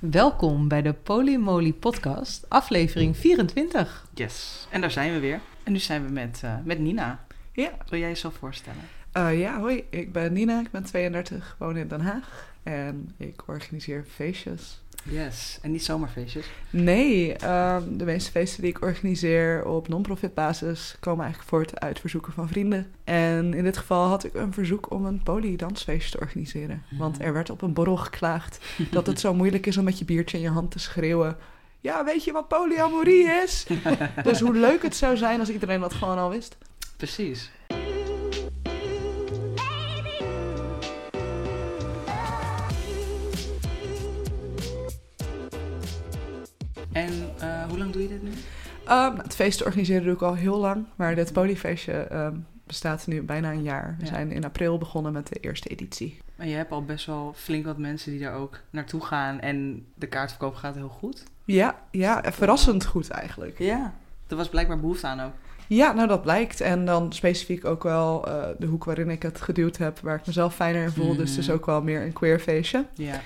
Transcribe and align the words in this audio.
Welkom 0.00 0.68
bij 0.68 0.82
de 0.82 0.92
Polymoly 0.92 1.72
Podcast, 1.72 2.48
aflevering 2.48 3.16
24. 3.16 4.06
Yes, 4.14 4.66
en 4.70 4.80
daar 4.80 4.90
zijn 4.90 5.12
we 5.12 5.18
weer. 5.18 5.40
En 5.62 5.72
nu 5.72 5.78
zijn 5.78 6.04
we 6.06 6.12
met, 6.12 6.40
uh, 6.44 6.54
met 6.64 6.78
Nina. 6.78 7.24
Ja. 7.52 7.70
Wil 7.88 7.98
jij 7.98 8.08
jezelf 8.08 8.34
voorstellen? 8.34 8.80
Uh, 9.16 9.40
ja, 9.40 9.60
hoi. 9.60 9.84
Ik 9.90 10.12
ben 10.12 10.32
Nina, 10.32 10.60
ik 10.60 10.70
ben 10.70 10.84
32, 10.84 11.56
woon 11.58 11.76
in 11.76 11.88
Den 11.88 12.00
Haag. 12.00 12.52
En 12.62 13.14
ik 13.16 13.42
organiseer 13.46 14.04
feestjes. 14.08 14.82
Yes, 15.02 15.58
en 15.62 15.70
niet 15.70 15.84
zomaar 15.84 16.08
feestjes? 16.08 16.46
Nee, 16.70 17.36
uh, 17.42 17.76
de 17.90 18.04
meeste 18.04 18.30
feesten 18.30 18.62
die 18.62 18.70
ik 18.70 18.82
organiseer 18.82 19.64
op 19.64 19.88
non-profit 19.88 20.34
basis 20.34 20.96
komen 21.00 21.24
eigenlijk 21.24 21.50
voort 21.50 21.80
uit 21.80 22.00
verzoeken 22.00 22.32
van 22.32 22.48
vrienden. 22.48 22.92
En 23.04 23.54
in 23.54 23.64
dit 23.64 23.76
geval 23.76 24.06
had 24.06 24.24
ik 24.24 24.34
een 24.34 24.52
verzoek 24.52 24.90
om 24.90 25.06
een 25.06 25.22
polydansfeest 25.22 26.10
te 26.10 26.20
organiseren. 26.20 26.82
Want 26.90 27.22
er 27.22 27.32
werd 27.32 27.50
op 27.50 27.62
een 27.62 27.72
borrel 27.72 27.96
geklaagd 27.96 28.58
dat 28.90 29.06
het 29.06 29.20
zo 29.20 29.34
moeilijk 29.34 29.66
is 29.66 29.76
om 29.76 29.84
met 29.84 29.98
je 29.98 30.04
biertje 30.04 30.36
in 30.36 30.42
je 30.42 30.50
hand 30.50 30.70
te 30.70 30.78
schreeuwen. 30.78 31.36
Ja, 31.80 32.04
weet 32.04 32.24
je 32.24 32.32
wat 32.32 32.48
polyamorie 32.48 33.28
is? 33.44 33.66
dus 34.22 34.40
hoe 34.40 34.54
leuk 34.54 34.82
het 34.82 34.96
zou 34.96 35.16
zijn 35.16 35.40
als 35.40 35.50
iedereen 35.50 35.80
dat 35.80 35.94
gewoon 35.94 36.18
al 36.18 36.30
wist. 36.30 36.56
Precies. 36.96 37.50
En 46.92 47.12
uh, 47.42 47.64
hoe 47.68 47.78
lang 47.78 47.92
doe 47.92 48.02
je 48.02 48.08
dit 48.08 48.22
nu? 48.22 48.30
Um, 48.90 49.16
het 49.18 49.34
feest 49.34 49.64
organiseren 49.64 50.04
doe 50.04 50.14
ik 50.14 50.22
al 50.22 50.34
heel 50.34 50.58
lang, 50.58 50.84
maar 50.96 51.14
dit 51.14 51.32
polyfeestje 51.32 52.08
um, 52.12 52.46
bestaat 52.66 53.06
nu 53.06 53.22
bijna 53.22 53.50
een 53.52 53.62
jaar. 53.62 53.94
We 53.98 54.04
Ja. 54.04 54.10
zijn 54.10 54.32
in 54.32 54.44
april 54.44 54.78
begonnen 54.78 55.12
met 55.12 55.26
de 55.28 55.34
eerste 55.40 55.68
editie. 55.68 56.18
Maar 56.36 56.46
je 56.46 56.54
hebt 56.54 56.70
al 56.72 56.84
best 56.84 57.06
wel 57.06 57.32
flink 57.36 57.64
wat 57.64 57.78
mensen 57.78 58.10
die 58.10 58.20
daar 58.20 58.34
ook 58.34 58.60
naartoe 58.70 59.00
gaan. 59.04 59.40
En 59.40 59.86
de 59.94 60.06
kaartverkoop 60.06 60.54
gaat 60.54 60.74
heel 60.74 60.88
goed. 60.88 61.22
Ja, 61.44 61.76
ja, 61.90 62.22
verrassend 62.26 62.84
goed 62.84 63.10
eigenlijk. 63.10 63.58
Ja. 63.58 63.92
Er 64.28 64.36
was 64.36 64.48
blijkbaar 64.48 64.80
behoefte 64.80 65.06
aan 65.06 65.20
ook. 65.20 65.32
Ja, 65.66 65.92
nou 65.92 66.08
dat 66.08 66.22
blijkt. 66.22 66.60
En 66.60 66.84
dan 66.84 67.12
specifiek 67.12 67.64
ook 67.64 67.82
wel 67.82 68.26
eh, 68.26 68.48
de 68.58 68.66
hoek 68.66 68.84
waarin 68.84 69.10
ik 69.10 69.22
het 69.22 69.40
geduwd 69.40 69.76
heb, 69.76 69.98
waar 70.00 70.16
ik 70.16 70.26
mezelf 70.26 70.54
fijner 70.54 70.82
in 70.82 70.90
voel. 70.90 71.16
Dus 71.16 71.30
het 71.30 71.38
is 71.38 71.46
Mhm. 71.46 71.54
ook 71.56 71.66
wel 71.66 71.82
meer 71.82 72.02
een 72.02 72.12
queer 72.12 72.38
feestje. 72.40 72.84
Ja. 72.94 73.20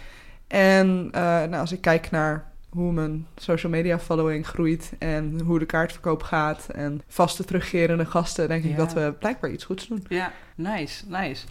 En 0.47 1.09
eh, 1.13 1.23
nou, 1.23 1.55
als 1.57 1.73
ik 1.73 1.81
kijk 1.81 2.11
naar 2.11 2.52
hoe 2.73 2.93
mijn 2.93 3.27
social 3.37 3.73
media 3.73 3.99
following 3.99 4.47
groeit 4.47 4.93
en 4.99 5.41
hoe 5.41 5.59
de 5.59 5.67
kaartverkoop 5.67 6.23
gaat 6.23 6.67
en 6.69 7.03
vaste 7.09 7.45
terugkerende 7.45 8.05
gasten, 8.07 8.49
denk 8.49 8.65
Ja. 8.65 8.71
ik 8.71 8.77
dat 8.77 8.93
we 8.93 9.15
blijkbaar 9.19 9.51
iets 9.51 9.65
goeds 9.65 9.89
doen. 9.89 10.05
Ja, 10.09 10.33
nice, 10.55 11.05
nice. 11.09 11.47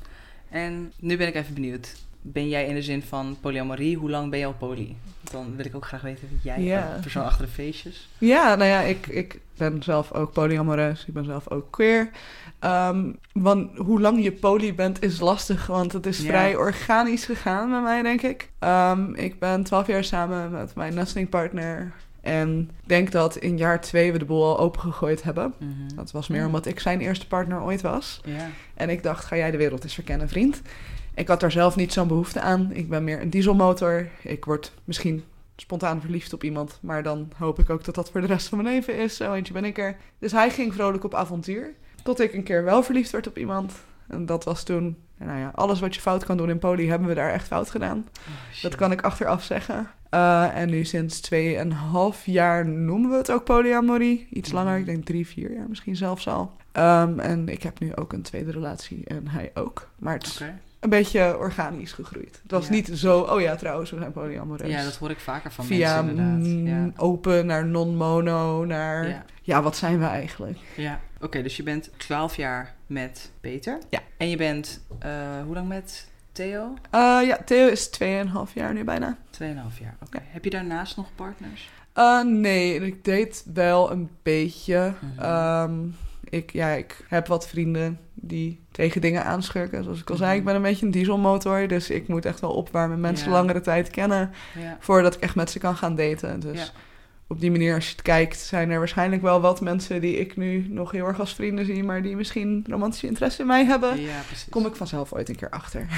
En 0.49 0.91
nu 0.99 1.17
ben 1.17 1.27
ik 1.27 1.35
even 1.35 1.53
benieuwd. 1.53 1.95
Ben 2.21 2.49
jij 2.49 2.65
in 2.67 2.75
de 2.75 2.81
zin 2.81 3.01
van 3.01 3.37
polyamorie, 3.41 3.97
hoe 3.97 4.09
lang 4.09 4.29
ben 4.29 4.39
je 4.39 4.45
al 4.45 4.53
poly? 4.53 4.95
Dan 5.31 5.55
wil 5.55 5.65
ik 5.65 5.75
ook 5.75 5.85
graag 5.85 6.01
weten 6.01 6.27
wie 6.29 6.39
jij 6.43 6.61
Ja. 6.61 6.93
de 6.95 7.01
persoon 7.01 7.23
achter 7.23 7.45
de 7.45 7.51
feestjes. 7.51 8.09
Ja, 8.17 8.55
nou 8.55 8.69
ja, 8.69 8.81
ik, 8.81 9.07
ik 9.07 9.39
ben 9.69 9.83
zelf 9.83 10.13
ook 10.13 10.31
polyamoreus. 10.31 11.05
Ik 11.07 11.13
ben 11.13 11.25
zelf 11.25 11.49
ook 11.49 11.71
queer. 11.71 12.09
Ehm, 12.59 13.11
want 13.33 13.77
hoe 13.77 14.01
lang 14.01 14.23
je 14.23 14.31
poly 14.31 14.75
bent 14.75 15.03
is 15.03 15.19
lastig, 15.19 15.67
want 15.67 15.91
het 15.91 16.05
is 16.05 16.19
vrij 16.19 16.55
organisch 16.55 17.25
gegaan 17.25 17.69
met 17.69 17.81
mij, 17.81 18.01
denk 18.01 18.21
ik. 18.21 18.49
Ehm, 18.59 19.13
ik 19.13 19.39
ben 19.39 19.63
twaalf 19.63 19.87
jaar 19.87 20.03
samen 20.03 20.51
met 20.51 20.75
mijn 20.75 20.93
nestlingpartner. 20.93 21.93
En 22.21 22.69
ik 22.81 22.87
denk 22.87 23.11
dat 23.11 23.35
in 23.35 23.57
jaar 23.57 23.81
twee 23.81 24.11
we 24.11 24.17
de 24.17 24.25
boel 24.25 24.43
al 24.43 24.59
opengegooid 24.59 25.23
hebben. 25.23 25.53
Mhm. 25.57 25.95
Dat 25.95 26.11
was 26.11 26.27
meer 26.27 26.45
omdat 26.45 26.65
ik 26.65 26.79
zijn 26.79 26.99
eerste 26.99 27.27
partner 27.27 27.61
ooit 27.61 27.81
was. 27.81 28.21
En 28.73 28.89
ik 28.89 29.03
dacht, 29.03 29.25
ga 29.25 29.35
jij 29.35 29.51
de 29.51 29.57
wereld 29.57 29.83
eens 29.83 29.93
verkennen, 29.93 30.29
vriend? 30.29 30.61
Ik 31.15 31.27
had 31.27 31.39
daar 31.39 31.51
zelf 31.51 31.75
niet 31.75 31.93
zo'n 31.93 32.07
behoefte 32.07 32.41
aan. 32.41 32.69
Ik 32.73 32.89
ben 32.89 33.03
meer 33.03 33.21
een 33.21 33.29
dieselmotor. 33.29 34.07
Ik 34.21 34.45
word 34.45 34.71
misschien 34.83 35.23
spontaan 35.61 36.01
verliefd 36.01 36.33
op 36.33 36.43
iemand. 36.43 36.79
Maar 36.81 37.03
dan 37.03 37.31
hoop 37.37 37.59
ik 37.59 37.69
ook 37.69 37.83
dat 37.83 37.95
dat 37.95 38.11
voor 38.11 38.21
de 38.21 38.27
rest 38.27 38.47
van 38.47 38.57
mijn 38.61 38.73
leven 38.75 38.97
is. 38.97 39.15
Zo 39.15 39.33
eentje 39.33 39.53
ben 39.53 39.65
ik 39.65 39.77
er. 39.77 39.97
Dus 40.19 40.31
hij 40.31 40.49
ging 40.49 40.73
vrolijk 40.73 41.03
op 41.03 41.15
avontuur. 41.15 41.73
Tot 42.03 42.19
ik 42.19 42.33
een 42.33 42.43
keer 42.43 42.63
wel 42.63 42.83
verliefd 42.83 43.11
werd 43.11 43.27
op 43.27 43.37
iemand. 43.37 43.73
En 44.07 44.25
dat 44.25 44.43
was 44.43 44.63
toen... 44.63 44.97
Nou 45.17 45.39
ja, 45.39 45.51
alles 45.55 45.79
wat 45.79 45.95
je 45.95 46.01
fout 46.01 46.25
kan 46.25 46.37
doen 46.37 46.49
in 46.49 46.59
poli 46.59 46.89
hebben 46.89 47.07
we 47.07 47.13
daar 47.13 47.31
echt 47.31 47.47
fout 47.47 47.69
gedaan. 47.69 47.97
Oh. 47.97 48.61
Dat 48.61 48.75
kan 48.75 48.91
ik 48.91 49.01
achteraf 49.01 49.43
zeggen. 49.43 49.89
Uh, 50.11 50.57
en 50.57 50.69
nu 50.69 50.85
sinds 50.85 51.19
tweeënhalf 51.19 52.25
jaar 52.25 52.67
noemen 52.67 53.09
we 53.09 53.15
het 53.15 53.31
ook 53.31 53.43
polyamorie. 53.43 54.27
Iets 54.29 54.51
langer, 54.51 54.77
ik 54.77 54.85
denk 54.85 55.05
drie, 55.05 55.27
vier 55.27 55.53
jaar 55.53 55.69
misschien 55.69 55.95
zelfs 55.95 56.27
al. 56.27 56.51
Um, 56.73 57.19
en 57.19 57.49
ik 57.49 57.63
heb 57.63 57.79
nu 57.79 57.95
ook 57.95 58.13
een 58.13 58.21
tweede 58.21 58.51
relatie 58.51 59.05
en 59.05 59.27
hij 59.27 59.51
ook. 59.53 59.89
Maar 59.99 60.13
het 60.13 60.39
Oké. 60.41 60.59
Een 60.81 60.89
beetje 60.89 61.37
organisch 61.37 61.91
gegroeid. 61.93 62.39
Het 62.43 62.51
was 62.51 62.65
Ja. 62.67 62.71
niet 62.73 62.89
zo, 62.93 63.19
oh 63.19 63.41
ja, 63.41 63.55
trouwens, 63.55 63.89
we 63.91 63.97
zijn 63.97 64.11
polyamoreus. 64.11 64.69
Ja, 64.71 64.83
dat 64.83 64.95
hoor 64.95 65.09
ik 65.09 65.19
vaker 65.19 65.51
van 65.51 65.65
Via 65.65 66.01
mensen 66.01 66.25
inderdaad. 66.25 66.53
mm, 66.53 66.67
Ja. 66.67 66.91
open 66.97 67.45
naar 67.45 67.65
non-mono, 67.65 68.65
naar... 68.65 69.07
Ja. 69.07 69.25
Ja. 69.41 69.61
wat 69.61 69.75
zijn 69.77 69.99
we 69.99 70.05
eigenlijk? 70.05 70.57
Ja, 70.75 70.99
oké, 71.21 71.41
dus 71.41 71.57
je 71.57 71.63
bent 71.63 71.89
12 71.97 72.35
jaar 72.35 72.73
met 72.87 73.31
Peter. 73.41 73.77
Ja. 73.89 73.99
En 74.17 74.29
je 74.29 74.37
bent, 74.37 74.81
eh, 74.99 75.11
hoe 75.45 75.53
lang 75.53 75.67
met 75.67 76.07
Theo? 76.31 76.73
Uh, 76.95 77.19
ja, 77.25 77.37
Theo 77.45 77.67
is 77.67 77.87
2,5 77.89 78.53
jaar 78.53 78.73
nu 78.73 78.83
bijna. 78.83 79.17
2,5 79.29 79.79
jaar, 79.79 79.95
oké. 80.05 80.19
Heb 80.23 80.43
je 80.43 80.49
daarnaast 80.49 80.97
nog 80.97 81.07
partners? 81.15 81.69
Uh, 81.97 82.23
nee, 82.23 82.75
ik 82.85 83.03
deed 83.05 83.45
wel 83.53 83.91
een 83.91 84.09
beetje. 84.23 84.93
Mhm. 85.17 85.25
Um, 85.71 85.95
ik, 86.31 86.51
ja, 86.53 86.69
ik 86.69 86.97
heb 87.07 87.27
wat 87.27 87.47
vrienden 87.47 87.99
die 88.13 88.59
tegen 88.71 89.01
dingen 89.01 89.23
aanschurken. 89.25 89.83
Zoals 89.83 89.99
ik 90.01 90.09
al 90.09 90.15
zei, 90.15 90.29
Mhm. 90.29 90.39
ik 90.39 90.45
ben 90.45 90.55
een 90.55 90.61
beetje 90.61 90.85
een 90.85 90.91
dieselmotor. 90.91 91.67
Dus 91.67 91.89
ik 91.89 92.07
moet 92.07 92.25
echt 92.25 92.39
wel 92.39 92.51
opwarmen 92.53 92.99
mensen 92.99 93.27
Ja. 93.27 93.33
langere 93.33 93.61
tijd 93.61 93.89
kennen... 93.89 94.31
Ja. 94.59 94.77
voordat 94.79 95.15
ik 95.15 95.21
echt 95.21 95.35
met 95.35 95.51
ze 95.51 95.59
kan 95.59 95.75
gaan 95.75 95.95
daten. 95.95 96.39
Dus 96.39 96.59
Ja. 96.59 96.67
op 97.27 97.39
die 97.39 97.51
manier, 97.51 97.73
als 97.75 97.85
je 97.85 97.91
het 97.91 98.01
kijkt... 98.01 98.39
zijn 98.39 98.69
er 98.71 98.77
waarschijnlijk 98.77 99.21
wel 99.21 99.41
wat 99.41 99.61
mensen 99.61 100.01
die 100.01 100.17
ik 100.17 100.37
nu 100.37 100.65
nog 100.69 100.91
heel 100.91 101.05
erg 101.07 101.19
als 101.19 101.35
vrienden 101.35 101.65
zie... 101.65 101.83
maar 101.83 102.01
die 102.01 102.15
misschien 102.15 102.65
romantische 102.69 103.07
interesse 103.07 103.41
in 103.41 103.47
mij 103.47 103.65
hebben. 103.65 103.99
Kom 104.49 104.65
ik 104.65 104.75
vanzelf 104.75 105.13
ooit 105.13 105.29
een 105.29 105.35
keer 105.35 105.49
achter. 105.49 105.85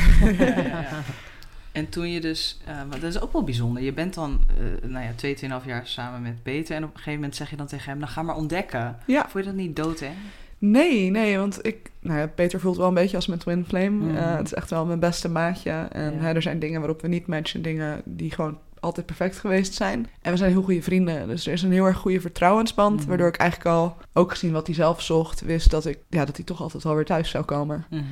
En 1.74 1.90
toen 1.90 2.10
je 2.12 2.22
dus, 2.22 2.60
uh, 2.70 2.78
want 2.78 3.02
dat 3.02 3.16
is 3.16 3.22
ook 3.22 3.34
wel 3.34 3.44
bijzonder. 3.44 3.84
Je 3.84 3.94
bent 3.94 4.14
dan, 4.14 4.42
uh, 4.60 4.90
nou 4.90 5.06
ja, 5.06 5.12
twee, 5.16 5.34
tweeënhalf 5.34 5.66
jaar 5.66 5.88
samen 5.88 6.22
met 6.22 6.44
Peter. 6.44 6.76
En 6.76 6.84
op 6.84 6.90
een 6.90 6.96
gegeven 6.96 7.20
moment 7.20 7.36
zeg 7.36 7.50
je 7.50 7.56
dan 7.56 7.68
tegen 7.68 7.90
hem, 7.90 8.00
nou 8.00 8.12
ga 8.12 8.22
maar 8.22 8.36
ontdekken. 8.36 8.98
Ja. 9.06 9.22
Vond 9.30 9.44
je 9.44 9.50
dat 9.50 9.60
niet 9.60 9.76
dood, 9.76 10.00
hè? 10.00 10.12
Nee, 10.58 11.10
nee, 11.10 11.38
want 11.38 11.66
ik... 11.66 11.92
Nou 12.00 12.20
ja, 12.20 12.28
Peter 12.28 12.60
voelt 12.60 12.78
wel 12.78 12.88
een 12.88 12.94
beetje 12.94 13.16
als 13.16 13.28
mijn 13.28 13.40
twin 13.40 13.66
flame. 13.66 13.90
Mm. 13.90 14.16
Uh, 14.16 14.36
het 14.36 14.46
is 14.46 14.54
echt 14.54 14.70
wel 14.70 14.86
mijn 14.86 15.00
beste 15.00 15.30
maatje. 15.30 15.72
En 15.72 16.14
Ja. 16.14 16.20
hè, 16.20 16.34
er 16.34 16.42
zijn 16.42 16.60
dingen 16.60 16.80
waarop 16.80 17.02
we 17.02 17.08
niet 17.08 17.28
matchen. 17.28 17.62
Dingen 17.62 18.02
die 18.06 18.32
gewoon 18.32 18.58
altijd 18.84 19.06
perfect 19.06 19.38
geweest 19.38 19.74
zijn. 19.74 20.08
En 20.22 20.32
we 20.32 20.38
zijn 20.38 20.52
heel 20.52 20.62
goede 20.62 20.82
vrienden. 20.82 21.28
Dus 21.28 21.48
er 21.48 21.54
is 21.54 21.62
een 21.62 21.72
heel 21.72 21.86
erg 21.86 21.98
goede 21.98 22.22
vertrouwensband. 22.22 23.00
Mhm. 23.00 23.08
Waardoor 23.08 23.28
ik 23.28 23.38
eigenlijk 23.38 23.70
al, 23.70 23.98
ook 24.14 24.32
gezien 24.32 24.52
wat 24.52 24.66
hij 24.66 24.76
zelf 24.76 25.02
zocht... 25.02 25.42
wist 25.42 25.70
dat 25.70 25.86
ik, 25.86 25.98
ja, 26.10 26.26
dat 26.26 26.36
hij 26.36 26.46
toch 26.46 26.62
altijd 26.62 26.84
wel 26.84 26.96
weer 26.96 27.06
thuis 27.06 27.30
zou 27.30 27.44
komen. 27.44 27.86
Mhm. 27.90 28.04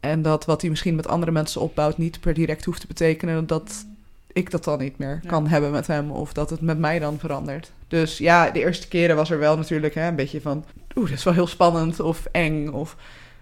En 0.00 0.22
dat 0.22 0.44
wat 0.44 0.60
hij 0.60 0.70
misschien 0.70 0.94
met 0.94 1.08
andere 1.08 1.32
mensen 1.32 1.60
opbouwt... 1.60 1.98
niet 1.98 2.20
per 2.20 2.34
direct 2.34 2.64
hoeft 2.64 2.80
te 2.80 2.86
betekenen 2.86 3.46
dat 3.46 3.86
ik 4.32 4.50
dat 4.50 4.64
dan 4.64 4.78
niet 4.78 4.98
meer 4.98 5.18
Ja. 5.22 5.28
kan 5.28 5.46
hebben 5.46 5.70
met 5.70 5.86
hem. 5.86 6.10
Of 6.10 6.32
dat 6.32 6.50
het 6.50 6.60
met 6.60 6.78
mij 6.78 6.98
dan 6.98 7.18
verandert. 7.18 7.72
Dus 7.88 8.18
ja, 8.18 8.50
de 8.50 8.60
eerste 8.60 8.88
keren 8.88 9.16
was 9.16 9.30
er 9.30 9.38
wel 9.38 9.56
natuurlijk 9.56 9.94
hè, 9.94 10.08
een 10.08 10.16
beetje 10.16 10.40
van... 10.40 10.64
Oeh, 10.96 11.08
dat 11.08 11.18
is 11.18 11.24
wel 11.24 11.34
heel 11.34 11.46
spannend 11.46 12.00
of 12.00 12.24
eng 12.32 12.68
of 12.68 12.96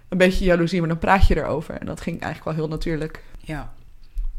een 0.09 0.17
beetje 0.17 0.45
jaloezie. 0.45 0.79
Maar 0.79 0.89
dan 0.89 0.97
praat 0.97 1.27
je 1.27 1.37
erover. 1.37 1.75
En 1.79 1.85
dat 1.85 2.01
ging 2.01 2.21
eigenlijk 2.21 2.57
wel 2.57 2.65
heel 2.65 2.75
natuurlijk. 2.75 3.23
Ja. 3.39 3.73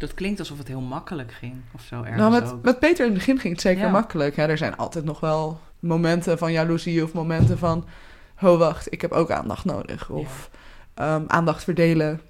Dat 0.02 0.14
klinkt 0.14 0.38
alsof 0.38 0.58
het 0.58 0.68
heel 0.68 0.80
makkelijk 0.80 1.32
ging, 1.32 1.54
of 1.74 1.82
zo 1.82 1.98
ergens 2.02 2.16
Nou, 2.16 2.30
met, 2.32 2.52
ook. 2.52 2.62
met 2.62 2.78
Peter 2.78 2.98
in 3.04 3.10
het 3.10 3.18
begin 3.18 3.38
ging 3.38 3.52
het 3.52 3.62
zeker 3.62 3.82
Ja. 3.84 3.90
makkelijk. 3.90 4.36
Hè. 4.36 4.46
Er 4.46 4.58
zijn 4.58 4.76
altijd 4.76 5.04
nog 5.04 5.20
wel 5.20 5.60
momenten 5.78 6.38
van 6.38 6.52
jaloezie 6.52 7.02
of 7.02 7.12
momenten 7.12 7.58
van... 7.58 7.84
Oh, 8.42 8.58
wacht, 8.58 8.92
ik 8.92 9.00
heb 9.00 9.12
ook 9.12 9.30
aandacht 9.30 9.64
nodig. 9.64 10.10
Of 10.10 10.50
ehm, 10.94 11.24
aandacht 11.26 11.64
verdelen. 11.64 12.20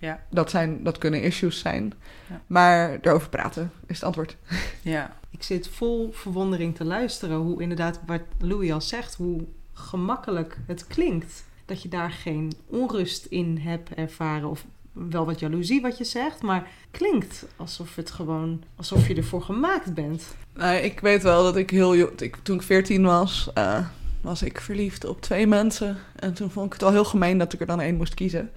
Ja. 0.00 0.20
Dat, 0.30 0.50
zijn, 0.50 0.82
dat 0.82 0.98
kunnen 0.98 1.22
issues 1.22 1.58
zijn. 1.58 1.92
Ja. 2.28 2.40
Maar 2.46 2.98
erover 3.00 3.28
praten 3.28 3.70
is 3.86 3.94
het 3.96 4.04
antwoord. 4.04 4.36
Ja. 4.82 5.16
Ik 5.30 5.42
zit 5.42 5.68
vol 5.68 6.10
verwondering 6.12 6.76
te 6.76 6.84
luisteren 6.84 7.36
hoe 7.36 7.62
inderdaad, 7.62 8.00
wat 8.06 8.20
Louis 8.38 8.72
al 8.72 8.80
zegt, 8.80 9.14
hoe 9.14 9.44
gemakkelijk 9.72 10.58
het 10.66 10.86
klinkt. 10.86 11.44
Dat 11.64 11.82
je 11.82 11.88
daar 11.88 12.10
geen 12.10 12.52
onrust 12.66 13.24
in 13.24 13.58
hebt 13.58 13.94
ervaren 13.94 14.48
of 14.48 14.64
wel 14.92 15.26
wat 15.26 15.40
jaloezie 15.40 15.80
wat 15.80 15.98
je 15.98 16.04
zegt, 16.04 16.42
maar 16.42 16.68
klinkt 16.90 17.46
alsof 17.56 17.96
het 17.96 18.10
gewoon, 18.10 18.62
alsof 18.76 19.08
je 19.08 19.14
ervoor 19.14 19.42
gemaakt 19.42 19.94
bent. 19.94 20.34
Nou, 20.54 20.76
ik 20.76 21.00
weet 21.00 21.22
wel 21.22 21.42
dat 21.42 21.56
ik 21.56 21.70
heel 21.70 21.96
jong... 21.96 22.30
Toen 22.42 22.56
ik 22.56 22.62
14 22.62 23.02
was, 23.02 23.50
uh, 23.58 23.86
was 24.20 24.42
ik 24.42 24.60
verliefd 24.60 25.04
op 25.04 25.20
twee 25.20 25.46
mensen. 25.46 25.96
En 26.16 26.34
toen 26.34 26.50
vond 26.50 26.66
ik 26.66 26.72
het 26.72 26.82
al 26.82 26.90
heel 26.90 27.04
gemeen 27.04 27.38
dat 27.38 27.52
ik 27.52 27.60
er 27.60 27.66
dan 27.66 27.80
één 27.80 27.96
moest 27.96 28.14
kiezen. 28.14 28.50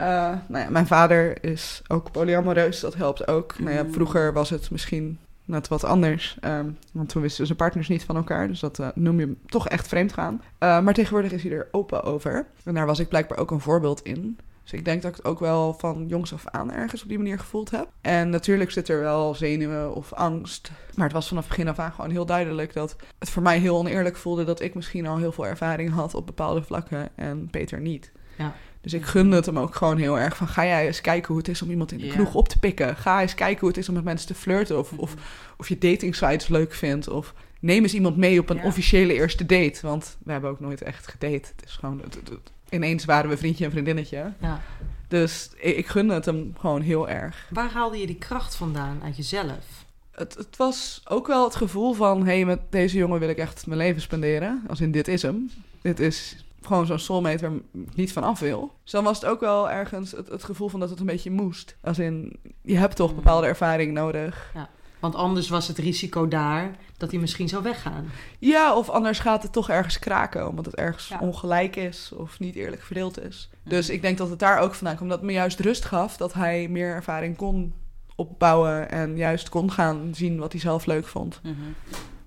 Uh, 0.00 0.06
nou 0.48 0.64
ja, 0.64 0.70
mijn 0.70 0.86
vader 0.86 1.44
is 1.44 1.82
ook 1.88 2.12
polyamoreus, 2.12 2.80
dat 2.80 2.94
helpt 2.94 3.28
ook. 3.28 3.58
Mm. 3.58 3.64
Nou 3.64 3.76
ja, 3.76 3.92
vroeger 3.92 4.32
was 4.32 4.50
het 4.50 4.70
misschien 4.70 5.18
net 5.44 5.68
wat 5.68 5.84
anders. 5.84 6.36
Um, 6.44 6.78
want 6.92 7.08
toen 7.08 7.22
wisten 7.22 7.46
zijn 7.46 7.58
partners 7.58 7.88
niet 7.88 8.04
van 8.04 8.16
elkaar. 8.16 8.48
Dus 8.48 8.60
dat 8.60 8.78
uh, 8.78 8.88
noem 8.94 9.20
je 9.20 9.34
toch 9.46 9.68
echt 9.68 9.88
vreemd 9.88 10.12
gaan. 10.12 10.34
Uh, 10.34 10.80
maar 10.80 10.94
tegenwoordig 10.94 11.32
is 11.32 11.42
hij 11.42 11.52
er 11.52 11.68
open 11.70 12.02
over. 12.02 12.46
En 12.64 12.74
daar 12.74 12.86
was 12.86 12.98
ik 12.98 13.08
blijkbaar 13.08 13.38
ook 13.38 13.50
een 13.50 13.60
voorbeeld 13.60 14.02
in. 14.02 14.38
Dus 14.70 14.78
ik 14.78 14.84
denk 14.84 15.02
dat 15.02 15.10
ik 15.10 15.16
het 15.16 15.26
ook 15.26 15.38
wel 15.40 15.74
van 15.78 16.04
jongs 16.08 16.32
af 16.32 16.46
aan 16.46 16.72
ergens 16.72 17.02
op 17.02 17.08
die 17.08 17.18
manier 17.18 17.38
gevoeld 17.38 17.70
heb. 17.70 17.88
En 18.00 18.28
natuurlijk 18.30 18.70
zit 18.70 18.88
er 18.88 19.00
wel 19.00 19.34
zenuwen 19.34 19.94
of 19.94 20.12
angst. 20.12 20.70
Maar 20.94 21.04
het 21.04 21.14
was 21.14 21.28
vanaf 21.28 21.48
begin 21.48 21.68
af 21.68 21.78
aan 21.78 21.92
gewoon 21.92 22.10
heel 22.10 22.26
duidelijk 22.26 22.72
dat 22.72 22.96
het 23.18 23.30
voor 23.30 23.42
mij 23.42 23.58
heel 23.58 23.76
oneerlijk 23.76 24.16
voelde 24.16 24.44
dat 24.44 24.60
ik 24.60 24.74
misschien 24.74 25.06
al 25.06 25.16
heel 25.18 25.32
veel 25.32 25.46
ervaring 25.46 25.90
had 25.90 26.14
op 26.14 26.26
bepaalde 26.26 26.62
vlakken 26.62 27.08
en 27.14 27.48
Peter 27.50 27.80
niet. 27.80 28.12
Ja. 28.38 28.54
Dus 28.80 28.92
ik 28.92 29.04
gunde 29.04 29.36
het 29.36 29.46
hem 29.46 29.58
ook 29.58 29.74
gewoon 29.74 29.96
heel 29.96 30.18
erg 30.18 30.36
van 30.36 30.48
ga 30.48 30.64
jij 30.66 30.86
eens 30.86 31.00
kijken 31.00 31.28
hoe 31.28 31.38
het 31.38 31.48
is 31.48 31.62
om 31.62 31.70
iemand 31.70 31.92
in 31.92 31.98
de 31.98 32.06
Ja. 32.06 32.12
kroeg 32.12 32.34
op 32.34 32.48
te 32.48 32.58
pikken. 32.58 32.96
Ga 32.96 33.20
eens 33.20 33.34
kijken 33.34 33.60
hoe 33.60 33.68
het 33.68 33.78
is 33.78 33.88
om 33.88 33.94
met 33.94 34.04
mensen 34.04 34.26
te 34.28 34.34
flirten 34.34 34.78
of, 34.78 34.92
of, 34.96 35.14
of 35.56 35.68
je 35.68 35.78
dating 35.78 36.14
sites 36.14 36.48
leuk 36.48 36.74
vindt 36.74 37.08
of 37.08 37.34
neem 37.60 37.82
eens 37.82 37.94
iemand 37.94 38.16
mee 38.16 38.40
op 38.40 38.50
een 38.50 38.56
Ja. 38.56 38.64
officiële 38.64 39.12
eerste 39.12 39.46
date. 39.46 39.78
Want 39.82 40.16
we 40.24 40.32
hebben 40.32 40.50
ook 40.50 40.60
nooit 40.60 40.82
echt 40.82 41.06
gedate. 41.08 41.34
Het 41.56 41.62
is 41.64 41.72
gewoon, 41.72 42.00
het- 42.04 42.14
het- 42.14 42.28
het- 42.28 42.52
ineens 42.70 43.04
waren 43.04 43.30
we 43.30 43.36
vriendje 43.36 43.64
en 43.64 43.70
vriendinnetje. 43.70 44.32
Ja. 44.40 44.60
Dus 45.08 45.50
ik, 45.56 45.76
ik 45.76 45.86
gunde 45.86 46.14
het 46.14 46.24
hem 46.24 46.52
gewoon 46.58 46.80
heel 46.80 47.08
erg. 47.08 47.46
Waar 47.50 47.70
haalde 47.70 47.98
je 47.98 48.06
die 48.06 48.18
kracht 48.18 48.56
vandaan 48.56 49.00
uit 49.02 49.16
jezelf? 49.16 49.86
Het, 50.10 50.34
het 50.34 50.56
was 50.56 51.00
ook 51.04 51.26
wel 51.26 51.44
het 51.44 51.54
gevoel 51.54 51.92
van... 51.92 52.18
hé, 52.18 52.34
hey, 52.34 52.44
met 52.44 52.60
deze 52.70 52.98
jongen 52.98 53.20
wil 53.20 53.28
ik 53.28 53.38
echt 53.38 53.66
mijn 53.66 53.78
leven 53.78 54.00
spenderen. 54.00 54.62
Als 54.68 54.80
in, 54.80 54.90
dit 54.90 55.08
is 55.08 55.22
hem. 55.22 55.50
Dit 55.82 56.00
is 56.00 56.44
gewoon 56.62 56.86
zo'n 56.86 56.98
soulmate 56.98 57.48
waar 57.48 57.56
ik 57.56 57.94
niet 57.94 58.12
van 58.12 58.22
af 58.22 58.40
wil. 58.40 58.72
Dus 58.82 58.92
dan 58.92 59.04
was 59.04 59.20
het 59.20 59.30
ook 59.30 59.40
wel 59.40 59.70
ergens 59.70 60.12
het, 60.12 60.28
het 60.28 60.44
gevoel 60.44 60.68
van 60.68 60.80
dat 60.80 60.90
het 60.90 61.00
een 61.00 61.06
beetje 61.06 61.30
moest. 61.30 61.76
Als 61.82 61.98
in, 61.98 62.40
je 62.62 62.76
hebt 62.76 62.96
toch 62.96 63.14
bepaalde 63.14 63.46
ervaring 63.46 63.92
nodig. 63.92 64.52
Want 64.98 65.14
anders 65.14 65.48
was 65.48 65.68
het 65.68 65.78
risico 65.78 66.28
daar 66.28 66.76
dat 66.96 67.10
hij 67.10 67.20
misschien 67.20 67.48
zou 67.48 67.62
weggaan. 67.62 68.10
Ja, 68.38 68.76
of 68.76 68.88
anders 68.88 69.18
gaat 69.18 69.42
het 69.42 69.52
toch 69.52 69.68
ergens 69.68 69.98
kraken... 69.98 70.48
omdat 70.48 70.64
het 70.64 70.74
ergens 70.74 71.08
Ja. 71.08 71.18
ongelijk 71.18 71.76
is 71.76 72.12
of 72.16 72.38
niet 72.38 72.54
eerlijk 72.54 72.82
verdeeld 72.82 73.20
is. 73.20 73.50
Dus 73.62 73.88
ik 73.88 74.02
denk 74.02 74.18
dat 74.18 74.30
het 74.30 74.38
daar 74.38 74.58
ook 74.58 74.74
vandaan 74.74 74.96
komt. 74.96 75.08
Dat 75.08 75.18
het 75.18 75.26
me 75.26 75.32
juist 75.32 75.60
rust 75.60 75.84
gaf 75.84 76.16
dat 76.16 76.32
hij 76.32 76.68
meer 76.68 76.94
ervaring 76.94 77.36
kon 77.36 77.74
opbouwen... 78.14 78.90
en 78.90 79.16
juist 79.16 79.48
kon 79.48 79.70
gaan 79.72 80.10
zien 80.12 80.38
wat 80.38 80.52
hij 80.52 80.60
zelf 80.60 80.86
leuk 80.86 81.06
vond. 81.06 81.40
Mhm. 81.42 81.54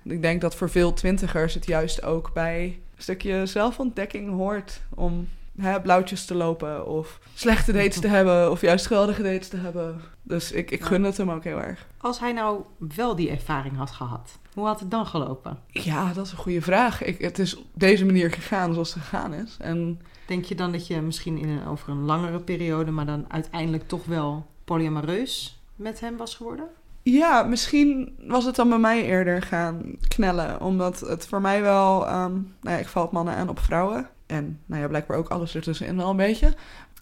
Ik 0.04 0.22
denk 0.22 0.42
dat 0.42 0.56
voor 0.56 0.70
veel 0.70 0.94
twintigers 0.94 1.54
het 1.54 1.66
juist 1.66 2.04
ook 2.04 2.34
bij 2.34 2.64
een 2.96 3.02
stukje 3.04 3.46
zelfontdekking 3.46 4.30
hoort 4.30 4.82
om 4.90 5.28
hè, 5.57 5.81
blauwtjes 5.81 6.25
te 6.25 6.36
lopen 6.36 6.88
of 6.88 7.19
slechte 7.33 7.71
dates 7.71 8.00
te 8.00 8.07
hebben 8.07 8.51
of 8.51 8.62
juist 8.62 8.86
geweldige 8.86 9.24
dates 9.24 9.48
te 9.48 9.57
hebben. 9.57 10.01
Dus 10.24 10.51
ik, 10.51 10.71
ik 10.71 10.83
gun 10.83 11.03
het 11.03 11.18
hem 11.18 11.31
ook 11.31 11.44
heel 11.44 11.62
erg. 11.62 11.88
Als 11.98 12.19
hij 12.19 12.31
nou 12.31 12.62
wel 12.77 13.15
die 13.15 13.30
ervaring 13.30 13.77
had 13.77 13.92
gehad, 13.92 14.39
hoe 14.53 14.65
had 14.65 14.80
het 14.80 14.92
dan 14.92 15.06
gelopen? 15.06 15.59
Ja, 15.68 16.13
dat 16.13 16.25
is 16.25 16.31
een 16.31 16.38
goede 16.38 16.62
vraag. 16.62 17.03
Ik, 17.03 17.21
het 17.21 17.39
is 17.39 17.57
op 17.57 17.65
deze 17.74 18.06
manier 18.06 18.31
gegaan 18.31 18.74
zoals 18.74 18.94
het 18.94 19.03
gegaan 19.03 19.33
is. 19.33 19.57
En 19.59 20.00
Denk 20.31 20.45
je 20.45 20.56
dan 20.56 20.71
dat 20.71 20.88
je 20.88 21.01
misschien 21.01 21.38
in 21.38 21.50
een, 21.50 21.68
over 21.68 21.89
een 21.89 22.06
langere 22.06 22.39
periode, 22.39 22.92
maar 22.92 23.06
dan 23.06 23.25
uiteindelijk 23.27 23.88
toch 23.88 24.06
wel 24.06 24.45
polyamoreus 24.65 25.62
met 25.75 26.00
hem 26.00 26.18
was 26.18 26.36
geworden? 26.36 26.65
ja, 27.03 27.44
misschien 27.44 28.15
was 28.27 28.45
het 28.45 28.56
dan 28.56 28.69
bij 28.69 28.77
mij 28.77 29.06
eerder 29.06 29.42
gaan 29.42 29.95
knellen. 30.07 30.62
Omdat 30.62 31.00
het 31.00 31.27
voor 31.27 31.42
mij 31.42 31.62
wel... 31.62 32.07
ehm, 32.07 32.33
nou 32.33 32.75
ja, 32.75 32.77
ik 32.77 32.88
val 32.88 33.03
op 33.03 33.12
mannen 33.12 33.36
en 33.36 33.50
op 33.50 33.59
vrouwen. 33.59 34.09
En 34.31 34.60
nou 34.66 34.81
ja, 34.81 34.88
blijkbaar 34.88 35.18
ook 35.18 35.30
alles 35.30 35.56
ertussenin 35.56 35.98
wel 35.98 36.10
een 36.10 36.16
beetje. 36.18 36.54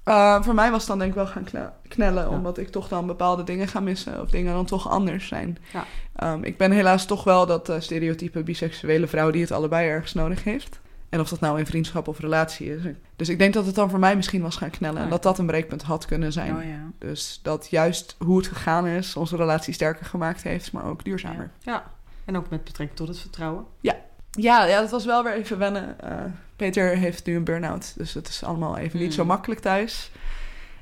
Uh, 0.05 0.41
voor 0.43 0.53
mij 0.53 0.71
was 0.71 0.79
het 0.79 0.87
dan 0.87 0.97
denk 0.99 1.09
ik 1.09 1.15
wel 1.17 1.27
gaan 1.27 1.43
kne- 1.43 1.71
knellen. 1.87 2.23
Ja. 2.23 2.29
Omdat 2.29 2.57
ik 2.57 2.69
toch 2.69 2.87
dan 2.87 3.07
bepaalde 3.07 3.43
dingen 3.43 3.67
ga 3.67 3.79
missen. 3.79 4.21
Of 4.21 4.29
dingen 4.29 4.53
dan 4.53 4.65
toch 4.65 4.89
anders 4.89 5.27
zijn. 5.27 5.57
Ja. 5.73 6.33
Um, 6.33 6.43
ik 6.43 6.57
ben 6.57 6.71
helaas 6.71 7.05
toch 7.05 7.23
wel 7.23 7.45
dat 7.45 7.69
uh, 7.69 7.75
stereotype 7.79 8.43
biseksuele 8.43 9.07
vrouw 9.07 9.31
die 9.31 9.41
het 9.41 9.51
allebei 9.51 9.87
ergens 9.87 10.13
nodig 10.13 10.43
heeft. 10.43 10.79
En 11.09 11.19
of 11.19 11.29
dat 11.29 11.39
nou 11.39 11.59
in 11.59 11.65
vriendschap 11.65 12.07
of 12.07 12.19
relatie 12.19 12.75
is. 12.75 12.81
Dus 13.15 13.29
ik 13.29 13.39
denk 13.39 13.53
dat 13.53 13.65
het 13.65 13.75
dan 13.75 13.89
voor 13.89 13.99
mij 13.99 14.15
misschien 14.15 14.41
was 14.41 14.55
gaan 14.55 14.69
knellen. 14.69 14.97
En 14.97 15.03
Ja. 15.03 15.09
dat 15.09 15.23
dat 15.23 15.37
een 15.37 15.45
breekpunt 15.45 15.81
had 15.81 16.05
kunnen 16.05 16.31
zijn. 16.33 16.55
Oh 16.55 16.63
ja. 16.63 16.91
Dus 16.97 17.39
dat 17.43 17.67
juist 17.69 18.15
hoe 18.19 18.37
het 18.37 18.47
gegaan 18.47 18.87
is, 18.87 19.15
onze 19.15 19.35
relatie 19.35 19.73
sterker 19.73 20.05
gemaakt 20.05 20.43
heeft, 20.43 20.71
maar 20.71 20.85
ook 20.85 21.03
duurzamer. 21.03 21.49
Ja. 21.59 21.83
En 22.25 22.37
ook 22.37 22.49
met 22.49 22.63
betrekking 22.63 22.97
tot 22.99 23.07
het 23.07 23.19
vertrouwen. 23.19 23.65
Ja, 23.79 23.95
ja 24.31 24.81
dat 24.81 24.89
was 24.91 25.05
wel 25.05 25.23
weer 25.23 25.33
even 25.33 25.57
wennen. 25.57 25.99
Eh, 26.01 26.17
Peter 26.59 26.97
heeft 26.97 27.25
nu 27.25 27.35
een 27.35 27.43
burn-out, 27.43 27.93
dus 27.97 28.13
het 28.13 28.27
is 28.27 28.43
allemaal 28.43 28.77
even 28.77 28.99
niet 28.99 29.13
zo 29.13 29.21
Mm. 29.21 29.27
makkelijk 29.27 29.61
thuis. 29.61 30.11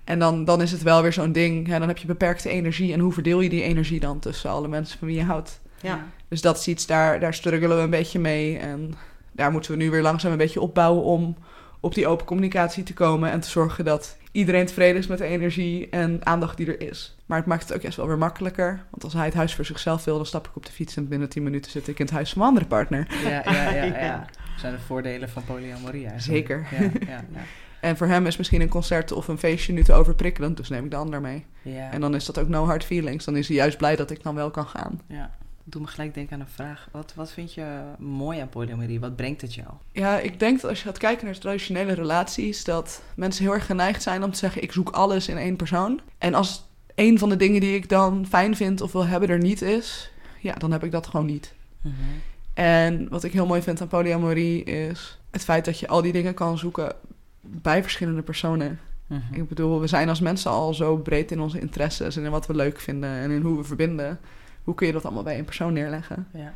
En 0.03 0.19
dan, 0.19 0.45
dan 0.45 0.62
is 0.62 0.71
het 0.71 0.81
wel 0.83 1.01
weer 1.01 1.13
zo'n 1.13 1.31
ding. 1.31 1.68
Ja, 1.68 1.79
dan 1.79 1.88
heb 1.88 1.97
je 1.97 2.07
beperkte 2.07 2.50
energie. 2.50 2.94
En 2.94 3.00
hoe 3.00 3.13
verdeel 3.13 3.41
je 3.41 3.50
die 3.50 3.63
energie 3.63 4.00
dan 4.00 4.19
tussen 4.19 4.50
alle 4.50 4.68
mensen 4.68 5.00
van 5.00 5.07
wie 5.07 5.18
je 5.18 5.24
houdt? 5.24 5.59
Ja. 5.81 6.06
Dus 6.27 6.41
dat 6.41 6.57
is 6.57 6.68
iets, 6.68 6.85
daar, 6.85 7.19
daar 7.19 7.33
struggelen 7.33 7.77
we 7.77 7.83
een 7.83 7.89
beetje 7.89 8.19
mee. 8.19 8.57
En 8.57 8.94
daar 9.31 9.51
moeten 9.51 9.71
we 9.71 9.77
nu 9.77 9.89
weer 9.89 10.01
langzaam 10.01 10.31
een 10.31 10.38
beetje 10.38 10.62
opbouwen 10.62 11.03
om 11.03 11.38
op 11.79 11.94
die 11.94 12.07
open 12.07 12.25
communicatie 12.25 12.83
te 12.83 12.94
komen. 12.94 13.31
En 13.31 13.39
te 13.39 13.50
zorgen 13.50 13.85
dat 13.85 14.18
iedereen 14.31 14.65
tevreden 14.65 14.97
is 14.97 15.07
met 15.07 15.18
de 15.18 15.25
energie 15.25 15.89
en 15.89 16.19
aandacht 16.25 16.57
die 16.57 16.68
er 16.68 16.88
is. 16.89 17.15
Maar 17.25 17.38
het 17.38 17.47
maakt 17.47 17.63
het 17.63 17.74
ook 17.74 17.81
juist 17.81 17.97
wel 17.97 18.07
weer 18.07 18.18
makkelijker. 18.18 18.85
Want 18.91 19.03
als 19.03 19.13
hij 19.13 19.25
het 19.25 19.33
huis 19.33 19.56
voor 19.56 19.65
zichzelf 19.65 20.03
wil, 20.03 20.15
dan 20.15 20.25
stap 20.25 20.47
ik 20.47 20.56
op 20.56 20.65
de 20.65 20.71
fiets 20.71 20.95
en 20.97 21.07
binnen 21.07 21.29
10 21.29 21.44
minuten 21.44 21.71
zit 21.71 21.88
ik 21.88 22.00
in 22.00 22.06
het 22.06 22.13
huis 22.13 22.29
van 22.29 22.38
mijn 22.38 22.50
andere 22.50 22.68
partner. 22.69 23.07
Ja, 23.24 23.41
ja, 23.53 23.74
ja, 23.74 23.83
ja. 23.83 24.25
Zijn 24.57 24.74
de 24.74 24.80
voordelen 24.80 25.30
van 25.30 25.44
polyamorie 25.44 26.07
eigenlijk. 26.07 26.48
Zeker. 26.48 26.68
Ja, 26.71 26.81
ja, 27.07 27.24
ja. 27.33 27.42
En 27.81 27.98
voor 27.98 28.07
hem 28.07 28.25
is 28.25 28.38
misschien 28.38 28.62
een 28.62 28.69
concert 28.69 29.12
of 29.12 29.27
een 29.27 29.38
feestje 29.38 29.74
nu 29.74 29.83
te 29.83 29.94
overprikkelend, 29.94 30.57
dus 30.57 30.69
neem 30.69 30.83
ik 30.83 30.92
de 30.92 30.98
ander 30.98 31.21
mee. 31.21 31.45
ja. 31.62 31.92
En 31.92 32.01
dan 32.01 32.15
is 32.15 32.25
dat 32.25 32.39
ook 32.39 32.48
no 32.48 32.65
hard 32.65 32.83
feelings. 32.86 33.25
Dan 33.25 33.36
is 33.36 33.48
hij 33.48 33.57
juist 33.57 33.77
blij 33.77 33.95
dat 33.95 34.12
ik 34.12 34.24
dan 34.24 34.36
wel 34.36 34.51
kan 34.51 34.65
gaan. 34.68 35.01
ja. 35.07 35.31
Doe 35.69 35.81
me 35.81 35.88
gelijk 35.88 36.13
denken 36.13 36.33
aan 36.33 36.39
een 36.42 36.48
vraag. 36.48 36.88
Wat, 36.92 37.13
wat 37.15 37.31
vind 37.31 37.54
je 37.54 37.81
mooi 37.98 38.39
aan 38.39 38.50
polyamorie? 38.50 39.00
Wat 39.00 39.15
brengt 39.15 39.42
het 39.42 39.54
jou? 39.54 39.68
Ja, 39.92 40.19
ik 40.19 40.39
denk 40.39 40.62
dat 40.62 40.69
als 40.69 40.80
je 40.80 40.86
gaat 40.88 40.98
kijken 40.98 41.25
naar 41.25 41.38
traditionele 41.38 41.94
relaties, 41.94 42.63
dat 42.63 43.01
mensen 43.15 43.44
heel 43.44 43.53
erg 43.53 43.65
geneigd 43.65 44.03
zijn 44.03 44.24
om 44.24 44.31
te 44.31 44.38
zeggen: 44.38 44.62
ik 44.62 44.71
zoek 44.71 44.89
alles 44.89 45.27
in 45.27 45.38
één 45.38 45.56
persoon. 45.56 46.00
En 46.18 46.33
als 46.33 46.65
een 46.95 47.19
van 47.19 47.30
de 47.30 47.36
dingen 47.36 47.62
die 47.62 47.75
ik 47.75 47.89
dan 47.89 48.25
fijn 48.30 48.56
vind 48.56 48.81
of 48.81 48.92
wil 48.92 49.06
hebben 49.06 49.30
er 49.30 49.38
niet 49.39 49.62
is, 49.62 50.12
ja, 50.42 50.53
dan 50.53 50.71
heb 50.71 50.83
ik 50.83 50.92
dat 50.92 51.07
gewoon 51.07 51.25
niet. 51.25 51.53
Mhm. 51.81 51.94
En 52.57 53.07
wat 53.09 53.24
ik 53.24 53.31
heel 53.31 53.45
mooi 53.45 53.62
vind 53.62 53.81
aan 53.81 53.88
polyamorie 53.88 54.63
is 54.63 55.19
het 55.31 55.44
feit 55.44 55.65
dat 55.65 55.80
je 55.80 55.88
al 55.88 56.01
die 56.01 56.12
dingen 56.12 56.33
kan 56.33 56.57
zoeken 56.57 56.92
bij 57.42 57.81
verschillende 57.81 58.21
personen. 58.21 58.80
Mhm. 59.07 59.21
Ik 59.33 59.48
bedoel, 59.48 59.80
we 59.80 59.88
zijn 59.88 60.09
als 60.09 60.19
mensen 60.19 60.51
al 60.51 60.74
zo 60.74 60.98
breed 60.98 61.31
in 61.31 61.39
onze 61.39 61.59
interesses 61.59 62.18
en 62.18 62.24
in 62.24 62.31
wat 62.31 62.48
we 62.48 62.56
leuk 62.56 62.80
vinden 62.80 63.09
en 63.09 63.31
in 63.31 63.42
hoe 63.42 63.57
we 63.57 63.63
verbinden. 63.63 64.19
Hoe 64.63 64.75
kun 64.75 64.88
je 64.88 64.94
dat 64.94 65.06
allemaal 65.06 65.24
bij 65.24 65.33
één 65.36 65.45
persoon 65.45 65.74
neerleggen? 65.74 66.27
Ja. 66.33 66.54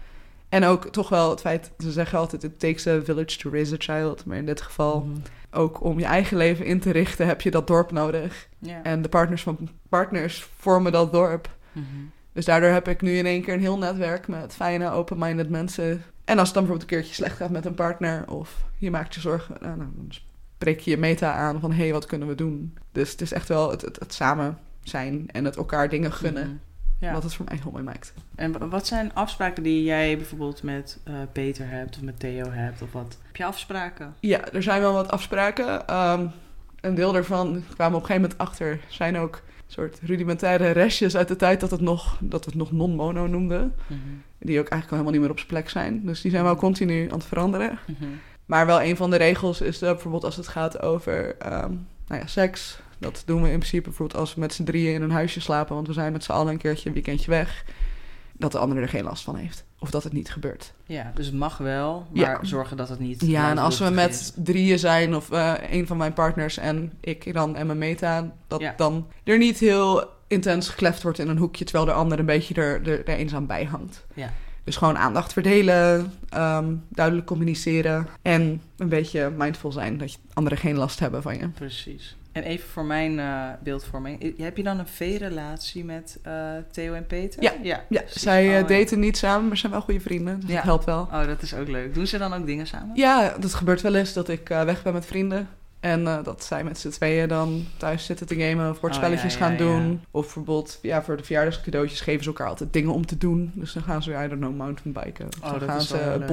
En 0.49 0.63
ook 0.63 0.85
toch 0.91 1.09
wel 1.09 1.29
het 1.29 1.41
feit, 1.41 1.71
ze 1.79 1.91
zeggen 1.91 2.17
altijd, 2.19 2.43
it 2.43 2.59
takes 2.59 2.87
a 2.87 3.01
village 3.03 3.37
to 3.37 3.49
raise 3.49 3.73
a 3.73 3.77
child. 3.79 4.25
Maar 4.25 4.37
in 4.37 4.45
dit 4.45 4.61
geval, 4.61 4.99
Mhm. 4.99 5.19
ook 5.51 5.83
om 5.83 5.99
je 5.99 6.05
eigen 6.05 6.37
leven 6.37 6.65
in 6.65 6.79
te 6.79 6.91
richten, 6.91 7.27
heb 7.27 7.41
je 7.41 7.51
dat 7.51 7.67
dorp 7.67 7.91
nodig. 7.91 8.47
En 8.83 9.01
de 9.01 9.09
partners 9.09 9.41
van 9.43 9.69
partners 9.89 10.49
vormen 10.57 10.91
dat 10.91 11.11
dorp. 11.11 11.49
Mhm. 11.71 11.85
Dus 12.33 12.45
daardoor 12.45 12.69
heb 12.69 12.87
ik 12.87 13.01
nu 13.01 13.17
in 13.17 13.25
één 13.25 13.41
keer 13.41 13.53
een 13.53 13.59
heel 13.59 13.77
netwerk 13.77 14.27
met 14.27 14.53
fijne, 14.53 14.91
open-minded 14.91 15.49
mensen. 15.49 16.03
En 16.25 16.37
als 16.39 16.47
het 16.47 16.57
dan 16.57 16.63
bijvoorbeeld 16.65 16.81
een 16.81 16.97
keertje 16.97 17.13
slecht 17.13 17.35
gaat 17.37 17.49
met 17.49 17.65
een 17.65 17.73
partner... 17.73 18.29
of 18.31 18.63
je 18.77 18.91
maakt 18.91 19.15
je 19.15 19.21
zorgen, 19.21 19.55
nou, 19.61 19.77
dan 19.77 20.07
spreek 20.09 20.79
je 20.79 20.91
je 20.91 20.97
meta 20.97 21.33
aan 21.33 21.59
van... 21.59 21.71
hé, 21.71 21.83
hey, 21.83 21.91
wat 21.91 22.05
kunnen 22.05 22.27
we 22.27 22.35
doen? 22.35 22.77
Dus 22.91 23.11
het 23.11 23.21
is 23.21 23.31
echt 23.33 23.47
wel 23.47 23.71
het, 23.71 23.81
het, 23.81 23.99
het 23.99 24.13
samen 24.13 24.57
zijn 24.83 25.29
en 25.31 25.45
het 25.45 25.55
elkaar 25.55 25.89
dingen 25.89 26.11
gunnen... 26.13 26.47
Mhm. 26.47 26.55
Ja. 26.99 27.13
wat 27.13 27.23
het 27.23 27.33
voor 27.33 27.45
mij 27.49 27.59
heel 27.61 27.71
mooi 27.71 27.83
maakt. 27.83 28.13
En 28.35 28.51
wa- 28.59 28.67
wat 28.67 28.87
zijn 28.87 29.13
afspraken 29.13 29.63
die 29.63 29.83
jij 29.83 30.17
bijvoorbeeld 30.17 30.63
met 30.63 30.99
eh, 31.03 31.13
Peter 31.31 31.69
hebt 31.69 31.95
of 31.95 32.01
met 32.01 32.19
Theo 32.19 32.49
hebt 32.51 32.81
of 32.81 32.91
wat? 32.91 33.17
Heb 33.25 33.35
je 33.35 33.45
afspraken? 33.45 34.15
Ja, 34.19 34.51
er 34.51 34.63
zijn 34.63 34.81
wel 34.81 34.93
wat 34.93 35.11
afspraken. 35.11 35.87
Ehm, 35.87 36.27
een 36.81 36.95
deel 36.95 37.11
daarvan 37.11 37.45
kwamen 37.45 37.63
we 37.77 37.83
op 37.85 37.93
een 37.93 37.99
gegeven 38.01 38.21
moment 38.21 38.37
achter... 38.37 38.79
zijn 38.87 39.17
ook 39.17 39.41
soort 39.71 39.99
rudimentaire 40.03 40.71
restjes 40.71 41.15
uit 41.15 41.27
de 41.27 41.35
tijd 41.35 41.59
dat, 41.59 41.71
het 41.71 41.81
nog, 41.81 42.17
dat 42.19 42.45
we 42.45 42.49
het 42.49 42.59
nog 42.59 42.71
non-mono 42.71 43.27
noemden... 43.27 43.75
Mhm. 43.87 43.99
die 44.39 44.59
ook 44.59 44.67
eigenlijk 44.67 44.91
al 44.91 44.97
helemaal 44.97 45.11
niet 45.11 45.21
meer 45.21 45.29
op 45.29 45.37
zijn 45.37 45.49
plek 45.49 45.69
zijn. 45.69 46.05
Dus 46.05 46.21
die 46.21 46.31
zijn 46.31 46.43
wel 46.43 46.55
continu 46.55 47.03
aan 47.03 47.17
het 47.17 47.25
veranderen. 47.25 47.79
Mhm. 47.87 48.09
Maar 48.45 48.65
wel 48.65 48.81
een 48.81 48.97
van 48.97 49.09
de 49.09 49.15
regels 49.15 49.61
is 49.61 49.79
dat 49.79 49.93
bijvoorbeeld 49.93 50.23
als 50.23 50.35
het 50.35 50.47
gaat 50.47 50.81
over 50.81 51.37
ehm, 51.37 51.71
nou 52.07 52.21
ja, 52.21 52.27
seks. 52.27 52.79
Dat 52.97 53.23
doen 53.25 53.41
we 53.41 53.49
in 53.49 53.57
principe 53.57 53.83
bijvoorbeeld 53.83 54.19
als 54.19 54.33
we 54.33 54.39
met 54.39 54.53
z'n 54.53 54.63
drieën 54.63 54.93
in 54.93 55.01
een 55.01 55.11
huisje 55.11 55.41
slapen. 55.41 55.75
Want 55.75 55.87
we 55.87 55.93
zijn 55.93 56.11
met 56.11 56.23
z'n 56.23 56.31
allen 56.31 56.51
een 56.51 56.59
keertje 56.59 56.87
een 56.87 56.93
weekendje 56.93 57.31
weg. 57.31 57.65
Dat 58.33 58.51
de 58.51 58.57
andere 58.57 58.81
er 58.81 58.89
geen 58.89 59.03
last 59.03 59.23
van 59.23 59.35
heeft. 59.35 59.65
Of 59.83 59.91
dat 59.91 60.03
het 60.03 60.13
niet 60.13 60.31
gebeurt. 60.31 60.73
Ja, 60.85 61.11
dus 61.15 61.25
het 61.25 61.35
mag 61.35 61.57
wel, 61.57 62.07
maar 62.13 62.21
Ja. 62.21 62.39
zorgen 62.41 62.77
dat 62.77 62.89
het 62.89 62.99
niet... 62.99 63.21
Ja, 63.25 63.49
en 63.49 63.57
als 63.57 63.79
we 63.79 63.89
met 63.89 64.33
drieën 64.35 64.79
zijn 64.79 65.15
of 65.15 65.31
eh, 65.31 65.53
een 65.69 65.87
van 65.87 65.97
mijn 65.97 66.13
partners 66.13 66.57
en 66.57 66.91
ik 66.99 67.33
dan 67.33 67.55
en 67.55 67.65
mijn 67.65 67.77
meta... 67.77 68.31
dat 68.47 68.59
Ja. 68.61 68.73
dan 68.77 69.07
er 69.23 69.37
niet 69.37 69.57
heel 69.59 70.09
intens 70.27 70.69
gekleft 70.69 71.03
wordt 71.03 71.19
in 71.19 71.27
een 71.27 71.37
hoekje... 71.37 71.63
terwijl 71.63 71.85
de 71.85 71.91
ander 71.93 72.19
een 72.19 72.25
beetje 72.25 72.53
er, 72.53 72.87
er, 72.87 73.07
er 73.07 73.15
eenzaam 73.17 73.47
bij 73.47 73.63
hangt. 73.65 74.05
Ja. 74.13 74.33
Dus 74.63 74.75
gewoon 74.75 74.97
aandacht 74.97 75.33
verdelen, 75.33 76.13
ehm, 76.29 76.73
duidelijk 76.89 77.27
communiceren... 77.27 78.07
en 78.21 78.61
een 78.77 78.89
beetje 78.89 79.29
mindful 79.37 79.71
zijn 79.71 79.97
dat 79.97 80.11
je 80.11 80.17
anderen 80.33 80.57
geen 80.57 80.75
last 80.77 80.99
hebben 80.99 81.21
van 81.21 81.37
je. 81.37 81.47
Precies. 81.47 82.15
En 82.31 82.43
even 82.43 82.69
voor 82.69 82.85
mijn 82.85 83.19
eh, 83.19 83.43
beeldvorming. 83.63 84.37
Heb 84.37 84.57
je 84.57 84.63
dan 84.63 84.79
een 84.79 84.87
V-relatie 84.87 85.85
met 85.85 86.19
eh, 86.23 86.33
Theo 86.71 86.93
en 86.93 87.07
Peter? 87.07 87.43
Ja. 87.43 87.53
ja, 87.61 87.83
Ja, 87.89 88.01
zij 88.07 88.55
eh, 88.57 88.61
Oh, 88.61 88.67
daten 88.67 88.99
niet 88.99 89.17
samen, 89.17 89.47
maar 89.47 89.57
zijn 89.57 89.71
wel 89.71 89.81
goede 89.81 89.99
vrienden. 89.99 90.39
Dus 90.39 90.49
Ja. 90.49 90.55
dat 90.55 90.63
helpt 90.63 90.85
wel. 90.85 91.01
Oh, 91.01 91.25
dat 91.25 91.41
is 91.41 91.53
ook 91.53 91.67
leuk. 91.67 91.93
Doen 91.93 92.07
ze 92.07 92.17
dan 92.17 92.33
ook 92.33 92.45
dingen 92.45 92.67
samen? 92.67 92.95
Ja, 92.95 93.35
dat 93.39 93.53
gebeurt 93.53 93.81
wel 93.81 93.95
eens 93.95 94.13
dat 94.13 94.29
ik 94.29 94.47
weg 94.47 94.83
ben 94.83 94.93
met 94.93 95.05
vrienden. 95.05 95.47
En 95.79 96.03
dat 96.03 96.43
zij 96.43 96.63
met 96.63 96.77
z'n 96.79 96.89
tweeën 96.89 97.27
dan 97.27 97.65
thuis 97.77 98.05
zitten 98.05 98.27
te 98.27 98.35
gamen 98.35 98.69
of 98.69 98.79
bordspelletjes 98.79 99.33
Oh, 99.33 99.39
ja, 99.39 99.45
gaan 99.45 99.57
doen. 99.57 100.01
Of 100.11 100.23
bijvoorbeeld 100.23 100.79
ja, 100.81 101.03
voor 101.03 101.17
de 101.17 101.23
verjaardagscadeautjes 101.23 102.01
geven 102.01 102.23
ze 102.23 102.29
elkaar 102.29 102.47
altijd 102.47 102.73
dingen 102.73 102.93
om 102.93 103.05
te 103.05 103.17
doen. 103.17 103.51
Dus 103.53 103.73
dan 103.73 103.83
gaan 103.83 104.03
ze, 104.03 104.11
I 104.11 104.27
don't 104.27 104.39
know, 104.41 104.55
mountainbiken. 104.55 105.25
Of 105.27 105.35
Oh, 105.43 105.49
dan 105.49 105.59
dat 105.59 105.69
gaan 105.69 105.81
ze 105.81 105.95
leuk. 106.17 106.27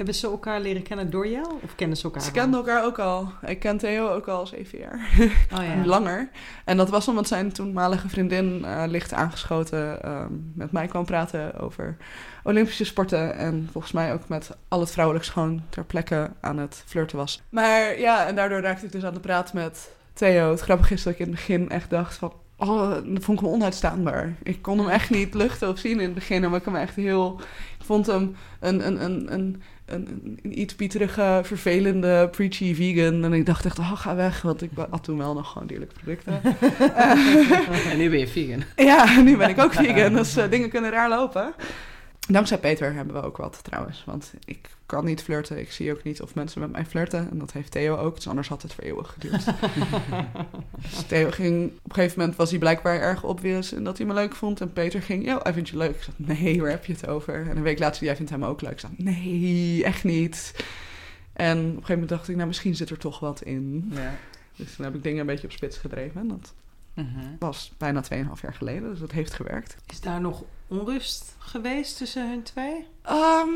Hebben 0.00 0.18
ze 0.18 0.26
elkaar 0.26 0.60
leren 0.60 0.82
kennen 0.82 1.10
door 1.10 1.28
jou? 1.28 1.46
Of 1.62 1.74
kennen 1.74 1.96
ze 1.96 2.04
elkaar 2.04 2.22
Ze 2.22 2.30
kenden 2.30 2.60
elkaar 2.60 2.84
ook 2.84 2.98
al. 2.98 3.32
Ik 3.46 3.58
ken 3.58 3.78
Theo 3.78 4.08
ook 4.08 4.28
al 4.28 4.46
zeven 4.46 4.78
jaar. 4.78 5.08
Oh 5.56 5.64
ja. 5.64 5.84
Langer. 5.84 6.30
En 6.64 6.76
dat 6.76 6.88
was 6.88 7.08
omdat 7.08 7.28
zijn 7.28 7.52
toenmalige 7.52 8.08
vriendin 8.08 8.64
eh, 8.64 8.82
licht 8.86 9.12
aangeschoten 9.12 10.02
ehm, 10.02 10.32
met 10.54 10.72
mij 10.72 10.86
kwam 10.86 11.04
praten 11.04 11.60
over 11.60 11.96
Olympische 12.42 12.84
sporten. 12.84 13.36
En 13.36 13.68
volgens 13.72 13.92
mij 13.92 14.12
ook 14.12 14.28
met 14.28 14.50
al 14.68 14.80
het 14.80 14.90
vrouwelijks 14.90 15.28
gewoon 15.28 15.62
ter 15.68 15.84
plekke 15.84 16.30
aan 16.40 16.58
het 16.58 16.82
flirten 16.86 17.16
was. 17.16 17.42
Maar 17.48 17.98
ja, 17.98 18.26
en 18.26 18.34
daardoor 18.34 18.60
raakte 18.60 18.86
ik 18.86 18.92
dus 18.92 19.04
aan 19.04 19.14
de 19.14 19.20
praat 19.20 19.52
met 19.52 19.90
Theo. 20.12 20.50
Het 20.50 20.60
grappige 20.60 20.94
is 20.94 21.02
dat 21.02 21.12
ik 21.12 21.18
in 21.18 21.26
het 21.26 21.34
begin 21.34 21.68
echt 21.68 21.90
dacht 21.90 22.16
van... 22.16 22.32
Oh, 22.56 22.90
dat 22.90 23.24
vond 23.24 23.38
ik 23.40 23.44
hem 23.44 23.54
onuitstaanbaar. 23.54 24.34
Ik 24.42 24.62
kon 24.62 24.78
hem 24.78 24.88
echt 24.88 25.10
niet 25.10 25.34
luchten 25.34 25.68
of 25.68 25.78
zien 25.78 25.98
in 26.00 26.04
het 26.04 26.14
begin. 26.14 26.40
Maar 26.40 26.58
ik 26.58 26.64
hem 26.64 26.76
echt 26.76 26.96
heel... 26.96 27.40
Ik 27.90 27.96
vond 27.96 28.06
hem 28.06 28.36
een, 28.60 28.86
een, 28.86 29.04
een, 29.04 29.32
een, 29.32 29.62
een, 29.86 30.38
een 30.42 30.60
iets 30.60 30.74
pieterige, 30.74 31.40
vervelende, 31.44 32.28
preachy 32.30 32.74
vegan. 32.74 33.24
En 33.24 33.32
ik 33.32 33.46
dacht 33.46 33.64
echt, 33.64 33.78
oh, 33.78 33.92
ga 33.92 34.14
weg. 34.14 34.42
Want 34.42 34.62
ik 34.62 34.70
had 34.90 35.04
toen 35.04 35.18
wel 35.18 35.34
nog 35.34 35.52
gewoon 35.52 35.66
dierlijke 35.68 35.94
producten. 35.94 36.40
En 37.90 37.98
nu 37.98 38.10
ben 38.10 38.18
je 38.18 38.28
vegan. 38.28 38.62
Ja, 38.76 39.20
nu 39.20 39.36
ben 39.36 39.48
ik 39.48 39.58
ook 39.58 39.72
vegan, 39.72 40.12
dus 40.12 40.36
eh, 40.36 40.50
dingen 40.50 40.70
kunnen 40.70 40.90
raar 40.90 41.08
lopen. 41.08 41.54
Dankzij 42.32 42.58
Peter 42.58 42.92
hebben 42.92 43.14
we 43.14 43.22
ook 43.22 43.36
wat 43.36 43.60
trouwens. 43.64 44.02
Want 44.06 44.32
ik 44.44 44.68
kan 44.86 45.04
niet 45.04 45.22
flirten. 45.22 45.58
Ik 45.58 45.72
zie 45.72 45.92
ook 45.92 46.02
niet 46.02 46.22
of 46.22 46.34
mensen 46.34 46.60
met 46.60 46.70
mij 46.72 46.84
flirten. 46.86 47.30
En 47.30 47.38
dat 47.38 47.52
heeft 47.52 47.70
Theo 47.70 47.96
ook. 47.96 48.14
Dus 48.14 48.28
anders 48.28 48.48
had 48.48 48.62
het 48.62 48.72
voor 48.74 48.84
eeuwig 48.84 49.12
geduurd. 49.12 49.44
dus 50.82 51.02
Theo 51.06 51.30
ging... 51.30 51.66
Op 51.66 51.88
een 51.88 51.94
gegeven 51.94 52.18
moment 52.18 52.36
was 52.36 52.50
hij 52.50 52.58
blijkbaar 52.58 53.00
erg 53.00 53.24
obvious 53.24 53.72
en 53.72 53.84
dat 53.84 53.98
hij 53.98 54.06
me 54.06 54.14
leuk 54.14 54.34
vond. 54.34 54.60
En 54.60 54.72
Peter 54.72 55.02
ging, 55.02 55.24
yo, 55.26 55.38
hij 55.42 55.52
vindt 55.52 55.68
je 55.68 55.76
leuk. 55.76 55.94
Ik 55.96 56.02
zei, 56.02 56.16
nee, 56.16 56.60
waar 56.60 56.70
heb 56.70 56.84
je 56.84 56.92
het 56.92 57.06
over? 57.06 57.34
En 57.48 57.56
een 57.56 57.62
week 57.62 57.78
later, 57.78 58.04
jij 58.04 58.16
vindt 58.16 58.30
hem 58.30 58.44
ook 58.44 58.60
leuk. 58.60 58.72
Ik 58.72 58.80
zei, 58.80 58.92
nee, 58.96 59.84
echt 59.84 60.04
niet. 60.04 60.64
En 61.32 61.58
op 61.58 61.64
een 61.64 61.70
gegeven 61.72 61.92
moment 61.92 62.08
dacht 62.08 62.28
ik, 62.28 62.34
nou, 62.36 62.46
misschien 62.48 62.74
zit 62.76 62.90
er 62.90 62.98
toch 62.98 63.20
wat 63.20 63.42
in. 63.42 63.90
Ja. 63.94 64.14
Dus 64.56 64.74
toen 64.76 64.84
heb 64.84 64.94
ik 64.94 65.02
dingen 65.02 65.20
een 65.20 65.26
beetje 65.26 65.46
op 65.46 65.52
spits 65.52 65.78
gedreven. 65.78 66.20
En 66.20 66.28
dat 66.28 66.52
Mhm. 66.94 67.20
was 67.38 67.72
bijna 67.78 68.00
2,5 68.00 68.40
jaar 68.42 68.54
geleden, 68.54 68.90
dus 68.90 68.98
dat 68.98 69.10
heeft 69.12 69.32
gewerkt. 69.32 69.76
Is 69.86 70.00
daar 70.00 70.20
nog 70.20 70.42
onrust 70.70 71.34
geweest 71.38 71.96
tussen 71.96 72.28
hun 72.28 72.42
twee? 72.42 72.86
Ehm, 73.02 73.48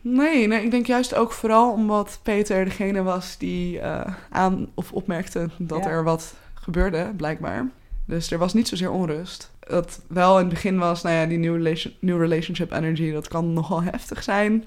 nee, 0.00 0.46
nee, 0.46 0.62
ik 0.64 0.70
denk 0.70 0.86
juist 0.86 1.14
ook 1.14 1.32
vooral 1.32 1.72
omdat 1.72 2.20
Peter 2.22 2.64
degene 2.64 3.02
was 3.02 3.36
die 3.38 3.80
eh, 3.80 4.14
aan 4.30 4.68
of 4.74 4.92
opmerkte 4.92 5.48
dat 5.58 5.84
Ja. 5.84 5.90
er 5.90 6.04
wat 6.04 6.34
gebeurde, 6.54 7.12
blijkbaar. 7.16 7.68
Dus 8.04 8.30
er 8.30 8.38
was 8.38 8.54
niet 8.54 8.68
zozeer 8.68 8.90
onrust. 8.90 9.50
Dat 9.60 10.00
wel 10.06 10.34
in 10.34 10.44
het 10.44 10.54
begin 10.54 10.78
was, 10.78 11.02
nou 11.02 11.14
ja, 11.16 11.26
die 11.26 11.38
new, 11.38 11.54
relation, 11.56 11.94
new 12.00 12.20
relationship 12.20 12.72
energy, 12.72 13.12
dat 13.12 13.28
kan 13.28 13.52
nogal 13.52 13.82
heftig 13.82 14.22
zijn. 14.22 14.64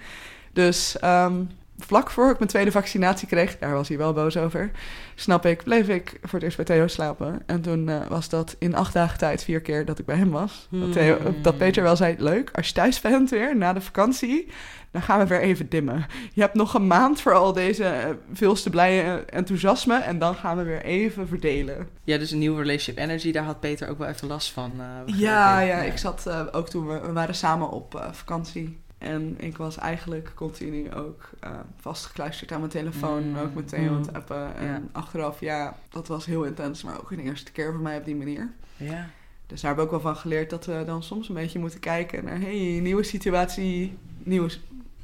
Dus 0.53 1.00
ehm, 1.00 1.43
vlak 1.82 2.10
voor 2.12 2.30
ik 2.30 2.38
mijn 2.38 2.50
tweede 2.50 2.72
vaccinatie 2.72 3.28
kreeg, 3.28 3.58
daar 3.58 3.74
was 3.74 3.88
hij 3.88 3.98
wel 3.98 4.14
boos 4.14 4.38
over, 4.38 4.72
snap 5.16 5.46
ik, 5.46 5.64
bleef 5.64 5.88
ik 5.88 6.20
voor 6.22 6.34
het 6.34 6.44
eerst 6.44 6.56
bij 6.58 6.66
Theo 6.66 6.88
slapen. 6.88 7.42
En 7.46 7.62
toen 7.62 7.90
eh, 7.90 8.00
was 8.10 8.30
dat 8.30 8.56
in 8.60 8.76
acht 8.76 8.94
dagen 8.94 9.18
tijd 9.18 9.44
vier 9.44 9.62
keer 9.62 9.86
dat 9.86 10.00
ik 10.00 10.06
bij 10.06 10.16
hem 10.18 10.30
was. 10.32 10.68
Dat, 10.72 10.92
Theo, 10.92 11.18
Hmm. 11.18 11.42
dat 11.42 11.58
Peter 11.58 11.84
wel 11.84 11.96
zei, 11.96 12.16
leuk, 12.18 12.50
als 12.54 12.68
je 12.68 12.74
thuis 12.74 13.02
bent 13.02 13.30
weer, 13.30 13.58
na 13.58 13.74
de 13.74 13.82
vakantie, 13.82 14.48
dan 14.92 15.02
gaan 15.02 15.20
we 15.20 15.28
weer 15.28 15.42
even 15.42 15.70
dimmen. 15.70 16.06
Je 16.34 16.42
hebt 16.42 16.54
nog 16.54 16.74
een 16.74 16.88
maand 16.88 17.22
voor 17.22 17.34
al 17.34 17.54
deze 17.54 17.84
eh, 17.84 18.10
veelste 18.34 18.70
blije 18.70 19.24
enthousiasme 19.26 19.96
en 20.00 20.20
dan 20.20 20.36
gaan 20.36 20.58
we 20.58 20.64
weer 20.64 20.82
even 20.84 21.28
verdelen. 21.28 21.88
Ja, 22.04 22.18
dus 22.18 22.32
een 22.32 22.40
nieuwe 22.40 22.62
relationship 22.62 22.98
energy, 23.04 23.32
daar 23.32 23.44
had 23.44 23.60
Peter 23.60 23.90
ook 23.90 23.98
wel 23.98 24.08
even 24.08 24.28
last 24.28 24.52
van. 24.52 24.72
eh, 24.80 25.20
Ja, 25.20 25.60
ja, 25.60 25.82
ik 25.82 25.98
zat 25.98 26.26
eh, 26.28 26.42
ook 26.52 26.70
toen 26.70 26.88
we, 26.88 27.00
we 27.00 27.12
waren 27.12 27.36
samen 27.36 27.70
op 27.70 27.96
eh, 27.96 28.06
vakantie. 28.12 28.80
En 29.01 29.36
ik 29.39 29.58
was 29.58 29.77
eigenlijk 29.77 30.31
continu 30.36 30.93
ook 30.93 31.29
eh, 31.39 31.60
vastgekluisterd 31.79 32.51
aan 32.51 32.60
mijn 32.60 32.72
telefoon. 32.72 33.29
Mm. 33.29 33.38
Ook 33.38 33.53
met 33.53 33.67
Theo 33.67 33.88
aan 33.89 33.98
het 33.98 34.10
Mm. 34.10 34.15
appen. 34.15 34.55
En 34.55 34.65
Ja. 34.65 34.81
achteraf, 34.91 35.39
ja, 35.39 35.77
dat 35.89 36.08
was 36.08 36.25
heel 36.25 36.43
intens. 36.43 36.84
Maar 36.84 37.00
ook 37.00 37.10
de 37.10 37.22
eerste 37.22 37.51
keer 37.51 37.72
voor 37.72 37.81
mij 37.81 37.98
op 37.98 38.05
die 38.05 38.15
manier. 38.15 38.50
Ja. 38.77 39.10
Dus 39.48 39.62
daar 39.62 39.70
hebben 39.75 39.89
we 39.89 39.96
ook 39.96 40.03
wel 40.03 40.13
van 40.13 40.22
geleerd 40.22 40.50
dat 40.50 40.65
we 40.65 40.84
dan 40.86 41.03
soms 41.03 41.29
een 41.29 41.36
beetje 41.36 41.60
moeten 41.60 41.79
kijken 41.79 42.24
naar... 42.25 42.39
hey, 42.39 42.79
nieuwe 42.81 43.03
situatie, 43.03 43.98
nieuwe 44.24 44.50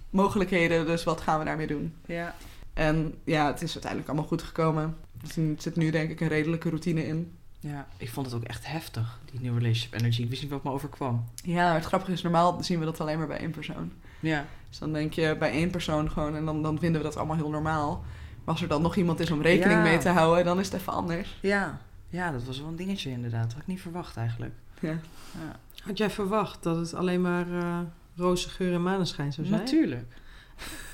mogelijkheden. 0.10 0.86
Dus 0.86 1.04
wat 1.04 1.22
gaan 1.22 1.40
we 1.40 1.46
daarmee 1.46 1.68
doen? 1.68 1.94
Ja. 2.06 2.36
En 2.74 3.14
ja, 3.24 3.48
het 3.48 3.62
is 3.62 3.72
uiteindelijk 3.72 4.10
allemaal 4.12 4.28
goed 4.30 4.42
gekomen. 4.44 4.98
Er 5.22 5.56
zit 5.58 5.76
nu 5.76 5.90
denk 5.90 6.10
ik 6.10 6.20
een 6.22 6.28
redelijke 6.28 6.70
routine 6.70 7.08
in. 7.08 7.32
Ja, 7.60 7.88
ik 7.98 8.10
vond 8.10 8.26
het 8.26 8.36
ook 8.36 8.44
echt 8.44 8.68
heftig, 8.68 9.20
die 9.32 9.40
nieuwe 9.40 9.60
relationship 9.60 9.94
energy. 10.00 10.22
Ik 10.22 10.30
wist 10.30 10.42
niet 10.42 10.52
wat 10.52 10.64
me 10.64 10.72
overkwam. 10.72 11.26
Ja, 11.44 11.74
het 11.74 11.86
grappige 11.86 12.12
is, 12.12 12.22
normaal 12.22 12.64
zien 12.64 12.80
we 12.80 12.86
dat 12.86 13.02
alleen 13.02 13.18
maar 13.18 13.28
bij 13.28 13.38
één 13.40 13.52
persoon. 13.52 13.92
Ja. 14.20 14.46
Dus 14.70 14.78
dan 14.80 14.94
denk 14.94 15.14
je 15.14 15.36
bij 15.40 15.52
één 15.52 15.70
persoon 15.70 16.12
gewoon 16.12 16.36
en 16.36 16.46
dan, 16.46 16.62
dan 16.64 16.80
vinden 16.80 17.02
we 17.02 17.08
dat 17.08 17.18
allemaal 17.18 17.36
heel 17.36 17.50
normaal. 17.50 18.04
Maar 18.44 18.54
als 18.54 18.62
er 18.62 18.68
dan 18.70 18.82
nog 18.82 18.96
iemand 18.96 19.20
is 19.20 19.32
om 19.32 19.42
rekening 19.42 19.78
Ja. 19.78 19.84
mee 19.84 19.98
te 19.98 20.10
houden, 20.10 20.46
dan 20.46 20.60
is 20.60 20.66
het 20.72 20.80
even 20.82 20.94
anders. 20.94 21.38
Ja. 21.42 21.82
Ja, 22.10 22.32
dat 22.32 22.44
was 22.44 22.60
wel 22.60 22.68
een 22.68 22.76
dingetje 22.76 23.10
inderdaad. 23.10 23.44
Dat 23.44 23.52
had 23.54 23.62
ik 23.62 23.68
niet 23.68 23.82
verwacht 23.82 24.18
eigenlijk. 24.18 24.54
Ja. 24.80 24.90
Ja. 25.32 25.60
Had 25.84 25.98
jij 25.98 26.10
verwacht 26.10 26.64
dat 26.64 26.76
het 26.78 26.94
alleen 26.94 27.22
maar 27.22 27.52
eh 27.60 27.80
roze 28.16 28.50
geur 28.50 28.74
en 28.74 28.84
maneschijn 28.84 29.34
zou 29.34 29.48
zijn? 29.48 29.60
Natuurlijk. 29.60 30.14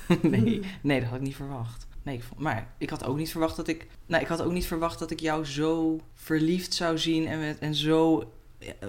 nee, 0.22 0.60
nee, 0.82 1.00
dat 1.00 1.08
had 1.08 1.18
ik 1.18 1.24
niet 1.24 1.36
verwacht. 1.36 1.86
Nee, 2.04 2.16
ik 2.16 2.22
vond, 2.22 2.40
maar 2.40 2.72
ik 2.78 2.90
had 2.90 3.04
ook 3.04 3.16
niet 3.16 3.30
verwacht 3.30 3.56
dat 3.56 3.68
ik. 3.68 3.86
Nou, 4.06 4.22
ik 4.22 4.28
had 4.28 4.42
ook 4.42 4.52
niet 4.52 4.66
verwacht 4.66 4.98
dat 4.98 5.10
ik 5.10 5.20
jou 5.20 5.44
zo 5.44 6.00
verliefd 6.14 6.74
zou 6.74 6.98
zien 6.98 7.26
en, 7.26 7.40
met, 7.40 7.58
en 7.58 7.74
zo 7.74 8.32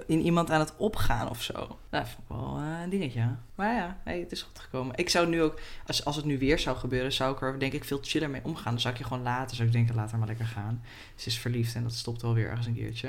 in 0.06 0.20
iemand 0.20 0.50
aan 0.50 0.60
het 0.60 0.76
opgaan 0.76 1.28
of 1.28 1.42
zo. 1.42 1.52
Nou, 1.52 1.78
dat 1.90 2.08
vond 2.08 2.18
ik 2.18 2.36
wel 2.36 2.58
eh, 2.58 2.82
een 2.82 2.90
dingetje. 2.90 3.36
Maar 3.54 3.74
ja, 3.74 3.98
nee, 4.04 4.20
het 4.20 4.32
is 4.32 4.42
goed 4.42 4.58
gekomen. 4.58 4.96
Ik 4.96 5.08
zou 5.08 5.28
nu 5.28 5.42
ook, 5.42 5.60
als, 5.86 6.04
als 6.04 6.16
het 6.16 6.24
nu 6.24 6.38
weer 6.38 6.58
zou 6.58 6.76
gebeuren, 6.76 7.12
zou 7.12 7.34
ik 7.34 7.42
er 7.42 7.58
denk 7.58 7.72
ik 7.72 7.84
veel 7.84 7.98
chiller 8.02 8.30
mee 8.30 8.44
omgaan. 8.44 8.72
Dan 8.72 8.80
zou 8.80 8.94
ik 8.94 9.00
je 9.00 9.06
gewoon 9.06 9.22
laten. 9.22 9.56
Zou 9.56 9.68
ik 9.68 9.74
denken, 9.74 9.94
laat 9.94 10.10
haar 10.10 10.18
maar 10.18 10.28
lekker 10.28 10.46
gaan. 10.46 10.82
Ze 11.14 11.28
is 11.28 11.38
verliefd 11.38 11.74
en 11.74 11.82
dat 11.82 11.94
stopt 11.94 12.22
wel 12.22 12.34
weer 12.34 12.48
ergens 12.48 12.66
een 12.66 12.74
keertje. 12.74 13.08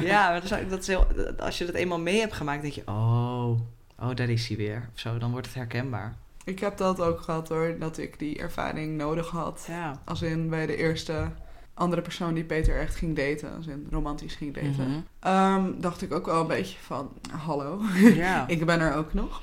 ja, 0.00 0.28
maar 0.30 0.38
dan 0.38 0.48
zou 0.48 0.66
dat 0.66 0.80
is 0.80 0.86
heel, 0.86 1.06
als 1.38 1.58
je 1.58 1.66
dat 1.66 1.74
eenmaal 1.74 2.00
mee 2.00 2.20
hebt 2.20 2.32
gemaakt, 2.32 2.62
denk 2.62 2.74
je, 2.74 2.86
oh, 2.86 3.50
oh, 3.98 4.14
daar 4.14 4.28
is 4.28 4.48
hij 4.48 4.56
weer. 4.56 4.88
Of 4.94 5.00
zo, 5.00 5.18
dan 5.18 5.30
wordt 5.30 5.46
het 5.46 5.56
herkenbaar. 5.56 6.16
Ik 6.46 6.58
heb 6.58 6.76
dat 6.76 7.00
ook 7.00 7.20
gehad 7.20 7.48
hoor, 7.48 7.76
dat 7.78 7.98
ik 7.98 8.18
die 8.18 8.38
ervaring 8.38 8.96
nodig 8.96 9.28
had. 9.28 9.64
Ja. 9.68 10.02
Als 10.04 10.22
in 10.22 10.50
bij 10.50 10.66
de 10.66 10.76
eerste 10.76 11.30
andere 11.74 12.02
persoon 12.02 12.34
die 12.34 12.44
Peter 12.44 12.80
echt 12.80 12.94
ging 12.94 13.16
daten, 13.16 13.56
als 13.56 13.66
in 13.66 13.86
romantisch 13.90 14.34
ging 14.34 14.54
daten. 14.54 15.06
Ehm, 15.20 15.80
dacht 15.80 16.02
ik 16.02 16.12
ook 16.12 16.26
wel 16.26 16.40
een 16.40 16.46
beetje 16.46 16.78
van, 16.78 17.12
hallo, 17.30 17.80
Ja. 18.14 18.46
ik 18.56 18.66
ben 18.66 18.80
er 18.80 18.94
ook 18.94 19.14
nog. 19.14 19.42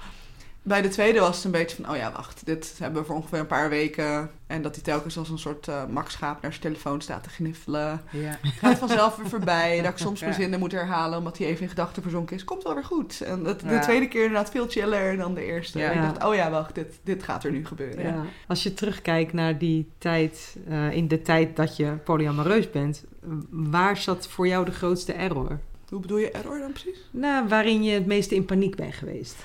Bij 0.65 0.81
de 0.81 0.87
tweede 0.87 1.19
was 1.19 1.35
het 1.35 1.45
een 1.45 1.51
beetje 1.51 1.75
van, 1.75 1.89
oh 1.91 1.97
ja, 1.97 2.11
wacht, 2.11 2.45
dit 2.45 2.75
hebben 2.79 3.01
we 3.01 3.07
voor 3.07 3.15
ongeveer 3.15 3.39
een 3.39 3.47
paar 3.47 3.69
weken. 3.69 4.29
En 4.47 4.61
dat 4.61 4.75
hij 4.75 4.83
telkens 4.83 5.17
als 5.17 5.29
een 5.29 5.37
soort 5.39 5.67
uh, 5.67 5.85
Max 5.85 6.13
Schaap 6.13 6.41
naar 6.41 6.51
zijn 6.51 6.63
telefoon 6.63 7.01
staat 7.01 7.23
te 7.23 7.29
gniffelen. 7.29 8.01
ja. 8.11 8.37
Gaat 8.43 8.77
vanzelf 8.77 9.15
weer 9.15 9.29
voorbij. 9.29 9.77
Dat 9.81 9.91
ik 9.91 9.97
soms 9.97 10.21
mijn 10.21 10.33
zinnen 10.33 10.59
moet 10.59 10.71
herhalen 10.71 11.17
omdat 11.17 11.37
hij 11.37 11.47
even 11.47 11.61
in 11.63 11.69
gedachten 11.69 12.01
verzonken 12.01 12.35
is. 12.35 12.43
Komt 12.43 12.63
wel 12.63 12.73
weer 12.73 12.83
goed. 12.83 13.21
En 13.21 13.43
dat, 13.43 13.59
de 13.59 13.67
Ja. 13.69 13.79
tweede 13.79 14.07
keer 14.07 14.23
inderdaad 14.23 14.51
veel 14.51 14.67
chiller 14.69 15.17
dan 15.17 15.33
de 15.33 15.43
eerste. 15.45 15.79
Ja. 15.79 15.91
Ik 15.91 16.01
dacht, 16.01 16.23
oh 16.23 16.35
ja, 16.35 16.49
wacht, 16.49 16.75
dit, 16.75 16.99
dit 17.03 17.23
gaat 17.23 17.43
er 17.43 17.51
nu 17.51 17.65
gebeuren. 17.65 18.25
Als 18.47 18.63
je 18.63 18.73
terugkijkt 18.73 19.33
naar 19.33 19.57
die 19.57 19.89
tijd, 19.97 20.55
eh, 20.69 20.91
in 20.91 21.07
de 21.07 21.21
tijd 21.21 21.55
dat 21.55 21.77
je 21.77 21.91
polyamoreus 21.91 22.69
bent, 22.71 23.03
waar 23.49 23.97
zat 23.97 24.27
voor 24.27 24.47
jou 24.47 24.65
de 24.65 24.71
grootste 24.71 25.13
error? 25.13 25.59
Hoe 25.89 25.99
bedoel 26.01 26.17
je 26.17 26.31
error 26.31 26.59
dan 26.59 26.71
precies? 26.71 26.97
Nou, 27.11 27.47
waarin 27.47 27.83
je 27.83 27.91
het 27.91 28.05
meeste 28.05 28.35
in 28.35 28.45
paniek 28.45 28.75
bent 28.75 28.93
geweest. 28.93 29.35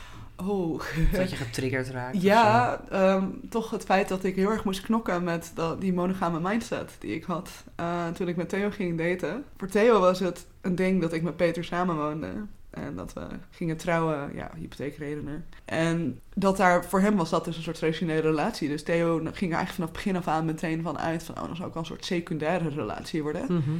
Oh, 0.46 0.80
Dat 1.12 1.30
je 1.30 1.36
getriggerd 1.36 1.88
raakt. 1.88 2.22
ja, 2.22 2.80
ehm, 2.90 3.24
toch 3.48 3.70
het 3.70 3.84
feit 3.84 4.08
dat 4.08 4.24
ik 4.24 4.36
heel 4.36 4.50
erg 4.50 4.64
moest 4.64 4.80
knokken 4.80 5.24
met 5.24 5.50
dat, 5.54 5.80
die 5.80 5.92
monogame 5.92 6.40
mindset 6.40 6.96
die 6.98 7.14
ik 7.14 7.24
had 7.24 7.50
eh, 7.74 8.08
toen 8.08 8.28
ik 8.28 8.36
met 8.36 8.48
Theo 8.48 8.70
ging 8.70 8.98
daten. 8.98 9.44
Voor 9.56 9.68
Theo 9.68 10.00
was 10.00 10.20
het 10.20 10.46
een 10.60 10.74
ding 10.74 11.00
dat 11.00 11.12
ik 11.12 11.22
met 11.22 11.36
Peter 11.36 11.64
samenwoonde. 11.64 12.28
En 12.70 12.96
dat 12.96 13.12
we 13.12 13.26
gingen 13.50 13.76
trouwen, 13.76 14.30
ja, 14.34 14.50
hypotheekredenen. 14.56 15.44
En 15.64 16.20
dat 16.34 16.56
daar, 16.56 16.84
voor 16.84 17.00
hem 17.00 17.16
was 17.16 17.30
dat 17.30 17.44
dus 17.44 17.56
een 17.56 17.62
soort 17.62 17.76
traditionele 17.76 18.20
relatie. 18.20 18.68
Dus 18.68 18.82
Theo 18.82 19.14
ging 19.16 19.26
er 19.26 19.56
eigenlijk 19.56 19.70
vanaf 19.70 19.92
begin 19.92 20.16
af 20.16 20.28
aan 20.28 20.44
meteen 20.44 20.82
van 20.82 20.98
uit 20.98 21.22
van, 21.22 21.34
oh, 21.38 21.46
dan 21.46 21.56
zou 21.56 21.68
ook 21.68 21.74
wel 21.74 21.82
een 21.82 21.88
soort 21.88 22.04
secundaire 22.04 22.68
relatie 22.68 23.22
worden. 23.22 23.44
Mhm. 23.48 23.70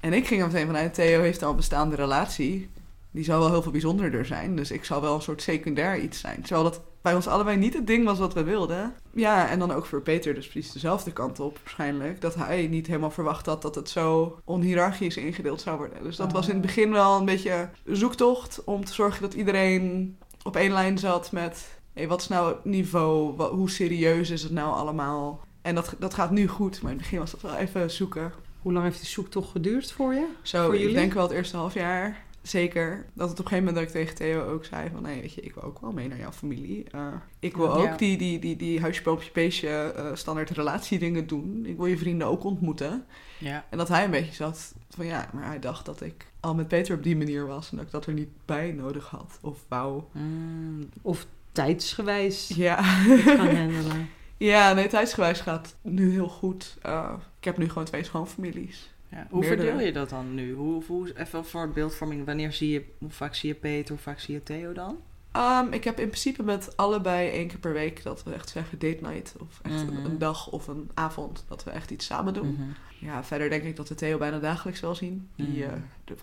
En 0.00 0.12
ik 0.12 0.26
ging 0.26 0.40
er 0.40 0.46
meteen 0.46 0.66
vanuit, 0.66 0.94
Theo 0.94 1.20
heeft 1.20 1.42
al 1.42 1.50
een 1.50 1.56
bestaande 1.56 1.96
relatie. 1.96 2.70
Die 3.14 3.24
zal 3.24 3.38
wel 3.38 3.50
heel 3.50 3.62
veel 3.62 3.70
bijzonderder 3.72 4.26
zijn. 4.26 4.56
Dus 4.56 4.70
ik 4.70 4.84
zal 4.84 5.00
wel 5.00 5.14
een 5.14 5.22
soort 5.22 5.42
secundair 5.42 5.98
iets 5.98 6.20
zijn. 6.20 6.40
Terwijl 6.42 6.62
dat 6.62 6.80
bij 7.02 7.14
ons 7.14 7.26
allebei 7.26 7.56
niet 7.56 7.74
het 7.74 7.86
ding 7.86 8.04
was 8.04 8.18
wat 8.18 8.34
we 8.34 8.42
wilden. 8.44 8.92
Ja, 9.12 9.48
en 9.48 9.58
dan 9.58 9.72
ook 9.72 9.86
voor 9.86 10.00
Peter 10.02 10.34
dus 10.34 10.48
precies 10.48 10.72
dezelfde 10.72 11.12
kant 11.12 11.40
op 11.40 11.58
waarschijnlijk. 11.62 12.20
Dat 12.20 12.34
hij 12.34 12.66
niet 12.66 12.86
helemaal 12.86 13.10
verwacht 13.10 13.46
had 13.46 13.62
dat 13.62 13.74
het 13.74 13.88
zo 13.88 14.38
onhierarchisch 14.44 15.16
ingedeeld 15.16 15.60
zou 15.60 15.76
worden. 15.76 16.02
Dus 16.02 16.16
dat 16.16 16.32
was 16.32 16.46
in 16.46 16.52
het 16.52 16.62
begin 16.62 16.90
wel 16.90 17.18
een 17.18 17.24
beetje 17.24 17.68
een 17.84 17.96
zoektocht 17.96 18.64
om 18.64 18.84
te 18.84 18.94
zorgen 18.94 19.22
dat 19.22 19.34
iedereen 19.34 20.16
op 20.42 20.56
één 20.56 20.72
lijn 20.72 20.98
zat 20.98 21.32
met... 21.32 21.78
Hey, 21.92 22.08
wat 22.08 22.20
is 22.20 22.28
nou 22.28 22.48
het 22.48 22.64
niveau? 22.64 23.36
Wat- 23.36 23.50
hoe 23.50 23.70
serieus 23.70 24.30
is 24.30 24.42
het 24.42 24.52
nou 24.52 24.74
allemaal? 24.74 25.40
En 25.62 25.74
dat, 25.74 25.94
dat 25.98 26.14
gaat 26.14 26.30
nu 26.30 26.48
goed, 26.48 26.82
maar 26.82 26.90
in 26.90 26.96
het 26.96 27.06
begin 27.06 27.18
was 27.18 27.30
dat 27.30 27.40
wel 27.40 27.54
even 27.56 27.90
zoeken. 27.90 28.32
Hoe 28.62 28.72
lang 28.72 28.84
heeft 28.84 29.00
de 29.00 29.06
zoektocht 29.06 29.50
geduurd 29.50 29.92
voor 29.92 30.14
je? 30.14 30.26
Zo, 30.42 30.64
Voor 30.64 30.74
ik 30.74 30.80
jullie? 30.80 30.94
denk 30.94 31.12
wel 31.12 31.22
het 31.22 31.32
eerste 31.32 31.56
half 31.56 31.74
jaar. 31.74 32.22
Zeker. 32.44 33.06
Dat 33.12 33.28
het 33.30 33.38
op 33.40 33.44
een 33.44 33.50
gegeven 33.50 33.64
moment 33.74 33.74
dat 33.74 33.84
ik 33.84 34.02
tegen 34.02 34.14
Theo 34.16 34.42
ook 34.52 34.64
zei 34.64 34.90
van... 34.92 35.02
Nee, 35.02 35.20
weet 35.20 35.32
je, 35.32 35.40
ik 35.40 35.54
wil 35.54 35.62
ook 35.62 35.80
wel 35.80 35.92
mee 35.92 36.08
naar 36.08 36.18
jouw 36.18 36.32
familie. 36.32 36.86
Uh, 36.94 37.06
ik 37.38 37.56
wil 37.56 37.74
ook 37.74 37.84
Ja. 37.86 37.96
die, 37.96 38.16
die, 38.16 38.38
die, 38.38 38.56
die 38.56 38.80
huisje, 38.80 39.02
boompje, 39.02 39.30
beestje 39.32 39.94
uh, 39.96 40.10
standaard 40.14 40.50
relatiedingen 40.50 41.26
doen. 41.26 41.66
Ik 41.66 41.76
wil 41.76 41.86
je 41.86 41.98
vrienden 41.98 42.26
ook 42.26 42.44
ontmoeten. 42.44 43.04
Ja. 43.38 43.64
En 43.70 43.78
dat 43.78 43.88
hij 43.88 44.04
een 44.04 44.10
beetje 44.10 44.32
zat 44.34 44.74
van 44.90 45.06
ja, 45.06 45.30
maar 45.32 45.46
hij 45.46 45.58
dacht 45.58 45.84
dat 45.86 46.00
ik 46.00 46.26
al 46.40 46.54
met 46.54 46.68
Peter 46.68 46.96
op 46.96 47.02
die 47.02 47.16
manier 47.16 47.46
was. 47.46 47.70
En 47.70 47.76
dat 47.76 47.86
ik 47.86 47.92
dat 47.92 48.06
er 48.06 48.12
niet 48.12 48.30
bij 48.44 48.72
nodig 48.72 49.06
had. 49.08 49.38
Of 49.40 49.58
wou. 49.68 50.02
Mm, 50.12 50.88
Of 51.02 51.26
tijdsgewijs 51.52 52.48
Ja. 52.54 52.82
handelen? 52.82 54.08
ja, 54.36 54.72
nee, 54.72 54.86
tijdsgewijs 54.88 55.40
gaat 55.40 55.74
nu 55.82 56.10
heel 56.12 56.28
goed. 56.28 56.76
Uh, 56.86 57.12
ik 57.38 57.44
heb 57.44 57.58
nu 57.58 57.68
gewoon 57.68 57.84
twee 57.84 58.04
schoonfamilies. 58.04 58.93
Ja. 59.14 59.26
Hoe 59.30 59.40
Meerdere. 59.40 59.62
verdeel 59.68 59.86
je 59.86 59.92
dat 59.92 60.08
dan 60.10 60.34
nu? 60.34 60.52
Hoe, 60.54 60.82
hoe, 60.86 61.18
even 61.18 61.44
voor 61.44 61.68
beeldvorming, 61.70 62.24
wanneer 62.26 62.52
zie 62.52 62.70
je, 62.70 62.84
hoe 62.98 63.10
vaak 63.10 63.34
zie 63.34 63.48
je 63.48 63.54
Peter, 63.54 63.88
hoe 63.94 64.02
vaak 64.02 64.18
zie 64.20 64.34
je 64.34 64.42
Theo 64.42 64.72
dan? 64.72 64.96
Um, 65.36 65.72
ik 65.72 65.84
heb 65.84 65.98
in 66.00 66.06
principe 66.08 66.42
met 66.42 66.76
allebei 66.76 67.28
één 67.30 67.48
keer 67.48 67.58
per 67.58 67.72
week 67.72 68.02
dat 68.02 68.22
we 68.22 68.32
echt 68.32 68.48
zeggen 68.48 68.78
date 68.78 68.98
night. 69.00 69.34
Of 69.40 69.60
echt 69.62 69.80
een, 69.80 69.94
Mhm. 69.94 70.04
een 70.04 70.18
dag 70.18 70.50
of 70.50 70.66
een 70.68 70.90
avond 70.94 71.44
dat 71.48 71.64
we 71.64 71.70
echt 71.70 71.90
iets 71.90 72.06
samen 72.06 72.34
doen. 72.34 72.52
Mhm. 72.52 72.62
Ja, 73.06 73.24
verder 73.24 73.50
denk 73.50 73.62
ik 73.62 73.76
dat 73.76 73.88
we 73.88 73.94
Theo 73.94 74.18
bijna 74.18 74.38
dagelijks 74.38 74.80
wel 74.80 74.94
zien. 74.94 75.28
Die 75.36 75.46
Mhm. 75.46 75.62
eh, 75.62 75.70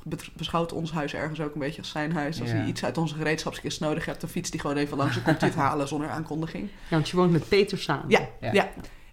de- 0.03 0.17
beschouwt 0.33 0.73
ons 0.73 0.91
huis 0.91 1.13
ergens 1.13 1.41
ook 1.41 1.53
een 1.53 1.59
beetje 1.59 1.81
als 1.81 1.89
zijn 1.91 2.11
huis. 2.11 2.41
Als 2.41 2.49
Ja. 2.49 2.55
hij 2.55 2.65
iets 2.67 2.83
uit 2.85 2.97
onze 2.97 3.15
gereedschapskist 3.15 3.79
nodig 3.79 4.05
hebt, 4.05 4.21
dan 4.21 4.29
fietst 4.29 4.51
hij 4.53 4.61
gewoon 4.61 4.77
even 4.77 4.97
langs 4.97 5.15
en 5.17 5.23
komt 5.23 5.39
hij 5.39 5.49
het 5.49 5.57
halen 5.67 5.87
zonder 5.87 6.09
aankondiging. 6.09 6.63
Ja, 6.69 6.89
want 6.89 7.09
je 7.09 7.17
woont 7.17 7.31
met 7.31 7.47
Peter 7.49 7.77
samen. 7.77 8.09
Ja, 8.09 8.29
Ja. 8.41 8.51
ja. 8.53 8.69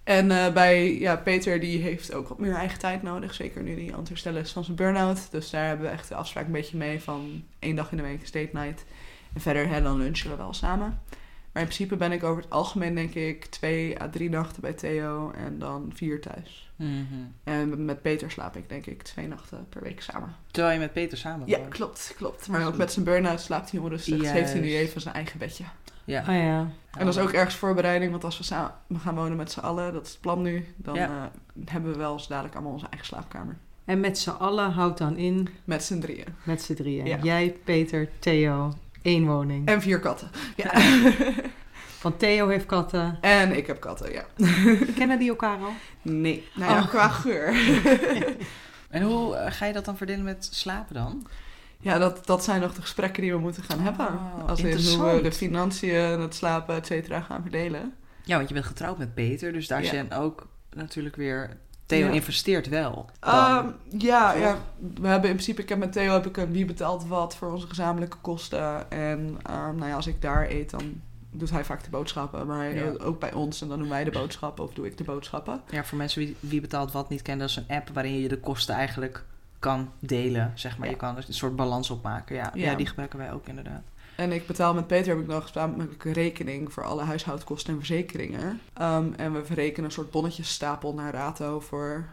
En 0.08 0.30
eh, 0.30 0.52
bij 0.52 0.98
ja, 0.98 1.16
Peter, 1.16 1.60
die 1.60 1.82
heeft 1.82 2.14
ook 2.14 2.28
wat 2.28 2.38
meer 2.38 2.54
eigen 2.54 2.78
tijd 2.78 3.02
nodig. 3.02 3.34
Zeker 3.34 3.62
nu 3.62 3.82
hij 3.82 3.92
aan 3.92 3.98
het 3.98 4.08
herstellen 4.08 4.42
is 4.42 4.52
van 4.52 4.64
zijn 4.64 4.76
burn-out. 4.76 5.30
Dus 5.30 5.50
daar 5.50 5.66
hebben 5.66 5.86
we 5.86 5.92
echt 5.92 6.08
de 6.08 6.14
afspraak 6.14 6.46
een 6.46 6.52
beetje 6.52 6.76
mee 6.76 7.00
van 7.00 7.44
één 7.58 7.76
dag 7.76 7.90
in 7.90 7.96
de 7.96 8.02
week 8.02 8.22
is 8.22 8.30
date 8.30 8.50
night. 8.52 8.84
En 9.34 9.40
verder, 9.40 9.68
hè, 9.68 9.82
dan 9.82 9.96
lunchen 9.98 10.30
we 10.30 10.36
wel 10.36 10.52
samen. 10.52 11.00
Maar 11.52 11.62
in 11.62 11.68
principe 11.68 11.96
ben 11.96 12.12
ik 12.12 12.24
over 12.24 12.42
het 12.42 12.50
algemeen, 12.50 12.94
denk 12.94 13.14
ik, 13.14 13.44
twee 13.44 14.00
à 14.00 14.08
drie 14.08 14.30
nachten 14.30 14.62
bij 14.62 14.72
Theo 14.72 15.30
en 15.30 15.58
dan 15.58 15.90
vier 15.94 16.20
thuis. 16.20 16.70
Mhm. 16.76 16.94
En 17.44 17.84
met 17.84 18.02
Peter 18.02 18.30
slaap 18.30 18.56
ik, 18.56 18.68
denk 18.68 18.86
ik, 18.86 19.02
twee 19.02 19.26
nachten 19.26 19.66
per 19.68 19.82
week 19.82 20.02
samen. 20.02 20.34
Terwijl 20.50 20.74
je 20.74 20.80
met 20.80 20.92
Peter 20.92 21.18
samen 21.18 21.48
Ja, 21.48 21.58
woont. 21.58 21.68
klopt, 21.68 22.14
klopt. 22.16 22.48
Maar 22.48 22.66
ook 22.66 22.76
met 22.76 22.92
zijn 22.92 23.04
burn-out 23.04 23.40
slaapt 23.40 23.70
hij 23.70 23.80
onrustig. 23.80 24.18
Dus 24.18 24.30
heeft 24.30 24.52
hij 24.52 24.60
nu 24.60 24.76
even 24.76 25.00
zijn 25.00 25.14
eigen 25.14 25.38
bedje. 25.38 25.64
Ja. 26.08 26.20
Oh 26.20 26.26
ja. 26.34 26.66
En 26.98 27.04
dat 27.06 27.16
is 27.16 27.20
ook 27.22 27.32
ergens 27.32 27.54
voorbereiding, 27.54 28.10
want 28.10 28.24
als 28.24 28.38
we 28.38 28.44
samen 28.44 28.72
gaan 28.98 29.14
wonen 29.14 29.36
met 29.36 29.50
z'n 29.52 29.60
allen, 29.60 29.92
dat 29.92 30.06
is 30.06 30.10
het 30.12 30.20
plan 30.20 30.42
nu, 30.42 30.66
dan 30.76 30.94
Ja. 30.94 31.06
eh, 31.06 31.70
hebben 31.72 31.92
we 31.92 31.98
wel 31.98 32.12
eens 32.12 32.26
dadelijk 32.28 32.54
allemaal 32.54 32.72
onze 32.72 32.86
eigen 32.90 33.06
slaapkamer. 33.08 33.56
En 33.84 34.00
met 34.00 34.18
z'n 34.18 34.30
allen 34.30 34.70
houdt 34.72 34.98
dan 34.98 35.16
in, 35.16 35.48
Met 35.64 35.84
z'n 35.84 35.98
drieën. 36.00 36.26
met 36.42 36.62
z'n 36.62 36.74
drieën. 36.74 37.06
Ja. 37.06 37.18
Jij, 37.22 37.56
Peter, 37.64 38.08
Theo, 38.18 38.72
één 39.02 39.26
woning. 39.26 39.66
En 39.68 39.80
vier 39.82 40.00
katten. 40.00 40.28
Ja. 40.56 40.72
Want 42.02 42.18
Theo 42.18 42.48
heeft 42.48 42.66
katten. 42.66 43.18
en 43.20 43.56
ik 43.56 43.66
heb 43.66 43.80
katten, 43.80 44.12
ja. 44.12 44.24
Kennen 44.98 45.18
die 45.18 45.28
elkaar 45.28 45.58
al? 45.58 45.72
Nee. 46.02 46.48
Nou 46.54 46.72
ja, 46.72 46.78
Oh. 46.80 46.88
qua 46.88 47.08
geur. 47.08 47.54
En 48.88 49.02
hoe 49.02 49.34
eh, 49.34 49.52
ga 49.52 49.66
je 49.66 49.72
dat 49.72 49.84
dan 49.84 49.96
verdelen 49.96 50.24
met 50.24 50.48
slapen 50.52 50.94
dan? 50.94 51.26
Ja, 51.80 51.98
dat, 51.98 52.26
dat 52.26 52.44
zijn 52.44 52.60
nog 52.60 52.74
de 52.74 52.80
gesprekken 52.80 53.22
die 53.22 53.32
we 53.32 53.38
moeten 53.38 53.62
gaan 53.62 53.80
hebben. 53.80 54.06
Oh, 54.06 54.48
Als 54.48 54.60
in 54.60 54.98
hoe 55.00 55.14
we 55.14 55.22
de 55.22 55.32
financiën, 55.32 56.20
het 56.20 56.34
slapen, 56.34 56.74
et 56.74 56.86
cetera, 56.86 57.20
gaan 57.20 57.42
verdelen. 57.42 57.94
Ja, 58.24 58.36
want 58.36 58.48
je 58.48 58.54
bent 58.54 58.66
getrouwd 58.66 58.98
met 58.98 59.14
Peter, 59.14 59.52
dus 59.52 59.66
daar 59.66 59.82
Ja. 59.82 59.88
zijn 59.88 60.12
ook 60.12 60.46
natuurlijk 60.70 61.16
weer... 61.16 61.56
Theo 61.86 62.06
Ja. 62.06 62.12
investeert 62.12 62.68
wel. 62.68 63.10
Dan. 63.20 63.34
Ehm, 63.34 63.68
ja, 63.98 64.32
ja, 64.32 64.58
we 65.00 65.06
hebben 65.08 65.30
in 65.30 65.34
principe, 65.36 65.62
ik 65.62 65.68
heb 65.68 65.78
met 65.78 65.92
Theo 65.92 66.12
heb 66.12 66.26
ik 66.26 66.36
een 66.36 66.52
wie 66.52 66.64
betaalt 66.64 67.06
wat 67.06 67.36
voor 67.36 67.52
onze 67.52 67.66
gezamenlijke 67.66 68.16
kosten. 68.20 68.90
En 68.90 69.38
ehm, 69.42 69.76
nou 69.76 69.86
ja, 69.86 69.94
als 69.94 70.06
ik 70.06 70.22
daar 70.22 70.50
eet, 70.50 70.70
dan 70.70 71.00
doet 71.30 71.50
hij 71.50 71.64
vaak 71.64 71.84
de 71.84 71.90
boodschappen. 71.90 72.46
Maar 72.46 72.74
Ja. 72.74 72.92
ook 73.02 73.20
bij 73.20 73.32
ons, 73.32 73.62
en 73.62 73.68
dan 73.68 73.78
doen 73.78 73.88
wij 73.88 74.04
de 74.04 74.10
boodschappen 74.10 74.64
of 74.64 74.72
doe 74.74 74.86
ik 74.86 74.96
de 74.98 75.04
boodschappen. 75.04 75.60
Ja, 75.70 75.84
voor 75.84 75.98
mensen 75.98 76.20
wie, 76.20 76.36
wie 76.40 76.60
betaalt 76.60 76.92
wat 76.92 77.08
niet 77.08 77.22
kennen, 77.22 77.46
dat 77.46 77.56
is 77.56 77.64
een 77.68 77.76
app 77.76 77.88
waarin 77.92 78.20
je 78.20 78.28
de 78.28 78.38
kosten 78.40 78.74
eigenlijk 78.74 79.24
kan 79.58 79.90
delen, 79.98 80.52
zeg 80.54 80.78
maar. 80.78 80.86
Ja. 80.86 80.92
Je 80.92 80.98
kan 80.98 81.16
er 81.16 81.24
een 81.28 81.34
soort 81.34 81.56
balans 81.56 81.90
opmaken. 81.90 82.36
Ja, 82.36 82.50
ja. 82.54 82.70
Ja. 82.70 82.76
die 82.76 82.86
gebruiken 82.86 83.18
wij 83.18 83.32
ook 83.32 83.46
inderdaad. 83.48 83.82
En 84.16 84.32
ik 84.32 84.46
betaal 84.46 84.74
met 84.74 84.86
Peter 84.86 85.08
heb 85.14 85.20
ik 85.22 85.26
nog 85.26 85.50
een 85.54 86.12
rekening 86.12 86.72
voor 86.72 86.84
alle 86.84 87.02
huishoudkosten 87.02 87.72
en 87.72 87.78
verzekeringen. 87.78 88.60
Ehm, 88.74 89.12
en 89.16 89.32
we 89.32 89.44
verrekenen 89.44 89.84
een 89.84 89.90
soort 89.92 90.10
bonnetjesstapel 90.10 90.94
naar 90.94 91.12
Rato 91.12 91.60
voor 91.60 92.04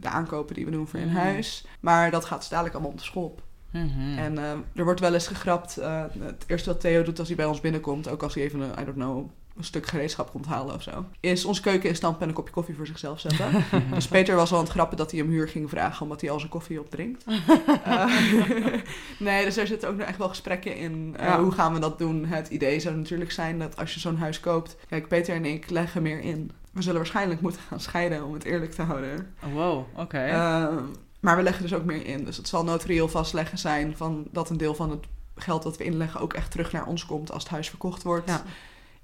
de 0.00 0.08
aankopen 0.08 0.54
die 0.54 0.64
we 0.64 0.70
doen 0.70 0.88
voor 0.88 1.00
in 1.00 1.08
Mhm. 1.08 1.16
huis. 1.16 1.66
Maar 1.80 2.10
dat 2.10 2.24
gaat 2.24 2.38
dus 2.38 2.48
dadelijk 2.48 2.74
allemaal 2.74 2.92
op 2.92 2.98
de 2.98 3.04
schop. 3.04 3.42
Mhm. 3.70 4.18
En 4.18 4.38
eh, 4.38 4.50
er 4.74 4.84
wordt 4.84 5.00
wel 5.00 5.14
eens 5.14 5.26
gegrapt. 5.26 5.76
eh, 5.76 6.04
het 6.20 6.44
eerste 6.46 6.70
wat 6.70 6.80
Theo 6.80 7.02
doet 7.02 7.18
als 7.18 7.28
hij 7.28 7.36
bij 7.36 7.46
ons 7.46 7.60
binnenkomt, 7.60 8.08
ook 8.08 8.22
als 8.22 8.34
hij 8.34 8.42
even 8.42 8.60
een, 8.60 8.70
I 8.80 8.84
don't 8.84 8.94
know, 8.96 9.30
een 9.56 9.64
stuk 9.64 9.86
gereedschap 9.86 10.30
komt 10.30 10.46
halen 10.46 10.74
of 10.74 10.82
zo, 10.82 11.04
is 11.20 11.44
onze 11.44 11.60
keuken 11.60 11.88
in 11.88 11.96
stand 11.96 12.20
en 12.20 12.28
een 12.28 12.34
kopje 12.34 12.52
koffie 12.52 12.74
voor 12.74 12.86
zichzelf 12.86 13.20
zetten. 13.20 13.64
dus 13.94 14.08
Peter 14.08 14.36
was 14.36 14.50
al 14.52 14.56
aan 14.58 14.62
het 14.64 14.72
grappen 14.72 14.96
dat 14.96 15.10
hij 15.10 15.20
hem 15.20 15.28
huur 15.28 15.48
ging 15.48 15.70
vragen 15.70 16.02
omdat 16.02 16.20
hij 16.20 16.30
al 16.30 16.38
zijn 16.38 16.50
koffie 16.50 16.80
opdrinkt. 16.80 17.24
Eh, 17.84 18.06
nee, 19.18 19.44
dus 19.44 19.56
er 19.56 19.66
zitten 19.66 19.88
ook 19.88 19.96
nog 19.96 20.06
echt 20.06 20.18
wel 20.18 20.28
gesprekken 20.28 20.76
in. 20.76 21.14
eh, 21.18 21.24
Ja. 21.26 21.40
Hoe 21.42 21.52
gaan 21.52 21.72
we 21.74 21.78
dat 21.80 21.98
doen? 21.98 22.24
Het 22.24 22.48
idee 22.48 22.80
zou 22.80 22.96
natuurlijk 22.96 23.32
zijn 23.32 23.58
dat 23.58 23.76
als 23.76 23.94
je 23.94 24.00
zo'n 24.00 24.16
huis 24.16 24.40
koopt, 24.40 24.76
kijk, 24.88 25.08
Peter 25.08 25.34
en 25.34 25.44
ik 25.44 25.70
leggen 25.70 26.02
meer 26.02 26.20
in. 26.20 26.50
We 26.72 26.82
zullen 26.82 26.98
waarschijnlijk 26.98 27.40
moeten 27.40 27.60
gaan 27.68 27.80
scheiden 27.80 28.24
om 28.24 28.32
het 28.32 28.44
eerlijk 28.44 28.72
te 28.72 28.82
houden. 28.82 29.34
Oh, 29.44 29.52
wow, 29.52 29.84
oké. 29.96 30.18
Eh, 30.18 30.66
maar 31.20 31.36
we 31.36 31.42
leggen 31.42 31.62
dus 31.62 31.74
ook 31.74 31.84
meer 31.84 32.06
in. 32.06 32.24
Dus 32.24 32.36
het 32.36 32.48
zal 32.48 32.64
notarieel 32.64 33.08
vastleggen 33.08 33.58
zijn 33.58 33.96
van 33.96 34.26
dat 34.30 34.50
een 34.50 34.56
deel 34.56 34.74
van 34.74 34.90
het 34.90 35.04
geld 35.36 35.62
dat 35.62 35.76
we 35.76 35.84
inleggen 35.84 36.20
ook 36.20 36.32
echt 36.32 36.50
terug 36.50 36.72
naar 36.72 36.86
ons 36.86 37.06
komt 37.06 37.32
als 37.32 37.42
het 37.42 37.52
huis 37.52 37.68
verkocht 37.68 38.02
wordt. 38.02 38.28
Ja. 38.28 38.42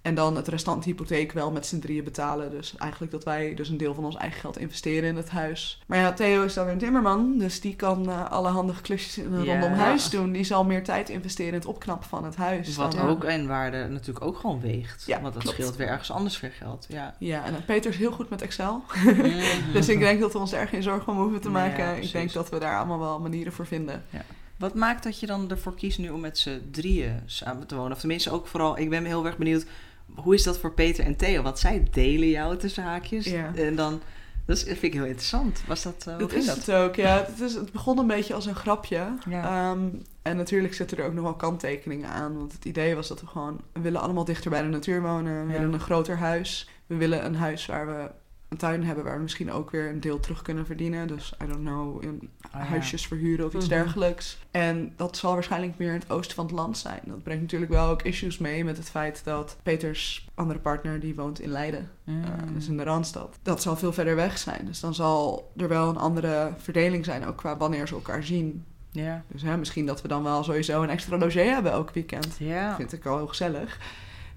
En 0.02 0.14
dan 0.14 0.36
het 0.36 0.48
restant 0.48 0.84
hypotheek 0.84 1.32
wel 1.32 1.50
met 1.50 1.66
z'n 1.66 1.78
drieën 1.78 2.04
betalen. 2.04 2.50
Dus 2.50 2.76
eigenlijk 2.76 3.12
dat 3.12 3.24
wij 3.24 3.54
dus 3.54 3.68
een 3.68 3.76
deel 3.76 3.94
van 3.94 4.04
ons 4.04 4.16
eigen 4.16 4.40
geld 4.40 4.58
investeren 4.58 5.08
in 5.08 5.16
het 5.16 5.28
huis. 5.30 5.82
Maar 5.86 5.98
ja, 5.98 6.12
Theo 6.12 6.42
is 6.42 6.54
dan 6.54 6.64
weer 6.64 6.72
een 6.72 6.78
timmerman. 6.78 7.38
Dus 7.38 7.60
die 7.60 7.76
kan 7.76 8.08
eh, 8.10 8.30
alle 8.30 8.48
handige 8.48 8.82
klusjes 8.82 9.18
in 9.18 9.32
een 9.32 9.44
Ja. 9.44 9.52
rondom 9.60 9.72
huis 9.78 10.10
doen. 10.10 10.32
Die 10.32 10.44
zal 10.44 10.64
meer 10.64 10.84
tijd 10.84 11.08
investeren 11.08 11.52
in 11.52 11.58
het 11.58 11.68
opknappen 11.68 12.08
van 12.08 12.24
het 12.24 12.36
huis. 12.36 12.76
Wat 12.76 12.92
dan- 12.92 13.08
ook 13.08 13.24
in 13.24 13.46
waarde 13.46 13.88
natuurlijk 13.88 14.24
ook 14.24 14.36
gewoon 14.38 14.60
weegt. 14.60 15.04
Ja, 15.06 15.20
want 15.20 15.34
dat 15.34 15.42
klopt. 15.42 15.56
scheelt 15.58 15.76
weer 15.76 15.88
ergens 15.88 16.10
anders 16.10 16.40
weer 16.40 16.52
geld. 16.52 16.86
Ja. 16.88 17.14
Ja, 17.18 17.44
en 17.44 17.54
eh, 17.56 17.60
Peter 17.66 17.90
is 17.90 17.96
heel 17.96 18.12
goed 18.12 18.30
met 18.30 18.42
Excel. 18.42 18.82
Dus 19.72 19.88
ik 19.88 19.98
denk 19.98 20.20
dat 20.20 20.32
we 20.32 20.38
ons 20.38 20.52
er 20.52 20.68
geen 20.68 20.82
zorgen 20.82 21.12
om 21.12 21.18
hoeven 21.18 21.40
te 21.40 21.48
Ja, 21.48 21.54
maken. 21.54 22.02
ik 22.02 22.12
denk 22.12 22.32
dat 22.32 22.50
we 22.50 22.58
daar 22.58 22.76
allemaal 22.76 22.98
wel 22.98 23.20
manieren 23.20 23.52
voor 23.52 23.66
vinden. 23.66 24.04
Wat 24.56 24.74
maakt 24.74 25.02
dat 25.02 25.20
je 25.20 25.26
dan 25.26 25.50
ervoor 25.50 25.74
kiest 25.74 25.98
nu 25.98 26.08
om 26.10 26.20
met 26.20 26.38
z'n 26.38 26.68
drieën 26.70 27.22
samen 27.26 27.66
te 27.66 27.74
wonen? 27.76 27.92
Of 27.92 27.98
tenminste 27.98 28.30
ook 28.30 28.46
vooral, 28.46 28.78
ik 28.78 28.90
ben 28.90 29.04
heel 29.04 29.26
erg 29.26 29.36
benieuwd, 29.36 29.66
hoe 30.14 30.34
is 30.34 30.42
dat 30.42 30.58
voor 30.58 30.72
Peter 30.72 31.04
en 31.04 31.16
Theo? 31.16 31.42
Want 31.42 31.58
zij 31.58 31.86
delen 31.90 32.28
jou 32.28 32.56
tussen 32.56 32.82
haakjes. 32.82 33.24
Ja. 33.24 33.50
En 33.54 33.76
dan, 33.76 34.00
dat 34.46 34.56
is- 34.56 34.62
vind 34.62 34.82
ik 34.82 34.92
heel 34.92 35.04
interessant. 35.04 35.62
Was 35.66 35.82
dat, 35.82 36.04
uh, 36.08 36.14
hoe 36.14 36.22
Dat 36.22 36.32
is 36.32 36.46
dat? 36.46 36.56
het 36.56 36.70
ook, 36.72 36.94
ja. 36.96 37.24
Het, 37.26 37.40
is, 37.40 37.54
het 37.54 37.72
begon 37.72 37.98
een 37.98 38.06
beetje 38.06 38.34
als 38.34 38.46
een 38.46 38.54
grapje. 38.54 39.06
Ja. 39.28 39.70
Ehm, 39.70 39.80
en 40.22 40.36
natuurlijk 40.36 40.74
zitten 40.74 40.98
er 40.98 41.04
ook 41.04 41.12
nog 41.12 41.24
wel 41.24 41.34
kanttekeningen 41.34 42.08
aan. 42.08 42.36
Want 42.38 42.52
het 42.52 42.64
idee 42.64 42.94
was 42.94 43.08
dat 43.08 43.20
we 43.20 43.26
gewoon... 43.26 43.60
We 43.72 43.80
willen 43.80 44.00
allemaal 44.00 44.24
dichter 44.24 44.50
bij 44.50 44.62
de 44.62 44.68
natuur 44.68 45.02
wonen. 45.02 45.46
We 45.46 45.52
Ja. 45.52 45.58
willen 45.58 45.74
een 45.74 45.80
groter 45.80 46.16
huis. 46.16 46.68
We 46.86 46.96
willen 46.96 47.24
een 47.24 47.36
huis 47.36 47.66
waar 47.66 47.86
we 47.86 48.10
een 48.50 48.56
tuin 48.56 48.84
hebben... 48.84 49.04
waar 49.04 49.16
we 49.16 49.22
misschien 49.22 49.52
ook 49.52 49.70
weer 49.70 49.88
een 49.88 50.00
deel 50.00 50.20
terug 50.20 50.42
kunnen 50.42 50.66
verdienen. 50.66 51.06
Dus, 51.08 51.34
I 51.42 51.46
don't 51.46 51.60
know, 51.64 52.02
in 52.02 52.30
Oh, 52.46 52.60
ja. 52.60 52.66
huisjes 52.66 53.06
verhuren 53.06 53.46
of 53.46 53.54
iets 53.54 53.66
Mhm. 53.68 53.74
dergelijks. 53.74 54.38
En 54.50 54.92
dat 54.96 55.16
zal 55.16 55.32
waarschijnlijk 55.32 55.78
meer 55.78 55.88
in 55.92 55.98
het 56.00 56.10
oosten 56.10 56.34
van 56.36 56.44
het 56.44 56.54
land 56.54 56.78
zijn. 56.78 57.00
Dat 57.04 57.22
brengt 57.22 57.42
natuurlijk 57.42 57.70
wel 57.70 57.88
ook 57.88 58.02
issues 58.02 58.38
mee 58.38 58.64
met 58.64 58.76
het 58.76 58.90
feit 58.90 59.24
dat 59.24 59.56
Peters 59.62 60.28
andere 60.34 60.58
partner... 60.58 61.00
die 61.00 61.14
woont 61.14 61.40
in 61.40 61.48
Leiden. 61.50 61.90
Mm. 62.04 62.20
Uh, 62.22 62.28
dus 62.54 62.68
in 62.68 62.76
de 62.76 62.82
Randstad. 62.82 63.38
Dat 63.42 63.62
zal 63.62 63.76
veel 63.76 63.92
verder 63.92 64.16
weg 64.16 64.38
zijn. 64.38 64.64
Dus 64.66 64.80
dan 64.80 64.94
zal 64.94 65.50
er 65.56 65.68
wel 65.68 65.88
een 65.88 65.96
andere 65.96 66.52
verdeling 66.58 67.04
zijn, 67.04 67.26
ook 67.26 67.36
qua 67.36 67.56
wanneer 67.56 67.86
ze 67.88 67.94
elkaar 67.94 68.22
zien. 68.24 68.64
Ja. 68.90 69.24
Dus 69.28 69.42
hè, 69.42 69.56
misschien 69.56 69.86
dat 69.86 70.02
we 70.02 70.08
dan 70.08 70.22
wel 70.22 70.44
sowieso 70.44 70.82
een 70.82 70.90
extra 70.90 71.16
logé 71.18 71.40
hebben 71.42 71.72
elk 71.72 71.90
weekend. 71.90 72.36
Ja. 72.38 72.74
Vind 72.76 72.92
ik 72.92 73.06
al 73.06 73.16
heel 73.16 73.26
gezellig. 73.26 73.78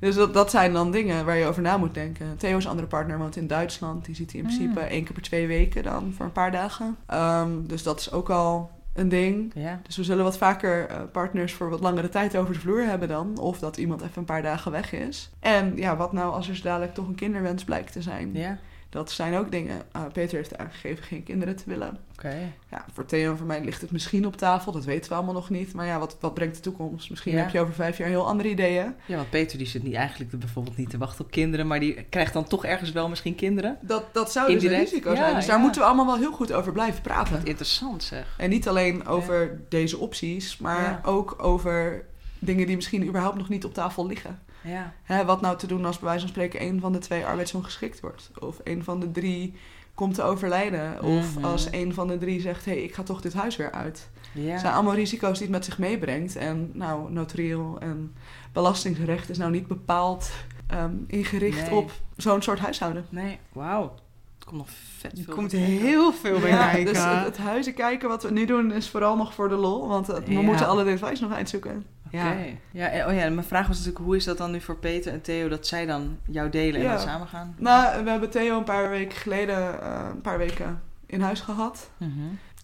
Dus 0.04 0.16
dat, 0.16 0.34
dat 0.34 0.50
zijn 0.52 0.74
dan 0.74 0.92
dingen 0.92 1.26
waar 1.26 1.38
je 1.38 1.46
over 1.46 1.62
na 1.62 1.78
moet 1.78 1.94
denken. 1.94 2.38
Theo's 2.38 2.66
andere 2.68 2.88
partner 2.88 3.18
woont 3.18 3.36
in 3.36 3.48
Duitsland. 3.48 4.06
Die 4.06 4.16
ziet 4.16 4.32
hij 4.32 4.39
in 4.42 4.46
Mm. 4.48 4.56
principe 4.58 4.80
één 4.80 5.04
keer 5.04 5.13
per 5.13 5.22
twee 5.22 5.48
weken 5.48 5.84
dan 5.84 6.13
voor 6.16 6.26
een 6.26 6.32
paar 6.32 6.52
dagen. 6.52 6.98
Ehm, 7.06 7.50
dus 7.62 7.84
dat 7.84 8.00
is 8.00 8.12
ook 8.12 8.30
al 8.30 8.72
een 8.94 9.10
ding. 9.10 9.52
Ja. 9.56 9.80
Dus 9.84 9.96
we 9.98 10.04
zullen 10.04 10.24
wat 10.24 10.38
vaker 10.38 10.88
eh, 10.88 10.98
partners 11.12 11.54
voor 11.54 11.70
wat 11.70 11.80
langere 11.80 12.10
tijd 12.10 12.38
over 12.38 12.54
de 12.54 12.60
vloer 12.60 12.82
hebben 12.82 13.08
dan. 13.08 13.38
Of 13.38 13.60
dat 13.60 13.78
iemand 13.78 14.02
even 14.02 14.12
een 14.16 14.26
paar 14.26 14.42
dagen 14.42 14.72
weg 14.72 14.94
is. 14.94 15.30
En 15.39 15.74
ja, 15.76 15.96
wat 15.98 16.13
nou 16.13 16.34
als 16.34 16.50
er 16.50 16.60
dadelijk 16.63 16.94
toch 16.94 17.08
een 17.08 17.16
kinderwens 17.16 17.63
blijkt 17.63 17.92
te 17.92 18.02
zijn? 18.02 18.30
Ja. 18.34 18.58
Dat 18.93 19.12
zijn 19.12 19.36
ook 19.36 19.51
dingen. 19.51 19.82
Uh, 19.95 20.01
Peter 20.13 20.38
heeft 20.38 20.58
aangegeven 20.58 21.03
geen 21.03 21.23
kinderen 21.23 21.56
te 21.56 21.63
willen. 21.65 21.97
Oké. 22.13 22.36
Ja, 22.71 22.86
voor 22.93 23.06
Theo 23.06 23.32
en 23.32 23.38
voor 23.38 23.47
mij 23.47 23.63
ligt 23.63 23.82
het 23.82 23.91
misschien 23.91 24.25
op 24.25 24.38
tafel. 24.38 24.71
Dat 24.71 24.86
weten 24.86 25.10
we 25.10 25.15
allemaal 25.15 25.34
nog 25.34 25.49
niet. 25.49 25.73
Maar 25.73 25.86
ja, 25.86 25.99
wat, 25.99 26.17
wat 26.19 26.34
brengt 26.34 26.56
de 26.56 26.62
toekomst? 26.62 27.10
Misschien 27.10 27.34
Ja. 27.34 27.39
heb 27.39 27.49
je 27.49 27.60
over 27.60 27.73
vijf 27.73 27.97
jaar 27.97 28.08
heel 28.08 28.27
andere 28.27 28.49
ideeën. 28.49 28.93
Ja, 29.06 29.15
want 29.15 29.29
Peter 29.29 29.58
die 29.58 29.67
zit 29.67 29.84
niet 29.84 29.93
eigenlijk 29.93 30.39
bijvoorbeeld 30.39 30.77
niet 30.77 30.89
te 30.89 30.97
wachten 30.97 31.25
op 31.25 31.32
kinderen, 31.32 31.67
maar 31.67 31.79
die 31.79 32.03
krijgt 32.10 32.34
dan 32.34 32.43
toch 32.43 32.65
ergens 32.65 32.91
wel 32.91 33.10
misschien 33.10 33.36
kinderen. 33.36 33.77
Dat, 33.82 34.13
dat 34.13 34.32
zou 34.32 34.53
dus 34.53 34.63
een 34.63 34.69
risico 34.69 35.10
ja, 35.10 35.15
zijn. 35.15 35.36
Dus 35.36 35.45
daar 35.45 35.56
ja. 35.56 35.62
moeten 35.62 35.82
we 35.82 35.88
allemaal 35.88 36.06
wel 36.06 36.17
heel 36.17 36.32
goed 36.32 36.53
over 36.53 36.71
blijven 36.71 37.01
praten. 37.01 37.41
Interessant 37.43 38.03
zeg. 38.03 38.36
En 38.38 38.49
niet 38.49 38.67
alleen 38.67 39.08
over 39.08 39.62
deze 39.69 39.97
opties, 39.97 40.58
maar 40.58 41.01
ook 41.03 41.43
over 41.43 42.06
dingen 42.39 42.67
die 42.67 42.75
misschien 42.75 43.08
überhaupt 43.08 43.38
nog 43.38 43.49
niet 43.49 43.65
op 43.65 43.73
tafel 43.73 44.08
liggen. 44.08 44.39
Ja. 44.63 44.93
Hè, 45.04 45.26
wat 45.26 45.41
nou 45.41 45.58
te 45.58 45.67
doen 45.67 45.86
als 45.86 45.95
bij 45.99 46.06
wijze 46.08 46.21
van 46.21 46.30
spreken 46.30 46.62
een 46.62 46.80
van 46.80 46.91
de 46.91 46.97
twee 46.99 47.26
arbeidsongeschikt 47.26 47.99
wordt? 47.99 48.32
Of 48.39 48.60
een 48.63 48.84
van 48.84 48.99
de 48.99 49.12
drie 49.12 49.54
komt 49.93 50.15
te 50.15 50.21
overlijden? 50.23 51.04
Of 51.04 51.43
als 51.43 51.67
een 51.71 51.93
van 51.93 52.08
de 52.08 52.17
drie 52.17 52.41
zegt, 52.41 52.65
hé, 52.65 52.71
hey, 52.71 52.82
ik 52.84 52.93
ga 52.93 53.04
toch 53.04 53.21
dit 53.21 53.34
huis 53.34 53.56
weer 53.56 53.71
uit. 53.71 54.10
Ja. 54.34 54.52
Het 54.52 54.60
zijn 54.60 54.73
allemaal 54.73 54.93
risico's 54.95 55.34
die 55.38 55.41
het 55.47 55.56
met 55.56 55.65
zich 55.65 55.78
meebrengt. 55.78 56.36
En 56.36 56.69
nou, 56.73 57.12
notarieel 57.12 57.78
en 57.80 58.13
belastingsrecht 58.52 59.30
is 59.30 59.38
nou 59.38 59.52
niet 59.52 59.67
bepaald 59.67 60.32
ehm, 60.67 60.93
ingericht 61.08 61.69
Nee. 61.69 61.76
op 61.80 61.91
zo'n 62.17 62.41
soort 62.41 62.60
huishouden. 62.60 63.06
Nee, 63.10 63.39
wauw. 63.52 63.93
Het 64.36 64.45
komt 64.45 64.58
nog 64.58 64.69
vet 64.97 65.17
Er 65.17 65.23
veel. 65.23 65.34
komt 65.36 65.52
bij 65.52 65.60
kijken. 65.60 65.78
heel 65.86 66.13
veel 66.13 66.39
bij 66.39 66.49
Ja, 66.49 66.69
kijken. 66.71 66.93
dus 66.93 67.04
het, 67.04 67.23
het 67.26 67.38
huizen 67.38 67.73
kijken 67.73 68.10
wat 68.10 68.23
we 68.23 68.32
nu 68.32 68.45
doen 68.45 68.71
is 68.71 68.89
vooral 68.89 69.15
nog 69.17 69.34
voor 69.34 69.49
de 69.49 69.56
lol. 69.56 69.88
Want 69.88 70.10
eh, 70.10 70.17
we 70.26 70.32
Ja. 70.34 70.41
moeten 70.41 70.67
alle 70.67 70.84
details 70.84 71.19
nog 71.19 71.32
uitzoeken. 71.34 71.86
Ja. 72.13 72.32
Oké. 72.32 72.45
Ja, 72.71 72.88
en- 72.89 73.08
oh 73.08 73.13
ja, 73.13 73.30
mijn 73.30 73.43
vraag 73.47 73.67
was 73.67 73.78
natuurlijk, 73.78 74.06
hoe 74.06 74.15
is 74.15 74.23
dat 74.23 74.38
dan 74.38 74.52
nu 74.52 74.62
voor 74.62 74.78
Peter 74.78 75.13
en 75.13 75.21
Theo 75.21 75.47
dat 75.47 75.67
zij 75.67 75.86
dan 75.86 76.17
jou 76.30 76.49
delen 76.49 76.76
en 76.76 76.82
Ja. 76.86 76.91
dan 76.91 76.99
samen 77.02 77.28
gaan? 77.28 77.56
Nou, 77.58 78.04
we 78.04 78.10
hebben 78.10 78.30
Theo 78.30 78.58
een 78.58 78.63
paar 78.63 78.89
weken 78.89 79.17
geleden 79.17 79.82
eh, 79.82 80.08
een 80.12 80.21
paar 80.21 80.38
weken 80.38 80.82
in 81.06 81.21
huis 81.21 81.39
gehad. 81.41 81.89
Mhm. 81.97 82.10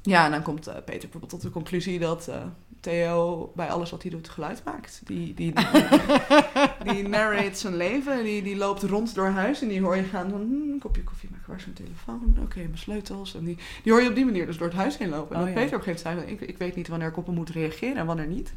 Ja, 0.02 0.26
en 0.26 0.32
dan 0.32 0.42
komt 0.42 0.68
eh, 0.68 0.74
Peter 0.76 1.00
bijvoorbeeld 1.02 1.32
tot 1.32 1.42
de 1.42 1.50
conclusie 1.50 2.00
dat 2.00 2.28
eh, 2.28 2.36
Theo 2.80 3.52
bij 3.56 3.70
alles 3.70 3.92
wat 3.92 4.02
hij 4.02 4.12
doet 4.12 4.30
geluid 4.30 4.62
maakt. 4.66 5.02
Die, 5.04 5.34
die, 5.34 5.54
die 6.84 7.08
narrate 7.18 7.58
zijn 7.60 7.76
leven. 7.76 8.24
Die, 8.24 8.42
die 8.44 8.56
loopt 8.58 8.84
rond 8.84 9.16
door 9.16 9.28
huis 9.28 9.62
en 9.62 9.68
die 9.68 9.82
hoor 9.82 9.96
je 9.96 10.04
gaan 10.04 10.30
van... 10.30 10.40
Hmm, 10.42 10.72
een 10.72 10.80
kopje 10.80 11.04
koffie 11.04 11.30
maken, 11.32 11.48
waar 11.48 11.58
is 11.58 11.64
mijn 11.66 11.76
telefoon? 11.78 12.36
Oké, 12.44 12.58
mijn 12.60 12.78
sleutels. 12.78 13.36
En 13.36 13.44
die, 13.46 13.58
die 13.84 13.92
hoor 13.92 14.02
je 14.02 14.10
op 14.10 14.16
die 14.16 14.26
manier 14.26 14.46
dus 14.46 14.58
door 14.58 14.68
het 14.68 14.76
huis 14.78 14.98
heen 14.98 15.10
lopen. 15.10 15.36
En 15.36 15.42
Oh, 15.42 15.48
dat 15.48 15.56
ja. 15.56 15.62
Peter 15.62 15.78
op 15.80 15.88
een 15.88 15.94
gegeven 15.94 16.12
moment 16.16 16.28
zei... 16.30 16.38
Ik, 16.42 16.50
ik 16.50 16.58
weet 16.58 16.76
niet 16.76 16.88
wanneer 16.88 17.08
ik 17.08 17.18
op 17.18 17.26
hem 17.26 17.36
moet 17.36 17.50
reageren 17.50 17.98
en 17.98 18.06
wanneer 18.06 18.28
niet. 18.28 18.54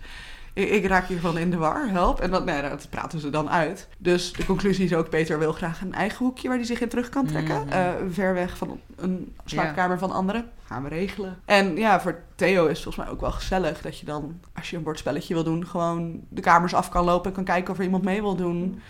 Ik, 0.52 0.68
ik 0.70 0.86
raak 0.86 1.06
hiervan 1.06 1.38
in 1.38 1.50
de 1.50 1.56
war, 1.56 1.88
help. 1.88 2.20
En 2.20 2.30
dat, 2.30 2.44
nee, 2.44 2.62
dat 2.62 2.86
praten 2.90 3.20
ze 3.20 3.30
dan 3.30 3.50
uit. 3.50 3.88
Dus 3.98 4.32
de 4.32 4.44
conclusie 4.46 4.84
is 4.84 4.94
ook... 4.94 5.08
Peter 5.08 5.38
wil 5.38 5.52
graag 5.52 5.80
een 5.80 5.94
eigen 5.94 6.18
hoekje 6.24 6.48
waar 6.48 6.56
hij 6.56 6.66
zich 6.66 6.80
in 6.80 6.88
terug 6.88 7.08
kan 7.08 7.26
trekken. 7.26 7.60
Mhm. 7.64 7.68
Eh, 7.72 7.90
ver 8.10 8.34
weg 8.34 8.56
van 8.56 8.80
een 8.96 9.34
slaapkamer 9.44 9.98
van 9.98 10.10
anderen. 10.10 10.50
Gaan 10.64 10.82
we 10.82 10.88
regelen. 10.88 11.38
En 11.44 11.76
ja, 11.76 12.00
voor 12.00 12.18
Theo 12.34 12.62
is 12.66 12.70
het 12.74 12.82
volgens 12.82 13.04
mij 13.04 13.14
ook 13.14 13.20
wel 13.20 13.30
gezellig 13.32 13.80
dat 13.80 13.98
je 13.98 14.06
dan, 14.06 14.40
als 14.54 14.70
je 14.70 14.76
een 14.76 14.82
bordspelletje 14.82 15.34
wil 15.34 15.44
doen, 15.44 15.66
gewoon 15.66 16.20
de 16.28 16.40
kamers 16.40 16.74
af 16.74 16.88
kan 16.88 17.04
lopen 17.04 17.28
en 17.30 17.34
kan 17.36 17.44
kijken 17.44 17.72
of 17.72 17.78
er 17.78 17.84
iemand 17.84 18.04
mee 18.04 18.20
wil 18.20 18.36
doen. 18.36 18.80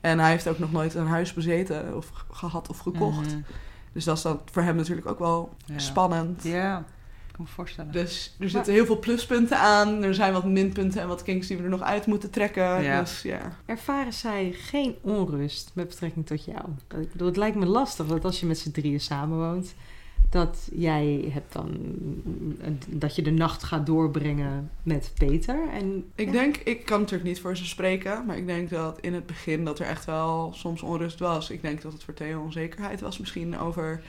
En 0.00 0.18
hij 0.18 0.30
heeft 0.30 0.48
ook 0.48 0.58
nog 0.58 0.72
nooit 0.72 0.94
een 0.94 1.06
huis 1.06 1.32
bezeten 1.34 1.96
of 1.96 2.10
gehad 2.30 2.68
of 2.68 2.78
gekocht. 2.78 3.26
Mhm. 3.26 3.40
Dus 3.92 4.04
dat 4.04 4.16
is 4.16 4.22
dan 4.22 4.40
voor 4.52 4.62
hem 4.62 4.76
natuurlijk 4.76 5.06
ook 5.06 5.18
wel 5.18 5.54
Ja. 5.64 5.78
spannend. 5.78 6.42
Ja, 6.42 6.84
ik 7.32 7.38
kan 7.38 7.46
me 7.46 7.54
voorstellen. 7.54 7.92
Dus 7.92 8.36
er 8.40 8.50
zitten 8.50 8.72
heel 8.72 8.86
veel 8.86 8.98
pluspunten 8.98 9.58
aan. 9.58 10.02
Er 10.02 10.14
zijn 10.14 10.32
wat 10.32 10.44
minpunten 10.44 11.00
en 11.00 11.08
wat 11.08 11.22
kinks 11.22 11.46
die 11.46 11.56
we 11.56 11.62
er 11.62 11.68
nog 11.68 11.82
uit 11.82 12.06
moeten 12.06 12.30
trekken. 12.30 12.82
Ja. 12.82 13.00
Dus 13.00 13.22
ja. 13.22 13.56
Ervaren 13.66 14.12
zij 14.12 14.52
geen 14.52 14.94
onrust 15.00 15.70
met 15.74 15.88
betrekking 15.88 16.26
tot 16.26 16.44
jou? 16.44 16.64
Ik 17.00 17.12
bedoel, 17.12 17.26
het 17.26 17.36
lijkt 17.36 17.56
me 17.56 17.66
lastig 17.66 18.06
dat 18.06 18.24
als 18.24 18.40
je 18.40 18.46
met 18.46 18.58
z'n 18.58 18.70
drieën 18.70 19.00
samenwoont, 19.00 19.74
dat 20.30 20.68
jij 20.72 21.28
hebt 21.32 21.52
dan 21.52 21.76
dat 22.88 23.16
je 23.16 23.22
de 23.22 23.30
nacht 23.30 23.62
gaat 23.62 23.86
doorbrengen 23.86 24.70
met 24.82 25.12
Peter. 25.14 25.68
En 25.72 26.04
Ik 26.14 26.32
denk, 26.32 26.56
ik 26.56 26.84
kan 26.84 27.00
natuurlijk 27.00 27.28
niet 27.28 27.40
voor 27.40 27.56
ze 27.56 27.66
spreken, 27.66 28.26
maar 28.26 28.36
ik 28.36 28.46
denk 28.46 28.70
dat 28.70 28.98
in 29.00 29.14
het 29.14 29.26
begin 29.26 29.64
dat 29.64 29.78
er 29.78 29.86
echt 29.86 30.04
wel 30.04 30.52
soms 30.54 30.82
onrust 30.82 31.18
was. 31.18 31.50
Ik 31.50 31.62
denk 31.62 31.82
dat 31.82 31.92
het 31.92 32.04
voor 32.04 32.14
Theo 32.14 32.40
onzekerheid 32.40 33.00
was 33.00 33.18
misschien 33.18 33.58
over, 33.58 34.02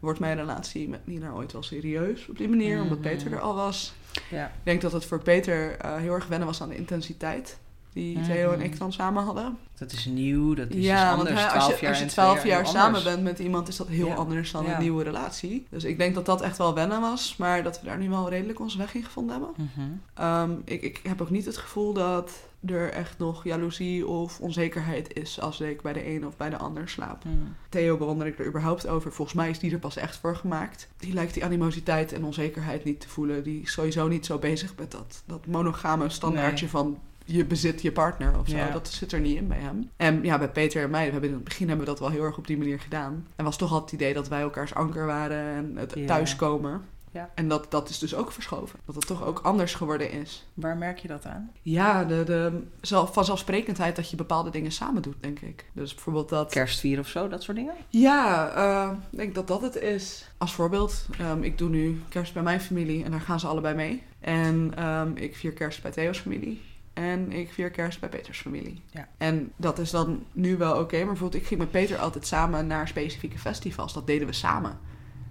wordt 0.00 0.18
mijn 0.18 0.36
relatie 0.36 0.88
met 0.88 1.06
Nina 1.06 1.30
ooit 1.32 1.52
wel 1.52 1.62
serieus 1.62 2.28
op 2.28 2.36
die 2.38 2.48
manier, 2.48 2.80
omdat 2.82 2.98
Mhm. 2.98 3.08
Peter 3.08 3.32
er 3.32 3.40
al 3.40 3.54
was. 3.54 3.92
Ja. 4.30 4.46
Ik 4.46 4.52
denk 4.62 4.80
dat 4.80 4.92
het 4.92 5.04
voor 5.04 5.22
Peter 5.22 5.76
eh, 5.76 5.96
heel 5.96 6.14
erg 6.14 6.26
wennen 6.26 6.48
was 6.48 6.62
aan 6.62 6.68
de 6.68 6.76
intensiteit 6.76 7.58
die 7.92 8.20
Theo 8.20 8.50
en 8.50 8.56
Mhm. 8.58 8.66
ik 8.66 8.78
dan 8.78 8.92
samen 8.92 9.22
hadden. 9.24 9.58
Dat 9.78 9.92
is 9.92 10.04
nieuw, 10.06 10.54
dat 10.54 10.68
is 10.68 10.74
iets 10.76 10.86
ja, 10.86 11.10
anders. 11.12 11.30
hè, 11.30 11.34
12 11.48 11.54
als 11.54 11.66
je, 11.66 11.80
jaar 11.80 11.88
als 11.88 11.98
je 11.98 12.04
en 12.04 12.10
12 12.10 12.38
twee 12.38 12.52
jaar 12.52 12.66
samen 12.66 13.04
bent 13.04 13.22
met 13.22 13.38
iemand, 13.38 13.68
is 13.68 13.76
dat 13.76 13.88
heel 13.88 14.06
Ja. 14.06 14.14
anders 14.14 14.50
dan 14.52 14.64
Ja. 14.64 14.74
een 14.74 14.80
nieuwe 14.80 15.02
relatie. 15.02 15.66
Dus 15.70 15.84
ik 15.84 15.98
denk 15.98 16.14
dat 16.14 16.26
dat 16.26 16.40
echt 16.40 16.58
wel 16.58 16.74
wennen 16.74 17.00
was, 17.00 17.36
maar 17.36 17.62
dat 17.62 17.80
we 17.80 17.86
daar 17.86 17.98
nu 17.98 18.08
wel 18.08 18.28
redelijk 18.28 18.60
onze 18.60 18.78
weg 18.78 18.94
in 18.94 19.04
gevonden 19.04 19.36
hebben. 19.36 19.54
Mhm. 19.56 19.88
Ehm, 20.14 20.50
ik, 20.64 20.82
ik 20.82 21.00
heb 21.02 21.20
ook 21.20 21.30
niet 21.30 21.44
het 21.44 21.56
gevoel 21.56 21.92
dat 21.92 22.32
er 22.66 22.90
echt 22.92 23.18
nog 23.18 23.44
jaloezie 23.44 24.06
of 24.06 24.40
onzekerheid 24.40 25.14
is 25.18 25.40
als 25.40 25.60
ik 25.60 25.82
bij 25.82 25.92
de 25.92 26.06
een 26.08 26.26
of 26.26 26.36
bij 26.36 26.50
de 26.50 26.56
ander 26.58 26.88
slaap. 26.88 27.24
Mhm. 27.24 27.34
Theo 27.68 27.96
bewonder 27.96 28.26
ik 28.26 28.38
er 28.38 28.46
überhaupt 28.46 28.86
over. 28.86 29.12
Volgens 29.12 29.36
mij 29.36 29.50
is 29.50 29.58
die 29.58 29.72
er 29.72 29.78
pas 29.78 29.96
echt 29.96 30.16
voor 30.16 30.36
gemaakt. 30.36 30.88
Die 30.96 31.12
lijkt 31.14 31.34
die 31.34 31.44
animositeit 31.44 32.12
en 32.12 32.24
onzekerheid 32.24 32.84
niet 32.84 33.00
te 33.00 33.08
voelen. 33.08 33.42
Die 33.42 33.62
is 33.62 33.72
sowieso 33.72 34.08
niet 34.08 34.26
zo 34.26 34.38
bezig 34.38 34.72
met 34.78 34.90
dat, 34.90 35.22
dat 35.26 35.46
monogame 35.46 36.08
standaardje 36.08 36.68
van 36.68 36.98
je 37.32 37.44
bezit 37.44 37.82
je 37.82 37.92
partner 37.92 38.38
of 38.38 38.48
zo. 38.48 38.56
Ja. 38.56 38.70
Dat 38.70 38.88
zit 38.88 39.12
er 39.12 39.20
niet 39.20 39.36
in 39.36 39.48
bij 39.48 39.58
hem. 39.58 39.90
En 39.96 40.22
ja, 40.22 40.38
bij 40.38 40.50
Peter 40.50 40.82
en 40.82 40.90
mij, 40.90 41.04
we 41.06 41.12
hebben 41.12 41.28
in 41.30 41.34
het 41.34 41.44
begin 41.44 41.68
hebben 41.68 41.86
we 41.86 41.90
dat 41.92 42.00
wel 42.00 42.10
heel 42.10 42.24
erg 42.24 42.38
op 42.38 42.46
die 42.46 42.58
manier 42.58 42.80
gedaan. 42.80 43.26
En 43.36 43.44
was 43.44 43.56
toch 43.56 43.72
altijd 43.72 43.90
het 43.90 44.00
idee 44.00 44.14
dat 44.14 44.28
wij 44.28 44.40
elkaars 44.40 44.74
anker 44.74 45.06
waren 45.06 45.54
en 45.54 45.72
het 45.76 45.92
Ja. 45.94 46.06
thuiskomen. 46.06 46.82
Ja. 47.12 47.30
En 47.34 47.48
dat, 47.48 47.66
dat 47.70 47.88
is 47.88 47.98
dus 47.98 48.14
ook 48.14 48.32
verschoven. 48.32 48.78
Dat 48.86 48.94
het 48.94 49.06
toch 49.06 49.24
ook 49.24 49.38
anders 49.38 49.74
geworden 49.74 50.10
is. 50.10 50.46
Waar 50.54 50.76
merk 50.76 50.98
je 50.98 51.08
dat 51.08 51.26
aan? 51.26 51.50
Ja, 51.62 52.04
de, 52.04 52.24
de 52.24 52.62
zelf, 52.80 53.12
vanzelfsprekendheid 53.12 53.96
dat 53.96 54.10
je 54.10 54.16
bepaalde 54.16 54.50
dingen 54.50 54.72
samen 54.72 55.02
doet, 55.02 55.16
denk 55.20 55.40
ik. 55.40 55.64
Dus 55.72 55.94
bijvoorbeeld 55.94 56.28
dat... 56.28 56.50
Kerstvieren 56.50 57.04
of 57.04 57.08
zo, 57.08 57.28
dat 57.28 57.42
soort 57.42 57.56
dingen? 57.56 57.74
Ja, 57.88 58.48
eh, 58.54 58.90
ik 59.10 59.18
denk 59.18 59.34
dat 59.34 59.48
dat 59.48 59.62
het 59.62 59.76
is. 59.76 60.28
Als 60.38 60.52
voorbeeld, 60.54 61.06
ehm, 61.18 61.42
ik 61.42 61.58
doe 61.58 61.68
nu 61.68 62.02
kerst 62.08 62.32
bij 62.34 62.42
mijn 62.42 62.60
familie 62.60 63.04
en 63.04 63.10
daar 63.10 63.20
gaan 63.20 63.40
ze 63.40 63.46
allebei 63.46 63.74
mee. 63.74 64.02
En 64.20 64.72
ehm, 64.76 65.10
ik 65.14 65.36
vier 65.36 65.52
kerst 65.52 65.82
bij 65.82 65.90
Theo's 65.90 66.18
familie. 66.18 66.60
En 67.00 67.32
ik 67.32 67.52
vier 67.52 67.70
kerst 67.70 68.00
bij 68.00 68.08
Peters 68.08 68.40
familie. 68.40 68.82
Ja. 68.90 69.08
En 69.18 69.52
dat 69.56 69.78
is 69.78 69.90
dan 69.90 70.24
nu 70.32 70.56
wel 70.56 70.78
oké. 70.78 70.96
maar 70.96 71.06
bijvoorbeeld, 71.06 71.42
ik 71.42 71.48
ging 71.48 71.60
met 71.60 71.70
Peter 71.70 71.98
altijd 71.98 72.26
samen 72.26 72.66
naar 72.66 72.88
specifieke 72.88 73.38
festivals. 73.38 73.92
Dat 73.92 74.06
deden 74.06 74.26
we 74.26 74.32
samen. 74.32 74.78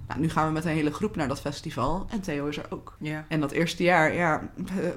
Nou, 0.09 0.21
nu 0.21 0.29
gaan 0.29 0.47
we 0.47 0.53
met 0.53 0.65
een 0.65 0.71
hele 0.71 0.91
groep 0.93 1.15
naar 1.15 1.27
dat 1.27 1.41
festival. 1.41 2.05
En 2.09 2.21
Theo 2.21 2.47
is 2.47 2.57
er 2.57 2.65
ook. 2.69 2.95
Ja. 2.99 3.25
En 3.27 3.39
dat 3.39 3.51
eerste 3.51 3.83
jaar, 3.83 4.13
ja, 4.13 4.49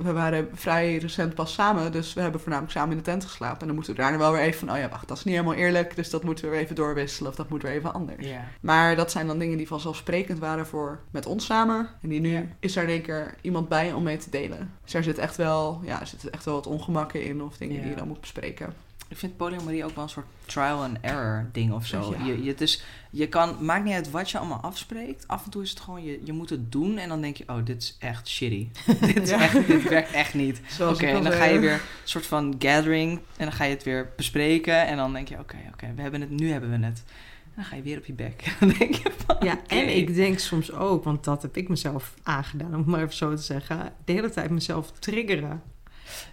we- 0.03 0.13
waren 0.13 0.49
vrij 0.53 0.97
recent 0.97 1.35
pas 1.35 1.53
samen. 1.53 1.93
Dus 1.93 2.13
we 2.15 2.21
hebben 2.21 2.41
voornamelijk 2.41 2.73
samen 2.75 2.91
in 2.91 2.97
de 2.97 3.03
tent 3.03 3.25
geslapen. 3.25 3.61
En 3.61 3.67
dan 3.67 3.75
moeten 3.75 3.95
we 3.95 4.01
daarna 4.01 4.19
wel 4.19 4.33
weer 4.33 4.41
even 4.41 4.59
van, 4.67 4.71
oh 4.77 4.81
ja, 4.83 4.89
wacht, 4.89 5.09
dat 5.09 5.17
is 5.17 5.25
niet 5.25 5.35
helemaal 5.35 5.57
eerlijk. 5.57 5.97
Dus 5.97 6.11
dat 6.11 6.25
moeten 6.25 6.45
we 6.45 6.51
weer 6.51 6.61
even 6.61 6.75
doorwisselen 6.75 7.31
of 7.31 7.37
dat 7.37 7.49
moet 7.49 7.63
weer 7.63 7.73
even 7.73 7.95
anders. 7.95 8.27
Maar 8.61 8.97
dat 8.97 9.11
zijn 9.11 9.27
dan 9.27 9.39
dingen 9.39 9.57
die 9.57 9.67
vanzelfsprekend 9.69 10.39
waren 10.39 10.67
voor 10.67 11.01
met 11.11 11.27
ons 11.27 11.45
samen. 11.45 11.89
En 12.03 12.09
die 12.09 12.21
nu 12.21 12.49
is 12.61 12.77
er 12.77 12.83
in 12.83 12.89
één 12.89 13.03
keer 13.03 13.35
iemand 13.41 13.69
bij 13.69 13.93
om 13.93 14.03
mee 14.03 14.17
te 14.17 14.31
delen. 14.31 14.71
Dus 14.85 14.95
er 14.95 15.03
zit 15.03 15.19
echt 15.19 15.37
wel, 15.37 15.81
ja, 15.85 16.01
er 16.01 16.07
zit 16.07 16.31
echt 16.31 16.45
wel 16.45 16.55
wat 16.55 16.67
ongemakken 16.67 17.25
in 17.25 17.43
of 17.43 17.57
dingen 17.57 17.81
die 17.81 17.91
je 17.91 17.97
dan 17.97 18.09
moet 18.09 18.21
bespreken. 18.21 18.73
Ik 19.13 19.19
vind 19.19 19.37
polyamorie 19.37 19.85
ook 19.85 19.95
wel 19.95 20.05
een 20.05 20.11
soort 20.11 20.27
trial 20.45 20.83
and 20.83 20.97
error 21.01 21.49
ding 21.53 21.73
of 21.73 21.87
zo. 21.87 22.15
Ja. 22.19 22.25
Je, 22.25 22.43
je, 22.43 22.51
het 22.51 22.61
is, 22.61 22.83
je 23.11 23.29
kan, 23.29 23.65
maakt 23.65 23.85
niet 23.85 23.95
uit 23.95 24.11
wat 24.11 24.31
je 24.31 24.39
allemaal 24.39 24.61
afspreekt. 24.61 25.29
Af 25.29 25.45
en 25.45 25.51
toe 25.51 25.63
is 25.63 25.71
het 25.71 25.81
gewoon, 25.81 26.05
je, 26.05 26.21
je 26.25 26.33
moet 26.33 26.51
het 26.51 26.73
doen 26.73 26.99
en 26.99 27.09
dan 27.09 27.21
denk 27.21 27.37
je, 27.37 27.45
oh, 27.47 27.65
dit 27.65 27.83
is 27.83 27.97
echt 27.99 28.29
shitty. 28.29 28.69
dit, 29.01 29.23
is 29.23 29.31
Ja. 29.31 29.41
echt, 29.41 29.67
dit 29.67 29.89
werkt 29.89 30.11
echt 30.13 30.35
niet. 30.35 30.61
Oké, 30.81 31.07
en 31.07 31.23
dan 31.23 31.33
ga 31.33 31.45
je 31.45 31.59
weer 31.59 31.73
een 31.73 31.81
soort 32.05 32.27
van 32.27 32.55
gathering 32.59 33.11
en 33.37 33.45
dan 33.45 33.53
ga 33.53 33.65
je 33.65 33.75
het 33.75 33.83
weer 33.83 34.13
bespreken 34.17 34.87
en 34.87 34.97
dan 34.97 35.13
denk 35.13 35.29
je, 35.29 35.39
oké, 35.39 35.57
oké, 35.73 35.93
we 35.97 36.03
hebben 36.03 36.21
het, 36.21 36.31
nu 36.31 36.51
hebben 36.51 36.71
we 36.71 36.87
het. 36.87 37.03
En 37.45 37.53
dan 37.55 37.65
ga 37.65 37.77
je 37.77 37.83
weer 37.83 37.99
op 37.99 38.05
je 38.05 38.13
bek. 38.13 38.45
Dan 38.61 38.69
denk 38.79 38.95
je 38.95 39.13
van, 39.27 39.37
Ja, 39.41 39.59
en 39.67 39.97
ik 39.97 40.15
denk 40.15 40.39
soms 40.39 40.73
ook, 40.73 41.05
want 41.05 41.25
dat 41.25 41.43
heb 41.43 41.57
ik 41.57 41.69
mezelf 41.69 42.15
aangedaan, 42.23 42.71
om 42.73 42.77
het 42.79 42.87
maar 42.87 43.01
even 43.03 43.15
zo 43.15 43.35
te 43.35 43.43
zeggen, 43.43 43.93
de 44.05 44.13
hele 44.13 44.31
tijd 44.31 44.51
mezelf 44.51 44.93
triggeren. 44.93 45.63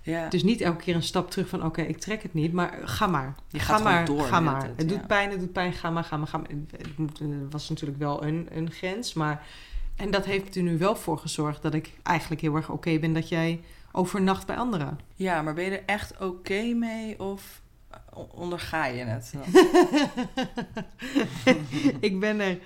Ja. 0.01 0.29
Dus 0.29 0.43
niet 0.43 0.61
elke 0.61 0.83
keer 0.83 0.95
een 0.95 1.03
stap 1.03 1.31
terug 1.31 1.47
van, 1.47 1.65
oké, 1.65 1.81
ik 1.81 1.97
trek 1.97 2.23
het 2.23 2.33
niet, 2.33 2.53
maar 2.53 2.79
ga 2.83 3.07
maar. 3.07 3.35
Je 3.47 3.59
ga 3.59 3.77
maar, 3.77 4.05
door 4.05 4.21
ga 4.21 4.39
maar. 4.39 4.61
het, 4.61 4.71
Het, 4.75 4.89
ja. 4.89 4.97
doet 4.97 5.07
pijn, 5.07 5.29
het 5.29 5.39
doet 5.39 5.51
pijn, 5.51 5.73
ga 5.73 5.89
maar, 5.89 6.03
ga 6.03 6.17
maar, 6.17 6.27
ga 6.27 6.37
maar. 6.37 6.47
Het 6.49 7.19
er 7.19 7.49
was 7.49 7.69
natuurlijk 7.69 7.99
wel 7.99 8.23
een, 8.23 8.47
een 8.51 8.71
grens, 8.71 9.13
maar... 9.13 9.45
En 9.95 10.11
dat 10.11 10.25
heeft 10.25 10.55
er 10.55 10.61
nu 10.61 10.77
wel 10.77 10.95
voor 10.95 11.17
gezorgd 11.17 11.61
dat 11.61 11.73
ik 11.73 11.91
eigenlijk 12.03 12.41
heel 12.41 12.55
erg 12.55 12.69
oké 12.69 12.99
ben 12.99 13.13
dat 13.13 13.29
jij 13.29 13.61
overnacht 13.91 14.45
bij 14.45 14.55
anderen. 14.55 14.99
ja, 15.15 15.41
maar 15.41 15.53
ben 15.53 15.63
je 15.63 15.71
er 15.71 15.83
echt 15.85 16.17
oké 16.19 16.61
mee 16.73 17.19
of 17.19 17.61
onderga 18.31 18.85
je 18.85 19.03
het? 19.03 19.33
ik 21.99 22.19
ben 22.19 22.39
er 22.39 22.57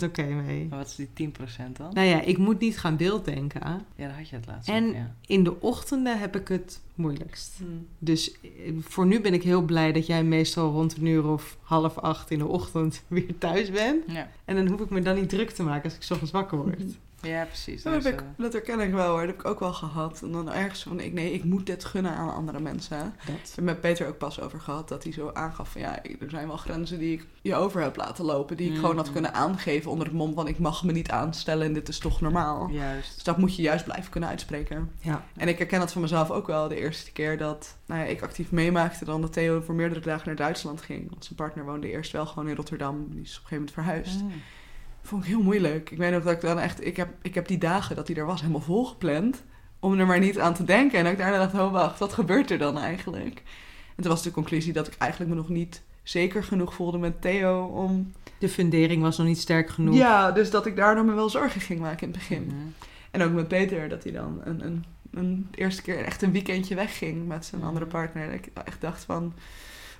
90% 0.00 0.04
oké 0.04 0.22
mee. 0.24 0.66
Maar 0.68 0.78
wat 0.78 0.94
is 0.98 1.06
die 1.14 1.30
10% 1.30 1.32
dan? 1.72 1.92
Nou 1.92 2.06
ja, 2.06 2.20
ik 2.20 2.38
moet 2.38 2.60
niet 2.60 2.78
gaan 2.78 2.96
beelddenken. 2.96 3.60
Ja, 3.96 4.06
daar 4.06 4.16
had 4.16 4.28
je 4.28 4.36
het 4.36 4.46
laatst 4.46 4.68
En- 4.68 4.92
ja. 4.92 5.14
In 5.26 5.44
de 5.44 5.60
ochtenden 5.60 6.18
heb 6.18 6.36
ik 6.36 6.48
het 6.48 6.80
moeilijkst. 6.94 7.52
Hmm. 7.58 7.86
Dus 7.98 8.32
eh, 8.40 8.48
voor 8.80 9.06
nu 9.06 9.20
ben 9.20 9.34
ik 9.34 9.42
heel 9.42 9.62
blij 9.62 9.92
dat 9.92 10.06
jij 10.06 10.24
meestal 10.24 10.70
rond 10.72 10.96
een 10.96 11.06
uur 11.06 11.26
of 11.26 11.56
half 11.62 11.98
acht 11.98 12.30
in 12.30 12.38
de 12.38 12.46
ochtend 12.46 13.02
weer 13.08 13.38
thuis 13.38 13.70
bent. 13.70 14.04
Ja. 14.06 14.30
En 14.44 14.56
dan 14.56 14.68
hoef 14.68 14.80
ik 14.80 14.90
me 14.90 15.00
dan 15.00 15.14
niet 15.14 15.28
druk 15.28 15.50
te 15.50 15.62
maken 15.62 15.84
als 15.84 15.94
ik 15.94 16.02
's 16.02 16.10
ochtends 16.10 16.32
wakker 16.32 16.58
word. 16.58 16.82
Ja, 17.22 17.44
precies. 17.44 17.82
Dat, 17.82 18.04
heb 18.04 18.12
ik, 18.14 18.24
dat 18.36 18.52
herken 18.52 18.80
ik 18.80 18.92
wel 18.92 19.08
hoor. 19.08 19.18
Dat 19.18 19.26
heb 19.28 19.38
ik 19.40 19.44
ook 19.46 19.60
wel 19.60 19.72
gehad. 19.72 20.20
En 20.22 20.32
dan 20.32 20.52
ergens 20.52 20.82
van, 20.82 21.00
ik, 21.00 21.12
nee, 21.12 21.32
ik 21.32 21.44
moet 21.44 21.66
dit 21.66 21.84
gunnen 21.84 22.12
aan 22.12 22.34
andere 22.34 22.60
mensen. 22.60 23.14
Dat. 23.26 23.54
het 23.54 23.64
met 23.64 23.80
Peter 23.80 24.06
ook 24.08 24.18
pas 24.18 24.40
over 24.40 24.60
gehad. 24.60 24.88
Dat 24.88 25.02
hij 25.02 25.12
zo 25.12 25.30
aangaf 25.32 25.68
van, 25.72 25.80
ja, 25.80 26.02
er 26.02 26.30
zijn 26.30 26.46
wel 26.46 26.56
grenzen 26.56 26.98
die 26.98 27.12
ik 27.12 27.26
je 27.42 27.54
over 27.54 27.82
heb 27.82 27.96
laten 27.96 28.24
lopen. 28.24 28.56
Die 28.56 28.70
ik 28.70 28.76
gewoon 28.78 28.96
had 28.96 29.04
Mhm. 29.04 29.12
kunnen 29.12 29.34
aangeven 29.34 29.90
onder 29.90 30.06
het 30.06 30.16
mom 30.16 30.34
van, 30.34 30.48
ik 30.48 30.58
mag 30.58 30.84
me 30.84 30.92
niet 30.92 31.10
aanstellen 31.10 31.66
en 31.66 31.72
dit 31.72 31.88
is 31.88 31.98
toch 31.98 32.20
normaal. 32.20 32.68
Juist. 32.68 33.14
Dus 33.14 33.24
dat 33.24 33.38
moet 33.38 33.56
je 33.56 33.62
juist 33.62 33.84
blijven 33.84 34.10
kunnen 34.10 34.28
uitspreken. 34.28 34.90
Ja. 35.00 35.24
En 35.36 35.48
ik 35.48 35.58
herken 35.58 35.80
dat 35.80 35.92
van 35.92 36.02
mezelf 36.02 36.30
ook 36.30 36.46
wel 36.46 36.68
de 36.68 36.76
eerste 36.80 37.12
keer 37.12 37.38
dat 37.38 37.76
nou 37.86 38.00
ja, 38.00 38.06
ik 38.06 38.22
actief 38.22 38.50
meemaakte 38.50 39.04
dan 39.04 39.20
dat 39.20 39.32
Theo 39.32 39.60
voor 39.60 39.74
meerdere 39.74 40.00
dagen 40.00 40.26
naar 40.26 40.36
Duitsland 40.36 40.82
ging. 40.82 41.10
Want 41.10 41.24
zijn 41.24 41.36
partner 41.36 41.64
woonde 41.64 41.90
eerst 41.90 42.12
wel 42.12 42.26
gewoon 42.26 42.48
in 42.48 42.56
Rotterdam. 42.56 43.06
Die 43.10 43.20
is 43.22 43.38
op 43.38 43.42
een 43.42 43.48
gegeven 43.48 43.56
moment 43.56 43.72
verhuisd. 43.72 44.22
Mm. 44.22 44.32
Vond 45.02 45.22
ik 45.22 45.28
heel 45.28 45.42
moeilijk. 45.42 45.90
Ik 45.90 45.98
weet 45.98 46.12
nog 46.12 46.22
dat 46.22 46.32
ik 46.32 46.40
dan 46.40 46.58
echt... 46.58 46.86
Ik 46.86 46.96
heb, 46.96 47.08
ik 47.22 47.34
heb 47.34 47.48
die 47.48 47.58
dagen 47.58 47.96
dat 47.96 48.08
hij 48.08 48.16
er 48.16 48.26
was 48.26 48.40
helemaal 48.40 48.60
volgepland. 48.60 49.42
Om 49.78 49.98
er 49.98 50.06
maar 50.06 50.18
niet 50.18 50.38
aan 50.38 50.54
te 50.54 50.64
denken. 50.64 50.98
En 50.98 51.04
dat 51.04 51.12
ik 51.12 51.18
daarna 51.18 51.38
dacht, 51.38 51.54
oh 51.54 51.72
wacht, 51.72 51.98
wat 51.98 52.12
gebeurt 52.12 52.50
er 52.50 52.58
dan 52.58 52.78
eigenlijk? 52.78 53.42
En 53.96 54.02
toen 54.02 54.12
was 54.12 54.22
de 54.22 54.30
conclusie 54.30 54.72
dat 54.72 54.86
ik 54.86 54.94
eigenlijk 54.98 55.30
me 55.30 55.36
nog 55.36 55.48
niet 55.48 55.82
zeker 56.02 56.44
genoeg 56.44 56.74
voelde 56.74 56.98
met 56.98 57.20
Theo 57.20 57.64
om... 57.64 58.12
De 58.38 58.48
fundering 58.48 59.02
was 59.02 59.18
nog 59.18 59.26
niet 59.26 59.38
sterk 59.38 59.70
genoeg. 59.70 59.94
Ja, 59.94 60.32
dus 60.32 60.50
dat 60.50 60.66
ik 60.66 60.76
daardoor 60.76 61.04
me 61.04 61.12
wel 61.12 61.28
zorgen 61.30 61.60
ging 61.60 61.80
maken 61.80 62.06
in 62.06 62.08
het 62.08 62.18
begin. 62.18 62.74
En 63.10 63.22
ook 63.22 63.32
met 63.32 63.48
Peter, 63.48 63.88
dat 63.88 64.02
hij 64.02 64.12
dan 64.12 64.40
een, 64.44 64.64
een, 64.64 64.84
een 65.10 65.48
eerste 65.54 65.82
keer 65.82 66.04
echt 66.04 66.22
een 66.22 66.32
weekendje 66.32 66.74
wegging 66.74 67.28
met 67.28 67.44
zijn 67.44 67.62
andere 67.62 67.86
partner. 67.86 68.26
Dat 68.26 68.34
ik 68.34 68.48
echt 68.64 68.80
dacht 68.80 69.04
van, 69.04 69.34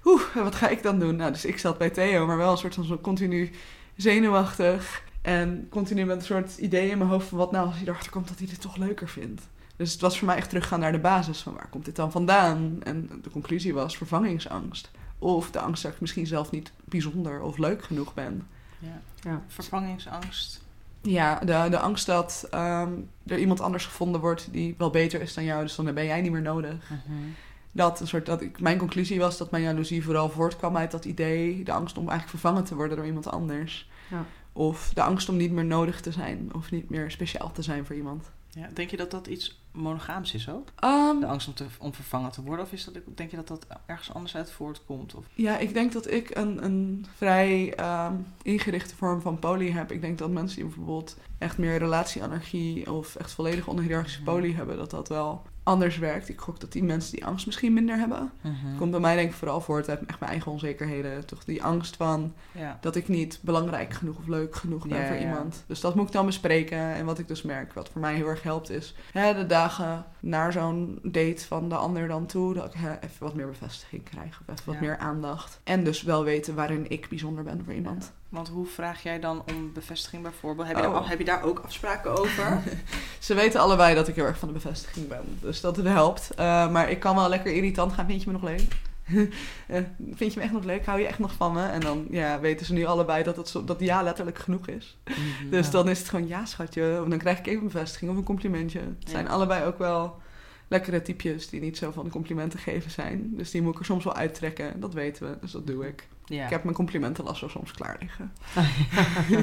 oeh, 0.04 0.22
wat 0.34 0.54
ga 0.54 0.68
ik 0.68 0.82
dan 0.82 0.98
doen? 0.98 1.16
Nou, 1.16 1.32
dus 1.32 1.44
ik 1.44 1.58
zat 1.58 1.78
bij 1.78 1.90
Theo, 1.90 2.26
maar 2.26 2.36
wel 2.36 2.50
een 2.50 2.58
soort 2.58 2.74
van 2.74 2.84
zo 2.84 2.98
continu 2.98 3.50
zenuwachtig. 4.00 5.02
En 5.22 5.66
continu 5.70 6.04
met 6.04 6.16
een 6.16 6.22
soort 6.22 6.56
idee 6.56 6.90
in 6.90 6.98
mijn 6.98 7.10
hoofd 7.10 7.28
van 7.28 7.38
wat 7.38 7.52
nou 7.52 7.66
als 7.66 7.76
hij 7.76 7.86
erachter 7.86 8.10
komt 8.10 8.28
dat 8.28 8.38
hij 8.38 8.46
dit 8.46 8.60
toch 8.60 8.76
leuker 8.76 9.08
vindt. 9.08 9.42
Dus 9.76 9.92
het 9.92 10.00
was 10.00 10.18
voor 10.18 10.26
mij 10.26 10.36
echt 10.36 10.48
teruggaan 10.48 10.80
naar 10.80 10.92
de 10.92 10.98
basis 10.98 11.40
van 11.40 11.54
waar 11.54 11.68
komt 11.70 11.84
dit 11.84 11.96
dan 11.96 12.10
vandaan? 12.10 12.82
En 12.82 13.20
de 13.22 13.30
conclusie 13.30 13.74
was 13.74 13.96
vervangingsangst. 13.96 14.90
Of 15.18 15.50
de 15.50 15.58
angst 15.60 15.82
dat 15.82 15.92
ik 15.92 16.00
misschien 16.00 16.26
zelf 16.26 16.50
niet 16.50 16.72
bijzonder 16.84 17.40
of 17.40 17.58
leuk 17.58 17.84
genoeg 17.84 18.14
ben. 18.14 18.46
Ja. 18.78 19.00
Ja. 19.22 19.42
Vervangingsangst. 19.46 20.62
Ja, 21.02 21.38
de, 21.38 21.66
de 21.70 21.78
angst 21.78 22.06
dat 22.06 22.46
ehm, 22.50 22.92
er 23.26 23.38
iemand 23.38 23.60
anders 23.60 23.84
gevonden 23.86 24.20
wordt 24.20 24.48
die 24.52 24.74
wel 24.78 24.90
beter 24.90 25.20
is 25.20 25.34
dan 25.34 25.44
jou, 25.44 25.62
dus 25.62 25.74
dan 25.74 25.94
ben 25.94 26.04
jij 26.04 26.20
niet 26.20 26.32
meer 26.32 26.42
nodig. 26.42 26.90
Mhm. 26.90 27.18
Dat, 27.72 28.00
een 28.00 28.06
soort, 28.06 28.26
dat 28.26 28.40
ik, 28.40 28.60
mijn 28.60 28.78
conclusie 28.78 29.18
was 29.18 29.38
dat 29.38 29.50
mijn 29.50 29.62
jaloezie 29.62 30.04
vooral 30.04 30.28
voortkwam 30.28 30.76
uit 30.76 30.90
dat 30.90 31.04
idee, 31.04 31.64
de 31.64 31.72
angst 31.72 31.98
om 31.98 32.08
eigenlijk 32.08 32.38
vervangen 32.38 32.64
te 32.64 32.74
worden 32.74 32.96
door 32.96 33.06
iemand 33.06 33.30
anders. 33.30 33.89
Ja. 34.10 34.24
Of 34.52 34.90
de 34.94 35.02
angst 35.02 35.28
om 35.28 35.36
niet 35.36 35.52
meer 35.52 35.64
nodig 35.64 36.00
te 36.00 36.12
zijn 36.12 36.50
of 36.54 36.70
niet 36.70 36.90
meer 36.90 37.10
speciaal 37.10 37.52
te 37.52 37.62
zijn 37.62 37.86
voor 37.86 37.96
iemand. 37.96 38.30
Ja, 38.52 38.68
denk 38.74 38.90
je 38.90 38.96
dat 38.96 39.10
dat 39.10 39.26
iets 39.26 39.60
monogaams 39.72 40.34
is 40.34 40.48
ook? 40.48 40.68
Ehm, 40.76 41.20
De 41.20 41.26
angst 41.26 41.48
om, 41.48 41.54
te, 41.54 41.66
om 41.78 41.94
vervangen 41.94 42.30
te 42.30 42.42
worden? 42.42 42.64
Of 42.64 42.72
is 42.72 42.84
dat, 42.84 42.94
denk 43.14 43.30
je 43.30 43.36
dat 43.36 43.48
dat 43.48 43.66
ergens 43.86 44.12
anders 44.14 44.36
uit 44.36 44.50
voortkomt? 44.50 45.14
Of, 45.14 45.24
Ja, 45.34 45.58
ik 45.58 45.74
denk 45.74 45.92
dat 45.92 46.10
ik 46.10 46.36
een, 46.36 46.64
een 46.64 47.06
vrij 47.16 47.74
ehm, 47.74 48.14
ingerichte 48.42 48.96
vorm 48.96 49.20
van 49.20 49.38
poly 49.38 49.70
heb. 49.70 49.92
Ik 49.92 50.00
denk 50.00 50.18
dat 50.18 50.30
mensen 50.30 50.56
die 50.56 50.66
bijvoorbeeld 50.66 51.16
echt 51.38 51.58
meer 51.58 51.78
relatieanarchie 51.78 52.92
of 52.92 53.14
echt 53.16 53.32
volledig 53.32 53.66
onhiërarchische 53.66 54.22
poly 54.22 54.52
hebben, 54.52 54.76
dat 54.76 54.90
dat 54.90 55.08
wel 55.08 55.42
anders 55.62 55.98
werkt. 55.98 56.28
Ik 56.28 56.40
gok 56.40 56.60
dat 56.60 56.72
die 56.72 56.82
mensen 56.82 57.12
die 57.12 57.24
angst 57.26 57.46
misschien 57.46 57.72
minder 57.72 57.96
hebben. 57.96 58.30
Komt 58.78 58.90
bij 58.90 59.00
mij 59.00 59.16
denk 59.16 59.30
ik 59.30 59.36
vooral 59.36 59.60
voort 59.60 59.88
uit 59.88 60.06
echt 60.06 60.20
mijn 60.20 60.30
eigen 60.32 60.52
onzekerheden. 60.52 61.26
Toch 61.26 61.44
die 61.44 61.62
angst 61.62 61.96
van 61.96 62.34
Ja. 62.52 62.78
dat 62.80 62.96
ik 62.96 63.08
niet 63.08 63.38
belangrijk 63.42 63.92
genoeg 63.94 64.16
of 64.18 64.26
leuk 64.26 64.56
genoeg 64.56 64.86
ben 64.88 64.98
Ja, 64.98 65.06
voor 65.06 65.16
ja. 65.16 65.20
iemand. 65.22 65.64
Dus 65.66 65.80
dat 65.80 65.94
moet 65.94 66.06
ik 66.06 66.12
dan 66.12 66.26
bespreken. 66.26 66.78
En 66.78 67.04
wat 67.04 67.18
ik 67.18 67.28
dus 67.28 67.42
merk, 67.42 67.72
wat 67.72 67.88
voor 67.88 68.00
mij 68.00 68.14
heel 68.14 68.26
erg 68.28 68.42
helpt, 68.42 68.70
is 68.70 68.94
hè, 69.12 69.34
de 69.34 69.46
dagen 69.46 70.04
naar 70.20 70.52
zo'n 70.52 70.98
date 71.02 71.46
van 71.46 71.68
de 71.68 71.76
ander 71.76 72.08
dan 72.08 72.26
toe, 72.26 72.54
dat 72.54 72.64
ik 72.64 72.80
hè, 72.80 72.90
even 73.00 73.16
wat 73.24 73.34
meer 73.34 73.46
bevestiging 73.46 74.02
krijg. 74.04 74.40
Of 74.40 74.54
even 74.54 74.72
wat 74.72 74.80
meer 74.80 74.98
aandacht. 74.98 75.60
En 75.64 75.84
dus 75.84 76.02
wel 76.02 76.24
weten 76.24 76.54
waarin 76.54 76.90
ik 76.90 77.08
bijzonder 77.08 77.44
ben 77.44 77.64
voor 77.64 77.74
iemand. 77.74 78.12
Want 78.30 78.48
hoe 78.48 78.66
vraag 78.66 79.02
jij 79.02 79.20
dan 79.20 79.42
om 79.54 79.72
bevestiging 79.72 80.22
bijvoorbeeld? 80.22 80.68
Heb 80.68 80.76
je, 80.76 80.86
Oh. 80.86 80.92
daar, 80.94 81.08
heb 81.08 81.18
je 81.18 81.24
daar 81.24 81.42
ook 81.42 81.58
afspraken 81.58 82.18
over? 82.18 82.62
Ze 83.18 83.34
weten 83.34 83.60
allebei 83.60 83.94
dat 83.94 84.08
ik 84.08 84.14
heel 84.14 84.24
erg 84.24 84.38
van 84.38 84.48
de 84.48 84.54
bevestiging 84.54 85.08
ben. 85.08 85.38
Dus 85.40 85.60
dat 85.60 85.76
helpt. 85.76 86.30
Eh, 86.34 86.70
maar 86.70 86.90
ik 86.90 87.00
kan 87.00 87.14
wel 87.16 87.28
lekker 87.28 87.52
irritant 87.52 87.92
gaan. 87.92 88.06
Vind 88.06 88.22
je 88.22 88.26
me 88.30 88.38
nog 88.38 88.42
leuk? 88.50 88.62
Eh, 89.66 89.82
vind 90.14 90.32
je 90.32 90.38
me 90.38 90.44
echt 90.44 90.52
nog 90.54 90.64
leuk? 90.64 90.86
Hou 90.86 91.00
je 91.00 91.06
echt 91.06 91.18
nog 91.18 91.32
van 91.32 91.52
me? 91.52 91.66
En 91.66 91.80
dan 91.80 92.06
ja, 92.10 92.40
weten 92.40 92.66
ze 92.66 92.72
nu 92.72 92.84
allebei 92.84 93.22
dat, 93.22 93.36
het 93.36 93.66
dat 93.66 93.80
ja 93.80 94.02
letterlijk 94.02 94.38
genoeg 94.38 94.66
is. 94.68 94.98
Mhm. 95.04 95.50
Dus 95.50 95.66
Ja. 95.66 95.72
dan 95.72 95.88
is 95.88 95.98
het 95.98 96.08
gewoon 96.08 96.26
ja, 96.28 96.44
schatje. 96.44 96.98
Of 97.02 97.08
dan 97.08 97.18
krijg 97.18 97.38
ik 97.38 97.46
even 97.46 97.58
een 97.60 97.64
bevestiging 97.68 98.10
of 98.10 98.16
een 98.16 98.24
complimentje. 98.24 98.78
Het 98.78 98.94
Ja. 98.98 99.10
zijn 99.10 99.28
allebei 99.28 99.64
ook 99.64 99.78
wel 99.78 100.18
lekkere 100.68 101.02
typjes 101.02 101.48
die 101.48 101.60
niet 101.60 101.76
zo 101.78 101.90
van 101.90 102.08
complimenten 102.10 102.58
geven 102.58 102.90
zijn. 102.90 103.30
Dus 103.36 103.50
die 103.50 103.62
moet 103.62 103.72
ik 103.74 103.78
er 103.78 103.84
soms 103.84 104.04
wel 104.04 104.14
uittrekken. 104.14 104.80
Dat 104.80 104.94
weten 104.94 105.28
we, 105.30 105.36
dus 105.40 105.50
dat 105.52 105.66
doe 105.66 105.86
ik. 105.86 106.08
Ja. 106.30 106.44
Ik 106.44 106.50
heb 106.50 106.62
mijn 106.62 106.76
complimentenlasso 106.76 107.48
soms 107.48 107.72
klaar 107.72 107.96
liggen. 108.00 108.32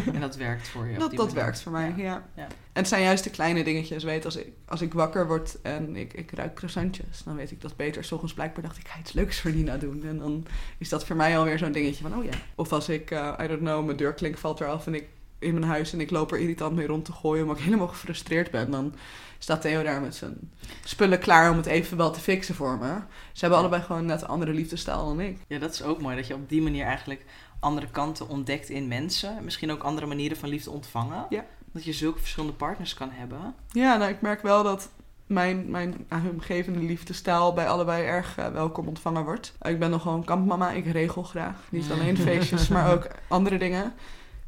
En 0.13 0.19
dat 0.19 0.35
werkt 0.35 0.67
voor 0.67 0.87
je? 0.87 0.97
dat 0.97 1.15
dat 1.15 1.33
werkt 1.33 1.61
voor 1.61 1.71
mij, 1.71 1.93
ja. 1.97 2.23
Ja. 2.35 2.43
En 2.43 2.83
het 2.83 2.87
zijn 2.87 3.01
juist 3.03 3.23
de 3.23 3.29
kleine 3.29 3.63
dingetjes. 3.63 4.03
Weet, 4.03 4.25
als 4.25 4.35
ik, 4.35 4.47
als 4.65 4.81
ik 4.81 4.93
wakker 4.93 5.27
word 5.27 5.61
en 5.61 5.95
ik, 5.95 6.13
ik 6.13 6.31
ruik 6.31 6.53
croissantjes... 6.53 7.23
dan 7.23 7.35
weet 7.35 7.51
ik 7.51 7.61
dat 7.61 7.75
Peter 7.75 8.03
's 8.03 8.11
ochtends 8.11 8.33
blijkbaar 8.33 8.63
dacht... 8.63 8.77
ik 8.77 8.87
ga 8.87 8.99
iets 8.99 9.13
leuks 9.13 9.39
voor 9.39 9.51
Nina 9.51 9.77
doen. 9.77 10.03
En 10.05 10.17
dan 10.17 10.45
is 10.77 10.89
dat 10.89 11.05
voor 11.05 11.15
mij 11.15 11.37
alweer 11.37 11.57
zo'n 11.57 11.71
dingetje 11.71 12.03
van... 12.03 12.17
oh 12.17 12.23
ja. 12.23 12.33
Of 12.55 12.71
als 12.71 12.89
ik, 12.89 13.11
eh, 13.11 13.33
I 13.41 13.47
don't 13.47 13.59
know, 13.59 13.85
mijn 13.85 13.97
deurklink 13.97 14.37
valt 14.37 14.59
eraf... 14.59 14.87
en 14.87 14.93
ik 14.93 15.07
in 15.39 15.53
mijn 15.53 15.65
huis 15.65 15.93
en 15.93 16.01
ik 16.01 16.11
loop 16.11 16.31
er 16.31 16.39
irritant 16.39 16.75
mee 16.75 16.87
rond 16.87 17.05
te 17.05 17.11
gooien... 17.11 17.41
omdat 17.41 17.57
ik 17.57 17.63
helemaal 17.63 17.87
gefrustreerd 17.87 18.51
ben... 18.51 18.71
dan 18.71 18.93
staat 19.39 19.61
Theo 19.61 19.83
daar 19.83 20.01
met 20.01 20.15
zijn 20.15 20.51
spullen 20.83 21.19
klaar 21.19 21.51
om 21.51 21.57
het 21.57 21.65
even 21.65 21.97
wel 21.97 22.11
te 22.11 22.19
fixen 22.19 22.55
voor 22.55 22.77
me. 22.77 22.93
Ze 23.31 23.39
hebben 23.39 23.59
allebei 23.59 23.81
gewoon 23.81 24.05
net 24.05 24.21
een 24.21 24.27
andere 24.27 24.53
liefdestaal 24.53 25.05
dan 25.05 25.19
ik. 25.19 25.37
Ja, 25.47 25.59
dat 25.59 25.73
is 25.73 25.83
ook 25.83 26.01
mooi. 26.01 26.15
Dat 26.15 26.27
je 26.27 26.33
op 26.33 26.49
die 26.49 26.61
manier 26.61 26.85
eigenlijk 26.85 27.25
andere 27.59 27.87
kanten 27.87 28.29
ontdekt 28.29 28.69
in 28.69 28.87
mensen. 28.87 29.43
Misschien 29.43 29.71
ook 29.71 29.83
andere 29.83 30.07
manieren 30.07 30.37
van 30.37 30.49
liefde 30.49 30.71
ontvangen. 30.71 31.25
Ja. 31.29 31.45
Dat 31.71 31.83
je 31.83 31.93
zulke 31.93 32.19
verschillende 32.19 32.55
partners 32.55 32.93
kan 32.93 33.09
hebben. 33.11 33.55
Ja, 33.71 33.97
nou, 33.97 34.11
ik 34.11 34.21
merk 34.21 34.41
wel 34.41 34.63
dat 34.63 34.89
mijn, 35.27 35.71
mijn 35.71 36.07
omgevende 36.31 36.79
liefdestaal 36.79 37.53
bij 37.53 37.67
allebei 37.67 38.05
erg 38.05 38.37
eh, 38.37 38.47
welkom 38.47 38.87
ontvangen 38.87 39.23
wordt. 39.23 39.53
Ik 39.61 39.79
ben 39.79 39.89
nog 39.89 40.01
gewoon 40.01 40.23
kampmama, 40.23 40.71
ik 40.71 40.85
regel 40.85 41.23
graag. 41.23 41.55
Niet 41.69 41.91
alleen 41.91 42.17
feestjes, 42.17 42.67
maar 42.67 42.93
ook 42.93 43.07
andere 43.27 43.57
dingen. 43.57 43.93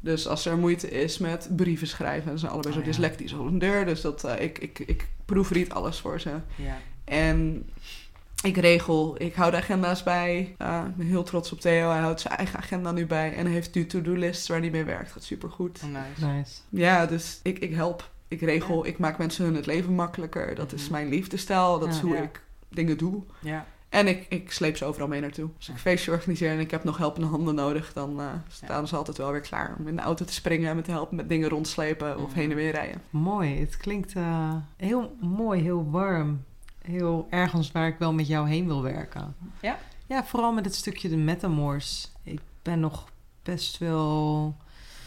Dus 0.00 0.26
als 0.26 0.46
er 0.46 0.58
moeite 0.58 0.90
is 0.90 1.18
met 1.18 1.48
brieven 1.56 1.86
schrijven, 1.86 2.30
ze 2.32 2.38
zijn 2.38 2.52
allebei 2.52 2.72
zo 2.74 2.80
Oh, 2.80 2.86
ja. 2.86 2.90
dyslectisch 2.92 3.32
op 3.32 3.46
een 3.46 3.58
deur. 3.58 3.84
Dus 3.86 4.00
dat, 4.00 4.24
eh, 4.24 4.40
ik, 4.44 4.58
ik, 4.58 4.78
ik 4.78 5.08
proefried 5.24 5.72
alles 5.72 5.98
voor 5.98 6.20
ze. 6.20 6.30
Ja. 6.56 6.76
En 7.04 7.68
ik 8.42 8.56
regel, 8.56 9.14
ik 9.22 9.34
hou 9.34 9.50
de 9.50 9.56
agenda's 9.56 10.02
bij. 10.02 10.54
Eh, 10.58 10.82
ik 10.88 10.96
ben 10.96 11.06
heel 11.06 11.22
trots 11.22 11.52
op 11.52 11.60
Theo. 11.60 11.90
Hij 11.90 12.00
houdt 12.00 12.20
zijn 12.20 12.36
eigen 12.36 12.58
agenda 12.58 12.92
nu 12.92 13.06
bij. 13.06 13.34
En 13.34 13.44
hij 13.44 13.54
heeft 13.54 13.74
nu 13.74 13.86
to-do-lists 13.86 14.48
waar 14.48 14.60
hij 14.60 14.70
mee 14.70 14.84
werkt. 14.84 15.12
Gaat 15.12 15.22
supergoed. 15.24 15.80
Oh, 15.84 15.90
nice. 15.90 16.26
Nice. 16.36 16.60
Ja, 16.68 17.06
dus 17.06 17.40
ik, 17.42 17.58
ik 17.58 17.74
help. 17.74 18.10
Ik 18.28 18.40
regel. 18.40 18.86
Ik 18.86 18.98
maak 18.98 19.18
mensen 19.18 19.44
hun 19.44 19.54
het 19.54 19.66
leven 19.66 19.94
makkelijker. 19.94 20.54
Dat 20.54 20.72
is 20.72 20.82
Mhm. 20.82 20.92
mijn 20.92 21.08
liefdestijl. 21.08 21.78
Dat 21.78 21.88
is 21.88 21.98
hoe 22.00 22.14
Ja. 22.14 22.22
ik 22.22 22.42
dingen 22.68 22.96
doe. 22.98 23.22
Ja. 23.40 23.66
En 23.90 24.06
ik, 24.08 24.26
ik 24.28 24.52
sleep 24.52 24.76
ze 24.76 24.84
overal 24.84 25.08
mee 25.08 25.20
naartoe. 25.20 25.48
Als 25.56 25.68
ik 25.68 25.74
een 25.74 25.80
feestje 25.80 26.10
organiseer 26.10 26.50
en 26.50 26.58
ik 26.60 26.70
heb 26.70 26.84
nog 26.84 26.96
helpende 26.98 27.26
handen 27.26 27.54
nodig... 27.54 27.92
dan 27.92 28.20
eh, 28.20 28.26
staan 28.48 28.88
ze 28.88 28.96
altijd 28.96 29.16
wel 29.16 29.30
weer 29.32 29.40
klaar 29.40 29.76
om 29.78 29.88
in 29.88 29.96
de 29.96 30.02
auto 30.02 30.24
te 30.24 30.32
springen... 30.32 30.70
en 30.70 30.76
me 30.76 30.82
te 30.82 30.90
helpen 30.90 31.16
met 31.16 31.28
dingen 31.28 31.48
rondslepen 31.48 32.16
of 32.18 32.28
Mhm. 32.28 32.38
heen 32.38 32.50
en 32.50 32.56
weer 32.56 32.72
rijden. 32.72 33.02
Mooi. 33.10 33.60
Het 33.60 33.76
klinkt 33.76 34.12
eh, 34.14 34.54
heel 34.76 35.16
mooi, 35.20 35.62
heel 35.62 35.90
warm. 35.90 36.44
Heel 36.82 37.26
ergens 37.30 37.72
waar 37.72 37.86
ik 37.88 37.98
wel 37.98 38.12
met 38.12 38.26
jou 38.26 38.48
heen 38.48 38.66
wil 38.66 38.82
werken. 38.82 39.34
Ja? 39.60 39.78
Ja, 40.06 40.24
vooral 40.24 40.52
met 40.52 40.64
het 40.64 40.74
stukje 40.74 41.08
de 41.08 41.16
metamoors. 41.16 42.10
Ik 42.22 42.40
ben 42.62 42.80
nog 42.80 43.04
best 43.42 43.78
wel... 43.78 44.54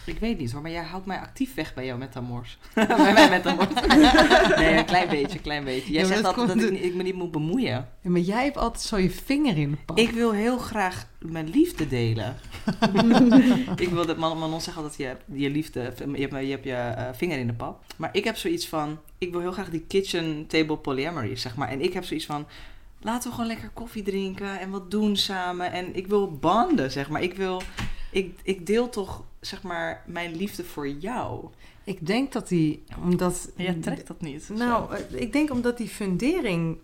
Ik 0.05 0.19
weet 0.19 0.37
niet 0.37 0.51
hoor, 0.51 0.61
maar 0.61 0.71
jij 0.71 0.83
houdt 0.83 1.05
mij 1.05 1.19
actief 1.19 1.53
weg 1.53 1.73
bij 1.73 1.85
jou 1.85 1.99
metamoors. 1.99 2.57
bij 2.73 3.13
mij 3.13 3.29
metamoors. 3.29 3.67
nee, 4.57 4.77
een 4.77 4.85
klein 4.85 5.09
beetje, 5.09 5.37
een 5.37 5.43
klein 5.43 5.63
beetje. 5.63 5.93
Jij 5.93 6.01
Ja, 6.01 6.07
zegt 6.07 6.23
dat 6.23 6.37
altijd 6.37 6.59
dat 6.59 6.69
ik, 6.69 6.79
ik 6.79 6.93
me 6.93 7.03
niet 7.03 7.15
moet 7.15 7.31
bemoeien. 7.31 7.87
Ja, 8.01 8.09
maar 8.09 8.21
jij 8.21 8.43
hebt 8.43 8.57
altijd 8.57 8.83
zo 8.83 8.97
je 8.97 9.09
vinger 9.09 9.57
in 9.57 9.71
de 9.71 9.77
pan. 9.85 9.97
Ik 9.97 10.09
wil 10.09 10.31
heel 10.31 10.57
graag 10.57 11.07
mijn 11.19 11.49
liefde 11.49 11.87
delen. 11.87 12.35
ik 13.75 13.89
wil 13.89 14.05
dat 14.05 14.17
Manon 14.17 14.39
Manon 14.39 14.61
zegt 14.61 14.77
altijd, 14.77 14.95
je 14.95 15.05
hebt 15.05 15.23
je 15.33 15.49
liefde, 15.49 15.93
je 16.13 16.21
hebt, 16.21 16.31
je, 16.45 16.51
hebt 16.51 16.63
je 16.63 16.73
eh, 16.73 17.09
vinger 17.13 17.37
in 17.37 17.47
de 17.47 17.53
pap. 17.53 17.83
Maar 17.97 18.09
ik 18.11 18.23
heb 18.23 18.35
zoiets 18.37 18.67
van, 18.67 18.99
ik 19.17 19.31
wil 19.31 19.41
heel 19.41 19.51
graag 19.51 19.69
die 19.69 19.85
kitchen 19.87 20.47
table 20.47 20.77
polyamory, 20.77 21.35
zeg 21.35 21.55
maar. 21.55 21.69
En 21.69 21.81
ik 21.81 21.93
heb 21.93 22.03
zoiets 22.03 22.25
van, 22.25 22.45
laten 23.01 23.29
we 23.29 23.35
gewoon 23.35 23.49
lekker 23.49 23.69
koffie 23.69 24.03
drinken 24.03 24.59
en 24.59 24.69
wat 24.69 24.91
doen 24.91 25.15
samen. 25.15 25.71
En 25.71 25.95
ik 25.95 26.07
wil 26.07 26.31
banden, 26.37 26.91
zeg 26.91 27.09
maar. 27.09 27.21
Ik 27.21 27.33
wil, 27.33 27.61
ik, 28.13 28.39
ik 28.43 28.65
deel 28.65 28.89
toch, 28.89 29.23
zeg 29.39 29.61
maar, 29.63 30.03
mijn 30.05 30.35
liefde 30.35 30.63
voor 30.63 30.87
jou. 30.89 31.45
Ik 31.83 32.07
denk 32.07 32.31
dat 32.31 32.47
die, 32.47 32.83
omdat... 33.03 33.49
En 33.57 33.63
jij 33.63 33.73
trekt 33.73 34.07
dat 34.07 34.21
niet. 34.21 34.49
Nou, 34.53 34.95
eh, 34.95 35.21
ik 35.21 35.33
denk 35.33 35.51
omdat 35.51 35.77
die 35.77 35.87
fundering 35.87 36.77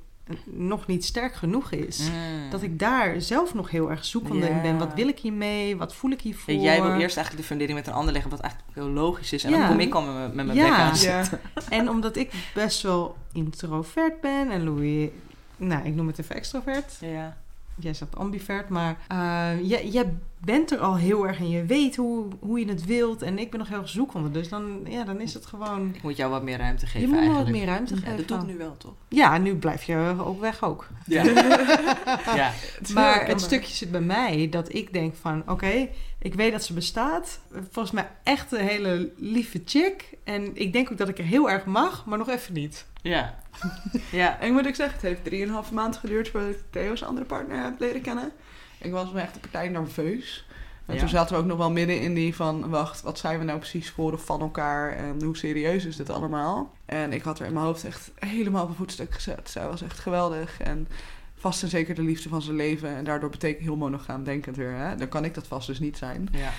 nog 0.43 0.87
niet 0.87 1.05
sterk 1.05 1.33
genoeg 1.33 1.71
is. 1.71 1.99
Mm. 2.09 2.49
Dat 2.49 2.61
ik 2.61 2.79
daar 2.79 3.21
zelf 3.21 3.53
nog 3.53 3.69
heel 3.71 3.89
erg 3.89 4.05
zoekende 4.05 4.47
in 4.49 4.61
ben. 4.61 4.77
Wat 4.77 4.93
wil 4.93 5.07
ik 5.07 5.19
hiermee? 5.19 5.77
Wat 5.77 5.95
voel 5.95 6.11
ik 6.11 6.21
hiervoor? 6.21 6.53
Ja, 6.53 6.61
jij 6.61 6.81
wil 6.81 6.91
eerst 6.91 7.15
eigenlijk 7.17 7.37
de 7.37 7.43
fundering 7.53 7.77
met 7.77 7.87
een 7.87 7.93
ander 7.93 8.13
leggen, 8.13 8.31
wat 8.31 8.39
eigenlijk 8.39 8.73
heel 8.75 8.89
logisch 8.89 9.33
is. 9.33 9.43
En 9.43 9.51
Ja. 9.51 9.57
dan 9.57 9.67
kom 9.67 9.79
ik 9.79 9.93
al 9.95 10.01
met, 10.01 10.13
mijn- 10.13 10.35
met 10.35 10.45
mijn 10.45 10.57
Ja. 10.57 10.63
bek 10.69 10.73
aan 10.77 10.87
Ja. 10.87 11.23
zitten. 11.23 11.39
En 11.79 11.89
omdat 11.89 12.15
ik 12.15 12.31
best 12.53 12.81
wel 12.81 13.15
introvert 13.33 14.21
ben 14.21 14.49
en 14.51 14.63
Louis... 14.63 15.09
Nou, 15.57 15.85
ik 15.85 15.95
noem 15.95 16.07
het 16.07 16.19
even 16.19 16.35
extrovert. 16.35 16.97
Ja. 17.01 17.37
Jij 17.79 17.93
zegt 17.93 18.17
ambivert, 18.17 18.69
maar 18.69 18.97
eh, 19.07 19.69
jij, 19.69 19.87
jij 19.87 20.13
bent 20.39 20.71
er 20.71 20.79
al 20.79 20.97
heel 20.97 21.27
erg 21.27 21.39
en 21.39 21.49
je 21.49 21.65
weet 21.65 21.95
hoe, 21.95 22.25
hoe 22.39 22.59
je 22.59 22.67
het 22.67 22.85
wilt. 22.85 23.21
En 23.21 23.39
ik 23.39 23.49
ben 23.49 23.59
nog 23.59 23.69
heel 23.69 23.77
erg 23.77 23.89
zoekende. 23.89 24.31
Dus 24.31 24.49
dan, 24.49 24.79
ja, 24.89 25.03
dan 25.03 25.21
is 25.21 25.33
het 25.33 25.45
gewoon... 25.45 25.91
Ik 25.93 26.03
moet 26.03 26.17
jou 26.17 26.31
wat 26.31 26.43
meer 26.43 26.57
ruimte 26.57 26.85
geven 26.85 27.09
je 27.09 27.15
moet 27.15 27.27
me 27.27 27.33
wat 27.33 27.49
meer 27.49 27.65
ruimte 27.65 27.95
Ja, 27.95 27.99
geven. 27.99 28.17
dat 28.17 28.27
doe 28.27 28.37
ik 28.37 28.45
nu 28.45 28.57
wel, 28.57 28.77
toch? 28.77 28.93
Ja, 29.07 29.37
nu 29.37 29.55
blijf 29.55 29.83
je 29.83 30.15
ook 30.17 30.39
weg 30.39 30.63
ook. 30.63 30.87
Ja. 31.05 31.23
ja. 32.35 32.51
Maar 32.93 33.27
het 33.27 33.41
stukje 33.41 33.75
zit 33.75 33.91
bij 33.91 34.01
mij 34.01 34.47
dat 34.49 34.73
ik 34.73 34.93
denk 34.93 35.15
van... 35.15 35.43
Oké, 35.47 35.87
ik 36.19 36.33
weet 36.33 36.51
dat 36.51 36.63
ze 36.63 36.73
bestaat. 36.73 37.39
Volgens 37.51 37.91
mij 37.91 38.09
echt 38.23 38.51
een 38.51 38.67
hele 38.67 39.11
lieve 39.17 39.61
chick. 39.65 40.17
En 40.23 40.51
ik 40.53 40.73
denk 40.73 40.91
ook 40.91 40.97
dat 40.97 41.09
ik 41.09 41.17
er 41.17 41.23
heel 41.23 41.49
erg 41.49 41.65
mag, 41.65 42.05
maar 42.05 42.17
nog 42.17 42.29
even 42.29 42.53
niet. 42.53 42.85
Ja. 43.01 43.35
Ja. 44.11 44.39
En 44.39 44.53
moet 44.53 44.65
ik 44.65 44.75
zeggen, 44.75 44.93
het 44.95 45.03
heeft 45.05 45.23
drieënhalve 45.23 45.73
maand 45.73 45.97
geduurd 45.97 46.29
voordat 46.29 46.49
ik 46.49 46.59
Theo's 46.69 47.01
andere 47.03 47.25
partner 47.25 47.63
heb 47.63 47.79
leren 47.79 48.01
kennen. 48.01 48.31
Ik 48.77 48.91
was 48.91 49.11
me 49.11 49.21
echt 49.21 49.35
een 49.35 49.41
partij 49.41 49.69
nerveus. 49.69 50.45
En 50.85 50.93
Ja. 50.93 50.99
toen 50.99 51.09
zaten 51.09 51.35
we 51.35 51.41
ook 51.41 51.47
nog 51.47 51.57
wel 51.57 51.71
midden 51.71 52.01
in 52.01 52.13
die 52.13 52.35
van, 52.35 52.69
wacht, 52.69 53.01
wat 53.01 53.19
zijn 53.19 53.39
we 53.39 53.45
nou 53.45 53.57
precies 53.59 53.89
voor 53.89 54.13
of 54.13 54.25
van 54.25 54.41
elkaar 54.41 54.91
en 54.95 55.23
hoe 55.23 55.37
serieus 55.37 55.85
is 55.85 55.95
dit 55.95 56.09
allemaal? 56.09 56.73
En 56.85 57.13
ik 57.13 57.21
had 57.21 57.39
er 57.39 57.45
in 57.45 57.53
mijn 57.53 57.65
hoofd 57.65 57.83
echt 57.85 58.11
helemaal 58.15 58.63
op 58.63 58.69
een 58.69 58.75
voetstuk 58.75 59.13
gezet. 59.13 59.49
Zij 59.49 59.67
was 59.67 59.81
echt 59.81 59.99
geweldig 59.99 60.59
en 60.59 60.87
vast 61.35 61.63
en 61.63 61.69
zeker 61.69 61.95
de 61.95 62.01
liefde 62.01 62.29
van 62.29 62.41
zijn 62.41 62.55
leven. 62.55 62.89
En 62.95 63.03
daardoor 63.03 63.29
betekent 63.29 63.63
heel 63.63 63.75
monogaam 63.75 64.23
denkend 64.23 64.55
weer, 64.55 64.73
hè? 64.75 64.95
dan 64.95 65.07
kan 65.07 65.25
ik 65.25 65.33
dat 65.33 65.47
vast 65.47 65.67
dus 65.67 65.79
niet 65.79 65.97
zijn. 65.97 66.29
Ja. 66.31 66.49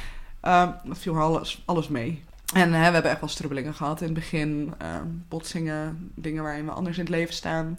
Ehm 0.41 0.73
dat 0.89 0.99
viel 0.99 1.15
haar 1.15 1.23
alles, 1.25 1.63
alles 1.65 1.89
mee. 1.89 2.25
En 2.55 2.73
hè, 2.73 2.87
we 2.87 2.93
hebben 2.93 3.11
echt 3.11 3.21
wel 3.21 3.29
strubbelingen 3.29 3.75
gehad 3.75 4.01
in 4.01 4.07
het 4.07 4.15
begin. 4.15 4.75
ehm, 4.79 5.07
botsingen, 5.29 6.13
dingen 6.15 6.43
waarin 6.43 6.65
we 6.65 6.71
anders 6.71 6.97
in 6.97 7.03
het 7.03 7.13
leven 7.13 7.35
staan. 7.35 7.79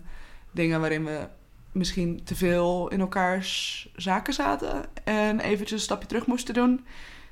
Dingen 0.52 0.80
waarin 0.80 1.06
we 1.06 1.28
misschien 1.72 2.24
te 2.24 2.36
veel 2.36 2.90
in 2.90 3.00
elkaars 3.00 3.90
zaken 3.96 4.34
zaten. 4.34 4.86
En 5.04 5.40
eventjes 5.40 5.72
een 5.72 5.86
stapje 5.86 6.08
terug 6.08 6.26
moesten 6.26 6.54
doen. 6.54 6.86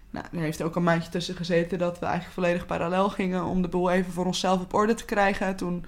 Nou, 0.10 0.26
er 0.32 0.40
heeft 0.40 0.62
ook 0.62 0.76
een 0.76 0.84
maandje 0.84 1.10
tussen 1.10 1.36
gezeten 1.36 1.80
dat 1.80 2.00
we 2.00 2.06
eigenlijk 2.06 2.34
volledig 2.34 2.66
parallel 2.66 3.10
gingen... 3.10 3.44
om 3.44 3.62
de 3.62 3.68
boel 3.68 3.92
even 3.92 4.12
voor 4.12 4.26
onszelf 4.26 4.62
op 4.62 4.74
orde 4.74 4.94
te 4.94 5.06
krijgen. 5.06 5.56
Toen 5.56 5.86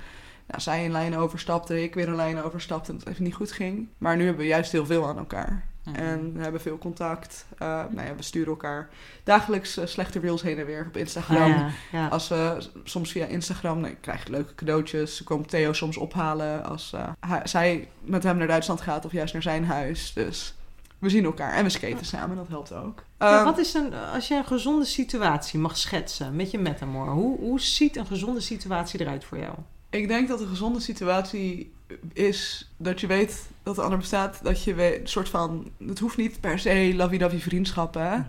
nou, 0.48 0.62
zij 0.62 0.86
een 0.86 0.92
lijn 0.92 1.18
overstapte, 1.18 1.84
ik 1.84 1.94
weer 1.94 2.08
een 2.08 2.16
lijn 2.16 2.42
overstapte... 2.44 2.92
en 2.92 2.98
het 2.98 3.08
even 3.08 3.24
niet 3.24 3.36
goed 3.36 3.52
ging. 3.52 3.88
Maar 3.98 4.18
nu 4.18 4.26
hebben 4.26 4.42
we 4.42 4.48
juist 4.48 4.72
heel 4.72 4.86
veel 4.86 5.08
aan 5.08 5.18
elkaar. 5.18 5.71
Mhm. 5.86 5.96
En 5.96 6.34
we 6.34 6.42
hebben 6.44 6.62
veel 6.62 6.78
contact. 6.78 7.46
Eh, 7.58 7.68
nou 7.68 8.08
ja, 8.08 8.16
we 8.16 8.24
sturen 8.24 8.50
elkaar 8.50 8.90
dagelijks 9.24 9.78
eh, 9.78 9.86
slechte 9.86 10.20
reels 10.20 10.42
heen 10.42 10.58
en 10.60 10.66
weer 10.66 10.86
op 10.88 10.98
Instagram. 10.98 11.42
Ah, 11.42 11.48
ja, 11.58 11.70
ja. 11.92 12.08
Als 12.08 12.28
we 12.28 12.58
soms 12.84 13.12
via 13.12 13.26
Instagram 13.26 14.00
krijg 14.02 14.24
je 14.24 14.32
leuke 14.32 14.56
cadeautjes. 14.56 15.16
Ze 15.16 15.24
komt 15.24 15.50
Theo 15.50 15.74
soms 15.74 15.98
ophalen 15.98 16.64
als 16.66 16.94
eh, 16.94 17.08
hij- 17.20 17.42
zij 17.48 17.88
met 18.02 18.24
hem 18.24 18.38
naar 18.38 18.48
Duitsland 18.48 18.82
gaat 18.82 19.06
of 19.06 19.12
juist 19.12 19.34
naar 19.34 19.42
zijn 19.42 19.66
huis. 19.66 20.14
Dus 20.14 20.54
we 21.00 21.10
zien 21.10 21.24
elkaar 21.26 21.54
en 21.54 21.64
we 21.64 21.70
skaten 21.70 22.06
samen, 22.06 22.36
dat 22.36 22.48
helpt 22.48 22.74
ook. 22.74 23.04
Ehm, 23.18 23.44
wat 23.44 23.58
is 23.58 23.74
een, 23.74 23.94
als 24.14 24.28
je 24.28 24.36
een 24.36 24.46
gezonde 24.46 24.86
situatie 24.86 25.60
mag 25.60 25.78
schetsen 25.78 26.36
met 26.36 26.52
je 26.52 26.60
metamoor, 26.60 27.08
hoe, 27.08 27.40
hoe 27.40 27.60
ziet 27.62 27.96
een 27.96 28.06
gezonde 28.06 28.40
situatie 28.42 29.00
eruit 29.02 29.24
voor 29.26 29.38
jou? 29.38 29.54
Ik 29.92 30.08
denk 30.08 30.28
dat 30.28 30.42
een 30.42 30.48
gezonde 30.48 30.80
situatie 30.80 31.72
is 32.14 32.70
dat 32.78 33.02
je 33.02 33.08
weet 33.08 33.50
dat 33.64 33.76
de 33.76 33.82
ander 33.82 33.98
bestaat. 33.98 34.40
Dat 34.44 34.64
je 34.64 34.74
weet, 34.74 35.00
een 35.00 35.08
soort 35.08 35.30
van, 35.30 35.72
het 35.88 36.00
hoeft 36.00 36.18
niet 36.18 36.40
per 36.40 36.60
se 36.60 36.94
lovey-dovey 36.96 37.40
vriendschappen. 37.40 38.12
hè. 38.12 38.20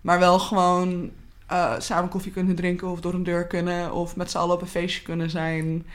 Maar 0.00 0.18
wel 0.18 0.38
gewoon 0.38 1.10
eh, 1.46 1.74
samen 1.78 2.10
koffie 2.10 2.32
kunnen 2.32 2.56
drinken 2.56 2.88
of 2.88 3.00
door 3.00 3.14
een 3.14 3.22
deur 3.22 3.46
kunnen. 3.46 3.92
Of 3.92 4.16
met 4.16 4.30
z'n 4.30 4.38
allen 4.38 4.54
op 4.54 4.60
een 4.60 4.68
feestje 4.68 5.02
kunnen 5.02 5.30
zijn. 5.30 5.86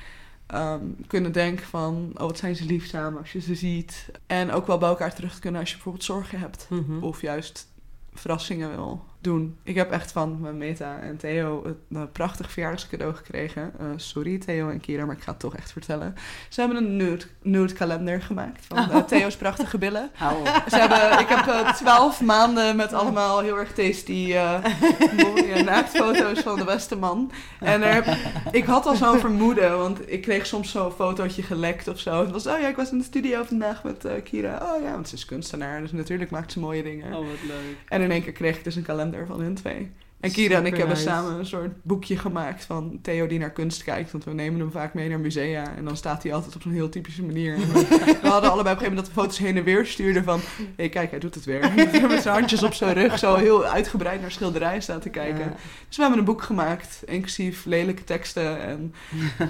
Ehm, 0.45 0.86
kunnen 1.08 1.32
denken 1.32 1.65
van, 1.65 2.12
oh 2.13 2.21
wat 2.21 2.38
zijn 2.38 2.56
ze 2.56 2.65
lief 2.65 2.88
samen 2.88 3.19
als 3.19 3.32
je 3.32 3.41
ze 3.41 3.56
ziet. 3.56 4.12
En 4.28 4.52
ook 4.52 4.67
wel 4.67 4.78
bij 4.78 4.89
elkaar 4.89 5.15
terug 5.15 5.39
kunnen 5.39 5.60
als 5.60 5.69
je 5.69 5.76
bijvoorbeeld 5.76 6.06
zorgen 6.06 6.39
hebt. 6.39 6.67
Mhm. 6.69 7.04
Of 7.04 7.21
juist 7.21 7.67
verrassingen 8.13 8.69
wil 8.69 9.04
doen. 9.23 9.57
Ik 9.63 9.75
heb 9.75 9.91
echt 9.91 10.12
van 10.12 10.39
mijn 10.39 10.57
Meta 10.57 10.99
en 10.99 11.17
Theo 11.17 11.75
een, 11.89 12.12
prachtig 12.12 12.51
verjaardagscadeau 12.51 13.13
gekregen. 13.13 13.73
Eh, 13.79 13.86
sorry 13.95 14.38
Theo 14.38 14.69
en 14.69 14.79
Kira, 14.79 15.05
maar 15.05 15.15
ik 15.15 15.23
ga 15.23 15.31
het 15.31 15.39
toch 15.39 15.55
echt 15.55 15.71
vertellen. 15.71 16.15
Ze 16.49 16.59
hebben 16.59 16.77
een 16.77 16.95
nude, 16.95 17.25
nude 17.41 17.73
kalender 17.73 18.21
gemaakt 18.21 18.65
van 18.65 18.77
Oh. 18.77 18.97
Theo's 18.97 19.36
prachtige 19.36 19.77
billen. 19.77 20.09
Ze 20.69 20.77
hebben, 20.77 21.19
ik 21.19 21.27
heb 21.27 21.47
eh, 21.47 21.73
twaalf 21.73 22.21
maanden 22.21 22.75
met 22.75 22.93
allemaal 22.93 23.39
heel 23.39 23.57
erg 23.57 23.73
tasty 23.73 24.36
mooie 25.23 25.63
naaktfoto's 25.63 26.39
van 26.39 26.59
de 26.59 26.65
beste 26.65 26.95
man. 26.95 27.31
En 27.59 27.81
er 27.81 28.17
ik 28.51 28.65
had 28.65 28.86
al 28.86 28.95
zo'n 28.95 29.19
vermoeden, 29.19 29.77
want 29.77 30.12
ik 30.12 30.21
kreeg 30.21 30.45
soms 30.45 30.71
zo'n 30.71 30.91
fotootje 30.91 31.43
gelekt 31.43 31.88
of 31.88 31.99
zo. 31.99 32.21
Het 32.21 32.31
was, 32.31 32.47
oh 32.47 32.59
ja, 32.59 32.67
ik 32.67 32.75
was 32.75 32.91
in 32.91 32.97
de 32.97 33.03
studio 33.03 33.43
vandaag 33.43 33.83
met 33.83 34.07
Kira. 34.23 34.73
Oh 34.75 34.83
ja, 34.83 34.91
want 34.91 35.09
ze 35.09 35.15
is 35.15 35.25
kunstenaar, 35.25 35.81
dus 35.81 35.91
natuurlijk 35.91 36.31
maakt 36.31 36.51
ze 36.51 36.59
mooie 36.59 36.83
dingen. 36.83 37.13
Oh, 37.13 37.27
wat 37.27 37.43
leuk. 37.47 37.77
En 37.88 38.01
in 38.01 38.12
één 38.12 38.23
keer 38.23 38.31
kreeg 38.31 38.57
ik 38.57 38.63
dus 38.63 38.75
een 38.75 38.83
kalender 38.83 39.12
van 39.28 39.39
hun 39.39 39.56
twee. 39.56 39.91
En 40.23 40.32
Kira 40.32 40.58
en 40.58 40.65
ik 40.65 40.78
hebben 40.78 40.95
nice. 40.95 41.10
samen 41.10 41.39
een 41.39 41.45
soort 41.45 41.84
boekje 41.84 42.17
gemaakt 42.17 42.65
van 42.65 42.99
Theo 43.02 43.28
die 43.28 43.39
naar 43.39 43.52
kunst 43.52 43.84
kijkt. 43.84 44.12
Want 44.12 44.23
we 44.23 44.34
nemen 44.34 44.60
hem 44.60 44.71
vaak 44.71 44.93
mee 44.93 45.10
naar 45.10 45.19
musea. 45.19 45.76
En 45.76 45.86
dan 45.86 45.97
staat 45.97 46.23
hij 46.23 46.34
altijd 46.34 46.56
op 46.56 46.62
zo'n 46.62 46.71
heel 46.71 46.89
typische 46.89 47.23
manier. 47.23 47.54
En 47.54 47.73
we, 47.73 48.19
we 48.21 48.28
hadden 48.28 48.52
allebei 48.52 48.76
op 48.76 48.82
een 48.82 48.88
gegeven 48.88 48.89
moment 48.89 49.06
dat 49.06 49.08
we 49.08 49.21
foto's 49.21 49.38
heen 49.38 49.58
en 49.58 49.63
weer 49.63 49.86
stuurden 49.86 50.23
van... 50.23 50.39
Hé, 50.39 50.65
hey, 50.76 50.89
kijk, 50.89 51.10
hij 51.10 51.19
doet 51.19 51.36
het 51.36 51.45
weer. 51.45 51.60
Met 52.08 52.21
zijn 52.21 52.36
handjes 52.36 52.63
op 52.63 52.73
zijn 52.73 52.93
rug 52.93 53.19
zo 53.19 53.36
heel 53.36 53.65
uitgebreid 53.65 54.21
naar 54.21 54.32
schilderijen 54.32 54.82
staan 54.82 54.99
te 54.99 55.10
kijken. 55.10 55.43
Ja. 55.43 55.56
Dus 55.88 55.95
we 55.95 56.02
hebben 56.02 56.19
een 56.19 56.26
boek 56.26 56.41
gemaakt, 56.41 57.02
inclusief 57.06 57.65
lelijke 57.65 58.04
teksten 58.04 58.62
en 58.62 58.93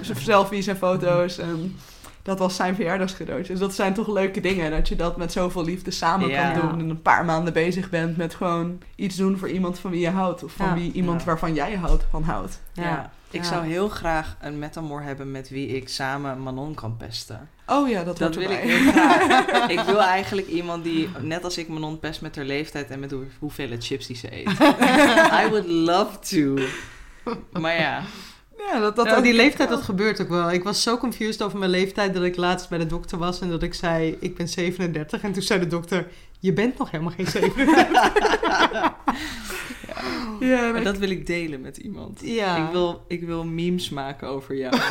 selfies 0.16 0.66
en 0.66 0.76
foto's. 0.76 1.38
En 1.38 1.76
dat 2.24 2.38
was 2.38 2.56
zijn 2.56 2.74
verjaardagscadeautje. 2.74 3.52
Dus 3.52 3.60
dat 3.60 3.74
zijn 3.74 3.94
toch 3.94 4.08
leuke 4.08 4.40
dingen, 4.40 4.70
dat 4.70 4.88
je 4.88 4.96
dat 4.96 5.16
met 5.16 5.32
zoveel 5.32 5.64
liefde 5.64 5.90
samen 5.90 6.28
Ja. 6.28 6.50
kan 6.50 6.60
doen. 6.60 6.80
En 6.80 6.88
een 6.88 7.02
paar 7.02 7.24
maanden 7.24 7.52
bezig 7.52 7.90
bent 7.90 8.16
met 8.16 8.34
gewoon 8.34 8.78
iets 8.96 9.16
doen 9.16 9.38
voor 9.38 9.48
iemand 9.48 9.78
van 9.78 9.90
wie 9.90 10.00
je 10.00 10.10
houdt. 10.10 10.44
Of 10.44 10.52
van 10.52 10.66
Ja. 10.66 10.74
wie 10.74 10.92
iemand 10.92 11.20
Ja. 11.20 11.26
waarvan 11.26 11.54
jij 11.54 11.74
houdt, 11.76 12.04
van 12.10 12.22
houdt. 12.22 12.60
Ja. 12.72 13.10
Ik 13.30 13.42
Ja. 13.42 13.46
zou 13.48 13.64
heel 13.66 13.88
graag 13.88 14.36
een 14.40 14.58
metamoor 14.58 15.00
hebben 15.02 15.30
met 15.30 15.48
wie 15.48 15.66
ik 15.68 15.88
samen 15.88 16.42
Manon 16.42 16.74
kan 16.74 16.96
pesten. 16.96 17.48
Oh 17.66 17.88
ja, 17.88 18.04
dat, 18.04 18.18
Dat 18.18 18.34
wil 18.34 18.50
ik 18.50 18.58
heel 18.58 18.92
graag. 18.92 19.68
ik 19.76 19.80
wil 19.80 20.02
eigenlijk 20.02 20.46
iemand 20.46 20.84
die, 20.84 21.08
net 21.20 21.44
als 21.44 21.58
ik 21.58 21.68
Manon 21.68 21.98
pest 21.98 22.20
met 22.20 22.36
haar 22.36 22.44
leeftijd 22.44 22.90
en 22.90 23.00
met 23.00 23.10
hoe, 23.10 23.24
hoeveel 23.38 23.68
chips 23.78 24.06
die 24.06 24.16
ze 24.16 24.36
eet. 24.40 24.48
I 25.44 25.48
would 25.50 25.66
love 25.66 26.18
to. 26.18 26.62
Maar 27.60 27.80
ja, 27.80 28.02
Ja, 28.72 28.80
dat, 28.80 28.96
dat 28.96 29.22
die 29.22 29.34
leeftijd, 29.34 29.68
dat 29.68 29.82
gebeurt 29.82 30.20
ook 30.20 30.28
wel. 30.28 30.52
Ik 30.52 30.64
was 30.64 30.82
zo 30.82 30.96
confused 30.96 31.42
over 31.42 31.58
mijn 31.58 31.70
leeftijd 31.70 32.14
dat 32.14 32.22
ik 32.22 32.36
laatst 32.36 32.68
bij 32.68 32.78
de 32.78 32.86
dokter 32.86 33.18
was 33.18 33.40
en 33.40 33.50
dat 33.50 33.62
ik 33.62 33.74
zei, 33.74 34.16
ik 34.20 34.36
ben 34.36 34.48
37. 34.48 35.22
En 35.22 35.32
toen 35.32 35.42
zei 35.42 35.60
de 35.60 35.66
dokter, 35.66 36.06
je 36.40 36.52
bent 36.52 36.78
nog 36.78 36.90
helemaal 36.90 37.12
geen 37.16 37.26
37. 37.26 38.12
Ja, 38.42 38.96
maar 40.40 40.72
maar 40.72 40.82
dat 40.82 40.98
wil 40.98 41.10
ik 41.10 41.26
delen 41.26 41.60
met 41.60 41.76
iemand. 41.76 42.20
ja. 42.22 42.66
Ik, 42.66 42.72
wil, 42.72 43.04
ik 43.08 43.22
wil 43.22 43.44
memes 43.44 43.90
maken 43.90 44.28
over 44.28 44.56
jou. 44.56 44.76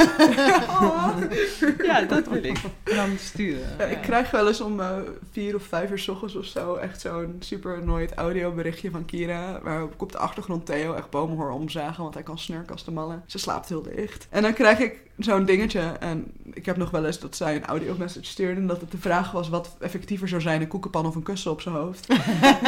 Oh. 0.84 1.18
ja, 1.90 2.02
dat 2.02 2.28
wil 2.28 2.44
ik. 2.44 2.62
Dan 2.84 3.10
sturen. 3.18 3.76
Ja, 3.78 3.86
ik 3.86 4.02
krijg 4.02 4.32
wel 4.32 4.48
eens 4.48 4.62
om 4.62 4.80
eh, 4.80 4.98
vier 5.32 5.56
of 5.56 5.64
vijf 5.64 5.92
uur 5.92 6.00
s 6.00 6.08
ochtends 6.08 6.36
of 6.36 6.46
zo 6.46 6.76
echt 6.76 7.02
zo'n 7.02 7.36
super 7.40 7.86
nooit 7.86 8.14
audioberichtje 8.14 8.92
van 8.92 9.06
Kira. 9.06 9.60
Waarop 9.64 9.94
ik 9.94 10.02
op 10.02 10.12
de 10.12 10.18
achtergrond 10.18 10.66
Theo 10.66 10.94
echt 10.94 11.10
bomen 11.10 11.38
hoor 11.38 11.52
omzagen, 11.52 12.02
want 12.04 12.14
hij 12.14 12.24
kan 12.24 12.40
snurken 12.40 12.72
als 12.72 12.86
de 12.86 12.92
mannen. 12.92 13.24
Ze 13.26 13.40
slaapt 13.40 13.70
heel 13.70 13.82
dicht. 13.82 14.28
En 14.30 14.42
dan 14.42 14.54
krijg 14.54 14.80
ik 14.80 15.02
zo'n 15.18 15.46
dingetje. 15.46 15.80
En 15.80 16.32
ik 16.54 16.66
heb 16.66 16.78
nog 16.78 16.90
wel 16.90 17.06
eens 17.06 17.20
dat 17.20 17.36
zij 17.36 17.56
een 17.56 17.66
audio 17.66 17.96
message 17.98 18.26
stuurde. 18.26 18.62
En 18.62 18.68
dat 18.68 18.82
het 18.82 18.92
de 18.92 18.98
vraag 18.98 19.32
was 19.32 19.50
wat 19.50 19.76
effectiever 19.80 20.28
zou 20.28 20.42
zijn: 20.42 20.62
een 20.62 20.68
koekenpan 20.68 21.06
of 21.06 21.16
een 21.16 21.24
kussen 21.24 21.52
op 21.52 21.62
zijn 21.62 21.76
hoofd. 21.76 22.08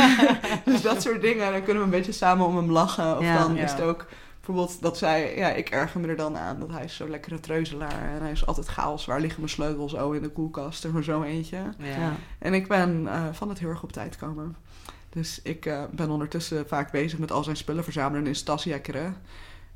dus 0.66 0.82
dat 0.82 1.02
soort 1.02 1.22
dingen. 1.22 1.52
Dan 1.52 1.64
kunnen 1.64 1.78
we 1.84 1.90
een 1.90 1.98
beetje 1.98 2.12
samen 2.12 2.46
om 2.46 2.58
hem 2.66 2.74
lachen. 2.74 3.18
Of 3.18 3.24
Ja. 3.24 3.38
dan 3.38 3.56
Ja. 3.56 3.64
is 3.64 3.72
het 3.72 3.82
ook. 3.82 4.06
Bijvoorbeeld 4.36 4.82
dat 4.82 4.98
zij, 4.98 5.36
ja, 5.38 5.50
ik 5.50 5.70
erger 5.70 6.00
me 6.00 6.08
er 6.08 6.16
dan 6.16 6.38
aan 6.38 6.60
dat 6.60 6.70
hij 6.72 6.84
is 6.84 6.96
zo 6.96 7.08
lekkere 7.10 7.40
treuzelaar 7.40 8.12
en 8.16 8.22
hij 8.22 8.32
is 8.32 8.46
altijd 8.46 8.68
chaos. 8.68 9.06
Waar 9.06 9.20
liggen 9.20 9.40
mijn 9.40 9.52
sleutels? 9.52 9.94
Oh, 9.94 10.16
in 10.16 10.22
de 10.22 10.30
koelkast, 10.30 10.84
er 10.84 10.92
maar 10.94 11.04
zo 11.04 11.22
eentje. 11.24 11.58
Ja. 11.78 11.86
Ja. 11.86 12.14
En 12.40 12.54
ik 12.54 12.68
ben 12.68 13.08
eh, 13.08 13.24
van 13.32 13.50
het 13.50 13.60
heel 13.60 13.70
erg 13.70 13.84
op 13.84 13.92
tijd 13.92 14.18
komen. 14.18 14.56
Dus 15.10 15.40
ik 15.44 15.66
eh, 15.66 15.84
ben 15.92 16.10
ondertussen 16.10 16.68
vaak 16.68 16.92
bezig 16.92 17.20
met 17.20 17.32
al 17.32 17.44
zijn 17.44 17.58
spullen 17.58 17.84
verzamelen 17.84 18.22
en 18.22 18.28
in 18.28 18.34
zijn 18.36 18.46
tas 18.46 18.64
jekkeren. 18.64 19.16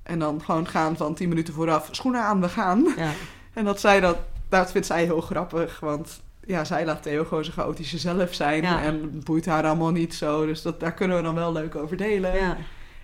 En 0.04 0.20
dan 0.20 0.42
gewoon 0.44 0.68
gaan 0.68 0.98
van 0.98 1.14
10 1.16 1.30
minuten 1.30 1.54
vooraf, 1.54 1.88
schoenen 1.92 2.22
aan, 2.24 2.42
we 2.42 2.50
gaan. 2.50 2.94
Ja. 2.98 3.12
En 3.54 3.66
dat 3.66 3.80
zij 3.80 4.00
dat, 4.00 4.18
dat 4.50 4.72
vindt 4.72 4.88
zij 4.88 5.04
heel 5.04 5.22
grappig, 5.22 5.80
want 5.80 6.22
ja, 6.46 6.64
zij 6.66 6.86
laat 6.86 7.04
Theo 7.04 7.24
gewoon 7.24 7.44
zijn 7.44 7.56
chaotische 7.56 7.98
zelf 7.98 8.34
zijn. 8.34 8.62
Ja. 8.62 8.82
En 8.82 9.22
boeit 9.24 9.46
haar 9.46 9.64
allemaal 9.66 9.92
niet 9.92 10.14
zo. 10.14 10.46
Dus 10.46 10.62
dat, 10.62 10.80
daar 10.80 10.94
kunnen 10.94 11.18
we 11.18 11.24
dan 11.24 11.36
wel 11.36 11.52
leuk 11.52 11.76
over 11.76 11.98
delen. 11.98 12.36
Ja. 12.36 12.58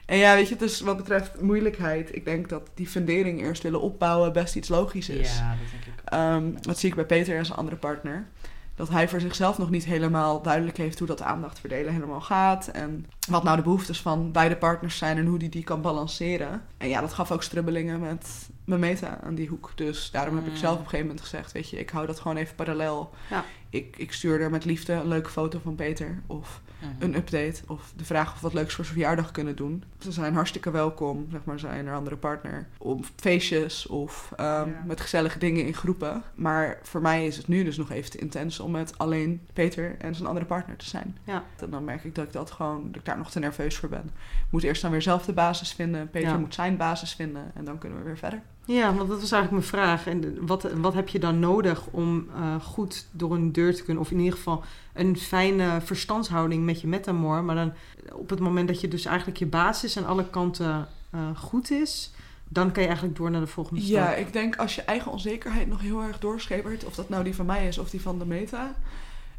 En 0.06 0.18
ja, 0.18 0.36
weet 0.36 0.49
je, 0.49 0.56
dus 0.56 0.80
wat 0.82 0.97
betreft 0.97 1.41
moeilijkheid, 1.41 2.16
ik 2.16 2.26
denk 2.26 2.49
dat 2.49 2.70
die 2.74 2.88
fundering 2.88 3.41
eerst 3.41 3.64
willen 3.64 3.82
opbouwen 3.82 4.34
best 4.34 4.56
iets 4.56 4.70
logisch 4.70 5.10
is. 5.10 5.38
Ja, 5.38 5.49
dat 5.49 5.72
denk 5.72 5.97
ik. 5.97 6.03
Ehm, 6.06 6.51
dat 6.62 6.80
zie 6.80 6.89
ik 6.89 6.95
bij 6.95 7.06
Peter 7.06 7.38
en 7.38 7.45
zijn 7.45 7.58
andere 7.58 7.78
partner. 7.78 8.28
Dat 8.76 8.89
hij 8.89 9.10
voor 9.10 9.20
zichzelf 9.20 9.58
nog 9.58 9.70
niet 9.70 9.86
helemaal 9.86 10.41
duidelijk 10.41 10.78
heeft 10.78 10.97
hoe 10.99 11.08
dat 11.08 11.22
aandacht 11.22 11.60
verdelen 11.60 11.93
helemaal 11.93 12.22
gaat. 12.22 12.68
En 12.68 13.06
wat 13.30 13.43
nou 13.43 13.56
de 13.58 13.64
behoeftes 13.64 14.01
van 14.01 14.32
beide 14.32 14.56
partners 14.56 14.97
zijn 14.97 15.18
en 15.18 15.26
hoe 15.26 15.39
die 15.39 15.49
die 15.49 15.64
kan 15.64 15.82
balanceren. 15.82 16.62
En 16.78 16.89
ja, 16.89 17.01
dat 17.01 17.14
gaf 17.14 17.32
ook 17.32 17.43
strubbelingen 17.43 17.99
met 17.99 18.49
mijn 18.66 18.80
meta 18.80 19.20
aan 19.24 19.36
die 19.36 19.47
hoek. 19.47 19.72
Dus 19.76 20.12
daarom 20.12 20.36
heb 20.36 20.45
ik 20.45 20.51
Mm. 20.51 20.58
zelf 20.58 20.74
op 20.74 20.80
een 20.80 20.84
gegeven 20.86 21.06
moment 21.08 21.24
gezegd, 21.26 21.51
weet 21.51 21.70
je, 21.70 21.80
ik 21.80 21.89
hou 21.89 22.06
dat 22.08 22.20
gewoon 22.20 22.38
even 22.38 22.56
parallel. 22.56 23.10
Ja. 23.30 23.43
Ik, 23.70 23.95
ik 23.97 24.12
stuur 24.14 24.41
er 24.41 24.49
met 24.49 24.66
liefde 24.66 24.93
een 24.93 25.08
leuke 25.08 25.30
foto 25.30 25.60
van 25.64 25.76
Peter 25.76 26.22
of 26.28 26.62
Mhm. 26.80 27.03
een 27.03 27.15
update 27.15 27.61
of 27.67 27.93
de 27.95 28.05
vraag 28.05 28.28
of 28.28 28.36
we 28.36 28.41
wat 28.41 28.53
leuks 28.53 28.73
voor 28.73 28.86
zijn 28.86 28.97
verjaardag 28.97 29.32
kunnen 29.32 29.55
doen. 29.55 29.84
Ze 29.99 30.11
zijn 30.11 30.34
hartstikke 30.34 30.71
welkom, 30.71 31.28
zeg 31.32 31.43
maar, 31.43 31.59
zijn 31.59 31.88
er 31.88 31.95
andere 31.95 32.15
partner. 32.17 32.67
Op 32.78 33.05
feestjes 33.15 33.88
of 33.88 34.32
ehm, 34.36 34.69
Ja. 34.69 34.84
met 34.86 35.01
gezellige 35.01 35.39
dingen 35.39 35.65
in 35.65 35.73
groepen. 35.73 36.23
Maar 36.36 36.80
voor 36.82 37.01
mij 37.01 37.26
is 37.26 37.38
het 37.38 37.47
nu 37.47 37.63
dus 37.63 37.78
nog 37.78 37.91
even 37.91 38.11
te 38.11 38.17
intens 38.17 38.59
om 38.59 38.71
met 38.71 38.97
alleen 38.97 39.41
Peter 39.53 39.95
en 39.99 40.15
zijn 40.15 40.28
andere 40.28 40.45
partner 40.45 40.76
te 40.78 40.86
zijn. 40.86 41.17
Ja. 41.23 41.43
En 41.59 41.69
dan 41.69 41.84
merk 41.84 42.03
ik 42.03 42.15
dat 42.15 42.26
ik 42.26 42.32
dat 42.34 42.51
gewoon, 42.51 42.84
dat 42.88 42.95
ik 42.95 43.05
daar 43.05 43.17
nog 43.17 43.32
te 43.32 43.39
nerveus 43.39 43.76
voor 43.78 43.89
ben. 43.89 44.03
Ik 44.45 44.51
moet 44.51 44.63
eerst 44.63 44.82
dan 44.82 44.91
weer 44.91 45.01
zelf 45.01 45.26
de 45.26 45.34
basis 45.34 45.73
vinden. 45.73 46.09
Peter 46.09 46.30
Ja. 46.30 46.38
moet 46.38 46.53
zijn 46.53 46.78
basis 46.78 47.13
vinden 47.13 47.51
en 47.55 47.65
dan 47.65 47.78
kunnen 47.78 47.97
we 47.99 48.03
weer 48.03 48.17
verder. 48.17 48.41
Ja, 48.66 48.93
want 48.93 49.09
dat 49.09 49.22
was 49.22 49.32
eigenlijk 49.32 49.51
mijn 49.51 49.84
vraag. 49.84 50.07
En 50.07 50.45
wat, 50.45 50.63
wat 50.63 50.93
heb 50.93 51.07
je 51.07 51.20
dan 51.20 51.39
nodig 51.39 51.88
om 51.91 52.28
eh, 52.36 52.55
goed 52.61 53.07
door 53.11 53.34
een 53.34 53.51
deur 53.51 53.76
te 53.76 53.84
kunnen... 53.84 54.03
of 54.03 54.11
in 54.11 54.20
ieder 54.20 54.34
geval 54.34 54.63
een 54.93 55.18
fijne 55.18 55.82
verstandshouding 55.82 56.66
met 56.66 56.82
je 56.82 56.88
metamoor... 56.88 57.43
maar 57.43 57.55
dan 57.55 57.74
op 58.11 58.30
het 58.30 58.39
moment 58.39 58.68
dat 58.68 58.82
je 58.82 58.88
dus 58.88 59.05
eigenlijk 59.05 59.38
je 59.38 59.45
basis 59.45 59.97
aan 59.97 60.05
alle 60.05 60.30
kanten 60.30 60.88
eh, 61.09 61.20
goed 61.36 61.72
is... 61.72 62.11
dan 62.47 62.72
kan 62.72 62.82
je 62.82 62.88
eigenlijk 62.88 63.18
door 63.18 63.32
naar 63.32 63.41
de 63.41 63.47
volgende 63.47 63.82
stap. 63.82 63.93
Ja, 63.93 64.13
ik 64.13 64.34
denk 64.34 64.55
als 64.55 64.76
je 64.76 64.82
eigen 64.82 65.11
onzekerheid 65.11 65.68
nog 65.68 65.82
heel 65.82 66.01
erg 66.01 66.20
doorschepert, 66.20 66.86
of 66.86 66.95
dat 66.95 67.09
nou 67.09 67.24
die 67.24 67.36
van 67.36 67.45
mij 67.45 67.68
is 67.68 67.78
of 67.78 67.89
die 67.89 68.01
van 68.01 68.20
de 68.20 68.26
meta, 68.26 68.76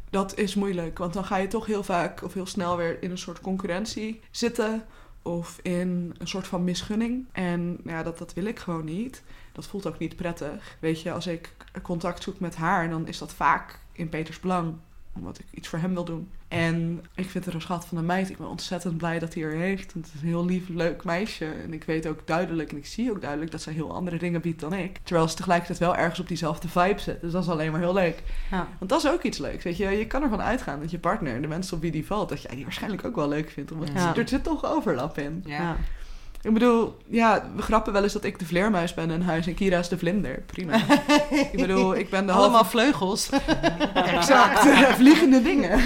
dat 0.09 0.37
is 0.37 0.55
moeilijk. 0.55 0.97
Want 0.97 1.13
dan 1.13 1.25
ga 1.25 1.37
je 1.37 1.47
toch 1.47 1.65
heel 1.65 1.83
vaak 1.83 2.23
of 2.23 2.33
heel 2.33 2.45
snel 2.45 2.77
weer 2.77 3.03
in 3.03 3.11
een 3.11 3.17
soort 3.17 3.41
concurrentie 3.41 4.21
zitten 4.31 4.83
of 5.27 5.59
in 5.61 6.15
een 6.17 6.27
soort 6.27 6.47
van 6.47 6.63
misgunning. 6.63 7.25
En 7.31 7.77
ja, 7.83 8.03
dat, 8.03 8.17
dat 8.17 8.33
wil 8.33 8.45
ik 8.45 8.59
gewoon 8.59 8.85
niet. 8.85 9.23
Dat 9.51 9.67
voelt 9.67 9.87
ook 9.87 9.97
niet 9.97 10.15
prettig. 10.15 10.77
Weet 10.79 11.01
je, 11.01 11.11
als 11.11 11.27
ik 11.27 11.55
contact 11.81 12.23
zoek 12.23 12.39
met 12.39 12.55
haar, 12.55 12.89
dan 12.89 13.07
is 13.07 13.17
dat 13.17 13.33
vaak 13.33 13.79
in 13.91 14.09
Peters 14.09 14.39
belang 14.39 14.75
omdat 15.17 15.39
ik 15.39 15.45
iets 15.51 15.67
voor 15.67 15.79
hem 15.79 15.93
wil 15.93 16.03
doen. 16.05 16.29
En 16.47 17.03
ik 17.15 17.29
vind 17.29 17.45
het 17.45 17.53
een 17.53 17.61
schat 17.61 17.85
van 17.85 17.97
een 17.97 18.05
meid. 18.05 18.29
Ik 18.29 18.37
ben 18.37 18.47
ontzettend 18.47 18.97
blij 18.97 19.19
dat 19.19 19.33
hij 19.33 19.43
er 19.43 19.55
heeft. 19.55 19.93
Het 19.93 20.05
is 20.15 20.21
een 20.21 20.27
heel 20.27 20.45
lief, 20.45 20.67
leuk 20.69 21.03
meisje. 21.03 21.45
En 21.45 21.73
ik 21.73 21.83
weet 21.83 22.07
ook 22.07 22.19
duidelijk, 22.25 22.71
en 22.71 22.77
ik 22.77 22.85
zie 22.85 23.11
ook 23.11 23.21
duidelijk... 23.21 23.51
dat 23.51 23.61
zij 23.61 23.73
heel 23.73 23.93
andere 23.93 24.17
dingen 24.17 24.41
biedt 24.41 24.59
dan 24.59 24.73
ik. 24.73 24.97
Terwijl 25.03 25.27
ze 25.27 25.35
tegelijkertijd 25.35 25.79
wel 25.79 25.95
ergens 25.95 26.19
op 26.19 26.27
diezelfde 26.27 26.67
vibe 26.67 26.99
zit. 26.99 27.21
Dus 27.21 27.31
dat 27.31 27.43
is 27.43 27.49
alleen 27.49 27.71
maar 27.71 27.79
heel 27.79 27.93
leuk. 27.93 28.23
Ja. 28.51 28.67
Want 28.77 28.89
dat 28.89 29.03
is 29.03 29.09
ook 29.11 29.23
iets 29.23 29.37
leuks, 29.37 29.63
weet 29.63 29.77
je. 29.77 29.89
Je 29.89 30.07
kan 30.07 30.23
ervan 30.23 30.41
uitgaan 30.41 30.79
dat 30.79 30.91
je 30.91 30.99
partner, 30.99 31.41
de 31.41 31.47
mensen 31.47 31.75
op 31.75 31.81
wie 31.81 31.91
die 31.91 32.05
valt... 32.05 32.29
dat 32.29 32.41
jij 32.41 32.55
die 32.55 32.63
waarschijnlijk 32.63 33.05
ook 33.05 33.15
wel 33.15 33.27
leuk 33.27 33.49
vindt. 33.49 33.71
Omdat 33.71 33.89
Ja. 33.93 34.15
er 34.15 34.27
zit 34.27 34.43
toch 34.43 34.65
overlap 34.65 35.17
in. 35.17 35.43
Ja. 35.45 35.77
Ik 36.41 36.53
bedoel, 36.53 36.97
ja, 37.07 37.49
we 37.55 37.61
grappen 37.61 37.93
wel 37.93 38.03
eens 38.03 38.13
dat 38.13 38.23
ik 38.23 38.39
de 38.39 38.45
vleermuis 38.45 38.93
ben 38.93 39.11
in 39.11 39.21
huis... 39.21 39.47
en 39.47 39.53
Kira 39.53 39.79
is 39.79 39.87
de 39.87 39.97
vlinder. 39.97 40.43
Prima. 40.45 40.75
ik 41.51 41.59
bedoel, 41.59 41.95
ik 41.95 42.09
ben 42.09 42.25
de 42.25 42.31
halve 42.31 42.47
Allemaal 42.47 42.65
vleugels. 42.65 43.29
Exact, 44.15 44.59
vliegende 45.01 45.41
dingen. 45.41 45.79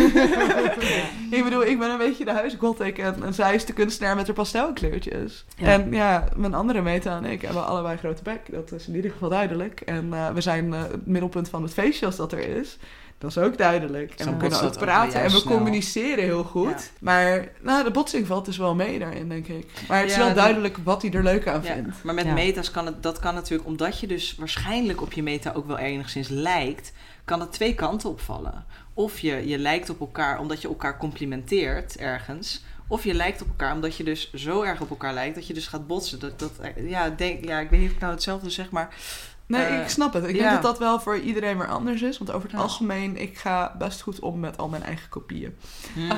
ik 1.31 1.43
bedoel, 1.43 1.65
ik 1.65 1.79
ben 1.79 1.89
een 1.89 1.97
beetje 1.97 2.25
de 2.25 2.31
huisgothic 2.31 2.97
en, 2.97 3.23
en 3.23 3.33
zij 3.33 3.55
is 3.55 3.65
de 3.65 3.73
kunstenaar 3.73 4.15
met 4.15 4.25
haar 4.25 4.35
pastelkleurtjes. 4.35 5.45
Ja. 5.55 5.67
En 5.67 5.91
ja, 5.91 6.27
mijn 6.35 6.53
andere 6.53 6.81
meta 6.81 7.17
en 7.17 7.25
ik 7.25 7.41
hebben 7.41 7.65
allebei 7.65 7.97
grote 7.97 8.23
bek. 8.23 8.39
Dat 8.51 8.71
is 8.71 8.87
in 8.87 8.95
ieder 8.95 9.11
geval 9.11 9.29
duidelijk. 9.29 9.81
En 9.81 10.13
eh, 10.13 10.29
we 10.29 10.41
zijn 10.41 10.73
eh, 10.73 10.81
het 10.81 11.05
middelpunt 11.05 11.49
van 11.49 11.63
het 11.63 11.73
feestje 11.73 12.05
als 12.05 12.15
dat 12.15 12.31
er 12.31 12.57
is. 12.57 12.77
Dat 13.21 13.29
is 13.29 13.37
ook 13.37 13.57
duidelijk. 13.57 14.13
En 14.17 14.23
Zo 14.25 14.31
we 14.31 14.37
kunnen 14.37 14.61
ook 14.61 14.77
praten 14.77 15.19
en 15.21 15.31
we 15.31 15.37
snel. 15.39 15.55
communiceren 15.55 16.23
heel 16.23 16.43
goed. 16.43 16.69
Ja. 16.69 16.79
Maar 16.99 17.47
nou, 17.61 17.83
de 17.83 17.91
botsing 17.91 18.27
valt 18.27 18.45
dus 18.45 18.57
wel 18.57 18.75
mee 18.75 18.99
daarin, 18.99 19.29
denk 19.29 19.47
ik. 19.47 19.67
Maar 19.87 19.99
het 20.01 20.09
is 20.09 20.17
wel 20.17 20.33
duidelijk 20.33 20.77
wat 20.83 21.01
hij 21.01 21.11
er 21.11 21.23
leuk 21.23 21.47
aan 21.47 21.61
Ja, 21.63 21.73
vindt. 21.73 22.03
maar 22.03 22.13
met 22.13 22.25
Ja. 22.25 22.33
meta's 22.33 22.71
kan 22.71 22.85
het, 22.85 23.03
dat 23.03 23.19
kan 23.19 23.33
natuurlijk, 23.33 23.67
omdat 23.69 23.99
je 23.99 24.07
dus 24.07 24.35
waarschijnlijk 24.37 25.01
op 25.01 25.13
je 25.13 25.23
meta 25.23 25.51
ook 25.55 25.67
wel 25.67 25.77
enigszins 25.77 26.27
lijkt, 26.27 26.93
kan 27.25 27.39
het 27.39 27.51
twee 27.51 27.75
kanten 27.75 28.09
opvallen. 28.09 28.65
Of 28.93 29.19
je, 29.19 29.47
je 29.47 29.57
lijkt 29.57 29.89
op 29.89 29.99
elkaar 29.99 30.39
omdat 30.39 30.61
je 30.61 30.67
elkaar 30.67 30.97
complimenteert 30.97 31.97
ergens. 31.97 32.63
Of 32.87 33.03
je 33.03 33.13
lijkt 33.13 33.41
op 33.41 33.47
elkaar 33.47 33.73
omdat 33.73 33.95
je 33.95 34.03
dus 34.03 34.33
zo 34.33 34.61
erg 34.61 34.81
op 34.81 34.89
elkaar 34.89 35.13
lijkt 35.13 35.35
dat 35.35 35.47
je 35.47 35.53
dus 35.53 35.67
gaat 35.67 35.87
botsen. 35.87 36.19
Dat, 36.19 36.39
dat, 36.39 36.51
ja, 36.75 37.09
denk, 37.09 37.45
ja, 37.45 37.59
ik 37.59 37.69
weet 37.69 37.79
niet 37.79 37.89
of 37.89 37.95
ik 37.95 38.01
nou 38.01 38.13
hetzelfde 38.13 38.49
zeg, 38.49 38.69
maar 38.69 38.95
Nee, 39.51 39.65
Eh, 39.65 39.81
ik 39.81 39.89
snap 39.89 40.13
het. 40.13 40.23
Ik 40.23 40.35
ja. 40.35 40.41
denk 40.41 40.51
dat 40.53 40.61
dat 40.61 40.79
wel 40.79 40.99
voor 40.99 41.17
iedereen 41.19 41.57
weer 41.57 41.67
anders 41.67 42.01
is. 42.01 42.17
Want 42.17 42.31
over 42.31 42.47
het 42.49 42.57
Ja. 42.57 42.63
algemeen, 42.63 43.17
ik 43.21 43.37
ga 43.37 43.75
best 43.77 44.01
goed 44.01 44.19
om 44.19 44.39
met 44.39 44.57
al 44.57 44.67
mijn 44.69 44.83
eigen 44.83 45.09
kopieën. 45.09 45.55
Ja. 45.95 46.17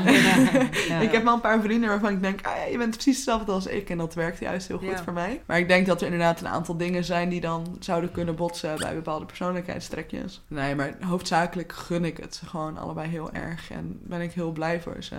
Ja. 0.88 1.00
Ik 1.00 1.12
heb 1.12 1.24
wel 1.24 1.34
een 1.34 1.42
paar 1.42 1.62
vrienden 1.62 1.90
waarvan 1.90 2.12
ik 2.12 2.22
denk, 2.22 2.46
ah, 2.48 2.56
ja, 2.58 2.64
je 2.66 2.78
bent 2.78 2.92
precies 2.92 3.16
hetzelfde 3.16 3.52
als 3.52 3.66
ik. 3.68 3.90
En 3.90 3.98
dat 3.98 4.14
werkt 4.14 4.40
juist 4.40 4.68
heel 4.68 4.78
goed 4.78 5.02
voor 5.04 5.14
mij. 5.14 5.42
Maar 5.46 5.58
ik 5.60 5.68
denk 5.68 5.86
dat 5.86 6.00
er 6.00 6.06
inderdaad 6.06 6.40
een 6.42 6.48
aantal 6.48 6.78
dingen 6.78 7.04
zijn 7.04 7.30
die 7.30 7.42
dan 7.42 7.78
zouden 7.80 8.12
kunnen 8.12 8.36
botsen 8.36 8.78
bij 8.78 8.96
bepaalde 8.96 9.26
persoonlijkheidstrekjes. 9.26 10.42
Nee, 10.48 10.76
maar 10.76 10.96
hoofdzakelijk 11.02 11.72
gun 11.74 12.06
ik 12.06 12.18
het 12.18 12.36
ze 12.36 12.46
gewoon 12.46 12.78
allebei 12.78 13.10
heel 13.10 13.32
erg. 13.32 13.72
En 13.72 14.00
ben 14.04 14.22
ik 14.22 14.32
heel 14.32 14.52
blij 14.52 14.82
voor 14.82 15.04
ze. 15.04 15.16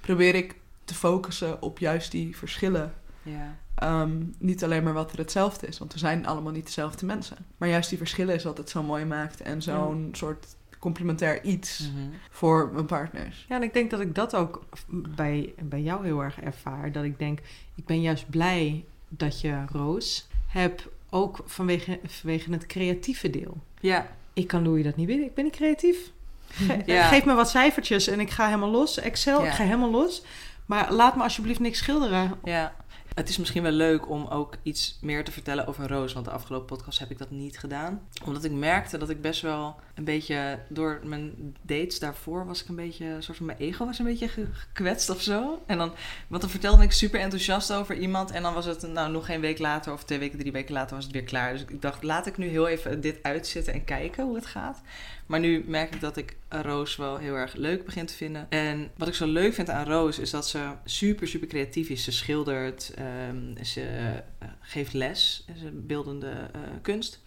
Probeer 0.00 0.34
ik 0.34 0.54
te 0.84 0.94
focussen 0.94 1.62
op 1.62 1.78
juist 1.78 2.10
die 2.10 2.36
verschillen. 2.36 2.92
ja. 3.22 3.56
Ehm, 3.84 4.22
niet 4.38 4.64
alleen 4.64 4.82
maar 4.82 4.92
wat 4.92 5.12
er 5.12 5.18
hetzelfde 5.18 5.66
is, 5.66 5.78
want 5.78 5.92
we 5.92 5.98
zijn 5.98 6.26
allemaal 6.26 6.52
niet 6.52 6.66
dezelfde 6.66 7.06
mensen. 7.06 7.36
Maar 7.56 7.68
juist 7.68 7.88
die 7.88 7.98
verschillen 7.98 8.34
is 8.34 8.44
wat 8.44 8.58
het 8.58 8.70
zo 8.70 8.82
mooi 8.82 9.04
maakt 9.04 9.40
en 9.40 9.62
zo'n 9.62 10.08
soort 10.12 10.46
complementair 10.78 11.42
iets 11.44 11.78
Mhm. 11.80 12.08
voor 12.30 12.70
mijn 12.72 12.86
partners. 12.86 13.44
Ja, 13.48 13.56
en 13.56 13.62
ik 13.62 13.72
denk 13.72 13.90
dat 13.90 14.00
ik 14.00 14.14
dat 14.14 14.34
ook 14.36 14.64
bij, 14.88 15.54
bij 15.62 15.80
jou 15.82 16.04
heel 16.04 16.20
erg 16.20 16.40
ervaar. 16.40 16.92
Dat 16.92 17.04
ik 17.04 17.18
denk, 17.18 17.38
ik 17.74 17.84
ben 17.86 18.00
juist 18.00 18.30
blij 18.30 18.84
dat 19.08 19.40
je 19.40 19.62
Roos 19.72 20.26
hebt, 20.46 20.86
ook 21.10 21.38
vanwege, 21.46 22.00
vanwege 22.06 22.50
het 22.52 22.66
creatieve 22.66 23.30
deel. 23.30 23.56
ja. 23.80 24.06
Ik 24.32 24.46
kan 24.46 24.62
Louis 24.62 24.84
dat 24.84 24.96
niet 24.96 25.06
bieden, 25.06 25.26
ik 25.26 25.34
ben 25.34 25.44
niet 25.44 25.52
creatief. 25.56 25.98
Ge- 26.48 26.82
Ja. 26.86 27.08
Geef 27.08 27.24
me 27.24 27.34
wat 27.34 27.50
cijfertjes 27.50 28.06
en 28.06 28.20
ik 28.20 28.30
ga 28.30 28.44
helemaal 28.46 28.70
los. 28.70 28.98
Excel, 28.98 29.40
Ja. 29.42 29.46
ik 29.46 29.52
ga 29.52 29.64
helemaal 29.64 29.90
los. 29.90 30.22
Maar 30.66 30.92
laat 30.92 31.16
me 31.16 31.22
alsjeblieft 31.22 31.60
niks 31.60 31.78
schilderen. 31.78 32.34
Ja. 32.44 32.74
Het 33.14 33.28
is 33.28 33.38
misschien 33.38 33.62
wel 33.62 33.72
leuk 33.72 34.08
om 34.08 34.26
ook 34.26 34.56
iets 34.62 34.98
meer 35.00 35.24
te 35.24 35.30
vertellen 35.30 35.66
over 35.66 35.88
Roos. 35.88 36.12
Want 36.12 36.24
de 36.24 36.30
afgelopen 36.30 36.66
podcast 36.66 36.98
heb 36.98 37.10
ik 37.10 37.18
dat 37.18 37.30
niet 37.30 37.58
gedaan. 37.58 38.00
Omdat 38.24 38.44
ik 38.44 38.52
merkte 38.52 38.98
dat 38.98 39.10
ik 39.10 39.20
best 39.20 39.40
wel 39.40 39.76
een 39.94 40.04
beetje... 40.04 40.58
Door 40.68 41.00
mijn 41.04 41.56
dates 41.62 41.98
daarvoor 41.98 42.46
was 42.46 42.62
ik 42.62 42.68
een 42.68 42.76
beetje... 42.76 43.16
Soort 43.18 43.36
van 43.36 43.46
mijn 43.46 43.58
ego 43.58 43.86
was 43.86 43.98
een 43.98 44.04
beetje 44.04 44.28
ge- 44.28 44.48
gekwetst 44.52 45.10
of 45.10 45.20
zo. 45.20 45.62
En 45.66 45.78
dan, 45.78 45.92
want 46.28 46.42
dan 46.42 46.50
vertelde 46.50 46.82
ik 46.82 46.92
super 46.92 47.20
enthousiast 47.20 47.72
over 47.72 47.96
iemand. 47.96 48.30
En 48.30 48.42
dan 48.42 48.54
was 48.54 48.64
het 48.64 48.82
nou 48.82 49.12
nog 49.12 49.26
geen 49.26 49.40
week 49.40 49.58
later 49.58 49.92
of 49.92 50.04
twee 50.04 50.18
weken, 50.18 50.38
drie 50.38 50.52
weken 50.52 50.74
later 50.74 50.94
was 50.94 51.04
het 51.04 51.12
weer 51.12 51.24
klaar. 51.24 51.52
Dus 51.52 51.64
ik 51.64 51.82
dacht, 51.82 52.02
laat 52.02 52.26
ik 52.26 52.36
nu 52.36 52.48
heel 52.48 52.68
even 52.68 53.00
dit 53.00 53.18
uitzitten 53.22 53.72
en 53.72 53.84
kijken 53.84 54.24
hoe 54.24 54.34
het 54.34 54.46
gaat. 54.46 54.80
Maar 55.26 55.40
nu 55.40 55.64
merk 55.66 55.94
ik 55.94 56.00
dat 56.00 56.16
ik 56.16 56.36
Roos 56.48 56.96
wel 56.96 57.16
heel 57.18 57.34
erg 57.34 57.54
leuk 57.54 57.84
begin 57.84 58.06
te 58.06 58.14
vinden. 58.14 58.50
En 58.50 58.90
wat 58.96 59.08
ik 59.08 59.14
zo 59.14 59.26
leuk 59.26 59.54
vind 59.54 59.70
aan 59.70 59.84
Roos 59.84 60.18
is 60.18 60.30
dat 60.30 60.48
ze 60.48 60.72
super, 60.84 61.28
super 61.28 61.48
creatief 61.48 61.88
is. 61.88 62.04
Ze 62.04 62.12
schildert, 62.12 62.92
ehm, 62.94 63.64
ze 63.64 63.82
eh, 64.38 64.48
geeft 64.60 64.92
les, 64.92 65.44
ze 65.58 65.70
beeldende 65.70 66.30
eh, 66.52 66.60
kunst. 66.82 67.22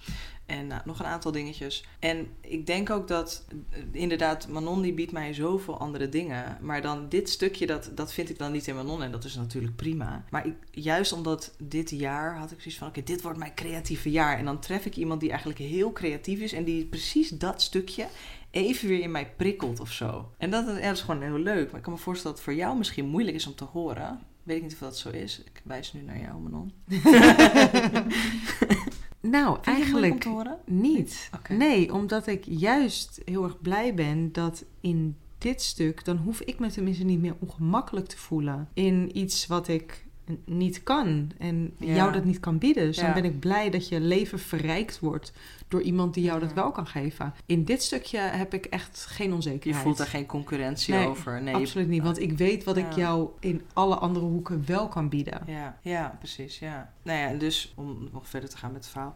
En 0.47 0.67
nou, 0.67 0.81
nog 0.85 0.99
een 0.99 1.05
aantal 1.05 1.31
dingetjes. 1.31 1.85
En 1.99 2.27
ik 2.41 2.65
denk 2.65 2.89
ook 2.89 3.07
dat, 3.07 3.45
eh, 3.69 3.79
inderdaad, 3.91 4.47
Manon 4.47 4.81
die 4.81 4.93
biedt 4.93 5.11
mij 5.11 5.33
zoveel 5.33 5.79
andere 5.79 6.09
dingen. 6.09 6.57
Maar 6.61 6.81
dan 6.81 7.09
dit 7.09 7.29
stukje, 7.29 7.65
dat, 7.65 7.91
dat 7.95 8.13
vind 8.13 8.29
ik 8.29 8.37
dan 8.37 8.51
niet 8.51 8.67
in 8.67 8.75
Manon. 8.75 9.03
En 9.03 9.11
dat 9.11 9.23
is 9.23 9.35
natuurlijk 9.35 9.75
prima. 9.75 10.25
Maar 10.29 10.45
ik, 10.45 10.55
juist 10.71 11.11
omdat 11.11 11.55
dit 11.57 11.89
jaar 11.89 12.37
had 12.37 12.51
ik 12.51 12.61
zoiets 12.61 12.77
van... 12.77 12.87
Oké, 12.87 13.03
dit 13.03 13.21
wordt 13.21 13.37
mijn 13.37 13.53
creatieve 13.53 14.11
jaar. 14.11 14.37
En 14.37 14.45
dan 14.45 14.59
tref 14.59 14.85
ik 14.85 14.95
iemand 14.95 15.19
die 15.19 15.29
eigenlijk 15.29 15.59
heel 15.59 15.91
creatief 15.91 16.39
is. 16.39 16.53
En 16.53 16.63
die 16.63 16.85
precies 16.85 17.29
dat 17.29 17.61
stukje 17.61 18.07
even 18.51 18.87
weer 18.87 19.01
in 19.01 19.11
mij 19.11 19.33
prikkelt 19.37 19.79
of 19.79 19.91
zo. 19.91 20.31
En 20.37 20.49
dat, 20.49 20.65
dat 20.65 20.77
is 20.77 21.01
gewoon 21.01 21.21
heel 21.21 21.37
leuk. 21.37 21.67
Maar 21.67 21.77
ik 21.77 21.83
kan 21.83 21.93
me 21.93 21.99
voorstellen 21.99 22.35
dat 22.35 22.45
het 22.45 22.53
voor 22.53 22.63
jou 22.63 22.77
misschien 22.77 23.07
moeilijk 23.07 23.35
is 23.35 23.47
om 23.47 23.55
te 23.55 23.63
horen. 23.63 24.19
Weet 24.43 24.57
ik 24.57 24.63
niet 24.63 24.73
of 24.73 24.79
dat 24.79 24.97
zo 24.97 25.09
is. 25.09 25.39
Ik 25.39 25.61
wijs 25.63 25.93
nu 25.93 26.01
naar 26.01 26.19
jou, 26.19 26.39
Manon. 26.39 26.71
Nou, 29.29 29.57
eigenlijk 29.63 30.27
niet. 30.65 31.29
Nee, 31.49 31.93
omdat 31.93 32.27
ik 32.27 32.43
juist 32.45 33.21
heel 33.25 33.43
erg 33.43 33.61
blij 33.61 33.93
ben 33.93 34.31
dat 34.31 34.65
in 34.81 35.15
dit 35.37 35.61
stuk... 35.61 36.05
dan 36.05 36.17
hoef 36.17 36.41
ik 36.41 36.59
me 36.59 36.69
tenminste 36.69 37.03
niet 37.03 37.19
meer 37.19 37.35
ongemakkelijk 37.39 38.07
te 38.07 38.17
voelen... 38.17 38.69
in 38.73 39.17
iets 39.17 39.47
wat 39.47 39.67
ik 39.67 40.06
niet 40.45 40.83
kan 40.83 41.31
en 41.37 41.73
Ja. 41.77 41.93
jou 41.95 42.11
dat 42.11 42.23
niet 42.23 42.39
kan 42.39 42.57
bieden. 42.57 42.85
Dus 42.85 42.95
Ja. 42.97 43.03
dan 43.03 43.13
ben 43.13 43.25
ik 43.31 43.39
blij 43.39 43.69
dat 43.69 43.87
je 43.89 43.99
leven 43.99 44.39
verrijkt 44.39 44.99
wordt 44.99 45.31
door 45.67 45.81
iemand 45.81 46.13
die 46.13 46.23
jou 46.23 46.39
dat 46.39 46.53
wel 46.53 46.71
kan 46.71 46.87
geven. 46.87 47.33
In 47.45 47.63
dit 47.63 47.83
stukje 47.83 48.17
heb 48.19 48.53
ik 48.53 48.65
echt 48.65 49.05
geen 49.09 49.27
Je 49.27 49.33
onzekerheid. 49.33 49.83
voelt 49.83 49.97
daar 49.97 50.07
geen 50.07 50.25
concurrentie 50.25 50.93
Nee, 50.93 51.07
over. 51.07 51.41
Nee, 51.41 51.53
je- 51.55 51.59
Absoluut 51.61 51.87
niet, 51.87 52.03
want 52.03 52.19
ik 52.19 52.37
weet 52.37 52.63
wat 52.63 52.77
ik 52.77 52.91
jou 52.93 53.29
in 53.39 53.61
alle 53.73 53.95
andere 53.95 54.25
hoeken 54.25 54.63
wel 54.65 54.87
kan 54.87 55.09
bieden. 55.09 55.41
Ja, 55.47 55.77
ja, 55.81 56.15
precies. 56.17 56.59
Ja. 56.59 56.93
Nou 57.03 57.19
ja, 57.19 57.27
en 57.27 57.37
dus 57.37 57.73
om 57.75 58.09
nog 58.13 58.27
verder 58.27 58.49
te 58.49 58.57
gaan 58.57 58.71
met 58.71 58.81
het 58.83 58.91
verhaal. 58.91 59.15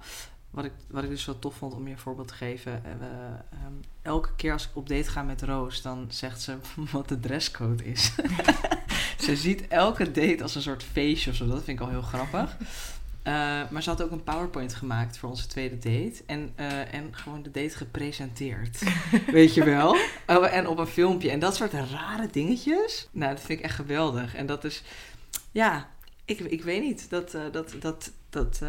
Wat 0.49 0.65
ik, 0.65 0.71
wat 0.89 1.03
ik 1.03 1.09
dus 1.09 1.25
wel 1.25 1.39
tof 1.39 1.55
vond 1.55 1.73
om 1.73 1.85
je 1.87 1.91
een 1.93 1.99
voorbeeld 1.99 2.27
te 2.27 2.33
geven. 2.33 2.85
eh, 2.85 2.91
we, 2.99 3.05
ehm, 3.51 3.73
elke 4.01 4.29
keer 4.35 4.51
als 4.53 4.63
ik 4.63 4.69
op 4.73 4.89
date 4.89 5.09
ga 5.09 5.23
met 5.23 5.41
Roos, 5.41 5.81
dan 5.81 6.05
zegt 6.09 6.41
ze 6.41 6.55
wat 6.91 7.07
de 7.09 7.19
dresscode 7.19 7.83
is. 7.85 8.11
ze 9.23 9.35
ziet 9.35 9.67
elke 9.67 10.11
date 10.11 10.43
als 10.43 10.55
een 10.55 10.61
soort 10.61 10.83
feestje 10.83 11.29
of 11.29 11.35
zo. 11.35 11.47
Dat 11.47 11.63
vind 11.63 11.79
ik 11.79 11.85
al 11.85 11.91
heel 11.91 12.01
grappig. 12.01 12.57
Eh, 13.23 13.33
maar 13.69 13.83
ze 13.83 13.89
had 13.89 14.03
ook 14.03 14.11
een 14.11 14.23
PowerPoint 14.23 14.73
gemaakt 14.73 15.17
voor 15.17 15.29
onze 15.29 15.47
tweede 15.47 15.75
date. 15.75 16.23
En, 16.25 16.51
eh, 16.55 16.93
en 16.93 17.15
gewoon 17.15 17.43
de 17.43 17.51
date 17.51 17.75
gepresenteerd. 17.75 18.83
Weet 19.31 19.53
je 19.53 19.63
wel? 19.63 19.97
Oh, 20.27 20.53
en 20.53 20.67
op 20.67 20.77
een 20.77 20.87
filmpje. 20.87 21.29
En 21.29 21.39
dat 21.39 21.55
soort 21.55 21.73
rare 21.73 22.27
dingetjes. 22.31 23.07
Nou, 23.11 23.33
dat 23.33 23.43
vind 23.43 23.59
ik 23.59 23.65
echt 23.65 23.75
geweldig. 23.75 24.35
En 24.35 24.45
dat 24.45 24.63
is... 24.63 24.83
Ja, 25.51 25.89
ik, 26.25 26.39
ik 26.39 26.63
weet 26.63 26.81
niet. 26.81 27.09
Dat, 27.09 27.33
eh, 27.33 27.41
dat, 27.51 27.75
dat, 27.79 28.11
dat 28.31 28.59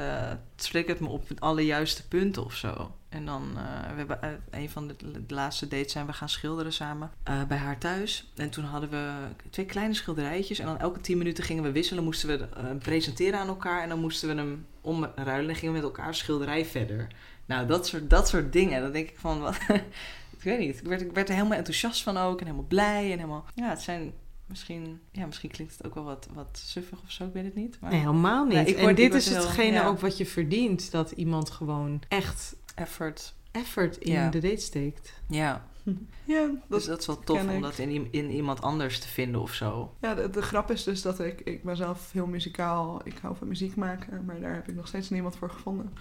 het 0.70 1.00
me 1.00 1.08
op 1.08 1.28
alle 1.38 1.64
juiste 1.64 2.08
punten 2.08 2.44
of 2.44 2.54
zo. 2.54 2.92
En 3.12 3.24
dan, 3.24 3.42
eh, 3.56 3.90
we 3.90 3.96
hebben 3.96 4.22
eh, 4.22 4.30
een 4.50 4.70
van 4.70 4.86
de, 4.86 4.94
laatste 5.28 5.68
dates 5.68 5.92
zijn 5.92 6.06
we 6.06 6.12
gaan 6.12 6.28
schilderen 6.28 6.72
samen 6.72 7.10
bij 7.48 7.56
haar 7.56 7.78
thuis. 7.78 8.32
En 8.36 8.50
toen 8.50 8.64
hadden 8.64 8.90
we 8.90 9.12
twee 9.50 9.66
kleine 9.66 9.94
schilderijtjes. 9.94 10.58
En 10.58 10.66
dan 10.66 10.78
elke 10.78 11.00
tien 11.00 11.18
minuten 11.18 11.44
gingen 11.44 11.62
we 11.62 11.72
wisselen. 11.72 12.04
Moesten 12.04 12.28
we 12.28 12.48
eh, 12.48 12.64
presenteren 12.78 13.38
aan 13.38 13.48
elkaar. 13.48 13.82
En 13.82 13.88
dan 13.88 14.00
moesten 14.00 14.28
we 14.28 14.34
hem 14.34 14.66
omruilen. 14.80 15.48
En 15.48 15.56
gingen 15.56 15.74
we 15.74 15.80
met 15.80 15.90
elkaar 15.90 16.14
schilderij 16.14 16.64
verder. 16.64 17.06
Nou, 17.46 17.66
dat 17.66 17.86
soort, 17.86 18.10
dat 18.10 18.28
soort 18.28 18.52
dingen. 18.52 18.82
Dan 18.82 18.92
denk 18.92 19.08
ik 19.08 19.18
van, 19.18 19.40
wat, 19.40 19.56
ik 20.36 20.42
weet 20.42 20.58
niet. 20.58 20.78
Ik 20.80 20.86
werd, 20.86 21.00
ik 21.00 21.12
werd 21.12 21.28
er 21.28 21.34
helemaal 21.34 21.58
enthousiast 21.58 22.02
van 22.02 22.16
ook. 22.16 22.40
En 22.40 22.46
helemaal 22.46 22.68
blij. 22.68 23.02
En 23.02 23.18
helemaal, 23.18 23.44
ja, 23.54 23.68
het 23.68 23.82
zijn 23.82 24.12
misschien, 24.52 25.00
ja, 25.10 25.26
misschien 25.26 25.50
klinkt 25.50 25.76
het 25.76 25.86
ook 25.86 25.94
wel 25.94 26.04
wat, 26.04 26.28
wat 26.34 26.60
suffig 26.64 27.00
of 27.04 27.10
zo. 27.10 27.24
Ik 27.24 27.32
weet 27.32 27.44
het 27.44 27.54
niet. 27.54 27.76
Maar 27.80 27.90
Nee, 27.90 28.00
helemaal 28.00 28.44
niet. 28.44 28.68
Ik 28.68 28.76
en 28.76 28.82
word- 28.82 28.96
dit 28.96 29.14
is 29.14 29.28
heel- 29.28 29.36
hetgene 29.40 29.72
ja. 29.72 29.86
ook 29.86 30.00
wat 30.00 30.16
je 30.16 30.26
verdient. 30.26 30.90
Dat 30.90 31.10
iemand 31.10 31.50
gewoon 31.50 32.02
echt 32.08 32.56
effort. 32.74 33.34
effort 33.50 33.96
in 33.96 34.12
Ja. 34.12 34.28
de 34.30 34.38
date 34.40 34.60
steekt. 34.60 35.12
Ja, 35.28 35.64
Ja, 36.24 36.46
dus 36.46 36.56
dat, 36.68 36.84
dat 36.86 37.00
is 37.00 37.06
wel 37.06 37.18
tof 37.18 37.40
om 37.42 37.48
ik. 37.50 37.62
dat 37.62 37.78
in, 37.78 38.08
in 38.10 38.30
iemand 38.30 38.62
anders 38.62 38.98
te 38.98 39.08
vinden 39.08 39.40
of 39.40 39.52
zo. 39.54 39.94
ja 40.00 40.14
de, 40.14 40.30
de 40.30 40.42
grap 40.42 40.70
is 40.70 40.82
dus 40.84 41.02
dat 41.02 41.20
ik, 41.20 41.40
ik 41.40 41.62
ben 41.62 41.76
zelf 41.76 42.12
heel 42.12 42.26
muzikaal. 42.26 43.00
Ik 43.04 43.18
hou 43.22 43.36
van 43.36 43.48
muziek 43.48 43.76
maken, 43.76 44.24
maar 44.24 44.40
daar 44.40 44.54
heb 44.54 44.68
ik 44.68 44.74
nog 44.74 44.86
steeds 44.86 45.10
niemand 45.10 45.36
voor 45.36 45.50
gevonden. 45.50 45.92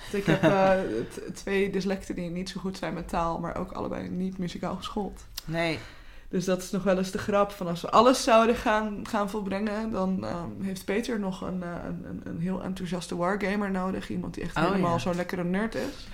Want 0.00 0.14
ik 0.14 0.24
heb 0.26 0.42
eh, 0.52 0.78
twee 1.34 1.70
dyslecten 1.70 2.14
die 2.14 2.30
niet 2.30 2.48
zo 2.48 2.60
goed 2.60 2.76
zijn 2.76 2.94
met 2.94 3.08
taal, 3.08 3.38
maar 3.40 3.56
ook 3.56 3.72
allebei 3.72 4.08
niet 4.08 4.38
muzikaal 4.38 4.76
geschoold. 4.76 5.24
Nee, 5.44 5.78
Dus 6.28 6.44
dat 6.44 6.62
is 6.62 6.70
nog 6.70 6.82
wel 6.82 6.98
eens 6.98 7.10
de 7.10 7.18
grap 7.18 7.50
van 7.50 7.66
als 7.66 7.80
we 7.80 7.90
alles 7.90 8.22
zouden 8.22 8.56
gaan, 8.56 9.00
gaan 9.08 9.30
volbrengen, 9.30 9.90
dan 9.90 10.24
ehm, 10.26 10.62
heeft 10.62 10.84
Peter 10.84 11.20
nog 11.20 11.40
een, 11.40 11.62
eh, 11.62 11.68
een, 11.86 12.04
een, 12.08 12.20
een 12.24 12.40
heel 12.40 12.62
enthousiaste 12.62 13.16
wargamer 13.16 13.70
nodig. 13.70 14.10
Iemand 14.10 14.34
die 14.34 14.42
echt 14.42 14.56
Oh, 14.56 14.64
helemaal 14.64 14.92
ja. 14.92 14.98
zo'n 14.98 15.16
lekkere 15.16 15.44
nerd 15.44 15.74
is. 15.74 16.06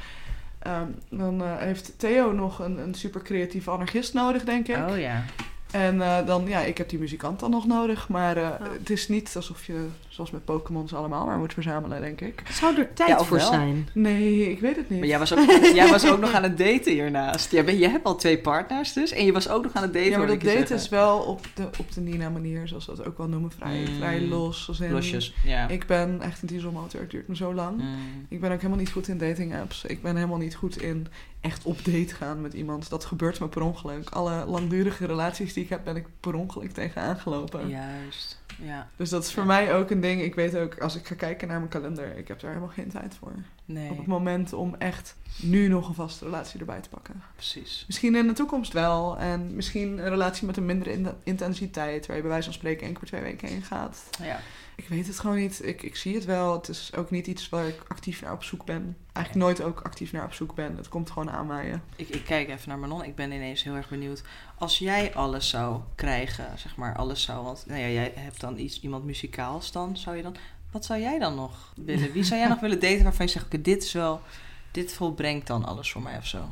Ehm, 0.59 0.87
dan 1.11 1.43
eh, 1.43 1.57
heeft 1.57 1.93
Theo 1.99 2.33
nog 2.33 2.59
een, 2.59 2.79
een 2.79 2.95
super 2.95 3.23
creatieve 3.23 3.71
anarchist 3.71 4.15
nodig, 4.15 4.45
denk 4.45 4.69
ik. 4.69 4.77
oh 4.89 4.99
ja. 4.99 5.23
En 5.71 6.03
eh, 6.03 6.27
dan, 6.27 6.45
ja, 6.49 6.61
ik 6.61 6.79
heb 6.79 6.89
die 6.89 6.99
muzikant 6.99 7.41
dan 7.41 7.51
nog 7.51 7.67
nodig. 7.67 8.09
Maar 8.09 8.37
eh, 8.37 8.43
Ja. 8.43 8.59
het 8.79 8.91
is 8.91 9.09
niet 9.09 9.33
alsof 9.37 9.65
je, 9.67 9.87
zoals 10.11 10.31
met 10.31 10.45
Pokémon, 10.45 10.89
ze 10.89 10.97
allemaal 10.97 11.27
maar 11.27 11.39
moet 11.39 11.53
verzamelen, 11.53 12.01
denk 12.01 12.21
ik. 12.21 12.43
Zou 12.51 12.77
er 12.79 12.93
tijd 12.93 13.09
Ja, 13.09 13.19
voor 13.25 13.37
wel. 13.37 13.47
zijn? 13.47 13.89
Nee, 13.95 14.51
ik 14.51 14.61
weet 14.61 14.77
het 14.77 14.91
niet. 14.91 14.99
Maar 14.99 15.09
jij 15.09 15.19
was, 15.19 15.33
ook, 15.33 15.51
jij 15.75 15.89
was 15.89 16.07
ook 16.11 16.21
nog 16.21 16.33
aan 16.33 16.43
het 16.43 16.59
daten 16.59 16.93
hiernaast. 16.93 17.51
Jij, 17.53 17.77
jij 17.77 17.91
hebt 17.91 18.05
al 18.05 18.17
twee 18.17 18.39
partners 18.39 18.93
dus. 18.93 19.13
En 19.13 19.25
je 19.25 19.33
was 19.33 19.49
ook 19.49 19.63
nog 19.63 19.75
aan 19.75 19.83
het 19.83 19.93
daten. 19.93 20.11
ja, 20.11 20.19
maar 20.19 20.27
dat 20.27 20.41
daten 20.41 20.77
is 20.77 20.89
wel 20.89 21.19
op 21.19 21.47
de, 21.55 21.69
op 21.79 21.93
de 21.93 22.01
Nina-manier, 22.01 22.69
zoals 22.69 22.87
we 22.87 22.97
dat 22.97 23.07
ook 23.07 23.19
wel 23.19 23.29
noemen. 23.29 23.51
Vrij, 23.51 23.79
Mm. 23.81 23.97
vrij 23.97 24.21
los. 24.21 24.69
Als 24.69 24.81
in, 24.81 24.93
Losjes, 24.93 25.35
ja. 25.45 25.69
Ik 25.69 25.87
ben 25.87 26.21
echt 26.23 26.43
een 26.43 26.49
dieselmotor, 26.49 27.01
het 27.01 27.11
duurt 27.11 27.29
me 27.29 27.37
zo 27.37 27.55
lang. 27.55 27.77
Mm. 27.81 28.27
Ik 28.29 28.41
ben 28.41 28.51
ook 28.51 28.57
helemaal 28.57 28.79
niet 28.79 28.91
goed 28.93 29.09
in 29.09 29.19
dating 29.19 29.55
apps. 29.57 29.85
Ik 29.85 30.03
ben 30.03 30.15
helemaal 30.17 30.39
niet 30.39 30.55
goed 30.55 30.83
in 30.83 31.07
echt 31.41 31.65
op 31.65 31.85
date 31.85 32.15
gaan 32.15 32.41
met 32.41 32.53
iemand. 32.55 32.91
Dat 32.91 33.05
gebeurt 33.05 33.41
me 33.41 33.49
per 33.49 33.63
ongeluk. 33.63 34.11
Alle 34.11 34.45
langdurige 34.47 35.07
relaties 35.07 35.53
die 35.53 35.63
ik 35.65 35.69
heb, 35.71 35.85
ben 35.85 35.97
ik 35.97 36.07
per 36.21 36.35
ongeluk 36.35 36.73
tegen 36.73 37.03
aangelopen. 37.03 37.69
Juist, 37.69 38.40
ja. 38.63 38.89
Dus 38.97 39.11
dat 39.11 39.25
is 39.25 39.33
voor 39.33 39.47
mij 39.47 39.75
ook 39.75 39.91
een 39.91 40.01
ding. 40.01 40.23
Ik 40.23 40.35
weet 40.35 40.57
ook, 40.57 40.79
als 40.79 40.97
ik 40.97 41.07
ga 41.07 41.15
kijken 41.15 41.49
naar 41.49 41.59
mijn 41.59 41.71
kalender, 41.71 42.17
ik 42.17 42.29
heb 42.29 42.41
daar 42.41 42.51
helemaal 42.51 42.75
geen 42.75 42.89
tijd 42.89 43.15
voor. 43.15 43.33
Nee, 43.73 43.91
Op 43.91 43.97
het 43.99 44.07
moment 44.07 44.53
om 44.53 44.75
echt 44.79 45.17
nu 45.37 45.69
nog 45.69 45.89
een 45.89 45.95
vaste 45.95 46.25
relatie 46.25 46.61
erbij 46.61 46.81
te 46.81 46.89
pakken. 46.89 47.23
precies. 47.35 47.85
Misschien 47.87 48.15
in 48.15 48.27
de 48.27 48.33
toekomst 48.33 48.73
wel. 48.73 49.19
En 49.19 49.55
misschien 49.55 49.99
een 49.99 50.09
relatie 50.09 50.47
met 50.47 50.57
een 50.57 50.67
mindere 50.67 50.93
in- 50.93 51.09
intensiteit. 51.25 52.07
Waar 52.07 52.17
je 52.17 52.23
bij 52.23 52.31
wijze 52.31 52.45
van 52.45 52.55
spreken 52.59 52.83
één 52.83 52.91
keer 52.91 53.01
per 53.01 53.09
twee 53.09 53.23
weken 53.23 53.49
heen 53.49 53.63
gaat. 53.63 54.05
Ja. 54.23 54.41
Ik 54.77 54.89
weet 54.89 55.07
het 55.07 55.19
gewoon 55.19 55.37
niet. 55.37 55.67
Ik, 55.67 55.83
ik 55.83 55.97
zie 55.97 56.15
het 56.15 56.25
wel. 56.25 56.53
Het 56.53 56.69
is 56.69 56.91
ook 56.97 57.11
niet 57.11 57.27
iets 57.27 57.49
waar 57.49 57.67
ik 57.67 57.81
actief 57.89 58.23
naar 58.23 58.33
op 58.33 58.43
zoek 58.45 58.65
ben. 58.65 58.97
Eigenlijk 59.13 59.47
nooit 59.47 59.63
ook 59.63 59.81
actief 59.81 60.13
naar 60.13 60.25
op 60.25 60.33
zoek 60.33 60.55
ben. 60.55 60.77
Het 60.77 60.89
komt 60.89 61.11
gewoon 61.11 61.31
aanwaaien. 61.31 61.83
Ik, 61.97 62.09
ik 62.09 62.25
kijk 62.25 62.49
even 62.49 62.69
naar 62.69 62.79
Manon. 62.79 63.05
Ik 63.05 63.15
ben 63.15 63.33
ineens 63.33 63.63
heel 63.63 63.75
erg 63.75 63.89
benieuwd. 63.89 64.23
Als 64.59 64.79
jij 64.79 65.15
alles 65.15 65.49
zou 65.49 65.81
krijgen, 65.95 66.59
zeg 66.59 66.77
maar 66.77 66.97
alles 66.97 67.23
zou... 67.23 67.45
Want 67.45 67.65
nou 67.67 67.81
ja, 67.81 67.89
jij 67.89 68.13
hebt 68.15 68.41
dan 68.41 68.59
iets, 68.59 68.81
iemand 68.81 69.05
muzikaals 69.05 69.73
dan. 69.73 69.97
Zou 69.97 70.17
je 70.17 70.23
dan... 70.23 70.37
Wat 70.71 70.85
zou 70.85 71.01
jij 71.01 71.19
dan 71.19 71.35
nog 71.35 71.73
willen? 71.77 72.13
Wie 72.13 72.25
zou 72.25 72.41
jij 72.41 72.49
nog 72.49 72.61
willen 72.61 72.81
daten 72.81 73.03
waarvan 73.03 73.27
je 73.27 73.33
zegt... 73.33 73.45
Oké, 73.45 73.61
dit 73.61 73.83
is 73.83 73.93
wel... 73.93 74.21
Dit 74.71 74.93
volbrengt 74.93 75.47
dan 75.47 75.65
alles 75.65 75.93
voor 75.93 76.03
mij 76.03 76.17
of 76.17 76.27
zo. 76.27 76.49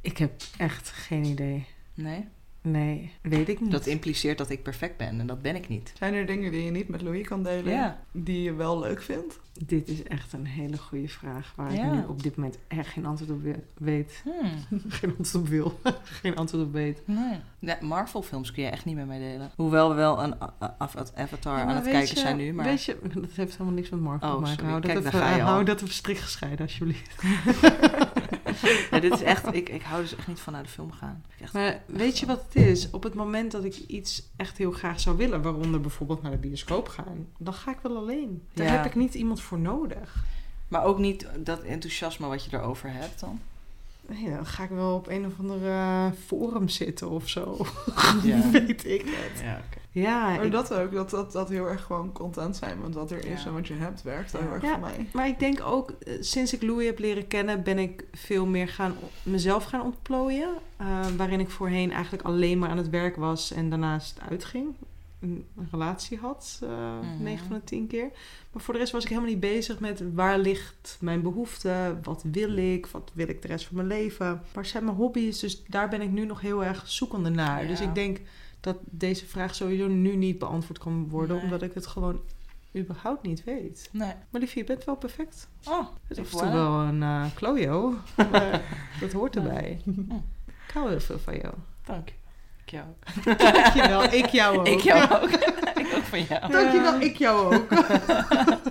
Ik 0.00 0.18
heb 0.18 0.42
echt 0.56 0.88
geen 0.88 1.24
idee. 1.24 1.66
Nee? 1.94 2.28
Nee, 2.62 3.12
weet 3.22 3.48
ik 3.48 3.60
niet. 3.60 3.70
Dat 3.70 3.86
impliceert 3.86 4.38
dat 4.38 4.50
ik 4.50 4.62
perfect 4.62 4.96
ben. 4.96 5.20
En 5.20 5.26
dat 5.26 5.42
ben 5.42 5.56
ik 5.56 5.68
niet. 5.68 5.92
Zijn 5.98 6.14
er 6.14 6.26
dingen 6.26 6.50
die 6.52 6.64
je 6.64 6.70
niet 6.70 6.88
met 6.88 7.02
Louis 7.02 7.26
kan 7.26 7.42
delen? 7.42 7.72
Ja. 7.72 7.98
Die 8.12 8.42
je 8.42 8.52
wel 8.54 8.78
leuk 8.78 9.02
vindt? 9.02 9.40
Dit 9.66 9.88
is 9.88 10.02
echt 10.02 10.32
een 10.32 10.46
hele 10.46 10.76
goede 10.78 11.08
vraag 11.08 11.52
waar 11.56 11.74
Ja. 11.74 11.84
ik 11.86 11.92
nu 11.92 12.04
op 12.08 12.22
dit 12.22 12.36
moment 12.36 12.58
echt 12.68 12.88
geen 12.88 13.06
antwoord 13.06 13.30
op 13.30 13.42
we- 13.42 13.62
weet. 13.74 14.22
Hmm. 14.24 14.80
geen 14.88 15.14
antwoord 15.18 15.34
op 15.44 15.48
wil. 15.48 15.80
geen 16.22 16.36
antwoord 16.36 16.64
op 16.64 16.72
weet. 16.72 17.02
Nee. 17.04 17.36
Nee, 17.58 17.76
Marvel 17.80 18.22
films 18.22 18.52
kun 18.52 18.62
je 18.62 18.68
echt 18.68 18.84
niet 18.84 18.96
met 18.96 19.06
mij 19.06 19.18
delen. 19.18 19.50
Hoewel 19.56 19.88
we 19.88 19.94
wel 19.94 20.22
een 20.22 20.34
Avatar 21.14 21.58
Ja, 21.58 21.64
aan 21.64 21.74
het 21.74 21.84
kijken 21.84 22.14
je- 22.14 22.20
zijn 22.20 22.36
nu. 22.36 22.52
Maar... 22.52 22.64
Weet 22.64 22.84
je, 22.84 22.98
dat 23.14 23.30
heeft 23.34 23.52
helemaal 23.52 23.72
niks 23.74 23.88
met 23.90 24.00
Marvel 24.00 24.28
Oh, 24.28 24.34
te 24.34 24.40
maken. 24.40 24.54
sorry. 24.56 24.70
Hou, 24.70 24.80
Kijk, 24.82 24.94
dat 24.94 25.02
daar 25.02 25.12
even, 25.14 25.26
ga 25.28 25.36
je 25.36 25.42
al. 25.42 25.48
hou 25.48 25.64
dat 25.64 25.82
even 25.82 25.94
strikt 25.94 26.20
gescheiden, 26.20 26.60
alsjeblieft. 26.66 27.14
Ja, 28.90 28.98
dit 29.00 29.12
is 29.12 29.22
echt... 29.22 29.54
Ik, 29.54 29.68
ik 29.68 29.82
hou 29.82 30.02
dus 30.02 30.16
echt 30.16 30.26
niet 30.26 30.40
van 30.40 30.52
naar 30.52 30.62
de 30.62 30.68
film 30.68 30.92
gaan. 30.92 31.24
Echt... 31.40 31.52
Maar 31.52 31.82
weet 31.86 32.18
je 32.18 32.26
wat 32.26 32.44
het 32.48 32.64
is? 32.64 32.90
Op 32.90 33.02
het 33.02 33.14
moment 33.14 33.52
dat 33.52 33.64
ik 33.64 33.74
iets 33.86 34.22
echt 34.36 34.58
heel 34.58 34.70
graag 34.72 35.00
zou 35.00 35.16
willen, 35.16 35.42
waaronder 35.42 35.80
bijvoorbeeld 35.80 36.22
naar 36.22 36.30
de 36.30 36.36
bioscoop 36.38 36.88
gaan, 36.88 37.26
dan 37.38 37.54
ga 37.54 37.70
ik 37.70 37.78
wel 37.82 37.96
alleen. 37.96 38.42
Daar 38.54 38.66
Ja. 38.66 38.72
heb 38.72 38.84
ik 38.84 38.94
niet 38.94 39.14
iemand 39.14 39.40
voor 39.40 39.58
nodig. 39.58 40.24
Maar 40.68 40.84
ook 40.84 40.98
niet 40.98 41.26
dat 41.38 41.62
enthousiasme 41.62 42.26
wat 42.26 42.44
je 42.44 42.56
erover 42.56 42.92
hebt 42.92 43.20
dan. 43.20 43.40
Nee, 44.06 44.30
dan 44.30 44.46
ga 44.46 44.62
ik 44.62 44.70
wel 44.70 44.94
op 44.94 45.08
een 45.08 45.26
of 45.26 45.32
andere 45.38 46.12
forum 46.26 46.68
zitten 46.68 47.08
of 47.10 47.28
zo. 47.28 47.66
Ja. 48.22 48.50
Weet 48.50 48.84
ik 48.86 49.02
het. 49.04 49.40
Ja, 49.42 49.60
oké. 49.66 49.77
Ja, 49.90 50.20
Maar 50.36 50.44
ik- 50.44 50.52
dat 50.52 50.74
ook, 50.74 50.92
dat, 50.92 51.10
dat, 51.10 51.32
dat 51.32 51.48
heel 51.48 51.66
erg 51.68 51.82
gewoon 51.82 52.12
content 52.12 52.56
zijn. 52.56 52.80
Want 52.80 52.94
wat 52.94 53.10
er 53.10 53.26
is 53.26 53.42
Ja. 53.42 53.48
en 53.48 53.54
wat 53.54 53.66
je 53.66 53.74
hebt, 53.74 54.02
werkt 54.02 54.32
Ja. 54.32 54.38
heel 54.38 54.52
erg 54.52 54.62
Ja. 54.62 54.70
voor 54.70 54.80
mij. 54.80 55.06
maar 55.12 55.28
ik 55.28 55.38
denk 55.38 55.60
ook, 55.66 55.90
eh, 55.90 56.14
sinds 56.20 56.52
ik 56.54 56.62
Louis 56.62 56.86
heb 56.86 56.98
leren 56.98 57.26
kennen, 57.26 57.62
ben 57.62 57.78
ik 57.78 58.04
veel 58.12 58.46
meer 58.46 58.68
gaan 58.68 58.94
mezelf 59.22 59.64
gaan 59.64 59.82
ontplooien. 59.82 60.48
Eh, 60.76 61.06
waarin 61.16 61.40
ik 61.40 61.50
voorheen 61.50 61.92
eigenlijk 61.92 62.24
alleen 62.24 62.58
maar 62.58 62.68
aan 62.68 62.76
het 62.76 62.90
werk 62.90 63.16
was 63.16 63.52
en 63.52 63.70
daarnaast 63.70 64.18
uitging. 64.28 64.66
Een 65.20 65.44
een 65.56 65.68
relatie 65.70 66.18
had, 66.18 66.58
eh 66.62 66.68
Mhm. 67.00 67.22
9 67.22 67.46
van 67.46 67.56
de 67.56 67.64
10 67.64 67.86
keer. 67.86 68.08
Maar 68.52 68.62
voor 68.62 68.74
de 68.74 68.80
rest 68.80 68.92
was 68.92 69.02
ik 69.02 69.08
helemaal 69.08 69.30
niet 69.30 69.40
bezig 69.40 69.80
met 69.80 70.02
waar 70.14 70.38
ligt 70.38 70.96
mijn 71.00 71.22
behoefte, 71.22 71.96
wat 72.02 72.22
wil 72.32 72.56
ik, 72.56 72.86
wat 72.86 73.10
wil 73.14 73.28
ik 73.28 73.42
de 73.42 73.48
rest 73.48 73.66
van 73.66 73.76
mijn 73.76 73.88
leven. 73.88 74.42
Waar 74.52 74.66
zijn 74.66 74.84
mijn 74.84 74.96
hobby's? 74.96 75.38
Dus 75.38 75.64
daar 75.66 75.88
ben 75.88 76.00
ik 76.00 76.10
nu 76.10 76.24
nog 76.24 76.40
heel 76.40 76.64
erg 76.64 76.82
zoekende 76.88 77.28
naar. 77.30 77.62
Ja. 77.62 77.68
Dus 77.68 77.80
ik 77.80 77.94
denk 77.94 78.20
dat 78.60 78.76
deze 78.84 79.26
vraag 79.26 79.54
sowieso 79.54 79.86
nu 79.86 80.16
niet 80.16 80.38
beantwoord 80.38 80.78
kan 80.78 81.08
worden, 81.08 81.36
Nee. 81.36 81.44
omdat 81.44 81.62
ik 81.62 81.74
het 81.74 81.86
gewoon 81.86 82.20
überhaupt 82.76 83.22
niet 83.22 83.44
weet. 83.44 83.88
Nee. 83.92 84.12
Maar 84.30 84.40
liefje, 84.40 84.58
je 84.60 84.66
bent 84.66 84.84
wel 84.84 84.96
perfect. 84.96 85.48
Oh, 85.68 85.86
Het 86.06 86.18
is 86.18 86.30
toch 86.30 86.52
wel 86.52 86.80
een 86.80 87.02
eh 87.02 87.24
klojo. 87.34 87.94
Maar 88.16 88.62
dat 89.00 89.12
hoort 89.12 89.36
erbij. 89.36 89.80
Ik 90.66 90.74
hou 90.74 90.88
heel 90.88 91.00
veel 91.00 91.18
van 91.18 91.36
jou. 91.36 91.54
Dank 91.84 92.08
je. 92.08 92.14
Ik 92.64 92.70
jou. 92.70 92.86
Dankjewel, 93.52 94.02
ik 94.02 94.26
jou 94.26 94.58
ook. 94.58 94.66
Ik 94.66 94.80
jou 94.80 95.22
ook. 95.22 95.30
ik 95.30 95.92
ook 95.96 96.02
van 96.02 96.22
jou. 96.22 96.52
Dankjewel, 96.52 97.00
ik 97.00 97.16
jou 97.16 97.54
ook. 97.56 97.66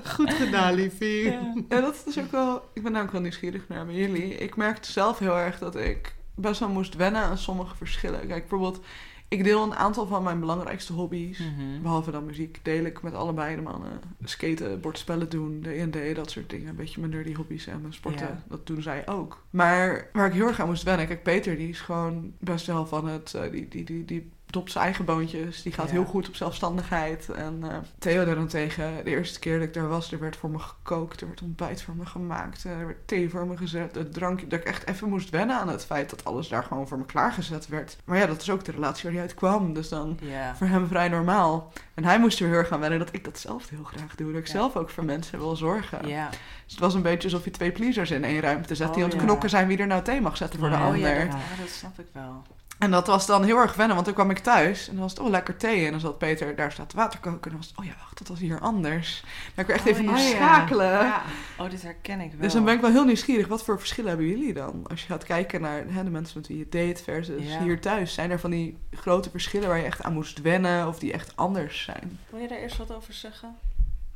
Goed 0.04 0.34
gedaan, 0.34 0.74
liefie. 0.74 1.24
Ja. 1.24 1.54
Ja, 1.70 1.82
dat 1.82 1.94
is 1.96 2.04
dus 2.04 2.20
ook 2.20 2.32
wel... 2.32 2.70
Ik 2.74 2.84
ben 2.84 2.96
ook 2.96 3.12
wel 3.12 3.22
nieuwsgierig 3.22 3.68
naar 3.68 3.92
jullie. 3.92 4.38
Ik 4.38 4.56
merkte 4.56 4.92
zelf 4.92 5.20
heel 5.20 5.38
erg 5.38 5.60
dat 5.60 5.76
ik 5.76 6.16
best 6.36 6.60
wel 6.60 6.70
moest 6.70 6.96
wennen 6.96 7.22
aan 7.22 7.38
sommige 7.38 7.76
verschillen. 7.76 8.20
Kijk, 8.20 8.48
bijvoorbeeld... 8.50 8.86
Ik 9.30 9.44
deel 9.44 9.64
een 9.64 9.76
aantal 9.76 10.08
van 10.08 10.24
mijn 10.24 10.40
belangrijkste 10.40 10.94
hobby's. 10.94 11.40
Mhm. 11.40 11.82
Behalve 11.82 12.12
dan 12.12 12.26
muziek, 12.26 12.60
deel 12.64 12.86
ik 12.86 13.02
met 13.02 13.14
allebei 13.14 13.56
de 13.56 13.62
mannen. 13.62 14.02
Skaten, 14.24 14.82
bordspellen 14.82 15.30
doen, 15.30 15.62
D&D, 15.62 16.16
dat 16.16 16.32
soort 16.32 16.50
dingen. 16.50 16.70
Een 16.70 16.76
beetje 16.76 17.00
mijn 17.00 17.12
nerdy 17.12 17.34
hobby's 17.34 17.68
en 17.68 17.82
mijn 17.82 17.94
sporten. 17.94 18.28
Ja. 18.28 18.44
Dat 18.48 18.68
doen 18.68 18.82
zij 18.82 19.08
ook. 19.08 19.44
Maar 19.50 20.10
waar 20.14 20.28
ik 20.28 20.34
heel 20.34 20.48
erg 20.48 20.60
aan 20.60 20.68
moest 20.68 20.84
wennen... 20.84 21.08
Kijk, 21.08 21.24
Peter 21.24 21.58
die 21.58 21.70
is 21.70 21.82
gewoon 21.82 22.34
best 22.40 22.66
wel 22.66 22.86
van 22.86 23.08
het... 23.08 23.34
eh, 23.34 23.52
die, 23.52 23.68
die, 23.68 23.84
die, 23.84 24.06
die 24.06 24.32
dopt 24.50 24.72
zijn 24.72 24.84
eigen 24.84 25.06
boontjes. 25.06 25.62
Die 25.62 25.72
gaat 25.72 25.86
Ja. 25.86 25.92
heel 25.92 26.06
goed 26.06 26.28
op 26.28 26.36
zelfstandigheid. 26.36 27.30
En 27.30 27.60
eh, 27.64 27.78
Theo 28.00 28.26
daarentegen, 28.26 29.04
de 29.04 29.10
eerste 29.10 29.40
keer 29.40 29.58
dat 29.60 29.68
ik 29.68 29.74
daar 29.74 29.88
was... 29.88 30.12
er 30.12 30.20
werd 30.20 30.36
voor 30.36 30.50
me 30.50 30.60
gekookt, 30.60 31.22
er 31.22 31.28
werd 31.28 31.42
ontbijt 31.42 31.82
voor 31.82 31.96
me 31.96 32.06
gemaakt... 32.06 32.64
er 32.64 32.86
werd 32.86 33.08
thee 33.08 33.30
voor 33.30 33.48
me 33.48 33.58
gezet, 33.58 33.96
het 33.96 34.14
drankje... 34.14 34.48
dat 34.48 34.60
ik 34.60 34.66
echt 34.66 34.88
even 34.88 35.10
moest 35.10 35.30
wennen 35.30 35.56
aan 35.60 35.70
het 35.70 35.86
feit 35.86 36.10
dat 36.10 36.26
alles 36.26 36.48
daar 36.48 36.64
gewoon 36.64 36.88
voor 36.88 36.98
me 36.98 37.06
klaargezet 37.06 37.68
werd. 37.68 37.98
Maar 38.06 38.18
ja, 38.18 38.26
dat 38.26 38.42
is 38.42 38.50
ook 38.50 38.64
de 38.66 38.72
relatie 38.72 39.04
waar 39.04 39.12
hij 39.14 39.22
uit 39.22 39.34
kwam. 39.34 39.74
Dus 39.74 39.90
dan 39.90 40.18
Ja. 40.22 40.56
voor 40.56 40.68
hem 40.68 40.88
vrij 40.88 41.08
normaal. 41.10 41.74
En 41.94 42.04
hij 42.04 42.20
moest 42.20 42.40
er 42.40 42.48
heel 42.48 42.56
erg 42.56 42.72
aan 42.72 42.80
wennen 42.80 43.00
dat 43.00 43.10
ik 43.14 43.24
dat 43.24 43.40
zelf 43.40 43.70
heel 43.70 43.84
graag 43.84 44.16
doe. 44.16 44.32
Dat 44.32 44.42
ik 44.42 44.48
Ja. 44.48 44.54
zelf 44.54 44.76
ook 44.76 44.90
voor 44.90 45.06
mensen 45.06 45.40
wil 45.40 45.56
zorgen. 45.56 46.08
Ja. 46.08 46.30
Dus 46.30 46.72
het 46.72 46.80
was 46.80 46.94
een 46.94 47.02
beetje 47.02 47.28
alsof 47.30 47.44
je 47.46 47.52
twee 47.52 47.72
pleasers 47.72 48.12
in 48.12 48.24
één 48.24 48.40
ruimte 48.40 48.76
zet... 48.76 48.94
die 48.94 49.04
Oh, 49.04 49.10
aan 49.10 49.16
het 49.16 49.26
knokken 49.26 49.50
zijn 49.50 49.68
wie 49.68 49.78
er 49.78 49.88
nou 49.88 50.04
thee 50.04 50.22
mag 50.22 50.38
zetten 50.38 50.60
voor 50.60 50.70
de 50.70 50.76
Oh, 50.76 50.82
Oh 50.82 50.88
ander. 50.88 51.26
ja, 51.26 51.32
dat 51.60 51.70
snap 51.70 52.00
ik 52.00 52.08
wel. 52.12 52.44
En 52.78 52.92
dat 52.92 53.08
was 53.08 53.26
dan 53.26 53.44
heel 53.44 53.58
erg 53.58 53.76
wennen, 53.76 53.96
want 53.96 54.08
toen 54.08 54.16
kwam 54.16 54.30
ik 54.30 54.40
thuis... 54.40 54.88
en 54.88 54.94
dan 54.94 55.02
was 55.02 55.12
het, 55.12 55.20
oh, 55.20 55.30
lekker 55.30 55.58
thee. 55.58 55.86
En 55.86 55.92
dan 55.92 56.00
zat 56.00 56.18
Peter, 56.18 56.56
daar 56.56 56.72
staat 56.72 56.94
water 56.94 57.20
koken. 57.20 57.42
En 57.42 57.50
dan 57.50 57.58
was 57.58 57.68
het, 57.68 57.78
oh 57.78 57.86
ja, 57.86 57.92
wacht, 58.00 58.18
dat 58.18 58.28
was 58.28 58.40
hier 58.40 58.60
anders. 58.60 59.24
Maar 59.56 59.66
ik 59.66 59.68
weer 59.68 59.76
echt 59.76 59.86
Oh, 59.86 59.92
even 59.92 60.04
ja. 60.06 60.18
schakelen. 60.18 60.92
Ja. 60.92 61.22
Oh, 61.58 61.70
dit 61.70 61.82
herken 61.82 62.22
ik 62.22 62.32
wel. 62.32 62.40
Dus 62.42 62.54
dan 62.54 62.64
ben 62.66 62.74
ik 62.74 62.82
wel 62.82 62.92
heel 62.92 63.06
nieuwsgierig. 63.06 63.48
Wat 63.48 63.64
voor 63.64 63.80
verschillen 63.80 64.10
hebben 64.10 64.28
jullie 64.28 64.54
dan? 64.54 64.86
Als 64.88 65.02
je 65.02 65.08
gaat 65.08 65.24
kijken 65.24 65.62
naar 65.62 65.84
hè, 65.88 66.04
de 66.04 66.10
mensen 66.10 66.38
met 66.40 66.48
wie 66.48 66.58
je 66.58 66.68
date 66.70 67.04
versus 67.04 67.44
Ja. 67.52 67.62
hier 67.62 67.82
thuis. 67.82 68.14
Zijn 68.14 68.32
er 68.32 68.40
van 68.40 68.52
die 68.52 68.78
grote 68.92 69.30
verschillen 69.30 69.68
waar 69.68 69.78
je 69.78 69.84
echt 69.86 70.04
aan 70.04 70.14
moest 70.14 70.42
wennen... 70.42 70.88
of 70.88 71.00
die 71.00 71.14
echt 71.14 71.36
anders 71.36 71.84
zijn? 71.84 72.20
Wil 72.30 72.40
je 72.42 72.48
daar 72.48 72.58
eerst 72.58 72.78
wat 72.78 72.94
over 72.94 73.14
zeggen? 73.14 73.56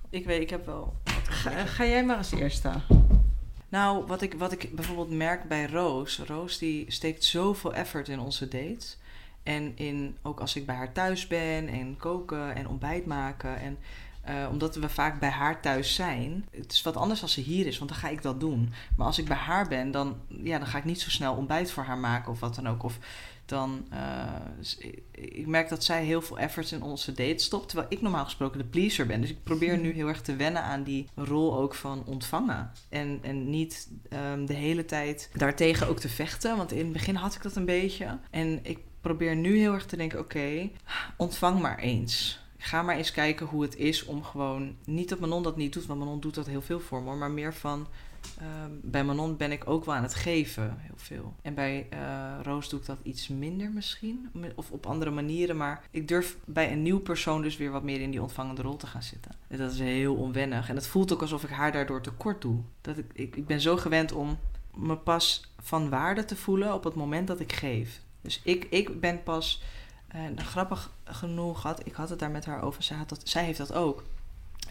Ik 0.09 0.25
weet, 0.25 0.41
ik 0.41 0.49
heb 0.49 0.65
wel... 0.65 0.93
Ga, 1.29 1.65
ga 1.65 1.85
jij 1.85 2.05
maar 2.05 2.17
als 2.17 2.31
eerste. 2.31 2.71
Nou, 3.71 4.05
wat 4.05 4.21
ik, 4.21 4.33
wat 4.33 4.51
ik 4.51 4.75
bijvoorbeeld 4.75 5.09
merk 5.09 5.47
bij 5.47 5.65
Roos. 5.67 6.19
Roos 6.19 6.57
die 6.57 6.91
steekt 6.91 7.23
zoveel 7.23 7.73
effort 7.73 8.07
in 8.07 8.19
onze 8.19 8.47
dates. 8.47 8.97
En 9.43 9.77
in, 9.77 10.17
ook 10.21 10.39
als 10.39 10.55
ik 10.55 10.65
bij 10.65 10.75
haar 10.75 10.91
thuis 10.91 11.27
ben 11.27 11.67
en 11.67 11.97
koken 11.97 12.55
en 12.55 12.67
ontbijt 12.67 13.05
maken. 13.05 13.59
En 13.59 13.77
eh, 14.21 14.47
omdat 14.51 14.75
we 14.75 14.89
vaak 14.89 15.19
bij 15.19 15.29
haar 15.29 15.61
thuis 15.61 15.95
zijn. 15.95 16.45
Het 16.51 16.71
is 16.71 16.81
wat 16.81 16.97
anders 16.97 17.21
als 17.21 17.33
ze 17.33 17.41
hier 17.41 17.67
is, 17.67 17.77
want 17.77 17.89
dan 17.89 17.99
ga 17.99 18.09
ik 18.09 18.21
dat 18.21 18.39
doen. 18.39 18.73
Maar 18.95 19.07
als 19.07 19.17
ik 19.17 19.25
bij 19.25 19.37
haar 19.37 19.67
ben, 19.67 19.91
dan, 19.91 20.15
ja, 20.27 20.57
dan 20.57 20.67
ga 20.67 20.77
ik 20.77 20.85
niet 20.85 21.01
zo 21.01 21.09
snel 21.09 21.35
ontbijt 21.35 21.71
voor 21.71 21.83
haar 21.83 21.97
maken 21.97 22.31
of 22.31 22.39
wat 22.39 22.55
dan 22.55 22.67
ook. 22.67 22.83
Of 22.83 22.99
dan, 23.45 23.85
eh, 23.89 24.93
ik 25.11 25.47
merk 25.47 25.69
dat 25.69 25.83
zij 25.83 26.03
heel 26.03 26.21
veel 26.21 26.39
effort 26.39 26.71
in 26.71 26.81
onze 26.81 27.11
date 27.11 27.43
stopt. 27.43 27.69
Terwijl 27.69 27.89
ik 27.89 28.01
normaal 28.01 28.23
gesproken 28.23 28.57
de 28.57 28.65
pleaser 28.65 29.05
ben. 29.05 29.21
Dus 29.21 29.29
ik 29.29 29.43
probeer 29.43 29.77
nu 29.77 29.93
heel 29.93 30.07
erg 30.07 30.21
te 30.21 30.35
wennen 30.35 30.63
aan 30.63 30.83
die 30.83 31.07
rol 31.15 31.57
ook 31.57 31.75
van 31.75 32.03
ontvangen. 32.05 32.71
En, 32.89 33.19
en 33.21 33.49
niet 33.49 33.89
ehm, 34.09 34.45
de 34.45 34.53
hele 34.53 34.85
tijd 34.85 35.29
daartegen 35.33 35.87
ook 35.87 35.99
te 35.99 36.09
vechten. 36.09 36.57
Want 36.57 36.71
in 36.71 36.83
het 36.83 36.93
begin 36.93 37.15
had 37.15 37.35
ik 37.35 37.41
dat 37.41 37.55
een 37.55 37.65
beetje. 37.65 38.19
En 38.29 38.59
ik 38.63 38.79
probeer 39.01 39.35
nu 39.35 39.57
heel 39.57 39.73
erg 39.73 39.85
te 39.85 39.97
denken, 39.97 40.19
oké, 40.19 40.69
ontvang 41.17 41.59
maar 41.59 41.79
eens. 41.79 42.40
Ga 42.63 42.81
maar 42.81 42.95
eens 42.95 43.11
kijken 43.11 43.45
hoe 43.45 43.61
het 43.61 43.75
is 43.75 44.05
om 44.05 44.23
gewoon... 44.23 44.75
Niet 44.85 45.09
dat 45.09 45.19
Manon 45.19 45.43
dat 45.43 45.57
niet 45.57 45.73
doet, 45.73 45.85
want 45.85 45.99
Manon 45.99 46.19
doet 46.19 46.35
dat 46.35 46.47
heel 46.47 46.61
veel 46.61 46.79
voor 46.79 47.01
me. 47.01 47.15
Maar 47.15 47.31
meer 47.31 47.53
van... 47.53 47.87
ehm, 48.37 48.71
bij 48.81 49.03
Manon 49.03 49.37
ben 49.37 49.51
ik 49.51 49.69
ook 49.69 49.85
wel 49.85 49.95
aan 49.95 50.03
het 50.03 50.13
geven, 50.13 50.77
heel 50.79 50.95
veel. 50.97 51.33
En 51.41 51.53
bij 51.53 51.87
eh, 51.89 51.99
Roos 52.43 52.69
doe 52.69 52.79
ik 52.79 52.85
dat 52.85 52.97
iets 53.03 53.27
minder 53.27 53.71
misschien. 53.71 54.29
Of 54.55 54.71
op 54.71 54.85
andere 54.85 55.11
manieren. 55.11 55.57
Maar 55.57 55.83
ik 55.91 56.07
durf 56.07 56.37
bij 56.45 56.71
een 56.71 56.81
nieuw 56.81 56.99
persoon 56.99 57.41
dus 57.41 57.57
weer 57.57 57.71
wat 57.71 57.83
meer 57.83 58.01
in 58.01 58.11
die 58.11 58.21
ontvangende 58.21 58.61
rol 58.61 58.77
te 58.77 58.87
gaan 58.87 59.03
zitten. 59.03 59.31
En 59.47 59.57
dat 59.57 59.71
is 59.71 59.79
heel 59.79 60.15
onwennig. 60.15 60.69
En 60.69 60.75
het 60.75 60.87
voelt 60.87 61.13
ook 61.13 61.21
alsof 61.21 61.43
ik 61.43 61.49
haar 61.49 61.71
daardoor 61.71 62.01
tekort 62.01 62.41
doe. 62.41 62.59
Dat 62.81 62.97
ik, 62.97 63.11
ik, 63.13 63.35
ik 63.35 63.45
ben 63.45 63.61
zo 63.61 63.77
gewend 63.77 64.11
om 64.11 64.37
me 64.75 64.97
pas 64.97 65.51
van 65.59 65.89
waarde 65.89 66.25
te 66.25 66.35
voelen 66.35 66.73
op 66.73 66.83
het 66.83 66.95
moment 66.95 67.27
dat 67.27 67.39
ik 67.39 67.53
geef. 67.53 68.01
Dus 68.21 68.41
ik, 68.43 68.67
ik 68.69 68.99
ben 68.99 69.23
pas... 69.23 69.61
En 70.11 70.41
grappig 70.41 70.91
genoeg 71.03 71.61
had 71.63 71.85
ik 71.85 71.93
had 71.93 72.09
het 72.09 72.19
daar 72.19 72.31
met 72.31 72.45
haar 72.45 72.61
over. 72.61 72.83
Zij, 72.83 72.97
had 72.97 73.09
dat, 73.09 73.21
zij 73.23 73.43
heeft 73.43 73.57
dat 73.57 73.73
ook. 73.73 74.03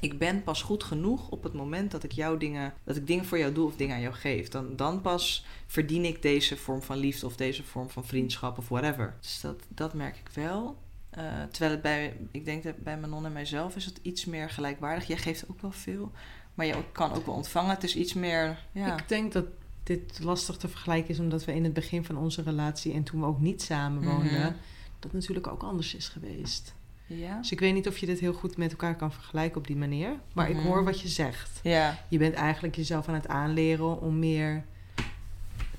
Ik 0.01 0.18
ben 0.18 0.43
pas 0.43 0.62
goed 0.62 0.84
genoeg 0.84 1.28
op 1.28 1.43
het 1.43 1.53
moment 1.53 1.91
dat 1.91 2.03
ik 2.03 2.12
jou 2.12 2.38
dingen, 2.38 2.72
dat 2.84 2.97
ik 2.97 3.07
dingen 3.07 3.24
voor 3.24 3.38
jou 3.38 3.53
doe 3.53 3.66
of 3.66 3.76
dingen 3.76 3.95
aan 3.95 4.03
jou 4.03 4.14
geef. 4.14 4.49
Dan, 4.49 4.76
dan 4.76 5.01
pas 5.01 5.45
verdien 5.66 6.05
ik 6.05 6.22
deze 6.22 6.57
vorm 6.57 6.82
van 6.82 6.97
liefde 6.97 7.26
of 7.26 7.36
deze 7.36 7.62
vorm 7.64 7.91
van 7.91 8.05
vriendschap 8.05 8.59
of 8.59 8.68
whatever. 8.68 9.16
Dus 9.20 9.41
dat, 9.41 9.57
dat 9.68 9.95
merk 9.95 10.16
ik 10.16 10.28
wel. 10.34 10.76
Eh, 11.11 11.24
terwijl 11.51 11.70
het 11.72 11.82
bij, 11.82 12.16
ik 12.30 12.45
denk 12.45 12.62
dat 12.62 12.76
bij 12.76 12.99
Manon 12.99 13.24
en 13.26 13.32
mijzelf 13.32 13.76
is 13.76 13.84
het 13.84 13.99
iets 14.03 14.24
meer 14.24 14.51
gelijkwaardig. 14.51 15.07
Jij 15.07 15.16
geeft 15.16 15.45
ook 15.51 15.61
wel 15.61 15.72
veel, 15.72 16.12
maar 16.55 16.66
je 16.66 16.74
kan 16.93 17.12
ook 17.12 17.26
wel 17.26 17.34
ontvangen. 17.34 17.70
Het 17.70 17.84
is 17.84 17.97
iets 17.97 18.14
meer, 18.14 18.66
ja. 18.72 18.97
Ik 18.99 19.09
denk 19.09 19.32
dat 19.32 19.45
dit 19.82 20.18
lastig 20.22 20.57
te 20.57 20.68
vergelijken 20.68 21.11
is 21.11 21.18
omdat 21.18 21.45
we 21.45 21.55
in 21.55 21.64
het 21.64 21.72
begin 21.72 22.05
van 22.05 22.16
onze 22.16 22.43
relatie 22.43 22.93
en 22.93 23.03
toen 23.03 23.20
we 23.20 23.26
ook 23.26 23.41
niet 23.41 23.62
samen 23.62 24.03
woonden, 24.05 24.41
Mhm. 24.41 24.53
Dat 25.01 25.12
natuurlijk 25.12 25.46
ook 25.46 25.62
anders 25.62 25.94
is 25.94 26.09
geweest. 26.09 26.74
Ja? 27.07 27.38
Dus 27.38 27.53
ik 27.53 27.61
weet 27.61 27.74
niet 27.74 27.88
of 27.88 27.98
je 27.98 28.07
dit 28.07 28.20
heel 28.20 28.32
goed 28.32 28.57
met 28.57 28.70
elkaar 28.70 28.96
kan 28.96 29.12
vergelijken 29.12 29.59
op 29.59 29.66
die 29.66 29.76
manier. 29.76 30.16
Maar 30.32 30.48
Mhm. 30.51 30.59
ik 30.59 30.64
hoor 30.66 30.84
wat 30.84 31.01
je 31.01 31.09
zegt. 31.09 31.61
Ja. 31.62 32.05
Je 32.09 32.18
bent 32.18 32.34
eigenlijk 32.34 32.76
jezelf 32.76 33.09
aan 33.09 33.14
het 33.14 33.28
aanleren 33.28 34.01
om 34.01 34.18
meer 34.18 34.64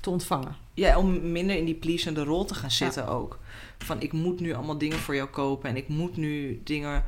te 0.00 0.10
ontvangen. 0.10 0.56
Ja, 0.74 0.98
om 0.98 1.32
minder 1.32 1.56
in 1.56 1.64
die 1.64 1.74
pleasende 1.74 2.24
rol 2.24 2.44
te 2.44 2.54
gaan 2.54 2.70
zitten 2.70 3.08
ook. 3.08 3.38
Van 3.78 4.00
ik 4.00 4.12
moet 4.12 4.40
nu 4.40 4.52
allemaal 4.52 4.78
dingen 4.78 4.98
voor 4.98 5.14
jou 5.14 5.28
kopen 5.28 5.70
en 5.70 5.76
ik 5.76 5.88
moet 5.88 6.16
nu 6.16 6.60
dingen. 6.64 7.04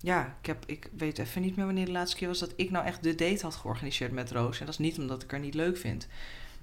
Ja, 0.00 0.36
ik, 0.40 0.46
heb, 0.46 0.64
ik 0.66 0.90
weet 0.96 1.18
even 1.18 1.42
niet 1.42 1.56
meer 1.56 1.64
wanneer 1.66 1.84
de 1.84 1.92
laatste 1.92 2.16
keer 2.16 2.28
was 2.28 2.38
dat 2.38 2.52
ik 2.56 2.70
nou 2.70 2.84
echt 2.86 3.02
de 3.02 3.14
date 3.14 3.42
had 3.42 3.54
georganiseerd 3.54 4.12
met 4.12 4.30
Roos. 4.32 4.58
En 4.60 4.64
dat 4.66 4.74
is 4.74 4.80
niet 4.80 4.98
omdat 4.98 5.22
ik 5.22 5.30
haar 5.30 5.40
niet 5.40 5.54
leuk 5.54 5.76
vind. 5.76 6.06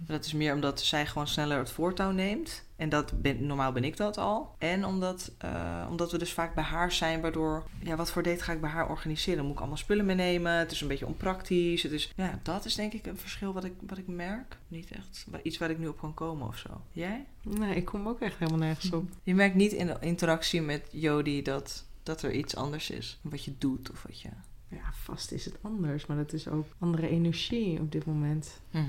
Dat 0.06 0.26
is 0.26 0.34
meer 0.34 0.54
omdat 0.54 0.82
zij 0.82 1.06
gewoon 1.06 1.28
sneller 1.28 1.58
het 1.58 1.72
voortouw 1.72 2.12
neemt. 2.12 2.64
En 2.76 2.90
dat 2.90 3.22
ben, 3.22 3.46
normaal 3.46 3.72
ben 3.72 3.84
ik 3.84 3.98
dat 3.98 4.18
al. 4.18 4.56
En 4.58 4.86
omdat, 4.86 5.32
eh, 5.38 5.88
omdat 5.90 6.12
we 6.12 6.18
dus 6.18 6.34
vaak 6.34 6.56
bij 6.56 6.64
haar 6.64 6.92
zijn, 6.92 7.22
waardoor... 7.22 7.64
Ja, 7.80 7.96
wat 7.96 8.12
voor 8.12 8.24
date 8.24 8.44
ga 8.44 8.54
ik 8.54 8.62
bij 8.62 8.70
haar 8.70 8.90
organiseren? 8.90 9.44
Moet 9.44 9.54
ik 9.54 9.60
allemaal 9.60 9.78
spullen 9.78 10.06
meenemen? 10.06 10.52
Het 10.52 10.72
is 10.72 10.82
een 10.82 10.88
beetje 10.88 11.06
onpraktisch. 11.06 11.84
Het 11.84 11.92
is, 11.92 12.14
ja, 12.16 12.40
dat 12.44 12.66
is 12.66 12.76
denk 12.76 12.94
ik 12.94 13.06
een 13.06 13.18
verschil 13.18 13.54
wat 13.54 13.64
ik, 13.64 13.74
wat 13.88 13.98
ik 13.98 14.08
merk. 14.08 14.58
Niet 14.68 14.92
echt 14.92 15.26
iets 15.44 15.58
waar 15.58 15.70
ik 15.70 15.80
nu 15.80 15.88
op 15.88 15.98
kan 15.98 16.14
komen 16.14 16.48
of 16.48 16.58
zo. 16.58 16.82
Jij? 16.92 17.26
Nee, 17.42 17.76
ik 17.76 17.86
kom 17.86 18.08
ook 18.08 18.20
echt 18.20 18.38
helemaal 18.38 18.60
nergens 18.60 18.92
op. 18.92 19.10
Je 19.24 19.36
merkt 19.36 19.56
niet 19.56 19.72
in 19.72 19.88
de 19.88 19.98
interactie 20.00 20.62
met 20.62 20.88
Jody 20.92 21.42
dat, 21.42 21.86
dat 22.04 22.22
er 22.22 22.32
iets 22.32 22.56
anders 22.56 22.90
is. 22.90 23.20
Wat 23.22 23.44
je 23.44 23.54
doet 23.58 23.92
of 23.92 24.04
wat 24.04 24.22
je... 24.22 24.30
Ja, 24.74 24.90
vast 24.94 25.32
is 25.32 25.46
het 25.46 25.58
anders, 25.62 26.06
maar 26.06 26.18
dat 26.18 26.34
is 26.34 26.48
ook 26.48 26.66
andere 26.80 27.10
energie 27.10 27.80
op 27.80 27.92
dit 27.92 28.06
moment. 28.06 28.60
Je 28.70 28.80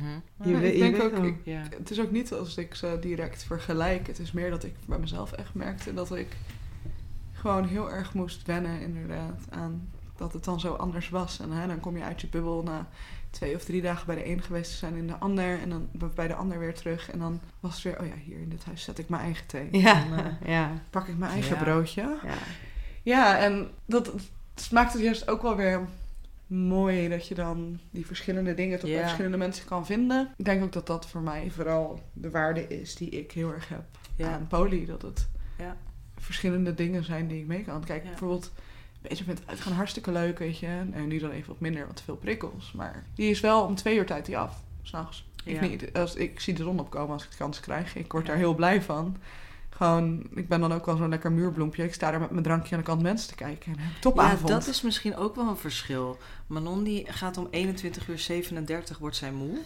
Ja, 0.43 0.59
weet- 0.59 0.69
ik 0.71 0.73
je 0.73 0.79
denk 0.79 0.97
weet 0.97 1.13
ook, 1.15 1.25
ik- 1.25 1.41
Ja. 1.45 1.63
het 1.79 1.91
is 1.91 2.01
ook 2.01 2.11
niet 2.11 2.33
als 2.33 2.57
ik 2.57 2.75
ze 2.75 2.97
direct 3.01 3.43
vergelijk. 3.45 4.07
Het 4.07 4.19
is 4.19 4.33
meer 4.33 4.51
dat 4.51 4.65
ik 4.65 4.75
bij 4.87 4.99
mezelf 4.99 5.33
echt 5.33 5.55
merkte 5.55 5.95
dat 5.95 6.15
ik 6.17 6.37
gewoon 7.33 7.65
heel 7.67 7.91
erg 7.93 8.15
moest 8.15 8.47
wennen 8.47 8.81
inderdaad 8.81 9.47
aan 9.51 9.89
dat 10.17 10.33
het 10.33 10.45
dan 10.45 10.61
zo 10.61 10.73
anders 10.75 11.09
was. 11.09 11.41
En 11.41 11.51
hè, 11.51 11.67
dan 11.67 11.81
kom 11.81 11.97
je 11.97 12.03
uit 12.05 12.21
je 12.21 12.27
bubbel 12.29 12.63
na 12.63 12.89
twee 13.31 13.55
of 13.55 13.65
drie 13.65 13.83
dagen 13.83 14.07
bij 14.07 14.15
de 14.15 14.27
een 14.29 14.43
geweest 14.43 14.71
te 14.71 14.77
zijn 14.77 14.95
in 14.95 15.07
de 15.07 15.17
ander. 15.19 15.61
En 15.61 15.69
dan 15.69 15.89
bij 16.15 16.29
de 16.29 16.35
ander 16.35 16.59
weer 16.59 16.75
terug. 16.75 17.11
En 17.11 17.19
dan 17.19 17.41
was 17.61 17.75
het 17.75 17.83
weer, 17.83 18.01
oh 18.01 18.07
ja, 18.07 18.15
hier 18.25 18.41
in 18.41 18.49
dit 18.49 18.65
huis 18.65 18.83
zet 18.83 18.99
ik 18.99 19.09
mijn 19.09 19.23
eigen 19.23 19.47
thee. 19.47 19.69
Ja, 19.73 20.05
En, 20.05 20.25
eh, 20.41 20.49
ja, 20.49 20.83
pak 20.91 21.09
ik 21.09 21.17
mijn 21.19 21.33
eigen 21.33 21.57
Ja. 21.57 21.63
broodje. 21.63 22.01
ja. 22.25 22.35
Ja, 23.03 23.39
en 23.39 23.71
dat, 23.87 24.13
dat 24.55 24.71
maakt 24.71 24.93
het 24.93 25.03
juist 25.03 25.29
ook 25.29 25.43
wel 25.43 25.57
weer 25.57 25.89
mooi 26.47 27.09
dat 27.09 27.29
je 27.29 27.35
dan 27.35 27.79
die 27.91 28.07
verschillende 28.07 28.55
dingen 28.55 28.81
bij 28.81 29.01
verschillende 29.01 29.37
mensen 29.37 29.67
kan 29.67 29.87
vinden. 29.87 30.35
Ik 30.37 30.45
denk 30.45 30.63
ook 30.65 30.73
dat 30.73 30.87
dat 30.87 31.07
voor 31.07 31.21
mij 31.21 31.51
vooral 31.51 32.01
de 32.13 32.31
waarde 32.31 32.67
is 32.69 32.95
die 32.95 33.11
ik 33.11 33.33
heel 33.33 33.53
erg 33.53 33.69
heb 33.69 33.85
aan 34.27 34.47
Poli. 34.47 34.87
Dat 34.87 35.03
het 35.03 35.29
verschillende 36.17 36.75
dingen 36.75 37.05
zijn 37.05 37.29
die 37.29 37.41
ik 37.41 37.47
mee 37.47 37.65
kan. 37.65 37.85
Kijk, 37.85 38.03
bijvoorbeeld 38.03 38.53
bezig 39.01 39.27
met 39.27 39.43
uitgaan 39.47 39.73
hartstikke 39.73 40.13
leuk, 40.13 40.39
weet 40.39 40.59
je. 40.59 40.67
En 40.67 41.09
nu 41.09 41.19
dan 41.19 41.31
even 41.31 41.49
wat 41.49 41.61
minder, 41.61 41.87
wat 41.87 42.03
veel 42.03 42.17
prikkels. 42.17 42.73
Maar 42.73 43.05
die 43.15 43.31
is 43.31 43.41
wel 43.41 43.65
om 43.65 43.75
twee 43.75 43.97
uur 43.97 44.07
tijd 44.07 44.27
die 44.27 44.39
af, 44.39 44.63
s'nachts. 44.83 45.29
Ik, 45.45 45.61
niet, 45.61 45.93
als, 45.93 46.15
ik 46.15 46.41
zie 46.41 46.55
de 46.55 46.63
zon 46.63 46.81
opkomen 46.81 47.13
als 47.13 47.25
ik 47.25 47.31
de 47.31 47.37
kans 47.37 47.61
krijg. 47.61 47.97
Ik 47.97 48.13
word 48.13 48.27
daar 48.27 48.37
heel 48.37 48.55
blij 48.55 48.83
van. 48.83 49.17
Gewoon, 49.77 50.27
ik 50.35 50.49
ben 50.49 50.61
dan 50.61 50.73
ook 50.73 50.87
wel 50.87 50.97
zo'n 50.97 51.09
lekker 51.09 51.33
muurbloempje. 51.33 51.85
Ik 51.85 51.95
sta 51.95 52.11
daar 52.11 52.21
met 52.21 52.31
mijn 52.31 52.43
drankje 52.43 52.75
aan 52.75 52.81
de 52.81 52.87
kant 52.87 53.03
mensen 53.03 53.29
te 53.29 53.35
kijken. 53.35 53.73
En 53.73 53.79
heb 53.79 53.89
ik 53.89 53.95
Ja, 53.95 54.01
topavond. 54.01 54.49
dat 54.49 54.67
is 54.67 54.83
misschien 54.83 55.17
ook 55.17 55.37
wel 55.37 55.49
een 55.49 55.57
verschil. 55.57 56.19
Manon 56.47 56.83
die 56.85 57.07
gaat 57.09 57.37
om 57.37 57.49
21 57.51 58.09
uur 58.09 58.19
37 58.19 58.99
wordt 58.99 59.17
zij 59.17 59.31
moe. 59.33 59.59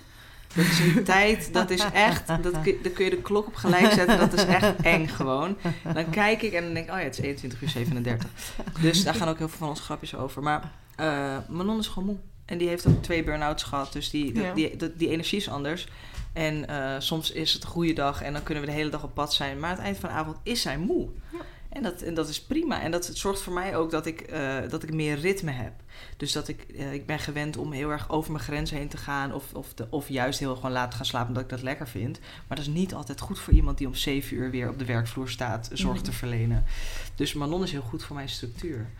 Dat 0.55 0.65
is 0.65 0.79
een 0.81 1.05
tijd, 1.15 1.53
dat 1.53 1.71
is 1.71 1.85
echt, 1.93 2.27
dat 2.27 2.61
kun, 2.63 2.77
daar 2.83 2.93
kun 2.93 3.05
je 3.05 3.11
de 3.11 3.23
klok 3.23 3.47
op 3.47 3.55
gelijk 3.55 3.93
zetten. 3.93 4.19
Dat 4.19 4.33
is 4.33 4.45
echt 4.45 4.77
eng 4.83 5.07
gewoon. 5.09 5.57
Dan 5.95 6.11
kijk 6.11 6.43
ik 6.43 6.53
en 6.53 6.63
dan 6.65 6.75
denk 6.75 6.87
ik, 6.87 6.93
oh 6.93 6.99
ja, 6.99 7.05
het 7.05 7.19
is 7.19 7.25
21 7.25 7.63
uur 7.63 7.69
37. 7.69 8.29
Dus 8.81 9.05
daar 9.05 9.15
gaan 9.15 9.29
ook 9.29 9.39
heel 9.39 9.49
veel 9.49 9.59
van 9.59 9.69
onze 9.69 9.83
grapjes 9.83 10.15
over. 10.15 10.43
Maar 10.43 10.73
eh, 10.97 11.37
Manon 11.49 11.79
is 11.79 11.87
gewoon 11.87 12.09
moe. 12.09 12.17
En 12.45 12.59
die 12.59 12.69
heeft 12.69 12.87
ook 12.87 13.03
twee 13.03 13.25
burn-outs 13.25 13.63
gehad. 13.63 13.93
Dus 13.93 14.11
die, 14.11 14.35
Ja. 14.41 14.55
die, 14.55 14.77
dat- 14.77 14.99
die 14.99 15.09
energie 15.09 15.39
is 15.39 15.49
anders. 15.49 15.89
En 16.39 16.69
eh, 16.69 17.01
soms 17.01 17.31
is 17.31 17.53
het 17.53 17.63
een 17.63 17.69
goede 17.69 17.93
dag 17.93 18.23
en 18.23 18.33
dan 18.33 18.43
kunnen 18.43 18.65
we 18.65 18.71
de 18.71 18.77
hele 18.77 18.91
dag 18.91 19.03
op 19.03 19.15
pad 19.15 19.35
zijn. 19.35 19.59
Maar 19.59 19.71
aan 19.71 19.77
het 19.77 19.85
eind 19.85 19.99
van 19.99 20.09
de 20.09 20.15
avond 20.15 20.37
is 20.43 20.63
zij 20.63 20.79
moe. 20.79 21.09
En 21.69 21.83
dat, 21.83 22.03
en 22.03 22.15
dat 22.15 22.29
is 22.29 22.43
prima. 22.43 22.81
En 22.81 22.91
dat 22.91 23.07
het 23.07 23.19
zorgt 23.19 23.41
voor 23.41 23.53
mij 23.53 23.77
ook 23.77 23.91
dat 23.91 24.07
ik, 24.07 24.21
eh, 24.21 24.57
dat 24.69 24.83
ik 24.83 24.93
meer 24.93 25.19
ritme 25.19 25.51
heb. 25.51 25.73
Dus 26.17 26.33
dat 26.33 26.49
ik, 26.49 26.63
eh, 26.63 26.93
ik 26.93 27.07
ben 27.07 27.19
gewend 27.19 27.57
om 27.57 27.73
heel 27.73 27.91
erg 27.91 28.11
over 28.11 28.33
mijn 28.33 28.45
grens 28.45 28.71
heen 28.71 28.89
te 28.89 28.97
gaan. 28.97 29.35
Of, 29.35 29.55
of, 29.55 29.75
de, 29.75 29.87
of 29.91 30.09
juist 30.09 30.39
heel 30.39 30.55
gewoon 30.55 30.73
laten 30.73 30.97
gaan 30.97 31.07
slapen 31.07 31.29
omdat 31.29 31.43
ik 31.43 31.49
dat 31.49 31.63
lekker 31.63 31.89
vind. 31.89 32.19
Maar 32.21 32.57
dat 32.57 32.67
is 32.67 32.73
niet 32.73 32.95
altijd 32.95 33.21
goed 33.21 33.39
voor 33.39 33.53
iemand 33.53 33.79
die 33.79 33.87
om 33.87 33.95
zeven 33.95 34.37
uur 34.37 34.51
weer 34.51 34.69
op 34.69 34.79
de 34.79 34.85
werkvloer 34.85 35.29
staat 35.29 35.71
zorg 35.73 36.01
te 36.01 36.13
verlenen. 36.13 36.65
Dus 37.15 37.35
Manon 37.35 37.63
is 37.63 37.73
heel 37.73 37.81
goed 37.81 38.05
voor 38.05 38.17
mijn 38.17 38.29
structuur. 38.29 38.91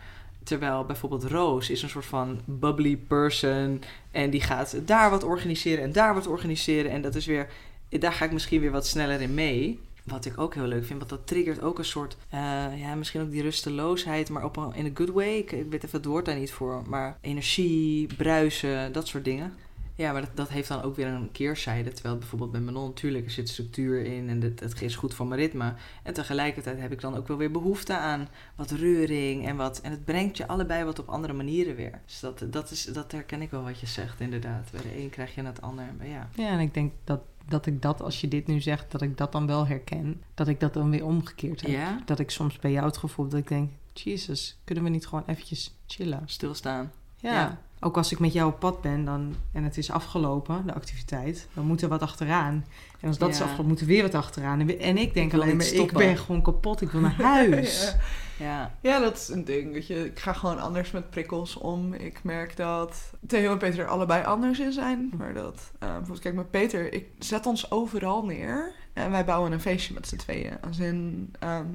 Terwijl 0.49 0.85
bijvoorbeeld 0.85 1.23
Roos 1.23 1.69
is 1.69 1.81
een 1.81 1.89
soort 1.89 2.05
van 2.05 2.39
bubbly 2.45 2.97
person. 2.97 3.81
En 4.11 4.29
die 4.29 4.41
gaat 4.41 4.87
daar 4.87 5.09
wat 5.09 5.23
organiseren 5.23 5.83
en 5.83 5.91
daar 5.91 6.13
wat 6.13 6.27
organiseren. 6.27 6.91
En 6.91 7.01
dat 7.01 7.15
is 7.15 7.25
weer, 7.25 7.49
daar 7.89 8.13
ga 8.13 8.25
ik 8.25 8.31
misschien 8.31 8.61
weer 8.61 8.71
wat 8.71 8.87
sneller 8.87 9.21
in 9.21 9.33
mee. 9.33 9.79
Wat 10.03 10.25
ik 10.25 10.39
ook 10.39 10.53
heel 10.53 10.65
leuk 10.65 10.85
vind, 10.85 10.97
want 10.97 11.09
dat 11.09 11.27
triggert 11.27 11.61
ook 11.61 11.77
een 11.77 11.85
soort, 11.85 12.17
eh, 12.29 12.39
ja, 12.79 12.95
misschien 12.95 13.21
ook 13.21 13.31
die 13.31 13.41
rusteloosheid, 13.41 14.29
maar 14.29 14.43
op 14.43 14.57
een, 14.57 14.73
in 14.73 14.85
a 14.85 14.89
good 14.93 15.09
way. 15.09 15.37
Ik, 15.37 15.51
ik 15.51 15.65
weet 15.69 15.83
even 15.83 15.97
het 15.97 16.05
woord 16.05 16.25
daar 16.25 16.37
niet 16.37 16.51
voor, 16.51 16.83
maar 16.87 17.17
energie, 17.21 18.07
bruisen, 18.17 18.91
dat 18.91 19.07
soort 19.07 19.25
dingen. 19.25 19.53
Ja, 19.99 20.11
maar 20.11 20.21
dat, 20.21 20.35
dat 20.35 20.49
heeft 20.49 20.67
dan 20.67 20.81
ook 20.81 20.95
weer 20.95 21.07
een 21.07 21.31
keerzijde. 21.31 21.91
Terwijl 21.91 22.17
bijvoorbeeld 22.17 22.51
bij 22.51 22.61
Manon, 22.61 22.87
natuurlijk, 22.87 23.25
er 23.25 23.31
zit 23.31 23.49
structuur 23.49 24.05
in 24.05 24.29
en 24.29 24.41
het, 24.41 24.59
het 24.59 24.81
is 24.81 24.95
goed 24.95 25.13
voor 25.13 25.27
mijn 25.27 25.39
ritme. 25.39 25.73
En 26.03 26.13
tegelijkertijd 26.13 26.79
heb 26.79 26.91
ik 26.91 27.01
dan 27.01 27.15
ook 27.15 27.27
wel 27.27 27.37
weer 27.37 27.51
behoefte 27.51 27.97
aan 27.97 28.27
wat 28.55 28.71
reuring 28.71 29.47
en 29.47 29.55
wat. 29.55 29.81
En 29.81 29.91
het 29.91 30.05
brengt 30.05 30.37
je 30.37 30.47
allebei 30.47 30.83
wat 30.83 30.99
op 30.99 31.09
andere 31.09 31.33
manieren 31.33 31.75
weer. 31.75 32.01
Dus 32.05 32.19
dat, 32.19 32.45
dat, 32.49 32.71
is, 32.71 32.85
dat 32.85 33.11
herken 33.11 33.41
ik 33.41 33.51
wel 33.51 33.63
wat 33.63 33.79
je 33.79 33.85
zegt, 33.85 34.19
inderdaad. 34.19 34.71
Bij 34.71 34.81
de 34.81 35.01
een 35.01 35.09
krijg 35.09 35.35
je 35.35 35.43
het 35.43 35.61
ander. 35.61 35.85
Ja. 36.01 36.29
Ja, 36.35 36.49
en 36.49 36.59
ik 36.59 36.73
denk 36.73 36.93
dat, 37.03 37.21
dat 37.47 37.65
ik 37.65 37.81
dat, 37.81 38.01
als 38.01 38.21
je 38.21 38.27
dit 38.27 38.47
nu 38.47 38.61
zegt, 38.61 38.91
dat 38.91 39.01
ik 39.01 39.17
dat 39.17 39.31
dan 39.31 39.47
wel 39.47 39.67
herken. 39.67 40.21
Dat 40.33 40.47
ik 40.47 40.59
dat 40.59 40.73
dan 40.73 40.89
weer 40.89 41.05
omgekeerd 41.05 41.61
heb. 41.61 41.71
Ja? 41.71 42.01
Dat 42.05 42.19
ik 42.19 42.31
soms 42.31 42.59
bij 42.59 42.71
jou 42.71 42.85
het 42.85 42.97
gevoel 42.97 43.25
heb 43.25 43.33
dat 43.33 43.43
ik 43.43 43.47
denk, 43.47 43.69
Jesus, 43.93 44.57
kunnen 44.63 44.83
we 44.83 44.89
niet 44.89 45.07
gewoon 45.07 45.23
eventjes 45.25 45.73
chillen? 45.87 46.21
Stilstaan. 46.25 46.91
Ja. 47.15 47.33
Ja. 47.33 47.61
Ook 47.79 47.97
als 47.97 48.11
ik 48.11 48.19
met 48.19 48.33
jou 48.33 48.49
op 48.51 48.59
pad 48.59 48.81
ben 48.81 49.05
dan, 49.05 49.35
en 49.51 49.63
het 49.63 49.77
is 49.77 49.91
afgelopen, 49.91 50.65
de 50.65 50.73
activiteit, 50.73 51.47
dan 51.53 51.65
moet 51.65 51.81
er 51.81 51.89
wat 51.89 52.01
achteraan. 52.01 52.65
En 52.99 53.07
als 53.07 53.17
dat 53.17 53.29
is 53.29 53.41
afgelopen, 53.41 53.67
moet 53.67 53.79
er 53.79 53.85
weer 53.85 54.01
wat 54.01 54.15
achteraan. 54.15 54.69
En 54.69 54.97
ik 54.97 55.13
denk 55.13 55.33
Ik 55.33 55.39
alleen 55.39 55.57
maar, 55.57 55.65
ik 55.65 55.91
ben 55.91 56.17
gewoon 56.17 56.41
kapot, 56.41 56.81
ik 56.81 56.89
wil 56.91 57.01
naar 57.01 57.21
huis. 57.37 57.83
Ja. 57.83 57.99
Ja. 58.39 58.71
Ja, 58.81 58.99
dat 58.99 59.17
is 59.17 59.27
een 59.27 59.45
ding. 59.45 59.73
Weet 59.73 59.87
je, 59.87 60.05
ik 60.05 60.19
ga 60.19 60.33
gewoon 60.33 60.59
anders 60.59 60.91
met 60.91 61.09
prikkels 61.09 61.55
om. 61.55 61.93
Ik 61.93 62.23
merk 62.23 62.55
dat 62.57 63.11
Theo 63.27 63.51
en 63.51 63.57
Peter 63.57 63.79
er 63.79 63.87
allebei 63.87 64.23
anders 64.25 64.59
in 64.59 64.71
zijn. 64.71 65.11
Maar 65.17 65.33
dat, 65.33 65.71
eh, 65.79 65.87
bijvoorbeeld, 65.87 66.19
kijk, 66.19 66.35
met 66.35 66.51
Peter, 66.51 66.93
ik 66.93 67.07
zet 67.19 67.45
ons 67.45 67.71
overal 67.71 68.25
neer. 68.25 68.73
En 68.93 69.11
wij 69.11 69.25
bouwen 69.25 69.51
een 69.51 69.61
feestje 69.61 69.93
met 69.93 70.07
z'n 70.07 70.15
tweeën. 70.15 70.61
Als 70.61 70.79
in, 70.79 71.29
ehm, 71.39 71.65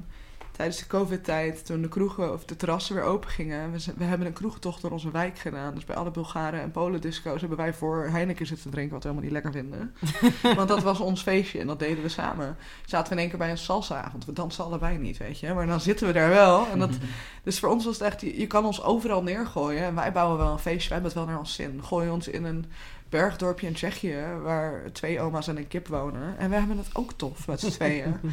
tijdens 0.55 0.77
de 0.77 0.87
COVID-tijd, 0.87 1.65
toen 1.65 1.81
de 1.81 1.87
kroegen 1.87 2.33
of 2.33 2.45
de 2.45 2.55
terrassen 2.55 2.95
weer 2.95 3.03
open 3.03 3.29
gingen. 3.29 3.71
We, 3.97 4.03
hebben 4.03 4.27
een 4.27 4.33
kroegtocht 4.33 4.81
door 4.81 4.91
onze 4.91 5.11
wijk 5.11 5.37
gedaan. 5.37 5.73
Dus 5.73 5.85
bij 5.85 5.95
alle 5.95 6.11
Bulgaren 6.11 6.61
en 6.61 6.71
Polen 6.71 7.01
disco's 7.01 7.39
hebben 7.39 7.57
wij 7.57 7.73
voor 7.73 8.07
Heineken 8.11 8.45
zitten 8.45 8.71
drinken, 8.71 8.93
wat 8.93 9.03
we 9.03 9.09
helemaal 9.09 9.31
niet 9.31 9.43
lekker 9.43 9.61
vinden. 9.61 9.95
Want 10.57 10.67
dat 10.67 10.83
was 10.83 10.99
ons 10.99 11.21
feestje 11.21 11.59
en 11.59 11.67
dat 11.67 11.79
deden 11.79 12.03
we 12.03 12.09
samen. 12.09 12.57
Zaten 12.85 13.07
we 13.07 13.13
in 13.13 13.19
één 13.19 13.29
keer 13.29 13.37
bij 13.37 13.51
een 13.51 13.57
salsa-avond. 13.57 14.25
We 14.25 14.33
dansen 14.33 14.63
allebei 14.63 14.97
niet, 14.97 15.17
weet 15.17 15.39
je. 15.39 15.53
Maar 15.53 15.67
dan 15.67 15.81
zitten 15.81 16.07
we 16.07 16.13
daar 16.13 16.29
wel. 16.29 16.67
En 16.67 16.79
dat, 16.79 16.91
dus 17.43 17.59
voor 17.59 17.69
ons 17.69 17.85
was 17.85 17.93
het 17.93 18.07
echt, 18.07 18.21
je, 18.21 18.39
je 18.39 18.47
kan 18.47 18.65
ons 18.65 18.83
overal 18.83 19.23
neergooien. 19.23 19.83
En 19.83 19.95
wij 19.95 20.11
bouwen 20.11 20.37
wel 20.37 20.51
een 20.51 20.59
feestje, 20.59 20.89
wij 20.89 20.97
hebben 20.97 21.11
het 21.11 21.19
wel 21.19 21.29
naar 21.29 21.39
ons 21.39 21.53
zin. 21.53 21.83
Gooi 21.83 22.09
ons 22.09 22.27
in 22.27 22.43
een 22.43 22.65
bergdorpje 23.09 23.67
in 23.67 23.73
Tsjechië, 23.73 24.23
waar 24.41 24.91
twee 24.91 25.19
oma's 25.19 25.47
en 25.47 25.57
een 25.57 25.67
kip 25.67 25.87
wonen. 25.87 26.37
En 26.37 26.49
we 26.49 26.55
hebben 26.55 26.77
het 26.77 26.89
ook 26.93 27.13
tof 27.13 27.47
met 27.47 27.59
z'n 27.59 27.69
tweeën. 27.69 28.19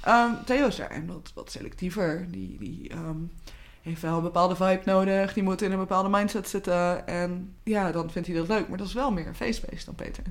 Ehm, 0.00 0.34
Theo 0.44 0.66
is 0.66 0.76
daar 0.76 1.02
wat, 1.06 1.32
wat 1.34 1.50
selectiever. 1.50 2.26
Die, 2.30 2.58
die 2.58 2.88
ehm, 2.88 3.16
heeft 3.82 4.02
wel 4.02 4.16
een 4.16 4.22
bepaalde 4.22 4.56
vibe 4.56 4.82
nodig. 4.84 5.32
Die 5.32 5.42
moet 5.42 5.62
in 5.62 5.72
een 5.72 5.78
bepaalde 5.78 6.08
mindset 6.08 6.48
zitten. 6.48 7.06
En 7.06 7.54
ja, 7.62 7.92
dan 7.92 8.10
vindt 8.10 8.28
hij 8.28 8.36
dat 8.36 8.48
leuk. 8.48 8.68
Maar 8.68 8.78
dat 8.78 8.86
is 8.86 8.92
wel 8.92 9.12
meer 9.12 9.26
een 9.26 9.34
feestbeest 9.34 9.86
dan 9.86 9.94
Peter. 9.94 10.24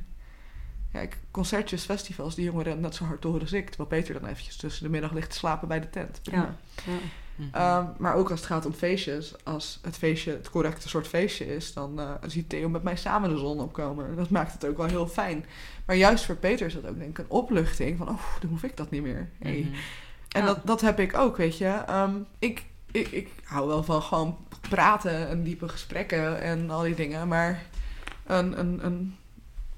Kijk, 0.92 1.18
concertjes, 1.32 1.84
festivals, 1.84 2.36
die 2.36 2.46
jongen 2.46 2.64
rennen 2.64 2.84
net 2.84 2.96
zo 2.96 3.04
hard 3.06 3.22
door 3.22 3.40
als 3.40 3.54
ik. 3.54 3.68
Terwijl 3.68 3.90
Peter 3.90 4.14
dan 4.20 4.30
eventjes 4.30 4.56
tussen 4.56 4.84
de 4.84 4.90
middag 4.90 5.12
ligt 5.12 5.30
te 5.30 5.38
slapen 5.38 5.68
bij 5.68 5.80
de 5.80 5.90
tent. 5.90 6.20
Ja. 6.24 6.56
Ja. 6.86 6.98
Mhm. 7.40 7.56
Ehm, 7.56 7.86
maar 7.98 8.16
ook 8.16 8.30
als 8.30 8.40
het 8.40 8.50
gaat 8.50 8.66
om 8.66 8.74
feestjes, 8.74 9.34
als 9.44 9.80
het 9.82 9.98
feestje 9.98 10.32
het 10.32 10.50
correcte 10.50 10.90
soort 10.90 11.08
feestje 11.08 11.56
is, 11.56 11.74
dan 11.74 12.00
eh, 12.00 12.12
ziet 12.26 12.50
Theo 12.50 12.70
met 12.70 12.84
mij 12.84 12.96
samen 12.96 13.30
de 13.30 13.38
zon 13.38 13.60
opkomen. 13.60 14.16
Dat 14.16 14.30
maakt 14.30 14.54
het 14.54 14.66
ook 14.66 14.78
wel 14.78 14.86
heel 14.86 15.08
fijn. 15.08 15.46
Maar 15.86 15.96
juist 15.96 16.26
voor 16.26 16.36
Peter 16.36 16.66
is 16.66 16.74
dat 16.74 16.88
ook 16.88 16.98
denk 16.98 17.10
ik 17.10 17.18
een 17.18 17.32
opluchting 17.32 17.98
van, 17.98 18.10
oh, 18.10 18.22
dan 18.42 18.50
hoef 18.50 18.64
ik 18.64 18.78
dat 18.78 18.92
niet 18.92 19.02
meer. 19.02 19.30
Hey. 19.40 19.60
Mhm. 19.60 19.80
En 20.30 20.46
dat, 20.46 20.60
dat 20.64 20.82
heb 20.82 21.00
ik 21.00 21.18
ook, 21.18 21.38
weet 21.38 21.58
je. 21.58 21.66
Ehm, 21.66 22.16
ik, 22.40 22.66
ik, 22.92 23.08
ik 23.08 23.30
hou 23.44 23.68
wel 23.68 23.84
van 23.84 24.02
gewoon 24.02 24.38
praten 24.70 25.28
en 25.28 25.44
diepe 25.44 25.68
gesprekken 25.68 26.42
en 26.42 26.70
al 26.70 26.82
die 26.82 26.96
dingen. 26.96 27.28
Maar 27.28 27.66
een, 28.26 28.60
een, 28.60 28.86
een 28.86 29.16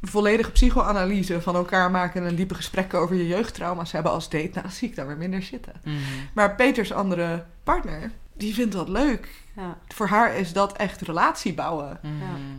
volledige 0.02 0.52
psychoanalyse 0.52 1.42
van 1.42 1.56
elkaar 1.56 1.92
maken 1.92 2.26
en 2.28 2.36
diepe 2.36 2.54
gesprekken 2.56 3.00
over 3.00 3.16
je 3.16 3.28
jeugdtrauma's 3.28 3.92
hebben 3.92 4.12
als 4.12 4.30
date, 4.30 4.50
nou, 4.54 4.62
dat 4.62 4.74
zie 4.74 4.90
ik 4.90 4.96
dan 4.96 5.08
weer 5.08 5.18
minder 5.18 5.42
zitten. 5.44 5.74
Mhm. 5.84 5.96
Maar 6.34 6.56
Peters 6.56 6.94
andere 6.94 7.46
partner, 7.64 8.12
die 8.34 8.54
vindt 8.54 8.72
dat 8.74 8.90
leuk. 8.90 9.30
Ja. 9.56 9.78
Voor 9.88 10.08
haar 10.08 10.36
is 10.36 10.54
dat 10.54 10.78
echt 10.78 11.02
relatie 11.02 11.54
bouwen. 11.54 12.00
Mhm. 12.02 12.14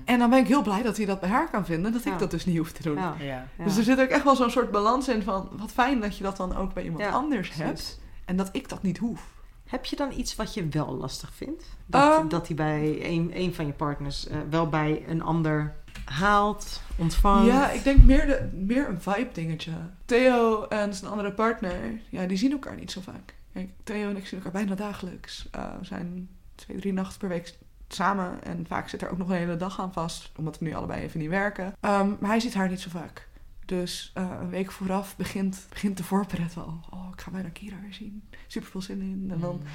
En 0.04 0.18
dan 0.18 0.30
ben 0.30 0.38
ik 0.38 0.46
heel 0.46 0.62
blij 0.62 0.82
dat 0.82 0.96
hij 0.96 1.06
dat 1.06 1.20
bij 1.20 1.28
haar 1.28 1.50
kan 1.50 1.64
vinden, 1.64 1.92
dat 1.92 2.04
ik 2.04 2.18
dat 2.18 2.30
dus 2.30 2.46
niet 2.46 2.56
hoef 2.58 2.72
te 2.72 2.82
doen. 2.82 2.98
Ja. 3.18 3.46
Dus 3.64 3.76
er 3.76 3.82
zit 3.82 4.00
ook 4.00 4.08
echt 4.08 4.24
wel 4.24 4.36
zo'n 4.36 4.50
soort 4.50 4.70
balans 4.70 5.08
in 5.08 5.22
van, 5.22 5.48
wat 5.52 5.72
fijn 5.72 6.00
dat 6.00 6.16
je 6.16 6.22
dat 6.22 6.36
dan 6.36 6.56
ook 6.56 6.74
bij 6.74 6.82
iemand 6.82 7.02
Ja, 7.02 7.10
anders 7.10 7.48
precies. 7.48 7.64
hebt. 7.64 8.00
En 8.24 8.36
dat 8.36 8.48
ik 8.52 8.68
dat 8.68 8.82
niet 8.82 8.98
hoef. 8.98 9.26
Heb 9.66 9.84
je 9.84 9.96
dan 9.96 10.12
iets 10.16 10.36
wat 10.36 10.54
je 10.54 10.68
wel 10.68 10.96
lastig 10.96 11.30
vindt? 11.34 11.64
Dat, 11.86 12.18
Ehm. 12.18 12.28
dat 12.28 12.46
hij 12.46 12.56
bij 12.56 12.98
een, 13.04 13.30
een 13.34 13.54
van 13.54 13.66
je 13.66 13.72
partners 13.72 14.26
eh, 14.28 14.36
wel 14.50 14.68
bij 14.68 15.04
een 15.08 15.22
ander 15.22 15.74
haalt, 16.12 16.82
ontvangt? 16.96 17.46
Ja, 17.46 17.70
ik 17.70 17.84
denk 17.84 18.02
meer, 18.02 18.26
de, 18.26 18.48
meer 18.52 18.88
een 18.88 19.00
vibe 19.00 19.30
dingetje. 19.32 19.72
Theo 20.04 20.66
en 20.68 20.94
zijn 20.94 21.10
andere 21.10 21.32
partner, 21.32 21.74
ja, 22.08 22.26
die 22.26 22.36
zien 22.36 22.52
elkaar 22.52 22.76
niet 22.76 22.90
zo 22.90 23.00
vaak. 23.00 23.34
Kijk, 23.52 23.70
Theo 23.84 24.08
en 24.10 24.16
ik 24.16 24.26
zien 24.26 24.38
elkaar 24.38 24.52
bijna 24.62 24.74
dagelijks. 24.74 25.48
Eh, 25.50 25.64
we 25.78 25.84
zijn 25.84 26.28
twee, 26.54 26.78
drie 26.78 26.92
nachten 26.92 27.18
per 27.18 27.28
week 27.28 27.54
samen. 27.88 28.44
En 28.44 28.64
vaak 28.68 28.88
zit 28.88 29.02
er 29.02 29.10
ook 29.10 29.18
nog 29.18 29.28
een 29.28 29.36
hele 29.36 29.56
dag 29.56 29.80
aan 29.80 29.92
vast. 29.92 30.30
Omdat 30.36 30.58
we 30.58 30.64
nu 30.64 30.74
allebei 30.74 31.02
even 31.02 31.20
niet 31.20 31.28
werken. 31.28 31.74
Ehm, 31.80 32.08
maar 32.20 32.30
hij 32.30 32.40
ziet 32.40 32.54
haar 32.54 32.68
niet 32.68 32.80
zo 32.80 32.90
vaak. 32.90 33.28
Dus 33.66 34.10
eh, 34.14 34.30
een 34.40 34.48
week 34.50 34.70
vooraf 34.72 35.16
begint, 35.16 35.66
begint 35.68 35.96
de 35.96 36.04
voorpret 36.04 36.56
al. 36.56 36.80
Oh, 36.90 37.08
ik 37.14 37.20
ga 37.20 37.30
bijna 37.30 37.48
Kira 37.48 37.76
weer 37.82 37.94
zien. 37.94 38.22
Super 38.46 38.70
veel 38.70 38.82
zin 38.82 39.00
in. 39.00 39.26
En 39.30 39.40
dan 39.40 39.54
Mhm. 39.56 39.66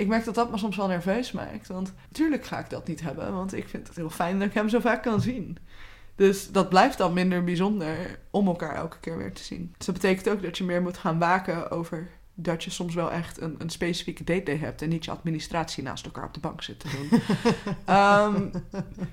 Ik 0.00 0.06
merk 0.06 0.24
dat 0.24 0.34
dat 0.34 0.50
me 0.50 0.58
soms 0.58 0.76
wel 0.76 0.86
nerveus 0.86 1.32
maakt. 1.32 1.68
Want 1.68 1.92
natuurlijk 2.08 2.44
ga 2.44 2.58
ik 2.58 2.70
dat 2.70 2.86
niet 2.86 3.00
hebben. 3.00 3.34
Want 3.34 3.54
ik 3.54 3.68
vind 3.68 3.86
het 3.86 3.96
heel 3.96 4.10
fijn 4.10 4.38
dat 4.38 4.48
ik 4.48 4.54
hem 4.54 4.68
zo 4.68 4.80
vaak 4.80 5.02
kan 5.02 5.20
zien. 5.20 5.58
Dus 6.14 6.50
dat 6.50 6.68
blijft 6.68 6.98
dan 6.98 7.12
minder 7.12 7.44
bijzonder 7.44 8.18
om 8.30 8.46
elkaar 8.46 8.74
elke 8.74 8.98
keer 9.00 9.16
weer 9.16 9.32
te 9.32 9.42
zien. 9.42 9.74
Dus 9.76 9.86
dat 9.86 9.94
betekent 9.94 10.28
ook 10.28 10.42
dat 10.42 10.58
je 10.58 10.64
meer 10.64 10.82
moet 10.82 10.98
gaan 10.98 11.18
waken 11.18 11.70
over 11.70 12.08
dat 12.42 12.64
je 12.64 12.70
soms 12.70 12.94
wel 12.94 13.10
echt 13.12 13.40
een, 13.40 13.54
een 13.58 13.70
specifieke 13.70 14.24
date 14.24 14.42
day 14.42 14.56
hebt 14.56 14.82
en 14.82 14.88
niet 14.88 15.04
je 15.04 15.10
administratie 15.10 15.82
naast 15.82 16.04
elkaar 16.04 16.24
op 16.24 16.34
de 16.34 16.40
bank 16.40 16.62
zit 16.62 16.80
te 16.80 16.88
doen. 17.10 17.20
Ehm, 17.84 18.42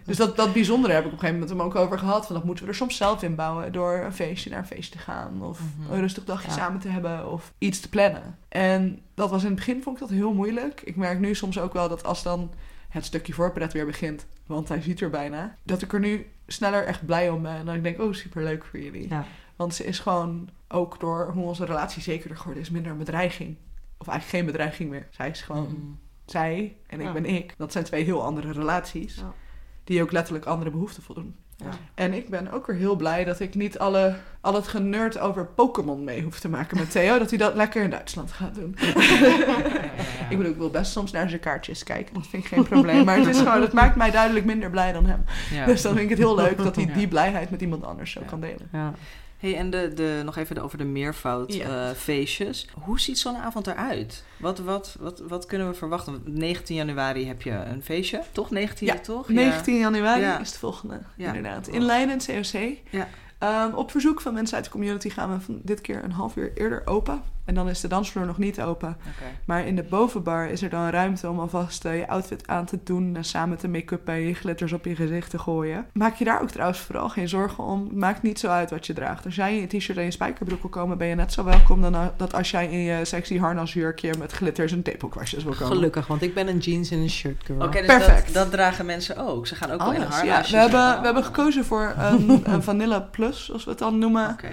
dus 0.04 0.18
dat, 0.18 0.36
dat 0.36 0.54
bijzondere 0.54 0.94
heb 0.94 1.02
ik 1.06 1.08
op 1.08 1.14
een 1.14 1.20
gegeven 1.20 1.40
moment 1.42 1.60
hem 1.60 1.68
ook 1.68 1.76
over 1.76 2.00
gehad. 2.00 2.26
Van 2.26 2.36
dat 2.36 2.44
moeten 2.44 2.64
we 2.64 2.70
er 2.70 2.76
soms 2.78 2.98
zelf 2.98 3.24
inbouwen 3.24 3.72
door 3.72 3.94
een 3.98 4.14
feestje 4.14 4.50
naar 4.50 4.60
een 4.60 4.66
feest 4.66 4.92
te 4.92 4.98
gaan. 4.98 5.42
Of 5.44 5.60
Mhm. 5.80 5.92
een 5.94 6.00
rustig 6.00 6.24
dagje 6.26 6.48
Ja. 6.48 6.54
samen 6.54 6.80
te 6.80 6.90
hebben 6.90 7.32
of 7.32 7.54
iets 7.58 7.80
te 7.80 7.90
plannen. 7.90 8.38
En 8.50 9.00
dat 9.14 9.30
was 9.30 9.42
in 9.42 9.48
het 9.48 9.56
begin 9.56 9.82
vond 9.84 9.96
ik 10.02 10.08
dat 10.08 10.18
heel 10.18 10.34
moeilijk. 10.34 10.82
Ik 10.82 10.96
merk 10.96 11.20
nu 11.20 11.36
soms 11.36 11.60
ook 11.60 11.74
wel 11.74 11.90
dat 11.90 12.04
als 12.04 12.24
dan 12.24 12.52
het 12.90 13.06
stukje 13.06 13.34
voorpret 13.34 13.74
weer 13.74 13.86
begint, 13.86 14.26
want 14.46 14.68
hij 14.70 14.82
ziet 14.82 15.02
er 15.02 15.10
bijna, 15.10 15.56
dat 15.64 15.82
ik 15.82 15.94
er 15.94 16.00
nu 16.00 16.26
sneller 16.48 16.84
echt 16.86 17.06
blij 17.06 17.30
om 17.30 17.42
ben. 17.42 17.52
En 17.56 17.66
dan 17.66 17.76
ik 17.76 17.84
denk, 17.84 18.00
oh 18.02 18.14
superleuk 18.14 18.64
voor 18.66 18.80
jullie. 18.80 19.10
Ja. 19.10 19.26
Want 19.58 19.76
ze 19.76 19.86
is 19.86 20.00
gewoon, 20.00 20.50
ook 20.68 21.00
door 21.00 21.32
hoe 21.34 21.44
onze 21.46 21.66
relatie 21.66 22.02
zekerder 22.02 22.38
geworden 22.38 22.64
is, 22.64 22.70
minder 22.70 22.92
een 22.92 22.98
bedreiging. 22.98 23.56
Of 23.98 24.08
eigenlijk 24.08 24.38
geen 24.38 24.46
bedreiging 24.54 24.90
meer. 24.90 25.08
Zij 25.12 25.30
is 25.30 25.42
gewoon 25.42 25.64
Mhm. 25.64 25.76
zij 26.26 26.76
en 26.88 27.00
ik 27.00 27.06
Ja. 27.06 27.14
ben 27.14 27.26
ik. 27.26 27.54
Dat 27.58 27.72
zijn 27.72 27.84
twee 27.84 28.04
heel 28.04 28.24
andere 28.24 28.52
relaties. 28.52 29.16
Ja. 29.16 29.34
Die 29.84 30.02
ook 30.02 30.12
letterlijk 30.12 30.46
andere 30.46 30.72
behoeften 30.72 31.04
voldoen. 31.04 31.36
Ja. 31.56 31.70
En 31.96 32.14
ik 32.14 32.30
ben 32.30 32.52
ook 32.52 32.68
weer 32.68 32.76
heel 32.76 32.96
blij 32.96 33.24
dat 33.24 33.40
ik 33.40 33.56
niet 33.56 33.80
alle, 33.80 34.16
al 34.42 34.54
het 34.54 34.68
generd 34.68 35.20
over 35.20 35.46
Pokémon 35.46 36.04
mee 36.04 36.22
hoef 36.24 36.40
te 36.40 36.50
maken 36.50 36.78
met 36.78 36.92
Theo. 36.92 37.18
dat 37.20 37.30
hij 37.30 37.38
dat 37.38 37.56
lekker 37.56 37.84
in 37.84 37.90
Duitsland 37.90 38.32
gaat 38.32 38.56
doen. 38.56 38.76
ik 40.30 40.38
bedoel, 40.38 40.52
ik 40.52 40.58
wil 40.58 40.70
best 40.70 40.92
soms 40.92 41.12
naar 41.12 41.30
zijn 41.30 41.42
kaartjes 41.42 41.84
kijken. 41.84 42.14
Dat 42.14 42.28
vind 42.28 42.44
ik 42.44 42.50
geen 42.50 42.64
probleem. 42.64 43.06
Maar 43.06 43.18
het, 43.18 43.28
is 43.28 43.38
gewoon, 43.48 43.62
het 43.62 43.74
maakt 43.74 43.96
mij 43.96 44.12
duidelijk 44.12 44.46
minder 44.46 44.70
blij 44.70 44.92
dan 44.92 45.06
hem. 45.06 45.24
Ja. 45.52 45.66
Dus 45.66 45.82
dan 45.82 45.92
vind 45.92 46.04
ik 46.04 46.10
het 46.10 46.20
heel 46.20 46.36
leuk 46.36 46.58
dat 46.58 46.76
hij 46.76 46.86
Ja. 46.88 46.94
die 46.94 47.08
blijheid 47.08 47.50
met 47.50 47.62
iemand 47.62 47.84
anders 47.84 48.12
zo 48.12 48.20
Ja. 48.20 48.26
kan 48.26 48.40
delen. 48.40 48.70
Hey, 49.38 49.56
en 49.58 49.70
de, 49.70 49.92
de, 49.94 50.22
nog 50.26 50.38
even 50.38 50.58
over 50.58 50.78
de 50.78 50.84
meervoud 50.84 51.54
Ja. 51.54 51.90
eh, 51.90 51.96
feestjes. 51.96 52.68
Hoe 52.82 53.00
ziet 53.00 53.20
zo'n 53.20 53.36
avond 53.36 53.68
eruit? 53.68 54.24
Wat, 54.40 54.60
wat, 54.60 54.96
wat, 55.00 55.20
wat 55.28 55.46
kunnen 55.46 55.68
we 55.70 55.74
verwachten? 55.74 56.12
Want 56.14 56.28
19 56.38 56.76
januari 56.76 57.28
heb 57.28 57.42
je 57.42 57.52
een 57.52 57.84
feestje, 57.84 58.22
toch? 58.32 58.52
19 58.52 58.88
Ja, 58.88 59.00
toch? 59.00 59.30
19 59.30 59.78
januari 59.78 60.22
Ja. 60.22 60.40
is 60.40 60.50
het 60.50 60.58
volgende, 60.58 61.00
Ja. 61.16 61.28
inderdaad. 61.28 61.68
In 61.68 61.82
Leiden, 61.82 62.18
COC. 62.26 62.78
Ja. 62.90 63.08
Ehm, 63.38 63.74
op 63.74 63.92
verzoek 63.92 64.22
van 64.22 64.34
mensen 64.34 64.56
uit 64.56 64.66
de 64.66 64.72
community 64.72 65.10
gaan 65.10 65.34
we 65.34 65.40
van 65.42 65.60
dit 65.64 65.82
keer 65.82 66.04
een 66.04 66.12
half 66.12 66.36
uur 66.36 66.52
eerder 66.56 66.82
open. 66.86 67.22
En 67.48 67.54
dan 67.54 67.70
is 67.70 67.82
de 67.82 67.88
dansvloer 67.88 68.26
nog 68.26 68.38
niet 68.38 68.62
open. 68.62 68.98
Maar 69.46 69.68
in 69.68 69.76
de 69.76 69.84
bovenbar 69.84 70.50
is 70.50 70.62
er 70.62 70.70
dan 70.70 70.90
ruimte 70.90 71.30
om 71.30 71.40
alvast 71.40 71.86
eh, 71.86 71.98
je 71.98 72.08
outfit 72.08 72.48
aan 72.48 72.66
te 72.66 72.80
doen. 72.84 73.16
En 73.16 73.24
samen 73.24 73.58
te 73.58 73.68
make-up 73.68 74.08
en 74.08 74.20
je 74.20 74.34
glitters 74.34 74.74
op 74.74 74.86
je 74.86 74.96
gezicht 74.96 75.30
te 75.30 75.40
gooien. 75.40 75.86
Maak 75.94 76.16
je 76.16 76.26
daar 76.26 76.42
ook 76.42 76.50
trouwens 76.50 76.80
vooral 76.80 77.10
geen 77.10 77.30
zorgen 77.30 77.64
om. 77.64 77.90
Maakt 77.94 78.22
niet 78.22 78.40
zo 78.40 78.48
uit 78.48 78.70
wat 78.70 78.86
je 78.86 78.94
draagt. 78.94 79.26
Als 79.26 79.36
jij 79.36 79.56
in 79.56 79.62
je 79.62 79.78
t-shirt 79.78 79.98
en 79.98 80.04
je 80.04 80.12
spijkerbroek 80.12 80.62
wil 80.62 80.70
komen, 80.70 80.98
ben 80.98 81.08
je 81.08 81.16
net 81.16 81.34
zo 81.34 81.44
welkom 81.44 81.82
dan 81.82 82.12
dat 82.18 82.34
als 82.34 82.52
jij 82.52 82.68
in 82.68 82.80
je 82.80 83.06
sexy 83.06 83.38
harnasjurkje 83.38 84.14
met 84.18 84.32
glitters 84.32 84.72
en 84.72 84.82
tepelkwastjes 84.82 85.44
wil 85.44 85.54
komen. 85.54 85.68
Gelukkig, 85.68 86.08
want 86.08 86.22
ik 86.22 86.34
ben 86.34 86.48
een 86.48 86.58
jeans 86.58 86.92
en 86.92 86.98
een 86.98 87.10
shirt 87.10 87.44
girl. 87.46 87.62
Oké, 87.62 87.78
dus 87.78 87.86
Perfect. 87.86 88.26
dat, 88.26 88.34
dat 88.34 88.52
dragen 88.52 88.86
mensen 88.86 89.18
ook. 89.18 89.48
Ze 89.48 89.56
gaan 89.56 89.72
ook 89.72 89.80
wel 89.80 89.94
in 89.94 90.02
haar 90.02 90.26
ja. 90.26 90.42
We 90.42 90.58
hebben, 90.58 91.00
we 91.00 91.06
hebben 91.06 91.24
gekozen 91.24 91.66
voor 91.66 91.94
een, 91.98 92.42
een 92.44 92.64
Vanilla 92.70 93.00
Plus, 93.00 93.46
zoals 93.46 93.64
we 93.64 93.70
het 93.70 93.80
dan 93.80 93.98
noemen. 93.98 94.30
Oké. 94.30 94.50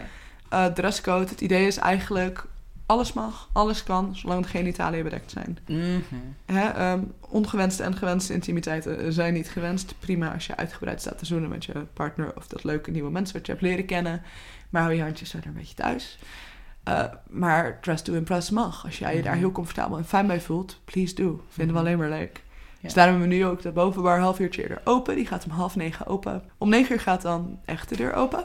Eh, 0.49 0.67
dresscode. 0.67 1.29
Het 1.29 1.41
idee 1.41 1.67
is 1.67 1.77
eigenlijk, 1.77 2.45
alles 2.87 3.13
mag, 3.13 3.49
alles 3.53 3.83
kan, 3.83 4.17
zolang 4.17 4.43
de 4.43 4.49
genitaliën 4.49 5.03
bedekt 5.03 5.31
zijn. 5.31 5.59
Mhm. 5.67 6.01
Hè, 6.45 6.69
ehm, 6.69 7.01
ongewenste 7.29 7.83
en 7.83 7.97
gewenste 7.97 8.33
intimiteiten 8.33 9.13
zijn 9.13 9.33
niet 9.35 9.51
gewenst. 9.51 9.95
Prima 9.99 10.33
als 10.33 10.47
je 10.47 10.57
uitgebreid 10.57 11.01
staat 11.01 11.19
te 11.19 11.27
zoenen 11.27 11.49
met 11.49 11.65
je 11.65 11.73
partner 11.93 12.37
of 12.37 12.47
dat 12.47 12.65
leuke 12.65 12.91
nieuwe 12.91 13.11
mensen 13.11 13.37
wat 13.37 13.47
je 13.47 13.53
hebt 13.53 13.65
leren 13.65 13.87
kennen. 13.87 14.23
Maar 14.71 14.83
hou 14.83 14.95
je 14.95 15.03
handjes 15.03 15.31
verder 15.31 15.49
een 15.49 15.55
beetje 15.57 15.75
thuis. 15.75 16.19
Eh, 16.83 17.05
maar 17.29 17.81
dress 17.81 18.03
to 18.03 18.13
impress 18.15 18.51
mag. 18.51 18.85
Als 18.85 18.99
jij 18.99 19.17
je 19.17 19.23
daar 19.23 19.33
Mhm. 19.33 19.41
heel 19.41 19.53
comfortabel 19.53 19.97
en 19.97 20.05
fijn 20.05 20.27
bij 20.27 20.41
voelt, 20.41 20.81
please 20.85 21.15
do. 21.15 21.45
Vinden 21.49 21.75
we 21.75 21.81
Mhm. 21.81 21.89
alleen 21.91 21.99
maar 21.99 22.19
leuk. 22.19 22.43
Ja. 22.75 22.81
Dus 22.81 22.95
daarom 22.95 23.15
hebben 23.21 23.39
we 23.39 23.43
nu 23.45 23.47
ook 23.51 23.63
de 23.63 23.71
bovenbar 23.73 24.19
half 24.21 24.39
uurtje 24.39 24.63
eerder 24.63 24.81
open. 24.85 25.15
Die 25.15 25.27
gaat 25.27 25.45
om 25.45 25.51
half 25.51 25.77
negen 25.77 26.07
open. 26.07 26.43
Om 26.59 26.69
negen 26.69 26.93
uur 26.95 27.01
gaat 27.01 27.23
dan 27.23 27.59
echt 27.65 27.89
de 27.89 27.97
deur 27.97 28.13
open. 28.13 28.45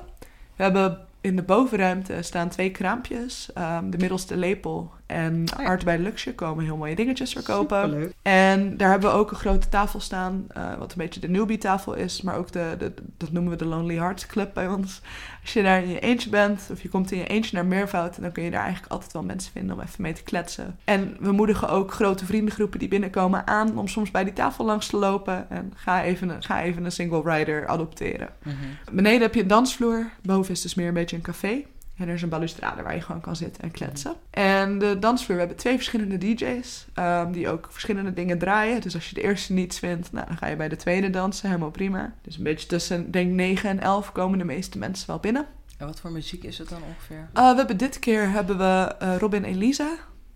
We 0.55 0.63
hebben 0.63 1.07
in 1.21 1.35
de 1.35 1.43
bovenruimte 1.43 2.21
staan 2.21 2.49
twee 2.49 2.71
kraampjes. 2.71 3.49
Ehm, 3.53 3.89
de 3.89 3.97
middelste 3.97 4.37
lepel 4.37 4.91
en 5.09 5.43
ja. 5.57 5.63
Art 5.65 5.85
bij 5.85 5.99
Luxe 5.99 6.35
komen 6.35 6.63
heel 6.63 6.77
mooie 6.77 6.95
dingetjes 6.95 7.31
verkopen. 7.31 7.81
Superleuk. 7.83 8.13
En 8.21 8.77
daar 8.77 8.89
hebben 8.89 9.09
we 9.09 9.15
ook 9.15 9.31
een 9.31 9.37
grote 9.37 9.69
tafel 9.69 9.99
staan, 9.99 10.45
eh, 10.49 10.77
wat 10.77 10.91
een 10.91 10.97
beetje 10.97 11.19
de 11.19 11.29
newbie 11.29 11.57
tafel 11.57 11.93
is, 11.93 12.21
maar 12.21 12.35
ook 12.35 12.51
de, 12.51 12.75
de, 12.77 12.93
dat 13.17 13.31
noemen 13.31 13.51
we 13.51 13.57
de 13.57 13.65
Lonely 13.65 13.95
Hearts 13.95 14.25
Club 14.25 14.53
bij 14.53 14.67
ons. 14.67 15.01
Als 15.41 15.53
je 15.53 15.63
daar 15.63 15.83
in 15.83 15.89
je 15.89 15.99
eentje 15.99 16.29
bent, 16.29 16.67
of 16.71 16.81
je 16.81 16.89
komt 16.89 17.11
in 17.11 17.17
je 17.17 17.27
eentje 17.27 17.55
naar 17.55 17.65
meervoud, 17.65 18.21
dan 18.21 18.31
kun 18.31 18.43
je 18.43 18.51
daar 18.51 18.61
eigenlijk 18.63 18.91
altijd 18.93 19.13
wel 19.13 19.23
mensen 19.23 19.51
vinden 19.51 19.75
om 19.75 19.81
even 19.81 20.01
mee 20.01 20.13
te 20.13 20.23
kletsen. 20.23 20.77
En 20.83 21.17
we 21.19 21.31
moedigen 21.31 21.69
ook 21.69 21.93
grote 21.93 22.25
vriendengroepen 22.25 22.79
die 22.79 22.87
binnenkomen 22.87 23.47
aan 23.47 23.77
om 23.77 23.87
soms 23.87 24.11
bij 24.11 24.23
die 24.23 24.33
tafel 24.33 24.65
langs 24.65 24.87
te 24.87 24.97
lopen 24.97 25.49
en 25.49 25.73
ga 25.75 26.03
even, 26.03 26.29
een- 26.29 26.43
ga 26.43 26.61
even 26.61 26.85
een 26.85 26.91
single 26.91 27.21
rider 27.37 27.67
adopteren. 27.67 28.29
Mhm. 28.43 28.55
Beneden 28.91 29.21
heb 29.21 29.33
je 29.35 29.41
een 29.41 29.47
dansvloer. 29.47 30.09
Boven 30.21 30.51
is 30.51 30.61
dus 30.61 30.75
meer 30.75 30.87
een 30.87 30.93
beetje 30.93 31.15
een 31.15 31.21
café. 31.21 31.63
En 31.99 32.07
er 32.07 32.13
is 32.13 32.21
een 32.21 32.29
balustrade 32.29 32.81
waar 32.81 32.95
je 32.95 33.01
gewoon 33.01 33.21
kan 33.21 33.35
zitten 33.35 33.63
en 33.63 33.71
kletsen. 33.71 34.13
En 34.29 34.79
de 34.79 34.99
dansvloer, 34.99 35.33
we 35.35 35.41
hebben 35.41 35.57
twee 35.59 35.75
verschillende 35.75 36.17
DJ's. 36.17 36.87
ehm, 36.93 37.31
die 37.31 37.49
ook 37.49 37.67
verschillende 37.71 38.13
dingen 38.13 38.37
draaien. 38.37 38.81
Dus 38.81 38.93
als 38.95 39.09
je 39.09 39.15
de 39.15 39.21
eerste 39.21 39.53
niets 39.53 39.79
vindt, 39.79 40.11
nou, 40.11 40.27
dan 40.27 40.37
ga 40.37 40.47
je 40.47 40.55
bij 40.55 40.69
de 40.69 40.75
tweede 40.75 41.09
dansen. 41.09 41.47
Helemaal 41.47 41.71
prima. 41.71 42.13
Dus 42.21 42.37
een 42.37 42.43
beetje 42.43 42.67
tussen, 42.67 43.11
denk 43.11 43.31
9 43.31 43.69
en 43.69 43.79
11 43.79 44.11
komen 44.11 44.37
de 44.37 44.43
meeste 44.45 44.77
mensen 44.77 45.07
wel 45.07 45.19
binnen. 45.19 45.45
En 45.77 45.85
wat 45.85 45.99
voor 45.99 46.11
muziek 46.11 46.43
is 46.43 46.57
het 46.57 46.69
dan 46.69 46.81
ongeveer? 46.87 47.27
Eh, 47.33 47.49
we 47.51 47.57
hebben 47.57 47.77
dit 47.77 47.99
keer 47.99 48.29
hebben 48.29 48.57
we 48.57 48.95
eh, 48.99 49.15
Robin 49.17 49.43
Elisa. 49.43 49.89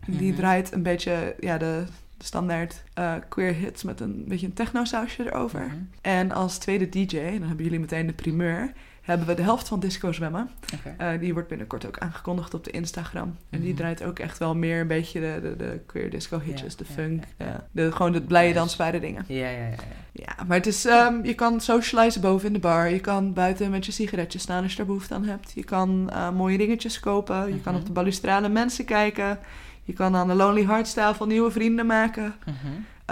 Die 0.07 0.30
Mhm. 0.32 0.38
draait 0.39 0.72
een 0.74 0.84
beetje 0.84 1.36
ja, 1.39 1.57
de, 1.57 1.84
de 2.18 2.26
standaard 2.26 2.84
eh, 2.93 3.14
queer 3.30 3.53
hits 3.53 3.84
met 3.84 3.99
een 3.99 4.24
beetje 4.28 4.45
een 4.45 4.53
techno-sausje 4.53 5.26
erover. 5.26 5.59
Mhm. 5.66 5.76
En 6.01 6.32
als 6.32 6.57
tweede 6.57 6.89
DJ, 6.89 7.16
dan 7.39 7.47
hebben 7.47 7.64
jullie 7.66 7.80
meteen 7.80 8.07
de 8.07 8.14
primeur, 8.14 8.72
hebben 9.04 9.28
we 9.28 9.34
de 9.34 9.41
helft 9.41 9.68
van 9.68 9.80
Disco 9.80 10.12
Zwemmen. 10.12 10.49
Eh, 10.97 11.08
die 11.20 11.34
wordt 11.34 11.47
binnenkort 11.47 11.86
ook 11.88 11.97
aangekondigd 11.97 12.54
op 12.54 12.64
de 12.64 12.72
Instagram. 12.72 13.36
En 13.49 13.60
die 13.60 13.70
Mhm. 13.70 13.78
draait 13.78 14.04
ook 14.04 14.20
echt 14.20 14.38
wel 14.38 14.56
meer 14.56 14.82
een 14.82 14.88
beetje 14.88 15.20
de, 15.20 15.39
de, 15.41 15.56
de 15.56 15.80
queer 15.86 16.10
disco 16.10 16.39
hitjes, 16.39 16.72
Ja, 16.72 16.78
de 16.78 16.86
funk. 16.93 17.24
ja, 17.38 17.45
Ja, 17.45 17.51
ja. 17.51 17.68
De, 17.72 17.91
gewoon 17.91 18.12
de 18.12 18.22
blije 18.22 18.54
dansbare 18.54 18.99
dingen. 18.99 19.24
Ja, 19.28 19.49
ja, 19.49 19.58
ja. 19.58 19.68
ja. 19.70 19.76
Ja, 20.12 20.43
maar 20.47 20.58
het 20.58 20.68
is, 20.68 20.86
ehm, 20.86 21.24
je 21.26 21.34
kan 21.34 21.62
socializen 21.62 22.22
boven 22.22 22.47
in 22.47 22.54
de 22.54 22.60
bar. 22.60 22.89
Je 22.89 22.99
kan 22.99 23.34
buiten 23.34 23.70
met 23.72 23.86
je 23.86 23.91
sigaretjes 23.91 24.41
staan 24.41 24.62
als 24.64 24.72
je 24.72 24.78
daar 24.78 24.86
behoefte 24.86 25.14
aan 25.14 25.26
hebt. 25.26 25.51
Je 25.56 25.64
kan 25.64 26.10
eh, 26.10 26.30
mooie 26.32 26.58
dingetjes 26.58 26.99
kopen. 26.99 27.47
Je 27.54 27.62
kan 27.62 27.72
Mhm. 27.74 27.82
op 27.82 27.88
de 27.88 27.93
balustrade 27.93 28.49
mensen 28.49 28.86
kijken. 28.86 29.39
Je 29.84 29.93
kan 29.93 30.16
aan 30.16 30.28
de 30.28 30.34
Lonely 30.34 30.66
Hearts 30.66 30.93
tafel 30.93 31.26
nieuwe 31.26 31.51
vrienden 31.51 31.86
maken. 31.86 32.34
Mhm. 32.45 32.56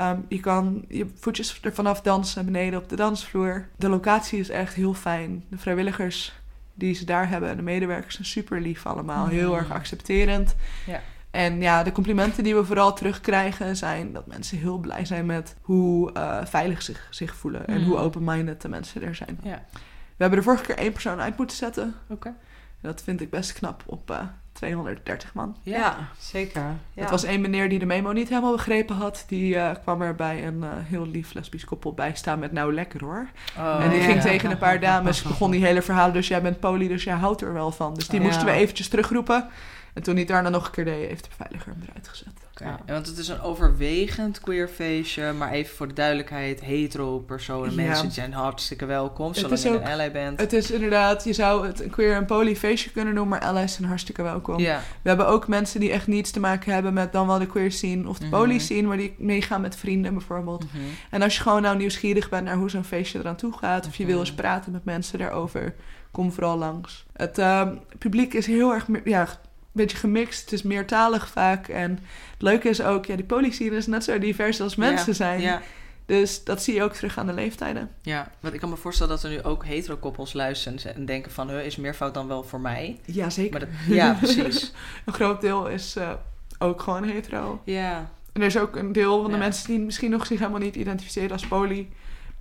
Ehm, 0.02 0.20
je 0.28 0.40
kan 0.40 0.86
je 0.88 1.08
voetjes 1.16 1.60
er 1.62 1.74
vanaf 1.74 2.02
dansen 2.02 2.46
beneden 2.46 2.80
op 2.80 2.90
de 2.90 2.96
dansvloer. 2.96 3.68
De 3.78 3.90
locatie 3.90 4.40
is 4.40 4.50
echt 4.50 4.74
heel 4.74 4.94
fijn. 4.94 5.44
De 5.50 5.58
vrijwilligers 5.58 6.34
die 6.74 6.94
ze 6.94 7.06
daar 7.06 7.30
hebben 7.30 7.50
en 7.50 7.56
de 7.56 7.62
medewerkers 7.62 8.14
zijn 8.16 8.28
super 8.28 8.62
lief 8.62 8.86
allemaal. 8.86 9.28
Heel 9.28 9.50
Mhm. 9.50 9.60
erg 9.60 9.72
accepterend. 9.72 10.56
Ja. 10.86 11.02
En 11.32 11.62
ja, 11.62 11.84
de 11.84 11.92
complimenten 11.92 12.44
die 12.44 12.56
we 12.56 12.66
vooral 12.66 12.94
terugkrijgen 12.94 13.76
zijn 13.78 14.14
dat 14.14 14.28
mensen 14.28 14.58
heel 14.58 14.78
blij 14.78 15.06
zijn 15.06 15.26
met 15.26 15.56
hoe 15.62 16.12
eh, 16.14 16.46
veilig 16.46 16.82
zich, 16.82 17.08
zich 17.10 17.36
voelen. 17.36 17.68
En 17.68 17.84
hoe 17.84 17.98
open-minded 17.98 18.62
de 18.62 18.70
mensen 18.70 19.02
er 19.02 19.16
zijn. 19.16 19.40
Ja. 19.44 19.64
We 19.72 20.28
hebben 20.28 20.38
er 20.38 20.44
vorige 20.46 20.64
keer 20.64 20.78
één 20.78 20.92
persoon 20.92 21.20
uit 21.20 21.38
moeten 21.38 21.58
zetten. 21.58 21.96
Oké. 22.08 22.34
Dat 22.82 23.04
vind 23.04 23.22
ik 23.22 23.30
best 23.30 23.54
knap 23.54 23.84
op 23.86 24.12
eh, 24.12 24.20
230 24.62 25.34
man. 25.34 25.58
Ja, 25.64 25.98
zeker. 26.20 26.62
Ja. 26.94 27.02
Het 27.02 27.10
was 27.10 27.24
één 27.24 27.42
meneer 27.42 27.70
die 27.70 27.80
de 27.80 27.86
memo 27.86 28.12
niet 28.12 28.30
helemaal 28.30 28.52
begrepen 28.52 28.96
had. 28.96 29.24
Die 29.28 29.56
eh, 29.56 29.76
kwam 29.82 30.02
er 30.02 30.16
bij 30.16 30.48
een 30.48 30.64
eh, 30.64 30.70
heel 30.74 31.08
lief 31.08 31.34
lesbisch 31.34 31.66
koppel 31.66 31.94
bij 31.94 32.12
staan 32.16 32.40
met 32.40 32.52
nou 32.52 32.74
lekker 32.74 33.04
hoor. 33.04 33.28
Oh, 33.58 33.84
en 33.84 33.90
die 33.90 34.00
ja. 34.00 34.06
ging 34.06 34.22
tegen 34.22 34.52
een 34.52 34.58
paar 34.58 34.80
dames, 34.80 35.22
begon 35.32 35.52
die 35.52 35.66
hele 35.66 35.82
verhalen. 35.82 36.14
Dus 36.14 36.28
jij 36.28 36.42
bent 36.42 36.60
poli, 36.60 36.88
dus 36.88 37.04
jij 37.04 37.16
houdt 37.16 37.42
er 37.42 37.54
wel 37.54 37.72
van. 37.72 37.94
Dus 37.94 38.08
die 38.08 38.22
moesten 38.22 38.46
we 38.46 38.52
eventjes 38.52 38.88
terugroepen. 38.88 39.50
En 39.94 40.04
toen 40.04 40.14
hij 40.14 40.24
het 40.24 40.32
daarna 40.32 40.50
nog 40.50 40.66
een 40.66 40.72
keer 40.72 40.86
deed, 40.86 41.08
heeft 41.08 41.24
de 41.24 41.30
beveiliger 41.30 41.72
hem 41.72 41.82
eruit 41.88 42.08
gezet. 42.08 42.41
Oké. 42.62 42.70
Ja. 42.86 42.94
Want 42.94 43.08
het 43.08 43.18
is 43.18 43.28
een 43.28 43.42
overwegend 43.42 44.40
queer 44.40 44.68
feestje, 44.68 45.32
maar 45.34 45.52
even 45.52 45.76
voor 45.76 45.88
de 45.88 45.94
duidelijkheid, 45.94 46.62
hetero 46.62 47.20
personen, 47.20 47.76
Ja. 47.76 47.88
mensen 47.88 48.12
zijn 48.12 48.34
hartstikke 48.34 48.86
welkom, 48.86 49.34
zolang 49.34 49.62
je 49.62 49.70
ook- 49.70 49.76
een 49.82 49.88
ally 49.88 50.12
bent. 50.12 50.40
Het 50.40 50.54
is 50.54 50.72
inderdaad, 50.72 51.24
je 51.24 51.34
zou 51.34 51.68
het 51.68 51.82
een 51.84 51.90
queer 51.90 52.16
en 52.16 52.26
poly 52.26 52.56
feestje 52.56 52.90
kunnen 52.92 53.14
noemen, 53.14 53.40
maar 53.40 53.50
allies 53.50 53.74
zijn 53.74 53.88
hartstikke 53.88 54.22
welkom. 54.24 54.60
ja. 54.60 54.80
We 55.02 55.08
hebben 55.10 55.28
ook 55.28 55.48
mensen 55.48 55.80
die 55.80 55.92
echt 55.92 56.08
niets 56.08 56.32
te 56.32 56.40
maken 56.40 56.74
hebben 56.74 56.94
met 56.94 57.12
dan 57.12 57.28
wel 57.28 57.40
de 57.40 57.48
queer 57.48 57.72
scene 57.72 58.08
of 58.10 58.20
de 58.20 58.26
Mhm. 58.26 58.36
poly 58.36 58.60
scene, 58.60 58.88
maar 58.88 58.98
die 58.98 59.16
meegaan 59.18 59.62
met 59.62 59.76
vrienden 59.76 60.14
bijvoorbeeld. 60.14 60.64
Mhm. 60.64 60.84
En 61.10 61.22
als 61.22 61.36
je 61.36 61.42
gewoon 61.42 61.62
nou 61.62 61.78
nieuwsgierig 61.78 62.30
bent 62.30 62.46
naar 62.46 62.56
hoe 62.56 62.70
zo'n 62.70 62.84
feestje 62.84 63.20
eraan 63.20 63.36
toe 63.36 63.54
gaat, 63.58 63.88
of 63.88 63.96
je 63.96 64.06
wil 64.06 64.16
Mhm. 64.18 64.26
eens 64.26 64.34
praten 64.34 64.72
met 64.72 64.86
mensen 64.86 65.20
daarover, 65.20 65.74
kom 66.12 66.32
vooral 66.32 66.58
langs. 66.58 67.06
Het 67.14 67.38
ehm, 67.38 67.76
publiek 67.98 68.34
is 68.34 68.46
heel 68.46 68.74
erg, 68.74 68.88
ja, 69.04 69.28
beetje 69.72 69.98
gemixt. 69.98 70.42
Het 70.42 70.52
is 70.52 70.62
meertalig 70.62 71.28
vaak. 71.30 71.68
En 71.68 71.92
het 72.32 72.42
leuke 72.42 72.70
is 72.70 72.82
ook, 72.82 73.06
ja, 73.06 73.16
die 73.16 73.26
polyscene 73.26 73.76
is 73.76 73.88
net 73.88 74.04
zo 74.04 74.20
divers 74.20 74.62
als 74.62 74.76
mensen 74.76 75.08
Ja, 75.08 75.14
zijn. 75.14 75.42
Ja, 75.42 75.62
Dus 76.06 76.44
dat 76.44 76.64
zie 76.64 76.74
je 76.76 76.84
ook 76.84 76.94
terug 76.94 77.18
aan 77.18 77.28
de 77.28 77.34
leeftijden. 77.34 77.90
ja, 78.02 78.32
want 78.40 78.54
ik 78.54 78.60
kan 78.60 78.70
me 78.70 78.76
voorstellen 78.76 79.14
dat 79.16 79.24
er 79.24 79.30
nu 79.30 79.44
ook 79.44 79.66
hetero 79.66 79.96
koppels 79.98 80.34
luisteren 80.34 80.96
en 80.96 81.06
denken 81.06 81.32
van, 81.32 81.50
"Huh, 81.50 81.66
is 81.66 81.76
meervoud 81.76 82.14
dan 82.14 82.28
wel 82.28 82.44
voor 82.44 82.60
mij? 82.60 83.00
Jazeker. 83.06 83.52
Maar 83.52 83.60
dat, 83.60 83.70
ja, 83.88 84.14
precies. 84.22 84.72
Een 85.06 85.14
groot 85.14 85.42
deel 85.42 85.68
is 85.68 85.96
eh, 85.96 86.12
ook 86.60 86.82
gewoon 86.82 87.04
hetero. 87.04 87.62
Ja, 87.66 88.10
En 88.34 88.42
er 88.42 88.48
is 88.48 88.58
ook 88.58 88.76
een 88.76 88.92
deel 88.92 89.22
van 89.22 89.26
de 89.32 89.38
Ja. 89.38 89.44
mensen 89.44 89.68
die 89.68 89.80
misschien 89.80 90.10
nog 90.12 90.26
zich 90.26 90.40
helemaal 90.40 90.60
niet 90.60 90.76
identificeren 90.76 91.32
als 91.32 91.48
poly, 91.48 91.90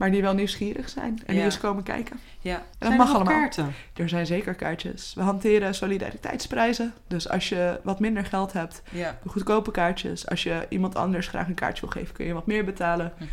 maar 0.00 0.10
die 0.10 0.22
wel 0.22 0.34
nieuwsgierig 0.34 0.88
zijn 0.88 1.20
en 1.26 1.34
die 1.34 1.44
eens 1.44 1.58
komen 1.58 1.82
kijken. 1.82 2.18
ja. 2.40 2.54
En 2.56 2.60
dat 2.60 2.76
Zijn 2.78 2.92
er 2.92 2.98
mag 2.98 3.06
nog 3.06 3.16
allemaal. 3.16 3.34
kaarten? 3.34 3.72
Er 3.94 4.08
zijn 4.08 4.26
zeker 4.26 4.54
kaartjes. 4.54 5.12
We 5.14 5.22
hanteren 5.22 5.74
solidariteitsprijzen. 5.74 6.92
Dus 7.06 7.28
als 7.28 7.48
je 7.48 7.80
wat 7.82 8.00
minder 8.00 8.24
geld 8.24 8.52
hebt, 8.52 8.82
goedkope 9.26 9.70
kaartjes. 9.70 10.26
Als 10.28 10.42
je 10.42 10.66
iemand 10.68 10.94
anders 10.96 11.26
graag 11.26 11.46
een 11.48 11.54
kaartje 11.54 11.80
wil 11.80 11.90
geven, 11.90 12.14
kun 12.14 12.26
je 12.26 12.32
wat 12.32 12.46
meer 12.46 12.64
betalen. 12.64 13.12
Mhm. 13.16 13.28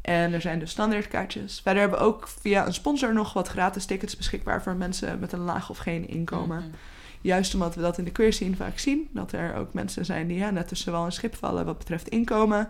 En 0.00 0.32
er 0.32 0.40
zijn 0.40 0.58
dus 0.58 0.70
standaardkaartjes. 0.70 1.60
Verder 1.62 1.80
hebben 1.80 1.98
we 1.98 2.04
ook 2.04 2.28
via 2.40 2.66
een 2.66 2.74
sponsor 2.74 3.12
nog 3.14 3.32
wat 3.32 3.48
gratis 3.48 3.84
tickets 3.84 4.16
beschikbaar 4.16 4.62
voor 4.62 4.74
mensen 4.76 5.18
met 5.18 5.32
een 5.32 5.40
laag 5.40 5.70
of 5.70 5.78
geen 5.78 6.08
inkomen. 6.08 6.58
Mhm. 6.58 6.68
Juist 7.20 7.54
omdat 7.54 7.74
we 7.74 7.80
dat 7.80 7.98
in 7.98 8.04
de 8.04 8.10
queer 8.12 8.32
scene 8.32 8.56
vaak 8.56 8.78
zien. 8.78 9.08
Dat 9.12 9.32
er 9.32 9.54
ook 9.54 9.72
mensen 9.72 10.04
zijn 10.04 10.26
die 10.26 10.38
ja, 10.38 10.50
net 10.50 10.68
tussen 10.68 10.92
wel 10.92 11.04
een 11.04 11.12
schip 11.12 11.34
vallen 11.34 11.64
wat 11.64 11.78
betreft 11.78 12.08
inkomen. 12.08 12.68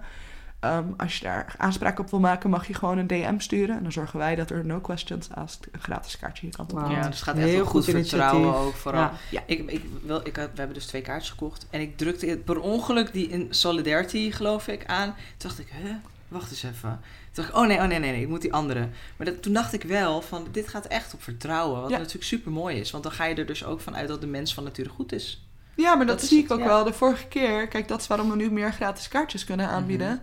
Ehm, 0.61 0.85
als 0.97 1.19
je 1.19 1.25
daar 1.25 1.55
aanspraak 1.59 1.99
op 1.99 2.11
wil 2.11 2.21
maken, 2.21 2.51
mag 2.51 2.67
je 2.67 2.75
gewoon 2.75 2.99
een 2.99 3.07
DM 3.07 3.39
sturen. 3.39 3.77
En 3.77 3.83
dan 3.83 3.93
zorgen 3.93 4.19
wij 4.19 4.35
dat 4.35 4.51
er 4.51 4.67
no 4.67 4.81
questions 4.81 5.31
asked 5.31 5.69
een 5.73 5.81
gratis 5.81 6.19
kaartje 6.19 6.47
je 6.47 6.53
kant 6.53 6.73
op. 6.73 6.79
Ja, 6.79 6.97
dus 6.97 7.05
het 7.05 7.23
gaat 7.23 7.37
echt 7.37 7.47
Heel 7.47 7.65
goed, 7.65 7.85
goed 7.85 7.95
vertrouwen 7.95 8.41
initiatief. 8.41 8.67
ook 8.69 8.75
vooral. 8.75 9.01
Ja. 9.01 9.13
Ja. 9.31 9.43
Ik, 9.47 9.71
ik, 9.71 9.83
wil, 10.03 10.21
ik, 10.27 10.35
we 10.35 10.41
hebben 10.55 10.75
dus 10.75 10.87
twee 10.87 11.03
kaartjes 11.03 11.31
gekocht. 11.31 11.67
En 11.71 11.81
ik 11.81 11.97
drukte 11.97 12.41
per 12.45 12.61
ongeluk 12.61 13.13
die 13.13 13.29
in 13.29 13.47
Solidarity, 13.51 14.31
geloof 14.31 14.69
ik, 14.69 14.87
aan. 14.87 15.07
Toen 15.37 15.49
dacht 15.49 15.59
ik, 15.59 15.69
hè, 15.71 15.91
wacht 16.29 16.51
eens 16.51 16.63
even. 16.63 17.01
Toen 17.33 17.45
dacht 17.45 17.49
ik, 17.49 17.57
oh 17.57 17.67
nee, 17.67 17.79
oh 17.79 17.85
nee, 17.87 17.99
nee, 17.99 18.11
nee, 18.13 18.23
ik 18.23 18.29
moet 18.29 18.43
die 18.43 18.53
andere. 18.53 18.89
Maar 19.17 19.27
dat, 19.27 19.43
toen 19.43 19.53
dacht 19.53 19.73
ik 19.73 19.83
wel 19.83 20.23
van, 20.23 20.47
dit 20.53 20.69
gaat 20.69 20.87
echt 20.87 21.15
op 21.15 21.23
vertrouwen. 21.23 21.81
Wat 21.81 21.91
Ja. 21.91 21.97
natuurlijk 21.97 22.25
super 22.25 22.53
mooi 22.53 22.77
is. 22.77 22.91
Want 22.91 23.03
dan 23.03 23.13
ga 23.13 23.25
je 23.25 23.35
er 23.35 23.47
dus 23.47 23.65
ook 23.65 23.81
van 23.81 23.97
uit 23.97 24.09
dat 24.09 24.21
de 24.21 24.27
mens 24.27 24.55
van 24.55 24.65
nature 24.65 24.89
goed 24.89 25.13
is. 25.13 25.43
Ja, 25.77 25.95
maar 25.95 26.07
dat, 26.07 26.23
zie 26.23 26.37
het, 26.37 26.47
ik 26.47 26.53
ook 26.53 26.59
ja. 26.59 26.67
wel. 26.67 26.85
De 26.85 26.93
vorige 26.93 27.27
keer, 27.27 27.69
kijk, 27.69 27.89
dat 27.89 28.01
is 28.01 28.07
waarom 28.07 28.31
we 28.31 28.37
nu 28.37 28.51
meer 28.51 28.73
gratis 28.73 29.09
kaartjes 29.09 29.45
kunnen 29.45 29.69
aanbieden. 29.69 30.09
Mhm. 30.09 30.19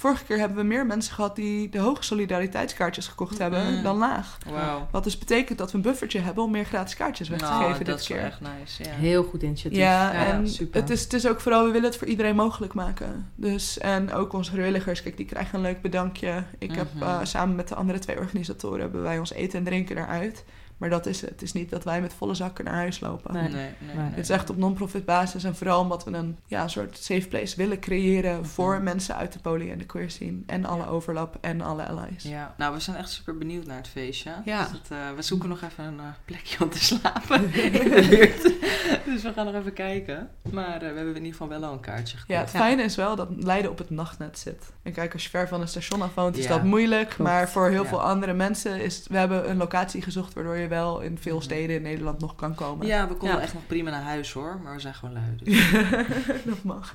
Vorige 0.00 0.24
keer 0.24 0.38
hebben 0.38 0.56
we 0.58 0.62
meer 0.64 0.86
mensen 0.86 1.14
gehad 1.14 1.36
die 1.36 1.68
de 1.68 1.78
hoge 1.78 2.02
solidariteitskaartjes 2.02 3.06
gekocht 3.08 3.38
hebben 3.38 3.72
Mhm. 3.74 3.82
dan 3.82 3.96
laag. 3.98 4.38
Wauw. 4.50 4.88
Wat 4.90 5.04
dus 5.04 5.18
betekent 5.18 5.58
dat 5.58 5.70
we 5.70 5.76
een 5.76 5.82
buffertje 5.82 6.18
hebben 6.20 6.44
om 6.44 6.50
meer 6.50 6.64
gratis 6.64 6.94
kaartjes 6.96 7.28
weg 7.28 7.38
te 7.38 7.44
Nou, 7.44 7.62
geven 7.64 7.84
dat 7.84 7.86
dit 7.86 8.00
is 8.00 8.08
wel 8.08 8.18
keer. 8.18 8.26
echt 8.26 8.40
nice. 8.40 8.82
Ja. 8.84 8.90
Heel 8.90 9.22
goed 9.22 9.42
initiatief. 9.42 9.78
Ja, 9.78 10.12
Ja, 10.12 10.26
en 10.26 10.48
super. 10.48 10.80
het 10.80 10.90
is, 10.90 11.02
het 11.02 11.12
is 11.12 11.26
ook 11.26 11.40
vooral, 11.40 11.64
we 11.64 11.70
willen 11.70 11.88
het 11.88 11.96
voor 11.98 12.06
iedereen 12.06 12.36
mogelijk 12.36 12.74
maken. 12.74 13.30
Dus, 13.34 13.78
en 13.78 14.12
ook 14.12 14.32
onze 14.32 14.50
vrijwilligers, 14.50 15.02
kijk, 15.02 15.16
die 15.16 15.26
krijgen 15.26 15.54
een 15.54 15.64
leuk 15.64 15.80
bedankje. 15.82 16.44
Ik 16.58 16.74
heb 16.74 16.94
Mhm. 16.94 17.02
eh, 17.02 17.18
samen 17.22 17.56
met 17.56 17.68
de 17.68 17.74
andere 17.74 17.98
twee 17.98 18.18
organisatoren, 18.18 18.80
hebben 18.80 19.02
wij 19.02 19.18
ons 19.18 19.32
eten 19.32 19.58
en 19.58 19.64
drinken 19.64 19.96
eruit. 19.98 20.44
Maar 20.80 20.90
dat 20.90 21.06
is 21.06 21.20
het. 21.20 21.30
Het 21.30 21.42
is 21.42 21.52
niet 21.52 21.70
dat 21.70 21.84
wij 21.84 22.00
met 22.00 22.14
volle 22.14 22.34
zakken 22.34 22.64
naar 22.64 22.74
huis 22.74 23.00
lopen. 23.00 23.32
Nee. 23.34 23.42
Nee, 23.48 23.70
nee. 23.94 23.96
Het 23.96 24.18
is 24.18 24.30
echt 24.30 24.50
op 24.50 24.56
non-profit 24.56 25.04
basis 25.04 25.44
en 25.44 25.56
vooral 25.56 25.80
omdat 25.80 26.04
we 26.04 26.10
een 26.12 26.38
ja, 26.46 26.62
een 26.62 26.70
soort 26.70 26.98
safe 26.98 27.28
place 27.28 27.56
willen 27.56 27.80
creëren 27.80 28.46
voor 28.46 28.74
Mhm. 28.74 28.84
mensen 28.84 29.16
uit 29.16 29.32
de 29.32 29.38
poly 29.38 29.70
en 29.70 29.78
de 29.78 29.84
queer 29.86 30.10
scene. 30.10 30.38
En 30.46 30.64
alle 30.64 30.86
overlap 30.86 31.36
en 31.40 31.60
alle 31.60 31.86
allies. 31.86 32.22
Ja, 32.22 32.54
nou, 32.58 32.74
we 32.74 32.80
zijn 32.80 32.96
echt 32.96 33.10
super 33.10 33.38
benieuwd 33.38 33.66
naar 33.66 33.76
het 33.76 33.88
feestje. 33.88 34.30
Ja. 34.44 34.62
Dus 34.62 34.72
het, 34.72 34.90
eh, 34.90 34.98
we 35.16 35.22
zoeken 35.22 35.48
nog 35.48 35.62
even 35.62 35.84
een 35.84 35.98
eh, 36.00 36.04
plekje 36.24 36.64
om 36.64 36.70
te 36.70 36.84
slapen 36.84 37.54
in 37.64 37.72
de 37.72 38.06
buurt. 38.10 38.42
dus 39.12 39.22
we 39.22 39.32
gaan 39.32 39.46
nog 39.46 39.54
even 39.54 39.72
kijken. 39.72 40.28
Maar 40.50 40.74
eh, 40.74 40.78
we 40.80 40.84
hebben 40.86 41.08
in 41.08 41.14
ieder 41.24 41.30
geval 41.32 41.48
wel 41.48 41.64
al 41.64 41.72
een 41.72 41.80
kaartje 41.80 42.16
gekocht. 42.16 42.28
Ja, 42.38 42.40
het 42.44 42.52
Ja. 42.52 42.58
fijne 42.58 42.82
is 42.82 42.96
wel 42.96 43.16
dat 43.16 43.28
Leiden 43.36 43.70
op 43.70 43.78
het 43.78 43.90
nachtnet 43.90 44.38
zit. 44.38 44.72
En 44.82 44.92
kijk, 44.92 45.12
als 45.12 45.22
je 45.22 45.28
ver 45.30 45.48
van 45.48 45.60
een 45.60 45.68
station 45.68 46.02
af 46.02 46.14
woont, 46.14 46.36
is 46.36 46.44
Ja. 46.44 46.50
dat 46.50 46.62
moeilijk. 46.64 47.18
Maar 47.18 47.48
voor 47.50 47.68
heel 47.68 47.82
Ja. 47.82 47.88
veel 47.88 48.02
andere 48.02 48.32
mensen 48.32 48.80
is... 48.80 49.06
We 49.08 49.16
hebben 49.18 49.50
een 49.50 49.56
locatie 49.56 50.02
gezocht 50.02 50.34
waardoor 50.34 50.56
je 50.56 50.68
wel 50.70 51.00
in 51.00 51.18
veel 51.18 51.34
Mhm. 51.34 51.44
steden 51.44 51.76
in 51.76 51.82
Nederland 51.82 52.20
nog 52.20 52.34
kan 52.34 52.54
komen. 52.54 52.86
Ja, 52.86 53.08
we 53.08 53.14
konden 53.14 53.36
Ja. 53.36 53.42
echt 53.42 53.54
nog 53.54 53.66
prima 53.66 53.90
naar 53.90 54.02
huis 54.02 54.32
hoor, 54.32 54.60
maar 54.62 54.74
we 54.74 54.80
zijn 54.80 54.94
gewoon 54.94 55.14
lui. 55.14 55.36
Dus. 55.42 55.70
dat 56.54 56.62
mag. 56.62 56.94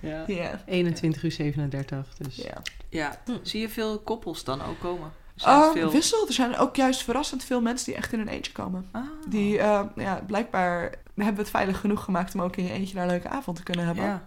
ja. 0.00 0.24
Ja. 0.26 0.62
21 0.66 1.22
uur 1.22 1.32
37, 1.32 2.14
dus... 2.18 2.36
ja. 2.36 2.62
ja, 2.88 3.18
Hm. 3.24 3.32
zie 3.42 3.60
je 3.60 3.68
veel 3.68 3.98
koppels 3.98 4.44
dan 4.44 4.62
ook 4.62 4.78
komen? 4.80 5.06
Er 5.34 5.40
zijn 5.40 5.56
Ah, 5.56 5.72
veel... 5.72 5.90
Wissel, 5.90 6.26
er 6.26 6.32
zijn 6.32 6.56
ook 6.56 6.76
juist 6.76 7.02
verrassend 7.02 7.44
veel 7.44 7.60
mensen 7.60 7.86
die 7.86 7.94
echt 7.94 8.12
in 8.12 8.20
een 8.20 8.28
eentje 8.28 8.52
komen. 8.52 8.88
Ah. 8.92 9.02
Die, 9.28 9.58
eh, 9.58 9.80
ja, 9.96 10.22
blijkbaar 10.26 10.80
hebben 11.14 11.34
we 11.34 11.40
het 11.40 11.50
veilig 11.50 11.80
genoeg 11.80 12.04
gemaakt 12.04 12.34
om 12.34 12.40
ook 12.42 12.56
in 12.56 12.64
je 12.64 12.70
eentje 12.72 12.94
daar 12.94 13.04
een 13.04 13.10
leuke 13.10 13.28
avond 13.28 13.56
te 13.56 13.62
kunnen 13.62 13.84
hebben. 13.86 14.04
Ja. 14.04 14.22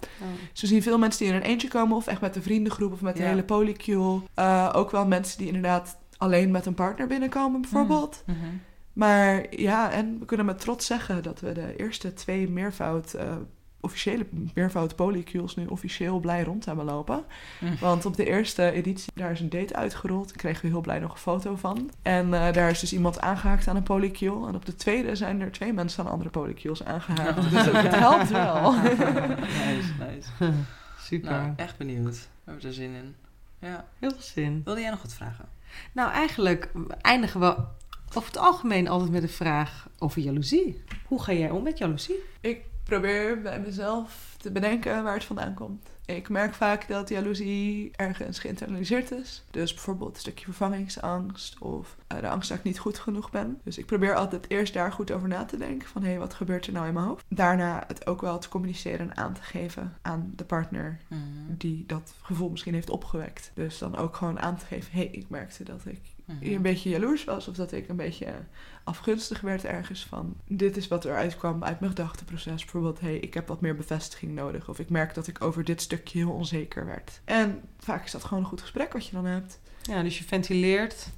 Dus 0.51 0.61
we 0.61 0.67
zien 0.67 0.81
veel 0.83 0.97
mensen 0.97 1.19
die 1.25 1.33
in 1.33 1.35
een 1.41 1.47
eentje 1.47 1.67
komen, 1.67 1.97
of 1.97 2.07
echt 2.07 2.21
met 2.21 2.35
een 2.35 2.41
vriendengroep 2.43 2.91
of 2.91 3.01
met 3.01 3.15
de 3.15 3.21
Ja. 3.23 3.27
hele 3.29 3.43
polycule. 3.43 4.21
Eh, 4.33 4.69
ook 4.75 4.91
wel 4.91 5.05
mensen 5.07 5.37
die 5.37 5.47
inderdaad 5.47 5.97
alleen 6.17 6.51
met 6.51 6.65
een 6.65 6.73
partner 6.73 7.07
binnenkomen, 7.07 7.61
bijvoorbeeld. 7.61 8.23
Mhm. 8.25 8.37
Maar 8.97 9.45
ja, 9.49 9.91
en 9.91 10.19
we 10.19 10.25
kunnen 10.25 10.45
met 10.45 10.59
trots 10.59 10.85
zeggen 10.85 11.23
dat 11.23 11.39
we 11.39 11.51
de 11.51 11.75
eerste 11.75 12.13
twee 12.13 12.49
meervoud, 12.49 13.13
eh, 13.13 13.35
officiële 13.79 14.25
meervoud 14.53 14.95
polycules 14.95 15.55
nu 15.55 15.65
officieel 15.65 16.19
blij 16.19 16.43
rond 16.43 16.65
hebben 16.65 16.85
lopen. 16.85 17.23
Mhm. 17.59 17.77
Want 17.79 18.05
op 18.05 18.15
de 18.15 18.25
eerste 18.25 18.71
editie, 18.71 19.11
daar 19.15 19.31
is 19.31 19.39
een 19.39 19.49
date 19.49 19.75
uitgerold. 19.75 20.27
Daar 20.27 20.37
kregen 20.37 20.61
we 20.61 20.67
heel 20.67 20.81
blij 20.81 20.99
nog 20.99 21.11
een 21.11 21.17
foto 21.17 21.55
van. 21.55 21.91
En 22.01 22.33
eh, 22.33 22.53
daar 22.53 22.69
is 22.69 22.79
dus 22.79 22.93
iemand 22.93 23.19
aangehaakt 23.19 23.67
aan 23.67 23.75
een 23.75 23.83
polycule. 23.83 24.47
En 24.47 24.55
op 24.55 24.65
de 24.65 24.75
tweede 24.75 25.15
zijn 25.15 25.41
er 25.41 25.51
twee 25.51 25.73
mensen 25.73 26.03
aan 26.05 26.11
andere 26.11 26.29
polycules 26.29 26.83
aangehaakt. 26.83 27.51
Dus 27.51 27.65
het 27.65 27.95
helpt 27.95 28.29
wel. 28.29 28.71
nice, 29.65 29.93
nice. 29.99 30.29
Super. 31.09 31.31
Nou, 31.31 31.53
echt 31.55 31.77
benieuwd. 31.77 32.15
We 32.15 32.51
hebben 32.51 32.65
er 32.65 32.73
zin 32.73 32.93
in. 32.93 33.15
Ja. 33.59 33.85
Heel 33.99 34.11
veel 34.11 34.21
zin. 34.21 34.61
Wilde 34.65 34.81
jij 34.81 34.89
nog 34.89 35.01
wat 35.01 35.13
vragen? 35.13 35.45
Nou, 35.91 36.11
eigenlijk 36.11 36.71
eindigen 37.01 37.39
we 37.39 37.55
over 38.15 38.29
het 38.29 38.37
algemeen 38.37 38.87
altijd 38.87 39.11
met 39.11 39.23
een 39.23 39.29
vraag 39.29 39.87
over 39.99 40.21
jaloezie. 40.21 40.83
Hoe 41.05 41.21
ga 41.23 41.33
jij 41.33 41.49
om 41.49 41.63
met 41.63 41.77
jaloezie? 41.77 42.23
Ik 42.41 42.61
probeer 42.83 43.41
bij 43.41 43.59
mezelf 43.59 44.35
te 44.37 44.51
bedenken 44.51 45.03
waar 45.03 45.13
het 45.13 45.23
vandaan 45.23 45.53
komt. 45.53 45.87
Ik 46.05 46.29
merk 46.29 46.53
vaak 46.53 46.87
dat 46.87 47.09
jaloezie 47.09 47.91
ergens 47.95 48.39
geïnternaliseerd 48.39 49.11
is. 49.11 49.43
Dus 49.51 49.73
bijvoorbeeld 49.73 50.13
een 50.13 50.19
stukje 50.19 50.45
vervangingsangst 50.45 51.59
of 51.59 51.95
eh, 52.07 52.19
de 52.19 52.29
angst 52.29 52.49
dat 52.49 52.57
ik 52.57 52.63
niet 52.63 52.79
goed 52.79 52.99
genoeg 52.99 53.29
ben. 53.29 53.59
Dus 53.63 53.77
ik 53.77 53.85
probeer 53.85 54.15
altijd 54.15 54.45
eerst 54.49 54.73
daar 54.73 54.91
goed 54.91 55.11
over 55.11 55.27
na 55.27 55.45
te 55.45 55.57
denken 55.57 55.87
van 55.87 56.01
hé, 56.01 56.09
hey, 56.09 56.19
wat 56.19 56.33
gebeurt 56.33 56.67
er 56.67 56.73
nou 56.73 56.87
in 56.87 56.93
mijn 56.93 57.05
hoofd? 57.05 57.25
Daarna 57.27 57.83
het 57.87 58.07
ook 58.07 58.21
wel 58.21 58.39
te 58.39 58.49
communiceren 58.49 58.99
en 58.99 59.17
aan 59.17 59.33
te 59.33 59.41
geven 59.41 59.97
aan 60.01 60.33
de 60.35 60.43
partner 60.45 60.99
Mhm. 61.07 61.19
die 61.47 61.83
dat 61.87 62.13
gevoel 62.21 62.49
misschien 62.49 62.73
heeft 62.73 62.89
opgewekt. 62.89 63.51
Dus 63.53 63.77
dan 63.77 63.95
ook 63.97 64.15
gewoon 64.15 64.39
aan 64.39 64.57
te 64.57 64.65
geven, 64.65 64.91
hé, 64.91 64.99
hey, 64.99 65.07
ik 65.11 65.29
merkte 65.29 65.63
dat 65.63 65.81
ik. 65.85 66.01
Een 66.39 66.61
beetje 66.61 66.89
jaloers 66.89 67.23
was 67.23 67.47
of 67.47 67.55
dat 67.55 67.71
ik 67.71 67.89
een 67.89 67.95
beetje 67.95 68.33
afgunstig 68.83 69.41
werd 69.41 69.65
ergens 69.65 70.05
van 70.05 70.35
dit 70.47 70.77
is 70.77 70.87
wat 70.87 71.05
eruit 71.05 71.37
kwam 71.37 71.63
uit 71.63 71.79
mijn 71.79 71.91
gedachteproces. 71.91 72.61
Bijvoorbeeld, 72.61 72.99
hé, 72.99 73.07
hey, 73.07 73.17
ik 73.17 73.33
heb 73.33 73.47
wat 73.47 73.61
meer 73.61 73.75
bevestiging 73.75 74.31
nodig 74.31 74.69
of 74.69 74.79
ik 74.79 74.89
merk 74.89 75.13
dat 75.13 75.27
ik 75.27 75.41
over 75.41 75.63
dit 75.63 75.81
stukje 75.81 76.17
heel 76.17 76.31
onzeker 76.31 76.85
werd. 76.85 77.21
En 77.25 77.61
vaak 77.79 78.05
is 78.05 78.11
dat 78.11 78.23
gewoon 78.23 78.43
een 78.43 78.49
goed 78.49 78.61
gesprek 78.61 78.93
wat 78.93 79.05
je 79.05 79.11
dan 79.11 79.25
hebt. 79.25 79.59
Ja, 79.81 80.03
dus 80.03 80.17
je 80.17 80.23
ventileert 80.23 81.09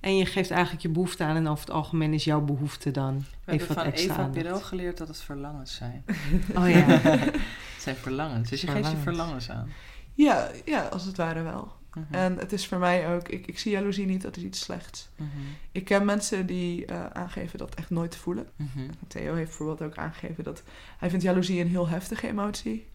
en 0.00 0.16
je 0.16 0.26
geeft 0.26 0.50
eigenlijk 0.50 0.82
je 0.82 0.88
behoefte 0.88 1.24
aan. 1.24 1.36
En 1.36 1.48
over 1.48 1.64
het 1.64 1.74
algemeen 1.74 2.14
is 2.14 2.24
jouw 2.24 2.40
behoefte 2.40 2.90
dan 2.90 3.18
We 3.18 3.52
even 3.52 3.66
hebben 3.66 3.66
wat 3.66 3.76
van 3.76 3.86
extra 3.86 4.14
Eva. 4.14 4.28
Pirel 4.28 4.60
geleerd 4.60 4.98
dat 4.98 5.08
het 5.08 5.20
verlangens 5.20 5.74
zijn. 5.74 6.04
Oh 6.56 6.70
ja. 6.70 6.76
het 6.76 7.34
zijn 7.78 7.96
verlangens. 7.96 8.50
Dus 8.50 8.60
je 8.60 8.66
geeft 8.66 8.90
je 8.90 8.96
Verlangens. 8.96 9.46
verlangens 9.46 9.50
aan. 9.50 9.68
Ja, 10.14 10.50
ja, 10.64 10.82
als 10.82 11.04
het 11.04 11.16
ware 11.16 11.42
wel. 11.42 11.72
Mhm. 12.00 12.14
En 12.14 12.38
het 12.38 12.52
is 12.52 12.66
voor 12.66 12.78
mij 12.78 13.14
ook, 13.14 13.28
ik, 13.28 13.46
ik 13.46 13.58
zie 13.58 13.72
jaloezie 13.72 14.06
niet 14.06 14.26
als 14.26 14.36
iets 14.36 14.60
slechts. 14.60 15.08
Mhm. 15.16 15.28
Ik 15.72 15.84
ken 15.84 16.04
mensen 16.04 16.46
die 16.46 16.86
eh, 16.86 17.06
aangeven 17.06 17.58
dat 17.58 17.74
echt 17.74 17.90
nooit 17.90 18.10
te 18.10 18.18
voelen. 18.18 18.46
Mhm. 18.56 18.88
Theo 19.06 19.34
heeft 19.34 19.48
bijvoorbeeld 19.48 19.82
ook 19.82 19.96
aangegeven 19.96 20.44
dat 20.44 20.62
hij 20.98 21.10
vindt 21.10 21.24
jaloezie 21.24 21.60
een 21.60 21.68
heel 21.68 21.88
heftige 21.88 22.28
emotie. 22.28 22.86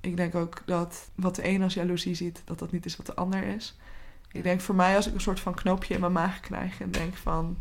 Ik 0.00 0.16
denk 0.16 0.34
ook 0.34 0.62
dat 0.66 1.10
wat 1.14 1.34
de 1.34 1.48
een 1.48 1.62
als 1.62 1.74
jaloezie 1.74 2.14
ziet, 2.14 2.42
dat 2.44 2.58
dat 2.58 2.72
niet 2.72 2.84
is 2.86 2.96
wat 2.96 3.06
de 3.06 3.14
ander 3.14 3.42
is. 3.42 3.76
Ik 4.32 4.42
denk 4.42 4.60
voor 4.60 4.74
mij 4.74 4.96
als 4.96 5.06
ik 5.06 5.14
een 5.14 5.20
soort 5.20 5.40
van 5.40 5.54
knoopje 5.54 5.94
in 5.94 6.00
mijn 6.00 6.12
maag 6.12 6.40
krijg 6.40 6.80
en 6.80 6.90
denk 6.90 7.14
van... 7.14 7.58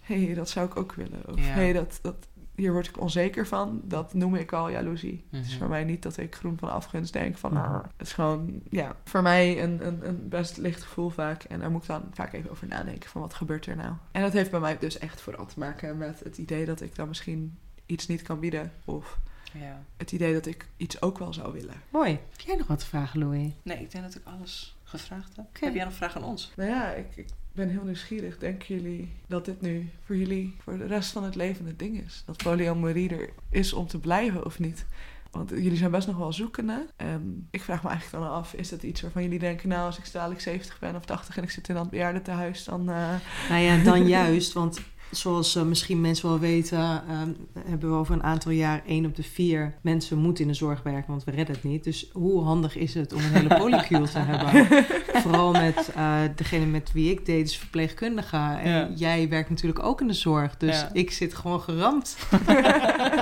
hé, 0.00 0.24
hey, 0.24 0.34
dat 0.34 0.48
zou 0.50 0.66
ik 0.66 0.76
ook 0.76 0.92
willen. 0.92 1.28
Of 1.28 1.36
Ja. 1.36 1.42
hé, 1.42 1.50
hey, 1.50 1.72
dat, 1.72 1.98
dat, 2.02 2.26
hier 2.60 2.72
word 2.72 2.86
ik 2.88 3.00
onzeker 3.00 3.46
van. 3.46 3.80
Dat 3.84 4.14
noem 4.14 4.34
ik 4.34 4.52
al 4.52 4.70
jaloezie. 4.70 5.24
Het 5.30 5.44
is 5.44 5.48
Mhm. 5.50 5.58
voor 5.58 5.68
mij 5.68 5.84
niet 5.84 6.02
dat 6.02 6.16
ik 6.16 6.34
groen 6.34 6.58
van 6.58 6.70
afgunst 6.70 7.12
denk 7.12 7.36
van... 7.36 7.52
Mhm. 7.52 7.62
"Ah." 7.64 7.82
Het 7.96 8.06
is 8.06 8.12
gewoon, 8.12 8.60
ja, 8.70 8.96
voor 9.04 9.22
mij 9.22 9.62
een, 9.62 9.86
een, 9.86 10.08
een 10.08 10.28
best 10.28 10.56
licht 10.56 10.82
gevoel 10.82 11.08
vaak. 11.10 11.42
En 11.44 11.60
daar 11.60 11.70
moet 11.70 11.82
ik 11.82 11.88
dan 11.88 12.02
vaak 12.12 12.32
even 12.32 12.50
over 12.50 12.66
nadenken 12.66 13.10
van 13.10 13.20
wat 13.20 13.34
gebeurt 13.34 13.66
er 13.66 13.76
nou. 13.76 13.92
En 14.12 14.22
dat 14.22 14.32
heeft 14.32 14.50
bij 14.50 14.60
mij 14.60 14.78
dus 14.78 14.98
echt 14.98 15.20
vooral 15.20 15.46
te 15.46 15.58
maken 15.58 15.98
met 15.98 16.20
het 16.24 16.38
idee 16.38 16.64
dat 16.64 16.80
ik 16.80 16.94
dan 16.94 17.08
misschien 17.08 17.58
iets 17.86 18.06
niet 18.06 18.22
kan 18.22 18.40
bieden. 18.40 18.72
Of 18.84 19.18
Ja. 19.52 19.82
het 19.96 20.12
idee 20.12 20.32
dat 20.32 20.46
ik 20.46 20.66
iets 20.76 21.02
ook 21.02 21.18
wel 21.18 21.32
zou 21.32 21.52
willen. 21.52 21.74
Mooi. 21.88 22.10
Heb 22.10 22.40
jij 22.40 22.56
nog 22.56 22.66
wat 22.66 22.78
te 22.78 22.86
vragen, 22.86 23.18
Louis? 23.18 23.52
Nee, 23.62 23.80
ik 23.80 23.90
denk 23.90 24.04
dat 24.04 24.14
ik 24.14 24.22
alles 24.24 24.76
gevraagd 24.84 25.36
heb. 25.36 25.44
Heb 25.60 25.74
jij 25.74 25.84
nog 25.84 25.94
vragen 25.94 26.20
aan 26.20 26.26
ons? 26.28 26.52
Nou 26.56 26.70
ja, 26.70 26.90
ik, 26.92 27.16
ik 27.16 27.26
ben 27.60 27.68
heel 27.68 27.84
nieuwsgierig. 27.84 28.38
Denken 28.38 28.74
jullie 28.76 29.12
dat 29.26 29.44
dit 29.44 29.60
nu 29.60 29.90
voor 30.04 30.16
jullie 30.16 30.56
voor 30.62 30.78
de 30.78 30.86
rest 30.86 31.10
van 31.10 31.24
het 31.24 31.34
leven 31.34 31.66
het 31.66 31.78
ding 31.78 32.04
is? 32.04 32.22
Dat 32.26 32.36
polyamorie 32.36 33.10
er 33.10 33.30
is 33.50 33.72
om 33.72 33.86
te 33.86 33.98
blijven 33.98 34.44
of 34.44 34.58
niet? 34.58 34.86
Want 35.30 35.50
jullie 35.50 35.76
zijn 35.76 35.90
best 35.90 36.06
nog 36.06 36.16
wel 36.16 36.32
zoekende. 36.32 36.86
En 36.96 37.48
ik 37.50 37.62
vraag 37.62 37.82
me 37.82 37.88
eigenlijk 37.88 38.24
dan 38.24 38.32
af, 38.32 38.54
is 38.54 38.68
dat 38.68 38.82
iets 38.82 39.00
waarvan 39.00 39.22
jullie 39.22 39.38
denken... 39.38 39.68
nou, 39.68 39.86
als 39.86 39.98
ik 39.98 40.12
dadelijk 40.12 40.40
70 40.40 40.78
ben 40.78 40.96
of 40.96 41.04
80 41.04 41.36
en 41.36 41.42
ik 41.42 41.50
zit 41.50 41.68
in 41.68 41.74
dat 41.74 41.90
bejaardentehuis... 41.90 42.64
dan 42.64 42.90
eh, 42.90 43.14
Nou 43.48 43.60
ja, 43.60 43.84
dan 43.84 44.08
juist, 44.08 44.52
want 44.52 44.80
zoals 45.10 45.56
eh, 45.56 45.62
misschien 45.62 46.00
mensen 46.00 46.28
wel 46.28 46.38
weten, 46.38 46.78
eh, 46.78 47.20
hebben 47.68 47.90
we 47.90 47.96
over 47.96 48.14
een 48.14 48.22
aantal 48.22 48.52
jaar 48.52 48.82
één 48.86 49.06
op 49.06 49.16
de 49.16 49.22
vier 49.22 49.74
mensen 49.82 50.18
moeten 50.18 50.44
in 50.44 50.50
de 50.50 50.56
zorg 50.56 50.82
werken, 50.82 51.10
want 51.10 51.24
we 51.24 51.30
redden 51.30 51.54
het 51.54 51.64
niet. 51.64 51.84
Dus 51.84 52.10
hoe 52.12 52.42
handig 52.42 52.76
is 52.76 52.94
het 52.94 53.12
om 53.12 53.20
een 53.20 53.32
hele 53.32 53.56
polycule 53.62 54.08
te 54.08 54.18
hebben? 54.18 54.84
Vooral 55.22 55.52
met 55.52 55.90
eh, 55.94 56.18
degene 56.36 56.66
met 56.66 56.92
wie 56.92 57.10
ik 57.10 57.26
deed, 57.26 57.44
dus 57.44 57.56
verpleegkundige. 57.58 58.36
En 58.36 58.70
Ja. 58.70 58.88
jij 58.94 59.28
werkt 59.28 59.50
natuurlijk 59.50 59.84
ook 59.84 60.00
in 60.00 60.06
de 60.06 60.12
zorg, 60.12 60.56
dus 60.56 60.80
Ja. 60.80 60.90
ik 60.92 61.10
zit 61.10 61.34
gewoon 61.34 61.60
geramd. 61.60 62.16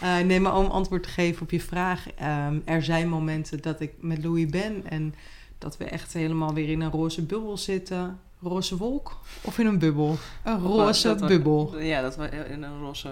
Eh, 0.00 0.18
nee, 0.18 0.40
maar 0.40 0.56
om 0.56 0.66
antwoord 0.66 1.02
te 1.02 1.08
geven 1.08 1.42
op 1.42 1.50
je 1.50 1.60
vraag. 1.60 2.06
ehm, 2.14 2.58
er 2.64 2.82
zijn 2.82 3.08
momenten 3.08 3.62
dat 3.62 3.80
ik 3.80 3.92
met 4.00 4.24
Louis 4.24 4.46
ben 4.46 4.82
en 4.90 5.14
dat 5.58 5.76
we 5.76 5.84
echt 5.84 6.12
helemaal 6.12 6.54
weer 6.54 6.68
in 6.68 6.80
een 6.80 6.90
roze 6.90 7.22
bubbel 7.22 7.56
zitten. 7.56 8.18
Roze 8.42 8.76
wolk 8.76 9.18
of 9.42 9.58
in 9.58 9.66
een 9.66 9.78
bubbel? 9.78 10.16
Een 10.44 10.58
roze 10.60 11.08
Dat 11.16 11.28
bubbel. 11.28 11.78
Ja, 11.80 12.00
dat 12.02 12.16
we 12.16 12.26
in 12.28 12.62
een 12.62 12.78
roze 12.80 13.10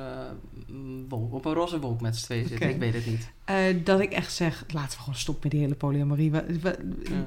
mm, 0.67 1.09
wolk, 1.09 1.33
op 1.35 1.45
een 1.45 1.53
roze 1.55 1.81
wolk 1.81 2.01
met 2.01 2.17
z'n 2.17 2.25
tweeën 2.25 2.49
zitten. 2.49 2.69
Ik 2.69 2.79
weet 2.79 2.95
het 2.95 3.07
niet. 3.07 3.31
Eh, 3.45 3.57
dat 3.85 4.01
ik 4.01 4.13
echt 4.13 4.33
zeg, 4.33 4.65
laten 4.69 4.91
we 4.91 4.99
gewoon 4.99 5.15
stoppen 5.19 5.43
met 5.43 5.53
die 5.53 5.61
hele 5.61 5.75
polyamorie. 5.75 6.31
Wat, 6.31 6.43
wat, 6.63 6.77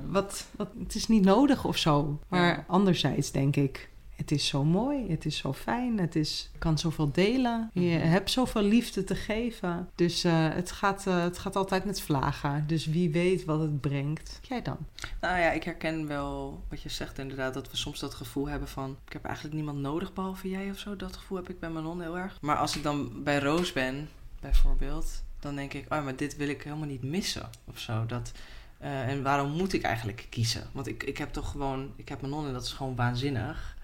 wat, 0.10 0.46
wat- 0.56 0.70
het 0.84 0.96
is 0.96 1.08
niet 1.08 1.26
nodig 1.26 1.66
of 1.66 1.78
zo. 1.78 2.20
Maar 2.28 2.48
Ja. 2.48 2.64
anderzijds 2.68 3.32
denk 3.32 3.56
ik, 3.56 3.90
het 4.18 4.32
is 4.32 4.48
zo 4.48 4.64
mooi, 4.64 5.10
het 5.12 5.26
is 5.26 5.38
zo 5.38 5.54
fijn, 5.54 6.00
het 6.00 6.16
is, 6.16 6.50
kan 6.58 6.78
zoveel 6.78 7.12
delen. 7.12 7.70
Je 7.74 7.82
Mhm. 7.98 8.08
hebt 8.08 8.32
zoveel 8.32 8.62
liefde 8.62 9.04
te 9.04 9.16
geven. 9.16 9.90
Dus 9.96 10.24
eh, 10.24 10.34
het, 10.54 10.72
gaat, 10.72 11.08
eh, 11.08 11.22
het 11.22 11.38
gaat 11.38 11.56
altijd 11.56 11.86
met 11.86 12.02
vlagen. 12.02 12.64
Dus 12.68 12.86
wie 12.86 13.10
weet 13.12 13.46
wat 13.46 13.60
het 13.60 13.82
brengt. 13.82 14.40
Jij 14.42 14.62
dan? 14.62 14.78
Nou 15.22 15.40
ja, 15.40 15.52
ik 15.52 15.64
herken 15.64 16.08
wel 16.08 16.64
wat 16.70 16.82
je 16.82 16.90
zegt 16.90 17.20
inderdaad. 17.20 17.54
Dat 17.54 17.72
we 17.72 17.78
soms 17.78 18.00
dat 18.00 18.14
gevoel 18.14 18.50
hebben 18.50 18.68
van... 18.68 18.98
Ik 19.06 19.14
heb 19.14 19.24
eigenlijk 19.26 19.56
niemand 19.56 19.78
nodig 19.80 20.14
behalve 20.14 20.50
jij 20.50 20.70
of 20.70 20.78
zo. 20.80 20.96
Dat 20.96 21.16
gevoel 21.16 21.38
heb 21.38 21.50
ik 21.50 21.60
bij 21.60 21.70
Manon 21.70 22.02
heel 22.02 22.18
erg. 22.18 22.38
Maar 22.42 22.58
als 22.58 22.76
ik 22.76 22.84
dan 22.84 23.24
bij 23.24 23.40
Roos 23.40 23.74
ben, 23.74 24.10
bijvoorbeeld... 24.40 25.24
dan 25.40 25.56
denk 25.56 25.74
ik, 25.74 25.94
oh, 25.94 26.04
maar 26.04 26.16
dit 26.16 26.36
wil 26.38 26.50
ik 26.50 26.62
helemaal 26.64 26.88
niet 26.88 27.04
missen 27.04 27.50
of 27.66 27.80
zo. 27.80 28.06
Dat, 28.06 28.32
eh, 28.78 29.08
en 29.10 29.24
waarom 29.24 29.52
moet 29.52 29.74
ik 29.74 29.82
eigenlijk 29.84 30.28
kiezen? 30.30 30.70
Want 30.72 30.88
ik, 30.88 31.04
ik 31.04 31.18
heb 31.18 31.32
toch 31.34 31.52
gewoon, 31.52 31.92
ik 31.96 32.10
heb 32.10 32.22
mijn 32.22 32.34
non 32.34 32.48
en 32.48 32.54
dat 32.54 32.64
is 32.64 32.72
gewoon 32.74 32.96
waanzinnig. 32.96 33.76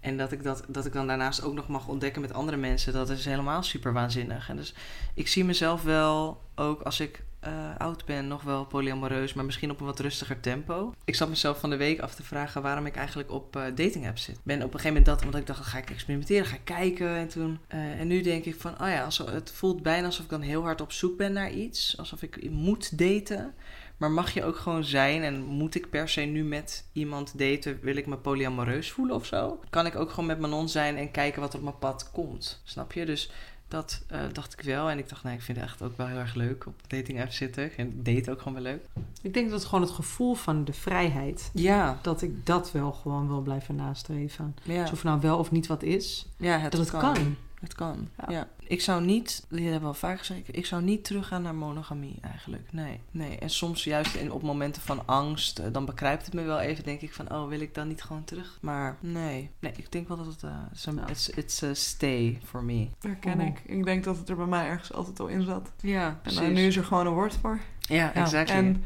En 0.00 0.16
dat 0.16 0.32
ik, 0.32 0.42
dat, 0.42 0.64
dat 0.68 0.86
ik 0.86 0.92
dan 0.92 1.06
daarnaast 1.06 1.42
ook 1.42 1.54
nog 1.54 1.68
mag 1.68 1.88
ontdekken 1.88 2.20
met 2.20 2.32
andere 2.32 2.56
mensen, 2.56 2.92
dat 2.92 3.10
is 3.10 3.24
helemaal 3.24 3.62
super 3.62 3.92
waanzinnig. 3.92 4.48
En 4.48 4.56
dus 4.56 4.74
ik 5.14 5.28
zie 5.28 5.44
mezelf 5.44 5.82
wel 5.82 6.40
ook 6.54 6.82
als 6.82 7.00
ik 7.00 7.22
eh, 7.40 7.76
oud 7.78 8.04
ben, 8.04 8.28
nog 8.28 8.42
wel 8.42 8.64
polyamoreus, 8.64 9.32
maar 9.32 9.44
misschien 9.44 9.70
op 9.70 9.80
een 9.80 9.86
wat 9.86 10.00
rustiger 10.00 10.40
tempo. 10.40 10.94
Ik 11.04 11.14
zat 11.14 11.28
mezelf 11.28 11.60
van 11.60 11.70
de 11.70 11.76
week 11.76 12.00
af 12.00 12.14
te 12.14 12.22
vragen 12.22 12.62
waarom 12.62 12.86
ik 12.86 12.96
eigenlijk 12.96 13.30
op 13.30 13.56
uh, 13.56 13.62
dating 13.62 14.06
apps 14.06 14.22
zit. 14.22 14.40
Ben 14.42 14.56
op 14.56 14.62
een 14.62 14.80
gegeven 14.80 14.88
moment 14.88 15.06
dat, 15.06 15.24
omdat 15.24 15.40
ik 15.40 15.46
dacht, 15.46 15.66
ga 15.66 15.78
ik 15.78 15.90
experimenteren, 15.90 16.46
ga 16.46 16.54
ik 16.54 16.64
kijken. 16.64 17.16
En 17.16 17.28
toen, 17.28 17.58
uh, 17.74 18.00
en 18.00 18.06
nu 18.06 18.20
denk 18.20 18.44
ik 18.44 18.60
van, 18.60 18.72
oh 18.72 18.88
ja, 18.88 19.08
het 19.32 19.50
voelt 19.50 19.82
bijna 19.82 20.06
alsof 20.06 20.24
ik 20.24 20.30
dan 20.30 20.40
heel 20.40 20.62
hard 20.62 20.80
op 20.80 20.92
zoek 20.92 21.16
ben 21.16 21.32
naar 21.32 21.50
iets. 21.52 21.98
Alsof 21.98 22.22
ik 22.22 22.50
moet 22.50 22.98
daten. 22.98 23.54
Maar 24.00 24.10
mag 24.10 24.30
je 24.34 24.44
ook 24.44 24.56
gewoon 24.56 24.84
zijn 24.84 25.22
en 25.22 25.44
moet 25.44 25.74
ik 25.74 25.90
per 25.90 26.08
se 26.08 26.20
nu 26.20 26.44
met 26.44 26.84
iemand 26.92 27.38
daten? 27.38 27.78
Wil 27.82 27.96
ik 27.96 28.06
me 28.06 28.16
polyamoreus 28.16 28.90
voelen 28.90 29.14
of 29.14 29.26
zo? 29.26 29.60
Kan 29.70 29.86
ik 29.86 29.96
ook 29.96 30.10
gewoon 30.10 30.26
met 30.26 30.38
mijn 30.38 30.52
non 30.52 30.68
zijn 30.68 30.96
en 30.96 31.10
kijken 31.10 31.40
wat 31.40 31.54
op 31.54 31.62
mijn 31.62 31.78
pad 31.78 32.10
komt? 32.12 32.60
Snap 32.64 32.92
je? 32.92 33.06
Dus 33.06 33.30
dat 33.68 34.02
uh, 34.12 34.20
dacht 34.32 34.52
ik 34.52 34.60
wel. 34.60 34.90
En 34.90 34.98
ik 34.98 35.08
dacht, 35.08 35.24
nee, 35.24 35.34
ik 35.34 35.42
vind 35.42 35.58
het 35.58 35.66
echt 35.66 35.82
ook 35.82 35.96
wel 35.96 36.06
heel 36.06 36.18
erg 36.18 36.34
leuk 36.34 36.66
op 36.66 36.74
dating 36.86 37.20
apps 37.20 37.36
zitten. 37.36 37.76
En 37.76 38.02
date 38.02 38.30
ook 38.30 38.38
gewoon 38.38 38.62
wel 38.62 38.72
leuk. 38.72 38.84
Ik 39.22 39.34
denk 39.34 39.50
dat 39.50 39.64
gewoon 39.64 39.80
het 39.84 39.90
gevoel 39.90 40.34
van 40.34 40.64
de 40.64 40.72
vrijheid. 40.72 41.50
Ja. 41.54 41.98
Dat 42.02 42.22
ik 42.22 42.46
dat 42.46 42.72
wel 42.72 42.92
gewoon 42.92 43.28
wil 43.28 43.40
blijven 43.40 43.74
nastreven. 43.74 44.56
Ja. 44.62 44.82
Dus 44.82 44.92
of 44.92 45.02
nou 45.04 45.20
wel 45.20 45.38
of 45.38 45.50
niet 45.50 45.66
wat 45.66 45.82
is. 45.82 46.26
Ja, 46.36 46.58
het 46.58 46.72
dat 46.72 46.80
het 46.80 46.90
kan. 46.90 47.14
kan. 47.14 47.36
Het 47.60 47.74
kan, 47.74 48.08
Ja. 48.18 48.30
ja. 48.32 48.48
Ik 48.70 48.80
zou 48.80 49.04
niet, 49.04 49.44
dit 49.48 49.60
hebben 49.62 49.80
we 49.80 49.86
al 49.86 49.94
vaak 49.94 50.18
gezegd, 50.18 50.56
ik 50.56 50.66
zou 50.66 50.82
niet 50.82 51.04
teruggaan 51.04 51.42
naar 51.42 51.54
monogamie 51.54 52.18
eigenlijk. 52.20 52.68
Nee, 52.72 53.00
nee. 53.10 53.38
En 53.38 53.50
soms 53.50 53.84
juist 53.84 54.14
in, 54.14 54.32
op 54.32 54.42
momenten 54.42 54.82
van 54.82 55.02
angst, 55.06 55.58
eh, 55.58 55.66
dan 55.72 55.84
bekruipt 55.84 56.24
het 56.24 56.34
me 56.34 56.42
wel 56.42 56.58
even, 56.60 56.84
denk 56.84 57.00
ik 57.00 57.12
van, 57.14 57.32
oh, 57.32 57.48
wil 57.48 57.60
ik 57.60 57.74
dan 57.74 57.88
niet 57.88 58.02
gewoon 58.02 58.24
terug? 58.24 58.58
Maar 58.60 58.96
nee, 59.00 59.50
nee, 59.58 59.72
ik 59.76 59.92
denk 59.92 60.08
wel 60.08 60.16
dat 60.16 60.26
het, 60.26 60.42
uh, 60.42 60.50
it's, 60.72 60.86
a, 60.88 60.92
it's, 61.08 61.28
it's 61.28 61.62
a 61.62 61.74
stay 61.74 62.38
for 62.44 62.62
me. 62.64 62.88
Herken 63.00 63.40
Oh. 63.40 63.46
ik. 63.46 63.60
Ik 63.66 63.84
denk 63.84 64.04
dat 64.04 64.16
het 64.16 64.28
er 64.28 64.36
bij 64.36 64.46
mij 64.46 64.66
ergens 64.66 64.92
altijd 64.92 65.20
al 65.20 65.26
in 65.26 65.42
zat. 65.42 65.70
Ja, 65.80 66.20
En 66.22 66.34
dan, 66.34 66.52
nu 66.52 66.66
is 66.66 66.76
er 66.76 66.84
gewoon 66.84 67.06
een 67.06 67.12
woord 67.12 67.34
voor. 67.40 67.60
Ja, 67.80 67.94
Ja, 67.96 68.14
exactly. 68.14 68.56
En 68.56 68.84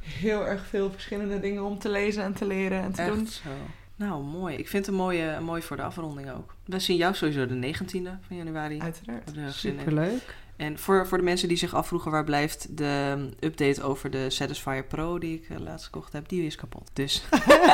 heel 0.00 0.46
erg 0.46 0.66
veel 0.66 0.90
verschillende 0.90 1.40
dingen 1.40 1.64
om 1.64 1.78
te 1.78 1.88
lezen 1.88 2.22
en 2.22 2.32
te 2.34 2.46
leren 2.46 2.82
en 2.82 2.92
te 2.92 3.02
Echt 3.02 3.14
doen. 3.14 3.26
zo. 3.26 3.48
Nou, 3.96 4.24
mooi. 4.24 4.56
Ik 4.56 4.68
vind 4.68 4.86
het 4.86 4.94
mooi, 4.94 5.28
eh, 5.28 5.38
mooi 5.38 5.62
voor 5.62 5.76
de 5.76 5.82
afronding 5.82 6.30
ook. 6.30 6.54
We 6.64 6.78
zien 6.78 6.96
jou 6.96 7.14
sowieso 7.14 7.46
de 7.46 7.54
19e 7.54 8.18
van 8.26 8.36
januari. 8.36 8.80
Uiteraard. 8.80 9.32
Superleuk. 9.54 10.36
En 10.56 10.78
voor, 10.78 11.06
voor 11.06 11.18
de 11.18 11.24
mensen 11.24 11.48
die 11.48 11.56
zich 11.56 11.74
afvroegen 11.74 12.10
waar 12.10 12.24
blijft 12.24 12.76
de 12.76 13.14
um, 13.18 13.32
update 13.40 13.82
over 13.82 14.10
de 14.10 14.30
Satisfyer 14.30 14.84
Pro 14.84 15.18
die 15.18 15.34
ik 15.34 15.48
uh, 15.48 15.58
laatst 15.58 15.84
gekocht 15.84 16.12
heb, 16.12 16.28
die 16.28 16.46
is 16.46 16.56
kapot. 16.56 16.90
Dus 16.92 17.24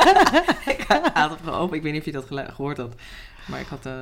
ik 0.75 0.85
had 0.87 1.13
hem 1.13 1.37
geopend. 1.43 1.73
Ik 1.73 1.81
weet 1.81 1.91
niet 1.91 2.01
of 2.01 2.05
je 2.05 2.11
dat 2.11 2.53
gehoord 2.53 2.77
had. 2.77 2.95
Maar 3.47 3.59
ik 3.59 3.67
had 3.67 3.85
uh, 3.85 3.93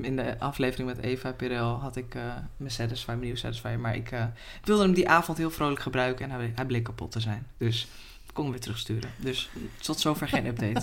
in 0.00 0.16
de 0.16 0.38
aflevering 0.38 0.88
met 0.88 0.98
Eva 0.98 1.32
Pirel 1.32 1.74
had 1.74 1.96
ik 1.96 2.14
uh, 2.14 2.22
mijn 2.56 2.70
Satisfyer, 2.70 3.06
mijn 3.06 3.20
nieuwe 3.20 3.38
Satisfyer. 3.38 3.78
Maar 3.78 3.96
ik 3.96 4.12
uh, 4.12 4.24
wilde 4.64 4.82
hem 4.82 4.94
die 4.94 5.08
avond 5.08 5.38
heel 5.38 5.50
vrolijk 5.50 5.80
gebruiken 5.80 6.24
en 6.24 6.30
hij, 6.30 6.52
hij 6.54 6.66
bleek 6.66 6.84
kapot 6.84 7.10
te 7.10 7.20
zijn. 7.20 7.46
Dus 7.56 7.88
kon 8.36 8.44
hem 8.44 8.52
weer 8.52 8.62
terugsturen. 8.62 9.10
Dus 9.16 9.50
tot 9.78 10.00
zover 10.00 10.28
geen 10.28 10.46
update. 10.46 10.82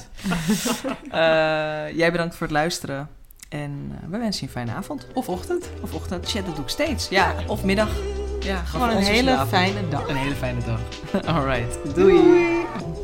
Uh, 1.06 1.96
jij 2.02 2.12
bedankt 2.12 2.36
voor 2.36 2.48
het 2.48 2.56
luisteren. 2.56 3.10
En 3.50 3.92
uh, 3.92 4.10
we 4.10 4.18
wensen 4.18 4.40
je 4.40 4.46
een 4.46 4.52
fijne 4.52 4.72
avond. 4.72 5.08
Of 5.14 5.30
ochtend. 5.30 5.70
Of 5.82 5.94
ochtend. 5.94 6.30
Shit, 6.30 6.46
dat 6.46 6.56
doe 6.56 6.64
ik 6.64 6.70
steeds. 6.70 7.10
Ja, 7.10 7.36
of 7.48 7.64
middag. 7.64 7.90
Ja, 8.40 8.58
Gewoon 8.58 8.90
een 8.90 8.98
hele 8.98 9.46
fijne 9.48 9.90
dag. 9.90 10.08
Een 10.08 10.16
hele 10.16 10.36
fijne 10.36 10.60
dag. 10.66 10.80
Alright. 11.36 11.96
Doei. 11.96 12.16
Doei. 12.16 13.03